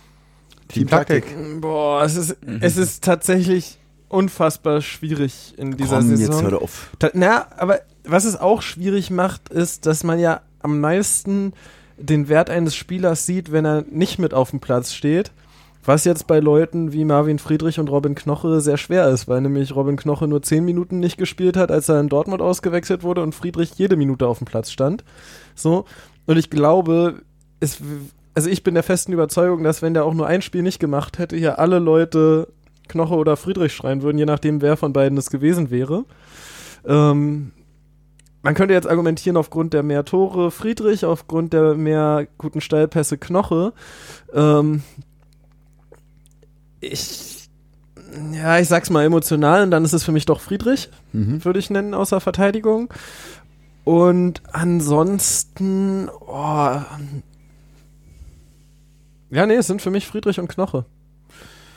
Team 0.68 0.88
Taktik. 0.88 1.24
Boah, 1.60 2.02
es 2.02 2.16
ist, 2.16 2.36
es 2.60 2.76
ist 2.76 3.04
tatsächlich 3.04 3.78
unfassbar 4.08 4.82
schwierig 4.82 5.54
in 5.56 5.76
dieser 5.76 5.98
Komm, 5.98 6.08
Saison. 6.08 6.26
jetzt 6.26 6.42
hör 6.42 6.50
doch 6.50 6.62
auf. 6.62 6.90
Ta 6.98 7.10
na, 7.14 7.46
aber 7.56 7.80
was 8.04 8.24
es 8.24 8.36
auch 8.38 8.62
schwierig 8.62 9.10
macht, 9.10 9.48
ist, 9.48 9.86
dass 9.86 10.04
man 10.04 10.18
ja 10.18 10.42
am 10.60 10.80
meisten 10.80 11.52
den 11.96 12.28
Wert 12.28 12.50
eines 12.50 12.74
Spielers 12.74 13.26
sieht, 13.26 13.52
wenn 13.52 13.64
er 13.64 13.84
nicht 13.90 14.18
mit 14.18 14.34
auf 14.34 14.50
dem 14.50 14.60
Platz 14.60 14.92
steht. 14.92 15.30
Was 15.84 16.04
jetzt 16.04 16.28
bei 16.28 16.38
Leuten 16.38 16.92
wie 16.92 17.04
Marvin 17.04 17.40
Friedrich 17.40 17.80
und 17.80 17.90
Robin 17.90 18.14
Knoche 18.14 18.60
sehr 18.60 18.76
schwer 18.76 19.08
ist, 19.08 19.26
weil 19.26 19.40
nämlich 19.40 19.74
Robin 19.74 19.96
Knoche 19.96 20.28
nur 20.28 20.40
10 20.40 20.64
Minuten 20.64 21.00
nicht 21.00 21.16
gespielt 21.16 21.56
hat, 21.56 21.72
als 21.72 21.88
er 21.88 21.98
in 21.98 22.08
Dortmund 22.08 22.40
ausgewechselt 22.40 23.02
wurde 23.02 23.22
und 23.22 23.34
Friedrich 23.34 23.72
jede 23.74 23.96
Minute 23.96 24.28
auf 24.28 24.38
dem 24.38 24.44
Platz 24.44 24.70
stand. 24.70 25.02
So. 25.56 25.84
Und 26.26 26.36
ich 26.36 26.50
glaube, 26.50 27.22
es, 27.58 27.78
also 28.34 28.48
ich 28.48 28.62
bin 28.62 28.74
der 28.74 28.84
festen 28.84 29.12
Überzeugung, 29.12 29.64
dass 29.64 29.82
wenn 29.82 29.94
der 29.94 30.04
auch 30.04 30.14
nur 30.14 30.28
ein 30.28 30.42
Spiel 30.42 30.62
nicht 30.62 30.78
gemacht 30.78 31.18
hätte, 31.18 31.36
hier 31.36 31.58
alle 31.58 31.80
Leute 31.80 32.48
Knoche 32.88 33.14
oder 33.14 33.36
Friedrich 33.36 33.72
schreien 33.72 34.02
würden, 34.02 34.18
je 34.18 34.26
nachdem, 34.26 34.60
wer 34.62 34.76
von 34.76 34.92
beiden 34.92 35.18
es 35.18 35.30
gewesen 35.30 35.70
wäre. 35.70 36.04
Ähm, 36.86 37.52
man 38.42 38.54
könnte 38.54 38.74
jetzt 38.74 38.88
argumentieren, 38.88 39.36
aufgrund 39.36 39.72
der 39.72 39.82
mehr 39.82 40.04
Tore 40.04 40.50
Friedrich, 40.50 41.04
aufgrund 41.04 41.52
der 41.52 41.74
mehr 41.74 42.26
guten 42.38 42.60
Steilpässe 42.60 43.18
Knoche. 43.18 43.72
Ähm, 44.32 44.82
ich, 46.82 47.48
ja, 48.32 48.58
ich 48.58 48.68
sag's 48.68 48.90
mal 48.90 49.04
emotional 49.04 49.62
und 49.62 49.70
dann 49.70 49.84
ist 49.84 49.92
es 49.92 50.04
für 50.04 50.12
mich 50.12 50.26
doch 50.26 50.40
Friedrich, 50.40 50.90
Mhm. 51.12 51.44
würde 51.44 51.58
ich 51.58 51.70
nennen, 51.70 51.94
außer 51.94 52.20
Verteidigung. 52.20 52.92
Und 53.84 54.42
ansonsten, 54.52 56.08
oh, 56.08 56.76
ja, 59.30 59.46
nee, 59.46 59.54
es 59.54 59.66
sind 59.66 59.80
für 59.82 59.90
mich 59.90 60.06
Friedrich 60.06 60.38
und 60.38 60.48
Knoche. 60.48 60.84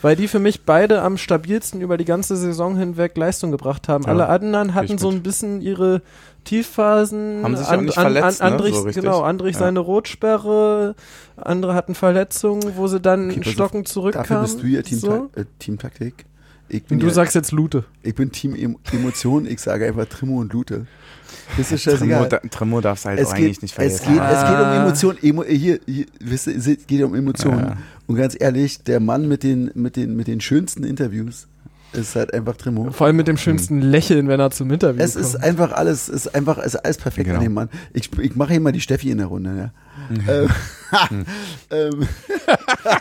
Weil 0.01 0.15
die 0.15 0.27
für 0.27 0.39
mich 0.39 0.65
beide 0.65 1.01
am 1.01 1.17
stabilsten 1.17 1.81
über 1.81 1.97
die 1.97 2.05
ganze 2.05 2.35
Saison 2.35 2.77
hinweg 2.77 3.17
Leistung 3.17 3.49
gebracht 3.49 3.87
haben. 3.87 4.03
Ja, 4.03 4.09
Alle 4.11 4.27
anderen 4.27 4.73
hatten 4.75 4.97
so 4.97 5.09
ein 5.09 5.23
bisschen 5.23 5.61
ihre 5.61 6.01
Tiefphasen. 6.45 7.41
Haben 7.43 7.57
sich 7.57 7.67
auch 7.67 7.81
nicht 7.81 7.93
verletzt, 7.93 8.39
ne, 8.41 8.45
Andrich, 8.47 8.75
so 8.75 8.81
richtig. 8.83 9.03
genau, 9.03 9.21
Andrich 9.21 9.53
Ja. 9.55 9.59
seine 9.59 9.79
Rotsperre, 9.79 10.95
andere 11.35 11.73
hatten 11.73 11.95
Verletzungen, 11.95 12.73
wo 12.77 12.87
sie 12.87 12.99
dann 13.01 13.29
Okay. 13.31 13.43
Stocken 13.51 13.85
zurückkamen. 13.85 14.27
Dafür 14.29 14.41
bist 14.43 14.61
du 14.63 14.67
ja 14.67 14.81
Team, 14.81 14.99
so. 14.99 15.29
Ta 15.33 15.41
äh, 15.41 15.45
Team 15.59 15.77
Taktik. 15.77 16.25
Ich 16.67 16.83
bin, 16.85 16.95
Und 16.97 17.01
du 17.03 17.07
ja, 17.07 17.13
sagst 17.13 17.35
jetzt 17.35 17.51
Lute. 17.51 17.83
ich 18.01 18.15
bin 18.15 18.31
Team 18.31 18.55
em 18.55 18.77
Emotion. 18.91 19.45
Ich 19.45 19.59
sage 19.59 19.85
einfach 19.85 20.05
Trimo 20.05 20.39
und 20.39 20.51
Lute. 20.51 20.87
Das 21.57 21.71
ist 21.71 21.83
scheißegal. 21.83 22.27
da, 22.27 22.37
Tremor 22.39 22.81
darfst 22.81 23.05
du 23.05 23.09
halt 23.09 23.19
Es 23.19 23.27
auch 23.27 23.33
geht, 23.35 23.45
eigentlich 23.45 23.61
nicht 23.61 23.71
es, 23.77 23.99
vergessen. 23.99 24.13
geht, 24.13 24.23
es 24.23 24.41
geht 24.41 24.49
um 24.59 24.65
Ah. 24.65 24.81
Emotionen. 24.81 25.17
Emo, 25.21 25.43
hier, 25.43 25.79
hier, 25.85 26.05
wisst 26.19 26.47
ihr, 26.47 26.55
es 26.57 26.87
geht 26.87 27.03
um 27.03 27.13
Emotionen. 27.13 27.59
Ja. 27.65 27.77
Und 28.07 28.15
ganz 28.15 28.35
ehrlich, 28.39 28.81
der 28.83 28.99
Mann 28.99 29.27
mit 29.27 29.43
den, 29.43 29.69
mit 29.75 29.95
den, 29.95 30.15
mit 30.15 30.25
den 30.27 30.41
schönsten 30.41 30.83
Interviews 30.83 31.47
ist 31.97 32.15
halt 32.15 32.33
einfach 32.33 32.55
Trimo. 32.57 32.91
Vor 32.91 33.07
allem 33.07 33.15
mit 33.15 33.27
dem 33.27 33.37
schönsten 33.37 33.81
Lächeln, 33.81 34.27
wenn 34.27 34.39
er 34.39 34.51
zum 34.51 34.71
Interview 34.71 35.01
Es 35.03 35.13
kommt. 35.13 35.25
ist 35.25 35.35
einfach 35.37 35.71
alles, 35.71 36.07
es 36.07 36.25
ist 36.27 36.35
einfach, 36.35 36.57
es 36.57 36.73
ist 36.73 36.77
alles 36.77 36.97
perfekt 36.97 37.25
Genau. 37.27 37.37
an 37.39 37.43
dem 37.43 37.53
Mann. 37.53 37.69
Ich, 37.93 38.09
ich 38.19 38.35
mache 38.35 38.51
hier 38.51 38.59
mal 38.61 38.71
die 38.71 38.81
Steffi 38.81 39.11
in 39.11 39.17
der 39.19 39.27
Runde, 39.27 39.71
ja. 40.29 40.33
ähm, 40.33 40.49
ähm, 41.71 42.07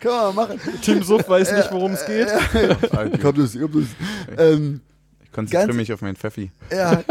Kann 0.00 0.10
man 0.12 0.34
machen. 0.34 0.60
Team 0.82 1.02
Suff 1.02 1.28
weiß 1.28 1.52
nicht, 1.52 1.70
worum 1.72 1.92
es 1.92 2.04
geht. 2.06 2.28
Ich 3.14 3.24
hab 3.24 3.34
das, 3.36 3.54
ich 3.54 3.62
hab 3.62 3.70
das. 3.72 3.84
Ähm, 4.38 4.80
ich 5.22 5.32
konzentriere 5.32 5.66
ganz- 5.68 5.76
mich 5.76 5.92
auf 5.92 6.00
meinen 6.02 6.16
Pfeffi. 6.16 6.50
ja, 6.70 7.02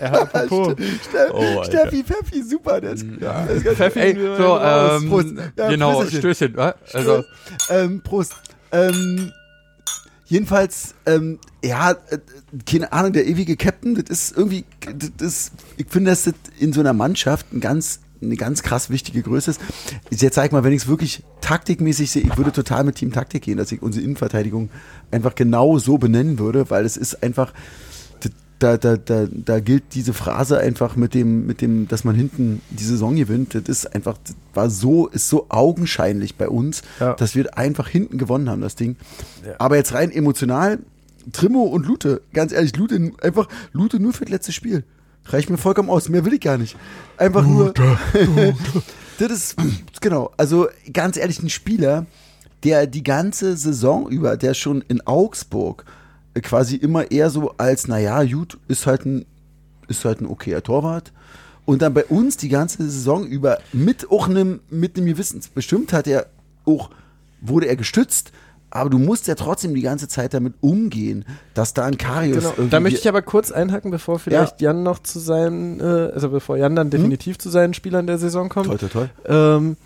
Ja, 0.00 0.12
apropos. 0.12 0.74
Ste 1.08 1.32
Oh. 1.32 1.62
Steffi, 1.64 2.02
Pfeffi, 2.02 2.42
super. 2.42 2.82
Ist, 2.82 3.06
Ja. 3.20 3.46
ganz 3.46 3.76
Pfeffi, 3.76 4.00
Ey, 4.00 4.14
so, 4.36 4.58
ähm, 4.60 5.08
Prost. 5.08 5.28
Ja, 5.56 5.68
genau. 5.70 6.04
Stößchen. 6.04 6.56
Also, 6.92 7.22
ähm, 7.70 8.00
Prost. 8.02 8.34
Ähm, 8.72 9.32
jedenfalls, 10.26 10.94
ähm, 11.06 11.38
ja, 11.62 11.92
äh, 11.92 12.18
keine 12.66 12.92
Ahnung, 12.92 13.12
der 13.12 13.26
ewige 13.26 13.56
Captain, 13.56 13.94
das 13.94 14.04
ist 14.08 14.36
irgendwie, 14.36 14.64
das 14.96 15.10
ist, 15.20 15.52
ich 15.76 15.86
finde, 15.88 16.10
dass 16.10 16.24
das 16.24 16.34
in 16.58 16.72
so 16.72 16.80
einer 16.80 16.94
Mannschaft 16.94 17.52
ein 17.52 17.60
ganz, 17.60 18.00
eine 18.22 18.36
ganz 18.36 18.62
krass 18.62 18.88
wichtige 18.88 19.22
Größe 19.22 19.50
ist. 19.50 19.60
Jetzt 20.10 20.34
sag 20.34 20.52
mal, 20.52 20.64
wenn 20.64 20.72
ich 20.72 20.82
es 20.82 20.88
wirklich 20.88 21.22
taktikmäßig 21.40 22.10
sehe, 22.10 22.22
ich 22.22 22.36
würde 22.36 22.52
total 22.52 22.84
mit 22.84 22.96
Team 22.96 23.12
Taktik 23.12 23.42
gehen, 23.42 23.58
dass 23.58 23.72
ich 23.72 23.82
unsere 23.82 24.04
Innenverteidigung 24.04 24.70
einfach 25.10 25.34
genau 25.34 25.78
so 25.78 25.98
benennen 25.98 26.38
würde, 26.38 26.70
weil 26.70 26.84
es 26.84 26.96
ist 26.96 27.22
einfach, 27.22 27.52
da, 28.62 28.76
da, 28.76 28.96
da, 28.96 29.26
da 29.30 29.60
gilt 29.60 29.94
diese 29.94 30.12
Phrase 30.12 30.58
einfach 30.58 30.96
mit 30.96 31.14
dem, 31.14 31.46
mit 31.46 31.60
dem, 31.60 31.88
dass 31.88 32.04
man 32.04 32.14
hinten 32.14 32.62
die 32.70 32.84
Saison 32.84 33.16
gewinnt. 33.16 33.54
Das 33.54 33.62
ist 33.64 33.94
einfach, 33.94 34.16
das 34.24 34.36
war 34.54 34.70
so, 34.70 35.08
ist 35.08 35.28
so 35.28 35.46
augenscheinlich 35.48 36.36
bei 36.36 36.48
uns, 36.48 36.82
Ja. 37.00 37.14
dass 37.14 37.34
wir 37.34 37.56
einfach 37.58 37.88
hinten 37.88 38.18
gewonnen 38.18 38.48
haben, 38.48 38.60
das 38.60 38.76
Ding. 38.76 38.96
Aber 39.58 39.76
jetzt 39.76 39.94
rein 39.94 40.10
emotional, 40.10 40.78
Trimmo 41.32 41.62
und 41.62 41.86
Lute, 41.86 42.22
ganz 42.32 42.52
ehrlich, 42.52 42.76
Lute, 42.76 43.12
einfach, 43.22 43.48
Lute 43.72 44.00
nur 44.00 44.12
für 44.12 44.24
das 44.24 44.30
letzte 44.32 44.52
Spiel. 44.52 44.84
Reicht 45.26 45.50
mir 45.50 45.58
vollkommen 45.58 45.88
aus, 45.88 46.08
mehr 46.08 46.24
will 46.24 46.32
ich 46.34 46.40
gar 46.40 46.58
nicht. 46.58 46.76
Einfach 47.16 47.46
nur. 47.46 47.72
das 49.18 49.30
ist, 49.30 49.56
genau, 50.00 50.32
also 50.36 50.68
ganz 50.92 51.16
ehrlich, 51.16 51.40
ein 51.42 51.48
Spieler, 51.48 52.06
der 52.64 52.86
die 52.86 53.02
ganze 53.02 53.56
Saison 53.56 54.08
über, 54.08 54.36
der 54.36 54.54
schon 54.54 54.82
in 54.88 55.00
Augsburg 55.06 55.84
quasi 56.40 56.76
immer 56.76 57.10
eher 57.10 57.30
so 57.30 57.52
als, 57.58 57.88
naja, 57.88 58.24
gut, 58.24 58.58
ist 58.68 58.86
halt 58.86 59.04
ein, 59.04 59.26
ist 59.88 60.04
halt 60.04 60.20
ein 60.20 60.26
okayer 60.26 60.62
Torwart. 60.62 61.12
Und 61.64 61.82
dann 61.82 61.94
bei 61.94 62.04
uns 62.04 62.36
die 62.36 62.48
ganze 62.48 62.82
Saison 62.82 63.26
über 63.26 63.58
mit 63.72 64.10
auch 64.10 64.28
einem, 64.28 64.60
mit 64.70 64.96
einem 64.96 65.06
gewissen, 65.06 65.40
bestimmt 65.54 65.92
hat 65.92 66.06
er 66.06 66.26
auch, 66.64 66.90
wurde 67.40 67.66
er 67.66 67.76
gestützt, 67.76 68.32
aber 68.74 68.88
du 68.88 68.98
musst 68.98 69.26
ja 69.26 69.34
trotzdem 69.34 69.74
die 69.74 69.82
ganze 69.82 70.08
Zeit 70.08 70.32
damit 70.32 70.54
umgehen, 70.60 71.26
dass 71.52 71.74
da 71.74 71.84
ein 71.84 71.98
Karius 71.98 72.54
Genau. 72.56 72.68
Da 72.70 72.80
möchte 72.80 72.98
ich 72.98 73.08
aber 73.08 73.20
kurz 73.20 73.52
einhaken, 73.52 73.90
bevor 73.90 74.18
vielleicht 74.18 74.62
Jan 74.62 74.82
noch 74.82 74.98
zu 75.00 75.18
seinen, 75.18 75.78
äh, 75.78 76.10
also 76.14 76.30
bevor 76.30 76.56
Jan 76.56 76.74
dann 76.74 76.88
definitiv 76.88 77.38
zu 77.38 77.50
seinen 77.50 77.74
Spielern 77.74 78.06
der 78.06 78.16
Saison 78.16 78.48
kommt. 78.48 78.68
Toll, 78.68 78.78
toll, 78.78 78.88
toll. 78.88 79.10
Ähm, 79.26 79.76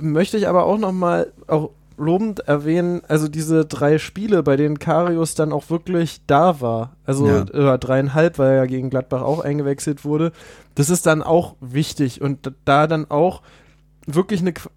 möchte 0.00 0.36
ich 0.36 0.48
aber 0.48 0.64
auch 0.64 0.78
nochmal 0.78 1.32
auch 1.46 1.70
lobend 1.96 2.40
erwähnen, 2.40 3.02
also 3.08 3.28
diese 3.28 3.64
drei 3.64 3.98
Spiele, 3.98 4.42
bei 4.42 4.56
denen 4.56 4.78
Karius 4.78 5.34
dann 5.34 5.52
auch 5.52 5.70
wirklich 5.70 6.20
da 6.26 6.60
war, 6.60 6.96
also 7.04 7.26
Ja. 7.28 7.74
äh, 7.74 7.78
dreieinhalb, 7.78 8.38
weil 8.38 8.50
er 8.50 8.56
ja 8.56 8.66
gegen 8.66 8.90
Gladbach 8.90 9.22
auch 9.22 9.40
eingewechselt 9.40 10.04
wurde, 10.04 10.32
das 10.74 10.90
ist 10.90 11.06
dann 11.06 11.22
auch 11.22 11.56
wichtig 11.60 12.20
und 12.22 12.52
da 12.64 12.86
dann 12.86 13.10
auch 13.10 13.42
wirklich 14.06 14.40
eine, 14.40 14.50
Qu- 14.52 14.68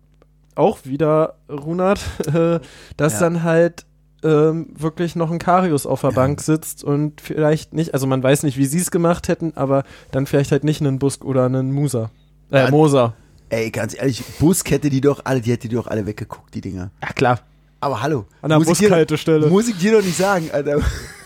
auch 0.56 0.80
wieder 0.84 1.36
Runert, 1.50 2.00
äh, 2.34 2.60
dass 2.98 3.14
Ja. 3.14 3.20
dann 3.22 3.44
halt 3.44 3.86
ähm, 4.24 4.70
wirklich 4.76 5.16
noch 5.16 5.30
ein 5.30 5.38
Karius 5.40 5.86
auf 5.86 6.02
der 6.02 6.12
Bank 6.12 6.42
sitzt 6.42 6.84
und 6.84 7.22
vielleicht 7.22 7.74
nicht, 7.74 7.94
also 7.94 8.08
man 8.08 8.24
weiß 8.24 8.42
nicht, 8.44 8.58
wie 8.58 8.66
sie 8.66 8.80
es 8.80 8.90
gemacht 8.90 9.28
hätten, 9.28 9.54
aber 9.56 9.84
dann 10.12 10.26
vielleicht 10.26 10.52
halt 10.52 10.64
nicht 10.64 10.82
einen 10.82 10.98
Busk 10.98 11.24
oder 11.24 11.46
einen 11.46 11.72
Musa. 11.72 12.10
Äh, 12.52 12.66
Ja, 12.66 12.70
Moser. 12.72 13.14
Ey, 13.50 13.70
ganz 13.72 13.96
ehrlich, 13.96 14.24
Busk 14.40 14.72
hätte 14.72 14.90
die 14.90 15.02
doch 15.02 15.22
alle, 15.24 15.40
die 15.42 15.52
hätte 15.52 15.68
die 15.68 15.76
doch 15.76 15.88
alle 15.88 16.06
weggeguckt, 16.06 16.54
die 16.56 16.62
Dinger. 16.62 16.92
Ja, 17.02 17.10
klar. 17.14 17.40
Aber 17.80 18.02
hallo. 18.02 18.26
An 18.42 18.50
der 18.50 18.58
muss 18.58 18.68
ich 18.70 18.78
dir- 18.80 18.88
Bushaltestelle. 18.90 19.48
Muss 19.48 19.68
ich 19.68 19.78
dir 19.78 19.92
doch 19.94 20.04
nicht 20.04 20.18
sagen, 20.18 20.50
Alter. 20.52 20.80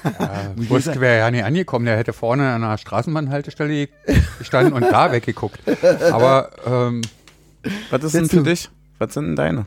ja, 0.03 0.53
Busk 0.67 0.99
wäre 0.99 1.19
ja 1.19 1.31
nicht 1.31 1.43
angekommen, 1.45 1.85
der 1.85 1.95
hätte 1.97 2.11
vorne 2.11 2.49
an 2.51 2.63
einer 2.63 2.77
Straßenbahnhaltestelle 2.77 3.87
gestanden 4.37 4.73
und 4.73 4.81
da 4.81 5.11
weggeguckt. 5.11 5.59
Aber 6.11 6.49
ähm, 6.65 7.01
Was 7.89 8.03
ist 8.03 8.15
denn 8.15 8.27
für 8.27 8.37
du. 8.37 8.43
dich? 8.43 8.69
Was 8.97 9.13
sind 9.13 9.27
denn 9.27 9.35
deine? 9.37 9.65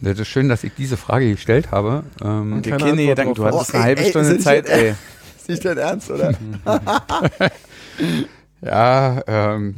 das 0.00 0.18
ist 0.18 0.28
schön, 0.28 0.48
dass 0.48 0.62
ich 0.64 0.72
diese 0.76 0.96
Frage 0.96 1.30
gestellt 1.32 1.70
habe. 1.72 2.04
Ähm, 2.22 2.54
Und 2.54 2.66
Dir 2.66 2.70
keine 2.76 2.84
keine 2.90 3.06
Gedanken, 3.06 3.34
du 3.34 3.44
hattest 3.44 3.70
Oh, 3.70 3.76
eine 3.76 3.78
ey, 3.78 3.82
halbe 3.88 4.02
ey, 4.02 4.10
Stunde 4.10 4.28
sind 4.28 4.42
Zeit, 4.42 4.68
ey. 4.68 4.94
Ist 5.38 5.48
nicht 5.48 5.64
dein 5.64 5.78
Ernst, 5.78 6.10
oder? 6.10 6.34
Ja, 8.60 9.22
ähm, 9.26 9.76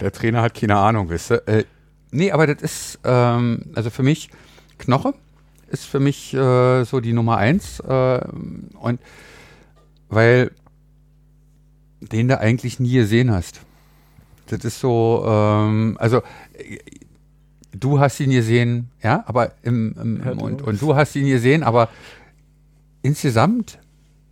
der 0.00 0.12
Trainer 0.12 0.42
hat 0.42 0.54
keine 0.54 0.76
Ahnung, 0.76 1.08
wisst 1.10 1.32
ihr. 1.32 1.46
Äh, 1.46 1.64
nee, 2.10 2.30
aber 2.30 2.46
das 2.46 2.62
ist, 2.62 3.00
ähm, 3.04 3.66
also 3.74 3.90
für 3.90 4.02
mich, 4.02 4.30
Knoche 4.78 5.14
ist 5.70 5.84
für 5.84 6.00
mich 6.00 6.32
äh, 6.34 6.84
so 6.84 7.00
die 7.00 7.12
Nummer 7.12 7.36
eins. 7.36 7.80
Äh, 7.80 8.20
und 8.80 9.00
weil 10.08 10.50
den 12.00 12.28
du 12.28 12.38
eigentlich 12.38 12.78
nie 12.80 12.92
gesehen 12.92 13.30
hast. 13.30 13.60
Das 14.46 14.64
ist 14.64 14.80
so, 14.80 15.24
ähm, 15.26 15.96
also 16.00 16.18
äh, 16.54 16.78
du 17.72 17.98
hast 17.98 18.20
ihn 18.20 18.30
gesehen, 18.30 18.90
ja, 19.02 19.24
aber 19.26 19.52
im, 19.62 19.94
im, 20.00 20.22
im 20.22 20.38
und, 20.38 20.62
und 20.62 20.80
du 20.80 20.94
hast 20.94 21.16
ihn 21.16 21.26
gesehen, 21.26 21.62
aber 21.62 21.88
insgesamt 23.02 23.78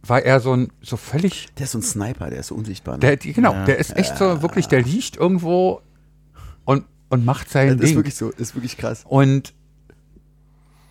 war 0.09 0.23
er 0.23 0.41
so 0.41 0.53
ein, 0.53 0.73
so 0.83 0.97
völlig, 0.97 1.49
Der 1.59 1.65
ist 1.65 1.73
so 1.73 1.79
ein 1.79 1.83
Sniper, 1.83 2.31
der 2.31 2.41
ist 2.41 2.49
so 2.49 2.55
unsichtbar. 2.55 2.95
Ne? 2.95 3.01
der, 3.01 3.17
die- 3.17 3.33
genau, 3.33 3.53
Ja. 3.53 3.65
der 3.65 3.79
ist 3.79 3.97
echt 3.97 4.17
so 4.19 4.43
wirklich, 4.43 4.67
der 4.69 4.83
liegt 4.83 5.17
irgendwo 5.17 5.81
und, 6.65 6.85
und 7.09 7.25
macht 7.25 7.51
sein 7.51 7.69
das 7.69 7.77
ist 7.77 7.89
Ding. 7.91 7.97
wirklich 7.97 8.15
so, 8.17 8.31
ist 8.31 8.55
wirklich 8.55 8.77
krass. 8.77 9.05
Und, 9.09 9.55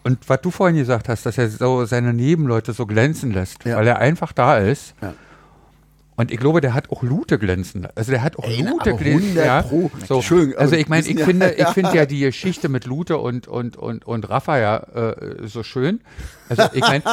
und 0.03 0.29
was 0.29 0.41
du 0.41 0.51
vorhin 0.51 0.77
gesagt 0.77 1.09
hast, 1.09 1.25
dass 1.25 1.37
er 1.37 1.49
so 1.49 1.85
seine 1.85 2.13
Nebenleute 2.13 2.73
so 2.73 2.85
glänzen 2.85 3.31
lässt, 3.31 3.65
Ja. 3.65 3.77
weil 3.77 3.87
er 3.87 3.99
einfach 3.99 4.33
da 4.33 4.57
ist. 4.57 4.93
Ja. 5.01 5.13
Und 6.17 6.31
ich 6.31 6.39
glaube, 6.39 6.61
der 6.61 6.73
hat 6.73 6.91
auch 6.91 7.03
Lute 7.03 7.37
glänzen. 7.37 7.87
Also 7.95 8.11
der 8.11 8.23
hat 8.23 8.37
auch 8.39 8.45
Ey, 8.45 8.61
Lute 8.61 8.93
glänzen. 8.95 9.35
100 9.35 9.45
Ja. 9.45 9.61
Pro. 9.63 9.91
So. 10.07 10.19
Aber 10.21 10.59
Also 10.61 10.75
ich 10.77 10.87
meine, 10.87 11.05
ich 11.05 11.17
ja- 11.19 11.25
finde, 11.25 11.49
ich 11.53 11.59
ja. 11.59 11.73
finde 11.73 11.93
ja 11.95 12.05
die 12.05 12.19
Geschichte 12.21 12.69
mit 12.69 12.85
Lute 12.85 13.17
und, 13.17 13.47
und, 13.49 13.75
und, 13.75 13.77
und, 13.77 14.05
und 14.05 14.29
Rafa 14.29 14.57
ja 14.57 14.77
äh, 14.77 15.47
so 15.47 15.63
schön. 15.63 15.99
Also 16.47 16.63
ich 16.71 16.79
meine, 16.81 17.03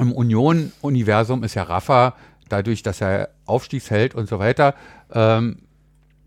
im 0.00 0.12
Union-Universum 0.12 1.44
ist 1.44 1.54
ja 1.54 1.62
Rafa, 1.64 2.14
dadurch, 2.48 2.82
dass 2.82 3.00
er 3.00 3.28
Aufstiegsheld 3.46 4.14
und 4.14 4.28
so 4.28 4.38
weiter, 4.38 4.74
ähm, 5.12 5.58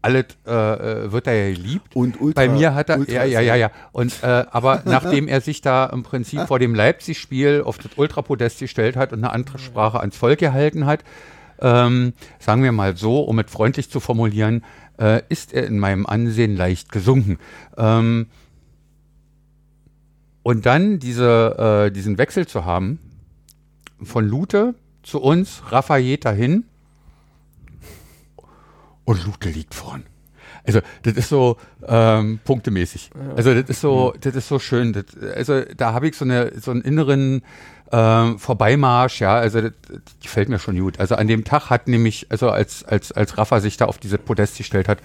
alles 0.01 0.25
äh, 0.45 0.51
äh, 0.51 1.11
wird 1.13 1.27
er 1.27 1.47
ja 1.47 1.53
geliebt. 1.55 1.95
Und 1.95 2.19
Ultra- 2.19 2.33
Bei 2.41 2.49
mir 2.49 2.73
hat 2.75 2.89
er, 2.89 2.99
Ultra 2.99 3.13
ja, 3.13 3.23
ja, 3.23 3.39
ja, 3.39 3.55
ja. 3.55 3.71
Und, 3.93 4.21
äh, 4.21 4.45
aber 4.51 4.81
nachdem 4.85 5.29
er 5.29 5.39
sich 5.39 5.61
da 5.61 5.85
im 5.85 6.03
Prinzip 6.03 6.41
vor 6.47 6.59
dem 6.59 6.75
Leipzig-Spiel 6.75 7.61
auf 7.65 7.77
das 7.77 7.93
Ultrapodest 7.95 8.59
gestellt 8.59 8.97
hat 8.97 9.13
und 9.13 9.19
eine 9.23 9.31
andere 9.31 9.59
Sprache 9.59 10.01
ans 10.01 10.17
Volk 10.17 10.39
gehalten 10.39 10.85
hat, 10.85 11.05
ähm, 11.61 12.11
sagen 12.39 12.63
wir 12.63 12.73
mal 12.73 12.97
so, 12.97 13.21
um 13.21 13.39
es 13.39 13.49
freundlich 13.49 13.89
zu 13.89 14.01
formulieren, 14.01 14.65
äh, 14.99 15.21
ist 15.29 15.53
er 15.53 15.65
in 15.67 15.79
meinem 15.79 16.05
Ansehen 16.05 16.57
leicht 16.57 16.91
gesunken. 16.91 17.37
Ähm, 17.77 18.27
und 20.41 20.65
dann 20.65 20.99
diese, 20.99 21.85
äh, 21.87 21.91
diesen 21.91 22.17
Wechsel 22.17 22.45
zu 22.45 22.65
haben, 22.65 22.99
von 24.05 24.27
Lute 24.27 24.75
zu 25.03 25.21
uns, 25.21 25.61
Raffaella 25.69 26.31
hin 26.31 26.65
und 29.05 29.25
Lute 29.25 29.49
liegt 29.49 29.73
vorn. 29.73 30.03
Also 30.65 30.79
das 31.01 31.15
ist 31.15 31.29
so 31.29 31.57
ähm, 31.85 32.39
punktemäßig. 32.45 33.09
Also 33.35 33.53
das 33.53 33.69
ist 33.69 33.81
so, 33.81 34.13
das 34.19 34.35
ist 34.35 34.47
so 34.47 34.59
schön. 34.59 34.93
Das, 34.93 35.05
also 35.35 35.61
da 35.75 35.93
habe 35.93 36.07
ich 36.07 36.15
so 36.15 36.23
eine 36.23 36.57
so 36.59 36.71
einen 36.71 36.81
inneren 36.81 37.43
ähm, 37.91 38.39
Vorbeimarsch. 38.39 39.19
Ja, 39.19 39.35
also 39.35 39.61
das, 39.61 39.73
das 39.87 40.01
gefällt 40.21 40.47
mir 40.47 40.59
schon 40.59 40.79
gut. 40.79 40.99
Also 40.99 41.15
an 41.15 41.27
dem 41.27 41.43
Tag 41.43 41.69
hat 41.69 41.87
nämlich, 41.87 42.27
also 42.29 42.49
als 42.49 42.85
als 42.85 43.11
als 43.11 43.37
Rafa 43.37 43.59
sich 43.59 43.75
da 43.75 43.85
auf 43.85 43.97
diese 43.97 44.17
Podest 44.17 44.57
gestellt 44.57 44.87
hat, 44.87 44.99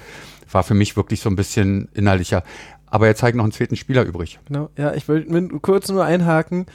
war 0.51 0.62
für 0.62 0.75
mich 0.75 0.97
wirklich 0.97 1.20
so 1.20 1.29
ein 1.29 1.37
bisschen 1.37 1.89
innerlicher. 1.93 2.45
Aber 2.87 3.07
jetzt 3.07 3.19
zeigt 3.19 3.37
noch 3.37 3.45
einen 3.45 3.53
zweiten 3.53 3.77
Spieler 3.77 4.05
übrig. 4.05 4.39
Genau, 4.47 4.70
ja, 4.77 4.95
ich 4.95 5.09
will 5.09 5.49
kurz 5.61 5.89
nur 5.89 6.05
einhaken. 6.05 6.66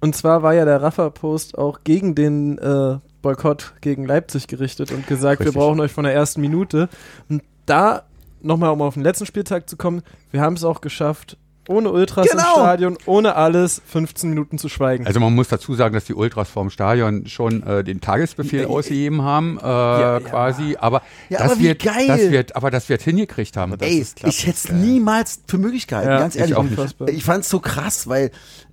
Und 0.00 0.14
zwar 0.14 0.42
war 0.42 0.54
ja 0.54 0.64
der 0.64 0.82
Rafa-Post 0.82 1.56
auch 1.58 1.80
gegen 1.84 2.14
den 2.14 2.58
äh, 2.58 2.98
Boykott 3.22 3.74
gegen 3.80 4.04
Leipzig 4.06 4.46
gerichtet 4.46 4.92
und 4.92 5.06
gesagt, 5.06 5.40
Richtig. 5.40 5.54
wir 5.54 5.60
brauchen 5.60 5.80
euch 5.80 5.92
von 5.92 6.04
der 6.04 6.14
ersten 6.14 6.40
Minute. 6.40 6.88
Und 7.28 7.42
da, 7.64 8.02
nochmal 8.42 8.70
um 8.70 8.82
auf 8.82 8.94
den 8.94 9.02
letzten 9.02 9.26
Spieltag 9.26 9.68
zu 9.68 9.76
kommen, 9.76 10.02
wir 10.30 10.40
haben 10.42 10.54
es 10.54 10.64
auch 10.64 10.80
geschafft, 10.80 11.36
ohne 11.68 11.90
Ultras 11.90 12.26
im 12.26 12.38
Genau. 12.38 12.52
Stadion, 12.52 12.96
ohne 13.06 13.34
alles, 13.34 13.82
15 13.86 14.30
Minuten 14.30 14.56
zu 14.58 14.68
schweigen. 14.68 15.04
Also 15.04 15.18
man 15.18 15.34
muss 15.34 15.48
dazu 15.48 15.74
sagen, 15.74 15.94
dass 15.94 16.04
die 16.04 16.14
Ultras 16.14 16.48
vorm 16.48 16.70
Stadion 16.70 17.26
schon 17.26 17.64
äh, 17.64 17.82
den 17.82 18.00
Tagesbefehl 18.00 18.62
Ja, 18.62 18.66
ausgegeben 18.68 19.22
haben, 19.22 19.58
äh, 19.60 19.66
ja. 19.66 20.20
quasi. 20.20 20.76
Aber, 20.78 21.02
Ja, 21.28 21.38
das 21.38 21.50
aber 21.52 21.60
wie 21.60 21.64
wird, 21.64 21.82
geil. 21.82 22.06
das 22.06 22.30
wird, 22.30 22.54
aber 22.54 22.70
das 22.70 22.88
wird 22.88 23.02
hingekriegt 23.02 23.56
haben. 23.56 23.74
Ey, 23.80 24.06
ich 24.26 24.46
hätte 24.46 24.50
es 24.56 24.70
niemals 24.70 25.40
für 25.48 25.58
möglich 25.58 25.88
gehalten, 25.88 26.10
Ja, 26.10 26.18
ganz 26.20 26.36
ich 26.36 26.42
ehrlich. 26.42 26.56
Unfassbar. 26.56 27.08
Ich 27.08 27.24
fand 27.24 27.42
es 27.42 27.48
so 27.50 27.58
krass, 27.58 28.06
weil 28.06 28.30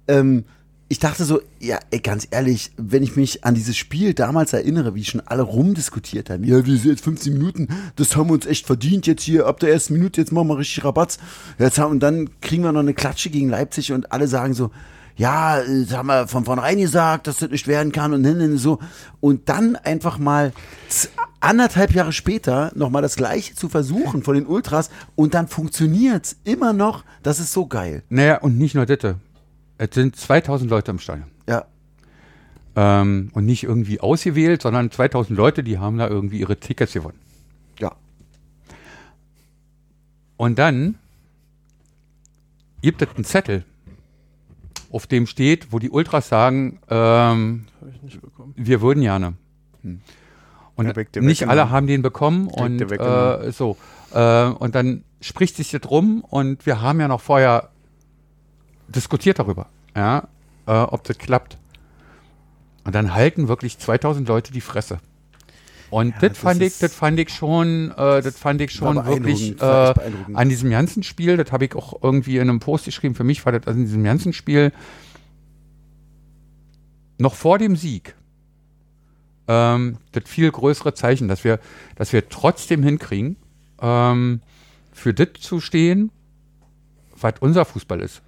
ähm, 0.07 0.43
ich 0.89 0.99
dachte 0.99 1.23
so, 1.25 1.41
ja, 1.59 1.79
ey, 1.91 1.99
ganz 1.99 2.27
ehrlich, 2.29 2.71
wenn 2.77 3.03
ich 3.03 3.15
mich 3.15 3.43
an 3.43 3.55
dieses 3.55 3.75
Spiel 3.75 4.13
damals 4.13 4.53
erinnere, 4.53 4.95
wie 4.95 5.03
schon 5.03 5.21
alle 5.21 5.41
rumdiskutiert 5.41 6.29
haben, 6.29 6.43
ja, 6.43 6.65
wir 6.65 6.77
sind 6.77 6.91
jetzt 6.91 7.03
15 7.03 7.33
Minuten, 7.33 7.67
das 7.95 8.15
haben 8.15 8.29
wir 8.29 8.33
uns 8.33 8.45
echt 8.45 8.65
verdient 8.65 9.07
jetzt 9.07 9.23
hier 9.23 9.47
ab 9.47 9.59
der 9.59 9.71
ersten 9.71 9.93
Minute, 9.93 10.21
jetzt 10.21 10.31
machen 10.31 10.49
wir 10.49 10.57
richtig 10.57 10.83
Rabatz. 10.83 11.17
Jetzt 11.57 11.79
haben, 11.79 11.91
und 11.91 11.99
dann 12.01 12.29
kriegen 12.41 12.63
wir 12.63 12.71
noch 12.71 12.81
eine 12.81 12.93
Klatsche 12.93 13.29
gegen 13.29 13.49
Leipzig 13.49 13.91
und 13.91 14.11
alle 14.11 14.27
sagen 14.27 14.53
so, 14.53 14.71
ja, 15.15 15.61
das 15.61 15.95
haben 15.95 16.07
wir 16.07 16.27
von 16.27 16.45
vornherein 16.45 16.79
gesagt, 16.79 17.27
dass 17.27 17.37
das 17.37 17.51
nicht 17.51 17.67
werden 17.67 17.91
kann 17.91 18.13
und 18.13 18.21
ne, 18.21 18.33
ne, 18.33 18.57
so. 18.57 18.79
Und 19.19 19.47
dann 19.49 19.75
einfach 19.75 20.17
mal 20.17 20.53
anderthalb 21.39 21.91
Jahre 21.93 22.13
später 22.13 22.71
nochmal 22.75 23.01
das 23.01 23.15
Gleiche 23.15 23.53
zu 23.53 23.69
versuchen 23.69 24.23
von 24.23 24.35
den 24.35 24.47
Ultras 24.47 24.89
und 25.15 25.33
dann 25.33 25.47
funktioniert's 25.47 26.37
immer 26.43 26.73
noch. 26.73 27.03
Das 27.21 27.39
ist 27.39 27.51
so 27.51 27.67
geil. 27.67 28.03
Naja, 28.09 28.37
und 28.37 28.57
nicht 28.57 28.75
nur 28.75 28.85
das. 28.85 29.15
Es 29.77 29.89
sind 29.93 30.15
2000 30.15 30.69
Leute 30.69 30.91
im 30.91 30.99
Stadion. 30.99 31.27
Ja. 31.47 31.65
Ähm, 32.75 33.29
und 33.33 33.45
nicht 33.45 33.63
irgendwie 33.63 33.99
ausgewählt, 33.99 34.61
sondern 34.61 34.89
2000 34.91 35.37
Leute, 35.37 35.63
die 35.63 35.77
haben 35.77 35.97
da 35.97 36.07
irgendwie 36.07 36.39
ihre 36.39 36.59
Tickets 36.59 36.93
gewonnen. 36.93 37.19
Ja. 37.79 37.91
Und 40.37 40.57
dann 40.59 40.95
gibt 42.81 43.01
es 43.01 43.09
einen 43.15 43.23
Zettel, 43.25 43.63
auf 44.91 45.07
dem 45.07 45.25
steht, 45.27 45.71
wo 45.71 45.79
die 45.79 45.89
Ultras 45.89 46.29
sagen, 46.29 46.79
ähm, 46.89 47.65
Habe 47.79 47.91
ich 47.95 48.01
nicht 48.01 48.21
bekommen. 48.21 48.53
wir 48.55 48.81
würden 48.81 49.01
gerne. 49.01 49.33
Und 50.75 50.87
Ja, 50.87 50.95
weg 50.95 51.15
nicht 51.21 51.47
alle 51.47 51.69
haben 51.69 51.87
den 51.87 52.01
bekommen 52.01 52.47
und 52.47 52.79
weggenommen. 52.89 53.41
äh, 53.43 53.51
so. 53.51 53.77
Äh, 54.13 54.45
und 54.45 54.75
dann 54.75 55.03
spricht 55.21 55.55
sich 55.55 55.71
das 55.71 55.89
rum 55.89 56.21
und 56.27 56.65
wir 56.65 56.81
haben 56.81 56.99
ja 56.99 57.07
noch 57.07 57.21
vorher 57.21 57.69
diskutiert 58.95 59.39
darüber, 59.39 59.67
ja, 59.95 60.27
äh, 60.67 60.71
ob 60.71 61.03
das 61.03 61.17
klappt. 61.17 61.57
Und 62.83 62.95
dann 62.95 63.13
halten 63.13 63.47
wirklich 63.47 63.77
2000 63.77 64.27
Leute 64.27 64.51
die 64.51 64.61
Fresse. 64.61 64.99
Und 65.89 66.15
Ja, 66.21 66.29
das 66.29 66.37
fand 66.37 66.61
ich, 66.61 66.79
das 66.79 66.93
fand 66.93 67.19
ich 67.19 67.29
schon, 67.29 67.91
äh, 67.91 68.21
das 68.21 68.37
fand 68.37 68.61
ich 68.61 68.71
schon 68.71 68.95
wirklich 69.05 69.61
äh, 69.61 69.93
an 70.33 70.49
diesem 70.49 70.71
ganzen 70.71 71.03
Spiel, 71.03 71.37
das 71.37 71.51
habe 71.51 71.65
ich 71.65 71.75
auch 71.75 72.01
irgendwie 72.01 72.37
in 72.37 72.49
einem 72.49 72.59
Post 72.59 72.85
geschrieben, 72.85 73.13
für 73.13 73.23
mich 73.23 73.45
war 73.45 73.53
das 73.53 73.67
an 73.67 73.85
diesem 73.85 74.03
ganzen 74.03 74.33
Spiel 74.33 74.71
noch 77.19 77.35
vor 77.35 77.59
dem 77.59 77.75
Sieg 77.75 78.15
ähm, 79.47 79.97
das 80.11 80.23
viel 80.25 80.51
größere 80.51 80.93
Zeichen, 80.93 81.27
dass 81.27 81.43
wir, 81.43 81.59
dass 81.95 82.13
wir 82.13 82.29
trotzdem 82.29 82.83
hinkriegen, 82.83 83.35
ähm, 83.81 84.41
für 84.91 85.13
das 85.13 85.27
zu 85.39 85.59
stehen, 85.59 86.11
was 87.19 87.35
unser 87.39 87.65
Fußball 87.65 88.01
ist. 88.01 88.21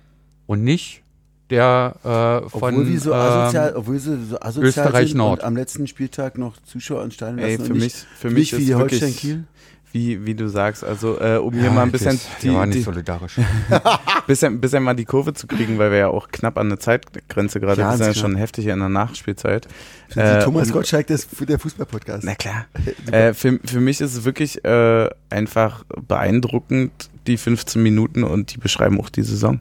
Und 0.47 0.63
nicht 0.63 1.01
der 1.49 1.95
äh, 2.03 2.49
von 2.49 2.73
Obwohl 2.73 2.87
wir 2.87 2.99
so 2.99 3.11
ähm, 3.11 3.17
asozial, 3.19 3.73
obwohl 3.75 3.99
sie 3.99 4.17
so 4.25 4.39
asozial 4.39 4.65
Österreich 4.67 5.09
sind 5.09 5.17
Nord. 5.17 5.39
und 5.41 5.45
am 5.45 5.55
letzten 5.55 5.85
Spieltag 5.87 6.37
noch 6.39 6.55
Zuschauer 6.63 7.01
anstellen 7.03 7.37
lassen 7.37 7.47
Ey, 7.49 7.57
und 7.57 7.65
für 7.67 7.73
nicht, 7.73 7.81
mich, 7.83 7.93
für 8.17 8.27
nicht 8.29 8.53
mich 8.53 8.57
wie 8.59 8.71
ist 8.71 8.75
Holstein 8.77 9.15
Kiel. 9.15 9.43
wie, 9.91 10.25
wie 10.25 10.33
du 10.33 10.47
sagst, 10.49 10.83
also 10.83 11.19
äh, 11.21 11.37
um 11.37 11.53
hier 11.53 11.65
ja, 11.65 11.69
mal 11.71 11.83
ein 11.83 11.91
bisschen, 11.91 12.13
das, 12.13 12.27
die, 12.41 12.51
war 12.51 12.65
nicht 12.65 12.79
die, 12.79 12.81
solidarisch. 12.81 13.35
bisschen, 14.27 14.59
bisschen 14.59 14.81
mal 14.81 14.95
die 14.95 15.05
Kurve 15.05 15.33
zu 15.35 15.45
kriegen, 15.45 15.77
weil 15.77 15.91
wir 15.91 15.99
ja 15.99 16.07
auch 16.07 16.29
knapp 16.29 16.57
an 16.57 16.69
der 16.69 16.79
Zeitgrenze 16.79 17.59
gerade, 17.59 17.77
wir 17.77 17.83
Ganz 17.85 17.97
sind 17.99 18.07
ja 18.07 18.13
schon 18.15 18.35
heftig 18.35 18.65
in 18.65 18.79
der 18.79 18.89
Nachspielzeit. 18.89 19.67
Für 20.09 20.21
Äh, 20.21 20.39
die 20.39 20.45
Thomas 20.45 20.67
und- 20.67 20.73
Gottschalk, 20.73 21.05
das, 21.07 21.27
der 21.47 21.59
Fußballpodcast. 21.59 22.23
Na 22.25 22.33
klar. 22.33 22.65
äh, 23.11 23.33
für, 23.35 23.59
für 23.63 23.79
mich 23.79 24.01
ist 24.01 24.15
es 24.15 24.25
wirklich 24.25 24.65
äh, 24.65 25.09
einfach 25.29 25.83
beeindruckend, 26.07 26.91
die 27.27 27.37
15 27.37 27.81
Minuten 27.83 28.23
und 28.23 28.53
die 28.55 28.57
beschreiben 28.57 28.99
auch 28.99 29.09
die 29.09 29.21
Saison. 29.23 29.59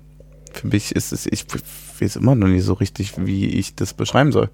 Für 0.54 0.68
mich 0.68 0.94
ist 0.94 1.12
es, 1.12 1.26
ich 1.26 1.46
weiß 2.00 2.16
immer 2.16 2.34
noch 2.34 2.48
nicht 2.48 2.64
so 2.64 2.74
richtig, 2.74 3.14
wie 3.18 3.46
ich 3.46 3.74
das 3.74 3.94
beschreiben 3.94 4.32
soll. 4.32 4.50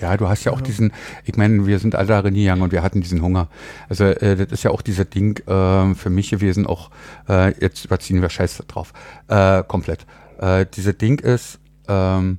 Ja, 0.00 0.16
du 0.16 0.28
hast 0.28 0.44
ja 0.44 0.52
auch 0.52 0.60
diesen, 0.60 0.92
ich 1.24 1.36
meine, 1.36 1.66
wir 1.66 1.78
sind 1.78 1.94
alle 1.94 2.08
da 2.08 2.22
hingegangen 2.22 2.62
und 2.62 2.72
wir 2.72 2.82
hatten 2.82 3.00
diesen 3.00 3.22
Hunger. 3.22 3.48
Also 3.88 4.04
äh, 4.04 4.36
das 4.36 4.50
ist 4.50 4.64
ja 4.64 4.72
auch 4.72 4.82
dieser 4.82 5.04
Ding 5.04 5.38
äh, 5.46 5.94
für 5.94 6.10
mich 6.10 6.30
gewesen, 6.30 6.66
auch 6.66 6.90
äh, 7.28 7.54
jetzt 7.60 7.84
überziehen 7.84 8.20
wir 8.20 8.28
Scheiß 8.28 8.62
drauf, 8.66 8.92
äh, 9.28 9.62
komplett. 9.62 10.04
Äh, 10.40 10.66
dieser 10.74 10.92
Ding 10.92 11.20
ist, 11.20 11.60
ähm, 11.86 12.38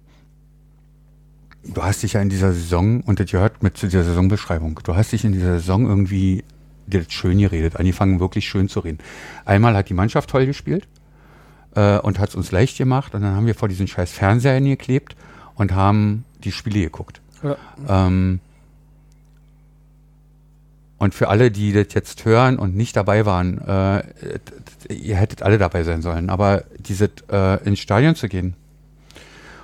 du 1.63 1.81
hast 1.81 2.03
dich 2.03 2.13
ja 2.13 2.21
in 2.21 2.29
dieser 2.29 2.51
Saison, 2.51 3.01
und 3.01 3.21
das 3.21 3.31
gehört 3.31 3.63
mit 3.63 3.77
zu 3.77 3.87
dieser 3.87 4.03
Saisonbeschreibung, 4.03 4.81
du 4.83 4.95
hast 4.95 5.13
dich 5.13 5.23
in 5.23 5.31
dieser 5.31 5.59
Saison 5.59 5.87
irgendwie 5.87 6.43
dir 6.85 7.03
das 7.03 7.13
schön 7.13 7.37
geredet, 7.37 7.77
angefangen 7.77 8.19
wirklich 8.19 8.45
schön 8.45 8.67
zu 8.67 8.81
reden. 8.81 8.97
Einmal 9.45 9.73
hat 9.75 9.87
die 9.87 9.93
Mannschaft 9.93 10.29
toll 10.29 10.45
gespielt 10.45 10.85
äh, 11.75 11.97
und 11.99 12.19
hat 12.19 12.29
es 12.29 12.35
uns 12.35 12.51
leicht 12.51 12.77
gemacht 12.77 13.13
und 13.15 13.21
dann 13.21 13.35
haben 13.35 13.45
wir 13.45 13.55
vor 13.55 13.67
diesen 13.67 13.87
scheiß 13.87 14.11
Fernsehern 14.11 14.65
geklebt 14.65 15.15
und 15.55 15.73
haben 15.73 16.25
die 16.43 16.51
Spiele 16.51 16.81
geguckt. 16.81 17.21
Ja. 17.41 17.57
Ähm, 17.87 18.39
und 20.97 21.13
für 21.13 21.27
alle, 21.27 21.51
die 21.51 21.73
das 21.73 21.93
jetzt 21.93 22.23
hören 22.23 22.57
und 22.57 22.75
nicht 22.75 22.95
dabei 22.95 23.25
waren, 23.25 23.59
äh, 23.59 24.03
ihr 24.89 25.15
hättet 25.17 25.41
alle 25.43 25.57
dabei 25.57 25.83
sein 25.83 26.01
sollen, 26.01 26.29
aber 26.29 26.63
diese 26.79 27.09
äh, 27.29 27.61
ins 27.65 27.79
Stadion 27.79 28.15
zu 28.15 28.29
gehen 28.29 28.55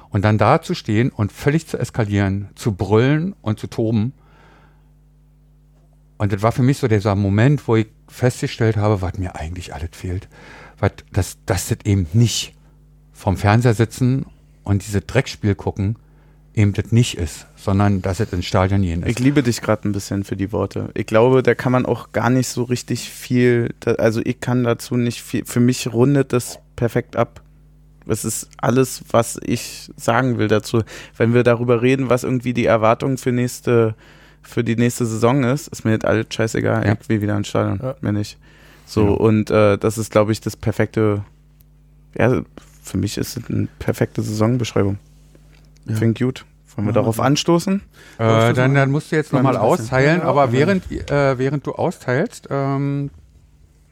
und 0.09 0.25
dann 0.25 0.37
da 0.37 0.61
zu 0.61 0.73
stehen 0.73 1.09
und 1.09 1.31
völlig 1.31 1.67
zu 1.67 1.77
eskalieren, 1.77 2.49
zu 2.55 2.73
brüllen 2.73 3.35
und 3.41 3.59
zu 3.59 3.67
toben. 3.67 4.13
Und 6.17 6.33
das 6.33 6.41
war 6.41 6.51
für 6.51 6.63
mich 6.63 6.77
so 6.77 6.87
dieser 6.87 7.15
Moment, 7.15 7.67
wo 7.67 7.77
ich 7.77 7.87
festgestellt 8.09 8.75
habe, 8.75 9.01
was 9.01 9.17
mir 9.17 9.35
eigentlich 9.35 9.73
alles 9.73 9.91
fehlt. 9.93 10.27
Was, 10.79 10.91
dass, 11.11 11.37
dass 11.45 11.67
das 11.67 11.77
eben 11.85 12.07
nicht 12.13 12.55
vom 13.11 13.37
Fernseher 13.37 13.73
sitzen 13.73 14.25
und 14.63 14.85
diese 14.85 15.01
Dreckspiel 15.01 15.55
gucken 15.55 15.97
eben 16.59 16.73
das 16.73 16.91
nicht 16.91 17.17
ist, 17.17 17.45
sondern 17.55 18.01
dass 18.01 18.19
es 18.19 18.33
ins 18.33 18.45
Stadion 18.45 18.81
gehen 18.81 19.03
ist. 19.03 19.09
Ich 19.09 19.19
liebe 19.19 19.43
dich 19.43 19.61
gerade 19.61 19.87
ein 19.87 19.91
bisschen 19.91 20.23
für 20.23 20.35
die 20.35 20.51
Worte. 20.51 20.89
Ich 20.93 21.05
glaube, 21.05 21.41
da 21.43 21.55
kann 21.55 21.71
man 21.71 21.85
auch 21.85 22.11
gar 22.11 22.29
nicht 22.29 22.47
so 22.47 22.63
richtig 22.63 23.09
viel, 23.09 23.73
also 23.97 24.21
ich 24.23 24.39
kann 24.39 24.63
dazu 24.63 24.97
nicht 24.97 25.21
viel, 25.21 25.45
für 25.45 25.59
mich 25.59 25.91
rundet 25.91 26.33
das 26.33 26.59
perfekt 26.75 27.15
ab. 27.15 27.41
Es 28.07 28.25
ist 28.25 28.49
alles, 28.57 29.03
was 29.11 29.39
ich 29.43 29.91
sagen 29.95 30.37
will 30.37 30.47
dazu. 30.47 30.81
Wenn 31.15 31.33
wir 31.33 31.43
darüber 31.43 31.81
reden, 31.81 32.09
was 32.09 32.23
irgendwie 32.23 32.53
die 32.53 32.65
Erwartung 32.65 33.17
für 33.17 33.31
nächste, 33.31 33.95
für 34.41 34.63
die 34.63 34.75
nächste 34.75 35.05
Saison 35.05 35.43
ist, 35.43 35.67
ist 35.67 35.85
mir 35.85 35.97
das 35.97 36.09
alles 36.09 36.25
scheißegal. 36.31 36.85
Ja. 36.85 36.97
Ich 36.99 37.07
will 37.07 37.21
wieder 37.21 37.37
ins 37.37 37.47
Stadion, 37.49 37.79
Ja. 37.81 37.95
mehr 38.01 38.13
nicht. 38.13 38.37
So, 38.89 39.03
Ja. 39.05 39.09
und 39.11 39.51
äh, 39.51 39.77
das 39.77 39.97
ist, 39.99 40.11
glaube 40.11 40.31
ich, 40.31 40.41
das 40.41 40.55
perfekte, 40.57 41.23
ja, 42.17 42.41
für 42.81 42.97
mich 42.97 43.17
ist 43.19 43.37
es 43.37 43.49
eine 43.49 43.67
perfekte 43.77 44.23
Saisonbeschreibung. 44.23 44.97
Ja. 45.85 45.95
Finde 45.95 46.13
ich 46.19 46.25
gut. 46.25 46.45
Wollen 46.75 46.87
wir 46.87 46.89
wir 46.89 46.93
darauf 47.01 47.19
anstoßen? 47.19 47.81
Äh, 48.17 48.53
dann, 48.53 48.73
dann 48.73 48.89
musst 48.89 49.11
du 49.11 49.15
jetzt 49.15 49.31
nochmal 49.33 49.57
austeilen, 49.57 50.21
Ja, 50.21 50.25
aber 50.25 50.45
ja. 50.45 50.51
während, 50.53 50.91
äh, 50.91 51.37
während 51.37 51.67
du 51.67 51.73
austeilst, 51.73 52.47
ähm, 52.49 53.11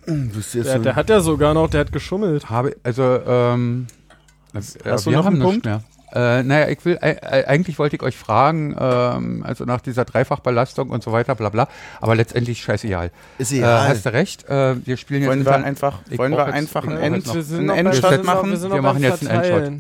Hm, 0.06 0.32
Der, 0.54 0.64
so- 0.64 0.80
der 0.80 0.96
hat 0.96 1.10
ja 1.10 1.20
sogar 1.20 1.54
noch, 1.54 1.70
der 1.70 1.82
hat 1.82 1.92
geschummelt. 1.92 2.50
habe, 2.50 2.76
also, 2.82 3.20
ähm, 3.28 3.88
Hast 4.54 4.78
äh, 4.78 4.96
du 4.96 5.06
wir 5.12 5.18
noch 5.18 5.26
haben 5.26 5.34
einen 5.36 5.44
Punkt? 5.44 5.66
Mehr. 5.66 5.84
Äh, 6.14 6.42
naja, 6.44 6.70
ich 6.70 6.84
will, 6.86 6.98
äh, 7.02 7.12
äh, 7.22 7.46
eigentlich 7.48 7.78
wollte 7.80 7.98
ich 7.98 8.02
euch 8.02 8.16
fragen, 8.16 8.76
ähm, 8.80 9.44
also 9.46 9.66
nach 9.66 9.82
dieser 9.82 10.06
Dreifachbelastung 10.06 10.90
und 10.90 11.04
so 11.04 11.12
weiter, 11.12 11.36
bla 11.36 11.50
bla, 11.50 11.68
aber 12.00 12.16
letztendlich 12.16 12.62
scheißegal. 12.62 13.12
ist 13.38 13.52
Äh, 13.52 13.58
egal. 13.58 13.90
hast 13.90 14.06
du 14.06 14.14
recht, 14.14 14.46
äh, 14.48 14.76
wir 14.86 14.96
spielen 14.96 15.22
jetzt 15.24 15.30
Wollen 15.30 15.46
wir 15.46 15.54
einfach, 15.56 16.00
wollen 16.16 16.32
wir 16.32 16.46
jetzt- 16.46 16.54
einfach 16.56 16.88
einen 16.88 16.98
End, 16.98 17.16
jetzt 17.28 17.28
noch- 17.28 17.36
Wir 17.36 17.58
einen 17.60 17.70
Endshot 17.88 18.12
wir 18.12 18.18
noch- 18.20 18.24
machen? 18.24 18.52
Wir, 18.52 18.72
Wir 18.72 18.82
machen 18.82 19.04
jetzt 19.04 19.28
einen 19.28 19.44
Endshot. 19.44 19.74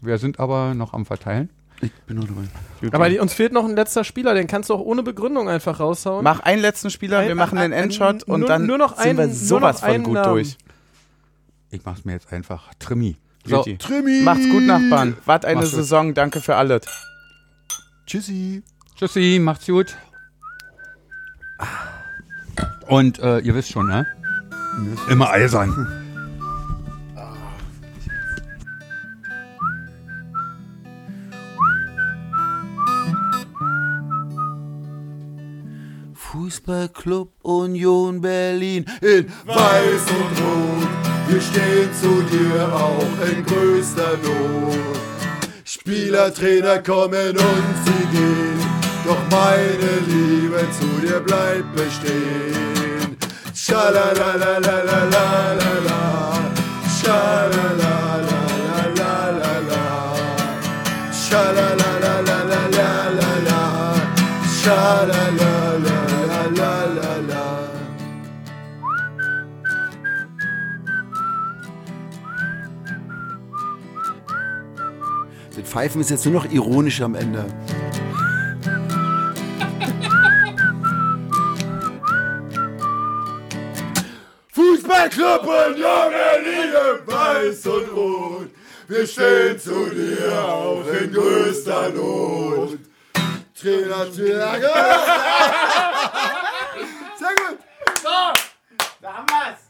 Wir 0.00 0.18
sind 0.18 0.38
aber 0.38 0.74
noch 0.74 0.92
am 0.94 1.06
Verteilen. 1.06 1.50
ich 1.82 1.90
bin 2.06 2.18
noch 2.18 2.26
dabei. 2.26 2.94
Aber 2.96 3.08
die, 3.08 3.18
uns 3.18 3.34
fehlt 3.34 3.52
noch 3.52 3.64
ein 3.64 3.74
letzter 3.74 4.04
Spieler, 4.04 4.32
den 4.34 4.46
kannst 4.46 4.70
du 4.70 4.74
auch 4.74 4.80
ohne 4.80 5.02
Begründung 5.02 5.48
einfach 5.48 5.80
raushauen. 5.80 6.22
Mach 6.22 6.38
einen 6.40 6.62
letzten 6.62 6.90
Spieler, 6.90 7.22
wir 7.24 7.32
Ein- 7.32 7.36
machen 7.36 7.56
den 7.58 7.72
ein- 7.72 7.84
Endshot 7.84 8.22
und 8.22 8.40
nur- 8.40 8.48
dann 8.48 8.64
nur 8.66 8.78
noch 8.78 8.96
sind 8.96 9.16
wir 9.16 9.24
einen- 9.24 9.32
nur 9.32 9.38
sowas 9.40 9.76
noch 9.76 9.86
von 9.86 9.94
einen 9.94 10.04
gut 10.04 10.14
Namen. 10.14 10.34
durch. 10.34 10.56
Ich 11.70 11.84
mach's 11.84 12.04
mir 12.04 12.12
jetzt 12.12 12.32
einfach. 12.32 12.70
Trimi. 12.78 13.16
So. 13.44 13.62
Trimi! 13.78 14.22
Macht's 14.22 14.48
gut, 14.48 14.62
Nachbarn. 14.62 15.16
Wart 15.24 15.44
eine 15.44 15.56
Mach's 15.56 15.70
gut. 15.70 15.76
Saison. 15.76 16.14
Danke 16.14 16.40
für 16.40 16.56
alles. 16.56 16.82
Tschüssi. 18.06 18.62
tschüssi, 18.96 19.38
macht's 19.40 19.66
gut. 19.66 19.96
Und 22.86 23.18
äh, 23.18 23.38
ihr 23.38 23.54
wisst 23.54 23.70
schon, 23.70 23.86
ne? 23.86 24.06
Immer 25.08 25.30
eisern. 25.30 26.04
Fußballclub 36.34 37.32
Union 37.42 38.20
Berlin 38.20 38.84
in 39.00 39.28
Weiß 39.44 40.06
und 40.10 40.40
Rot, 40.40 41.03
wir 41.34 41.40
stehen 41.40 41.90
zu 42.00 42.22
dir 42.30 42.72
auch 42.72 43.18
in 43.28 43.44
größter 43.44 44.16
Not. 44.22 44.78
Spieler, 45.64 46.32
Trainer 46.32 46.78
kommen 46.78 47.30
und 47.30 47.74
sie 47.84 48.06
gehen, 48.12 48.60
doch 49.04 49.18
meine 49.30 49.98
Liebe 50.06 50.64
zu 50.78 50.86
dir 51.04 51.18
bleibt 51.18 51.74
bestehen. 51.74 53.16
Schalalalalalalalala, 53.52 56.38
schalalalalalalalala, 57.00 59.82
schalalalalalalalala, 61.10 63.72
schalalalalalalalala. 64.62 65.53
Pfeifen 75.74 76.00
ist 76.00 76.10
jetzt 76.10 76.24
nur 76.24 76.34
noch 76.34 76.48
ironisch 76.52 77.00
am 77.00 77.16
Ende. 77.16 77.46
Fußballclub 84.52 85.42
und 85.42 85.76
junge 85.76 86.38
Liebe, 86.44 87.02
weiß 87.06 87.66
und 87.66 87.88
rot. 87.92 88.50
Wir 88.86 89.04
stehen 89.04 89.58
zu 89.58 89.90
dir 89.90 90.44
auch 90.44 90.86
in 90.86 91.12
größter 91.12 91.88
Not. 91.90 92.78
Trainer, 93.60 94.12
Trainer. 94.12 94.52
Sehr 97.18 97.34
gut. 97.34 97.58
So, 98.00 98.32
da 99.02 99.12
haben 99.12 99.26
wir's. 99.26 99.63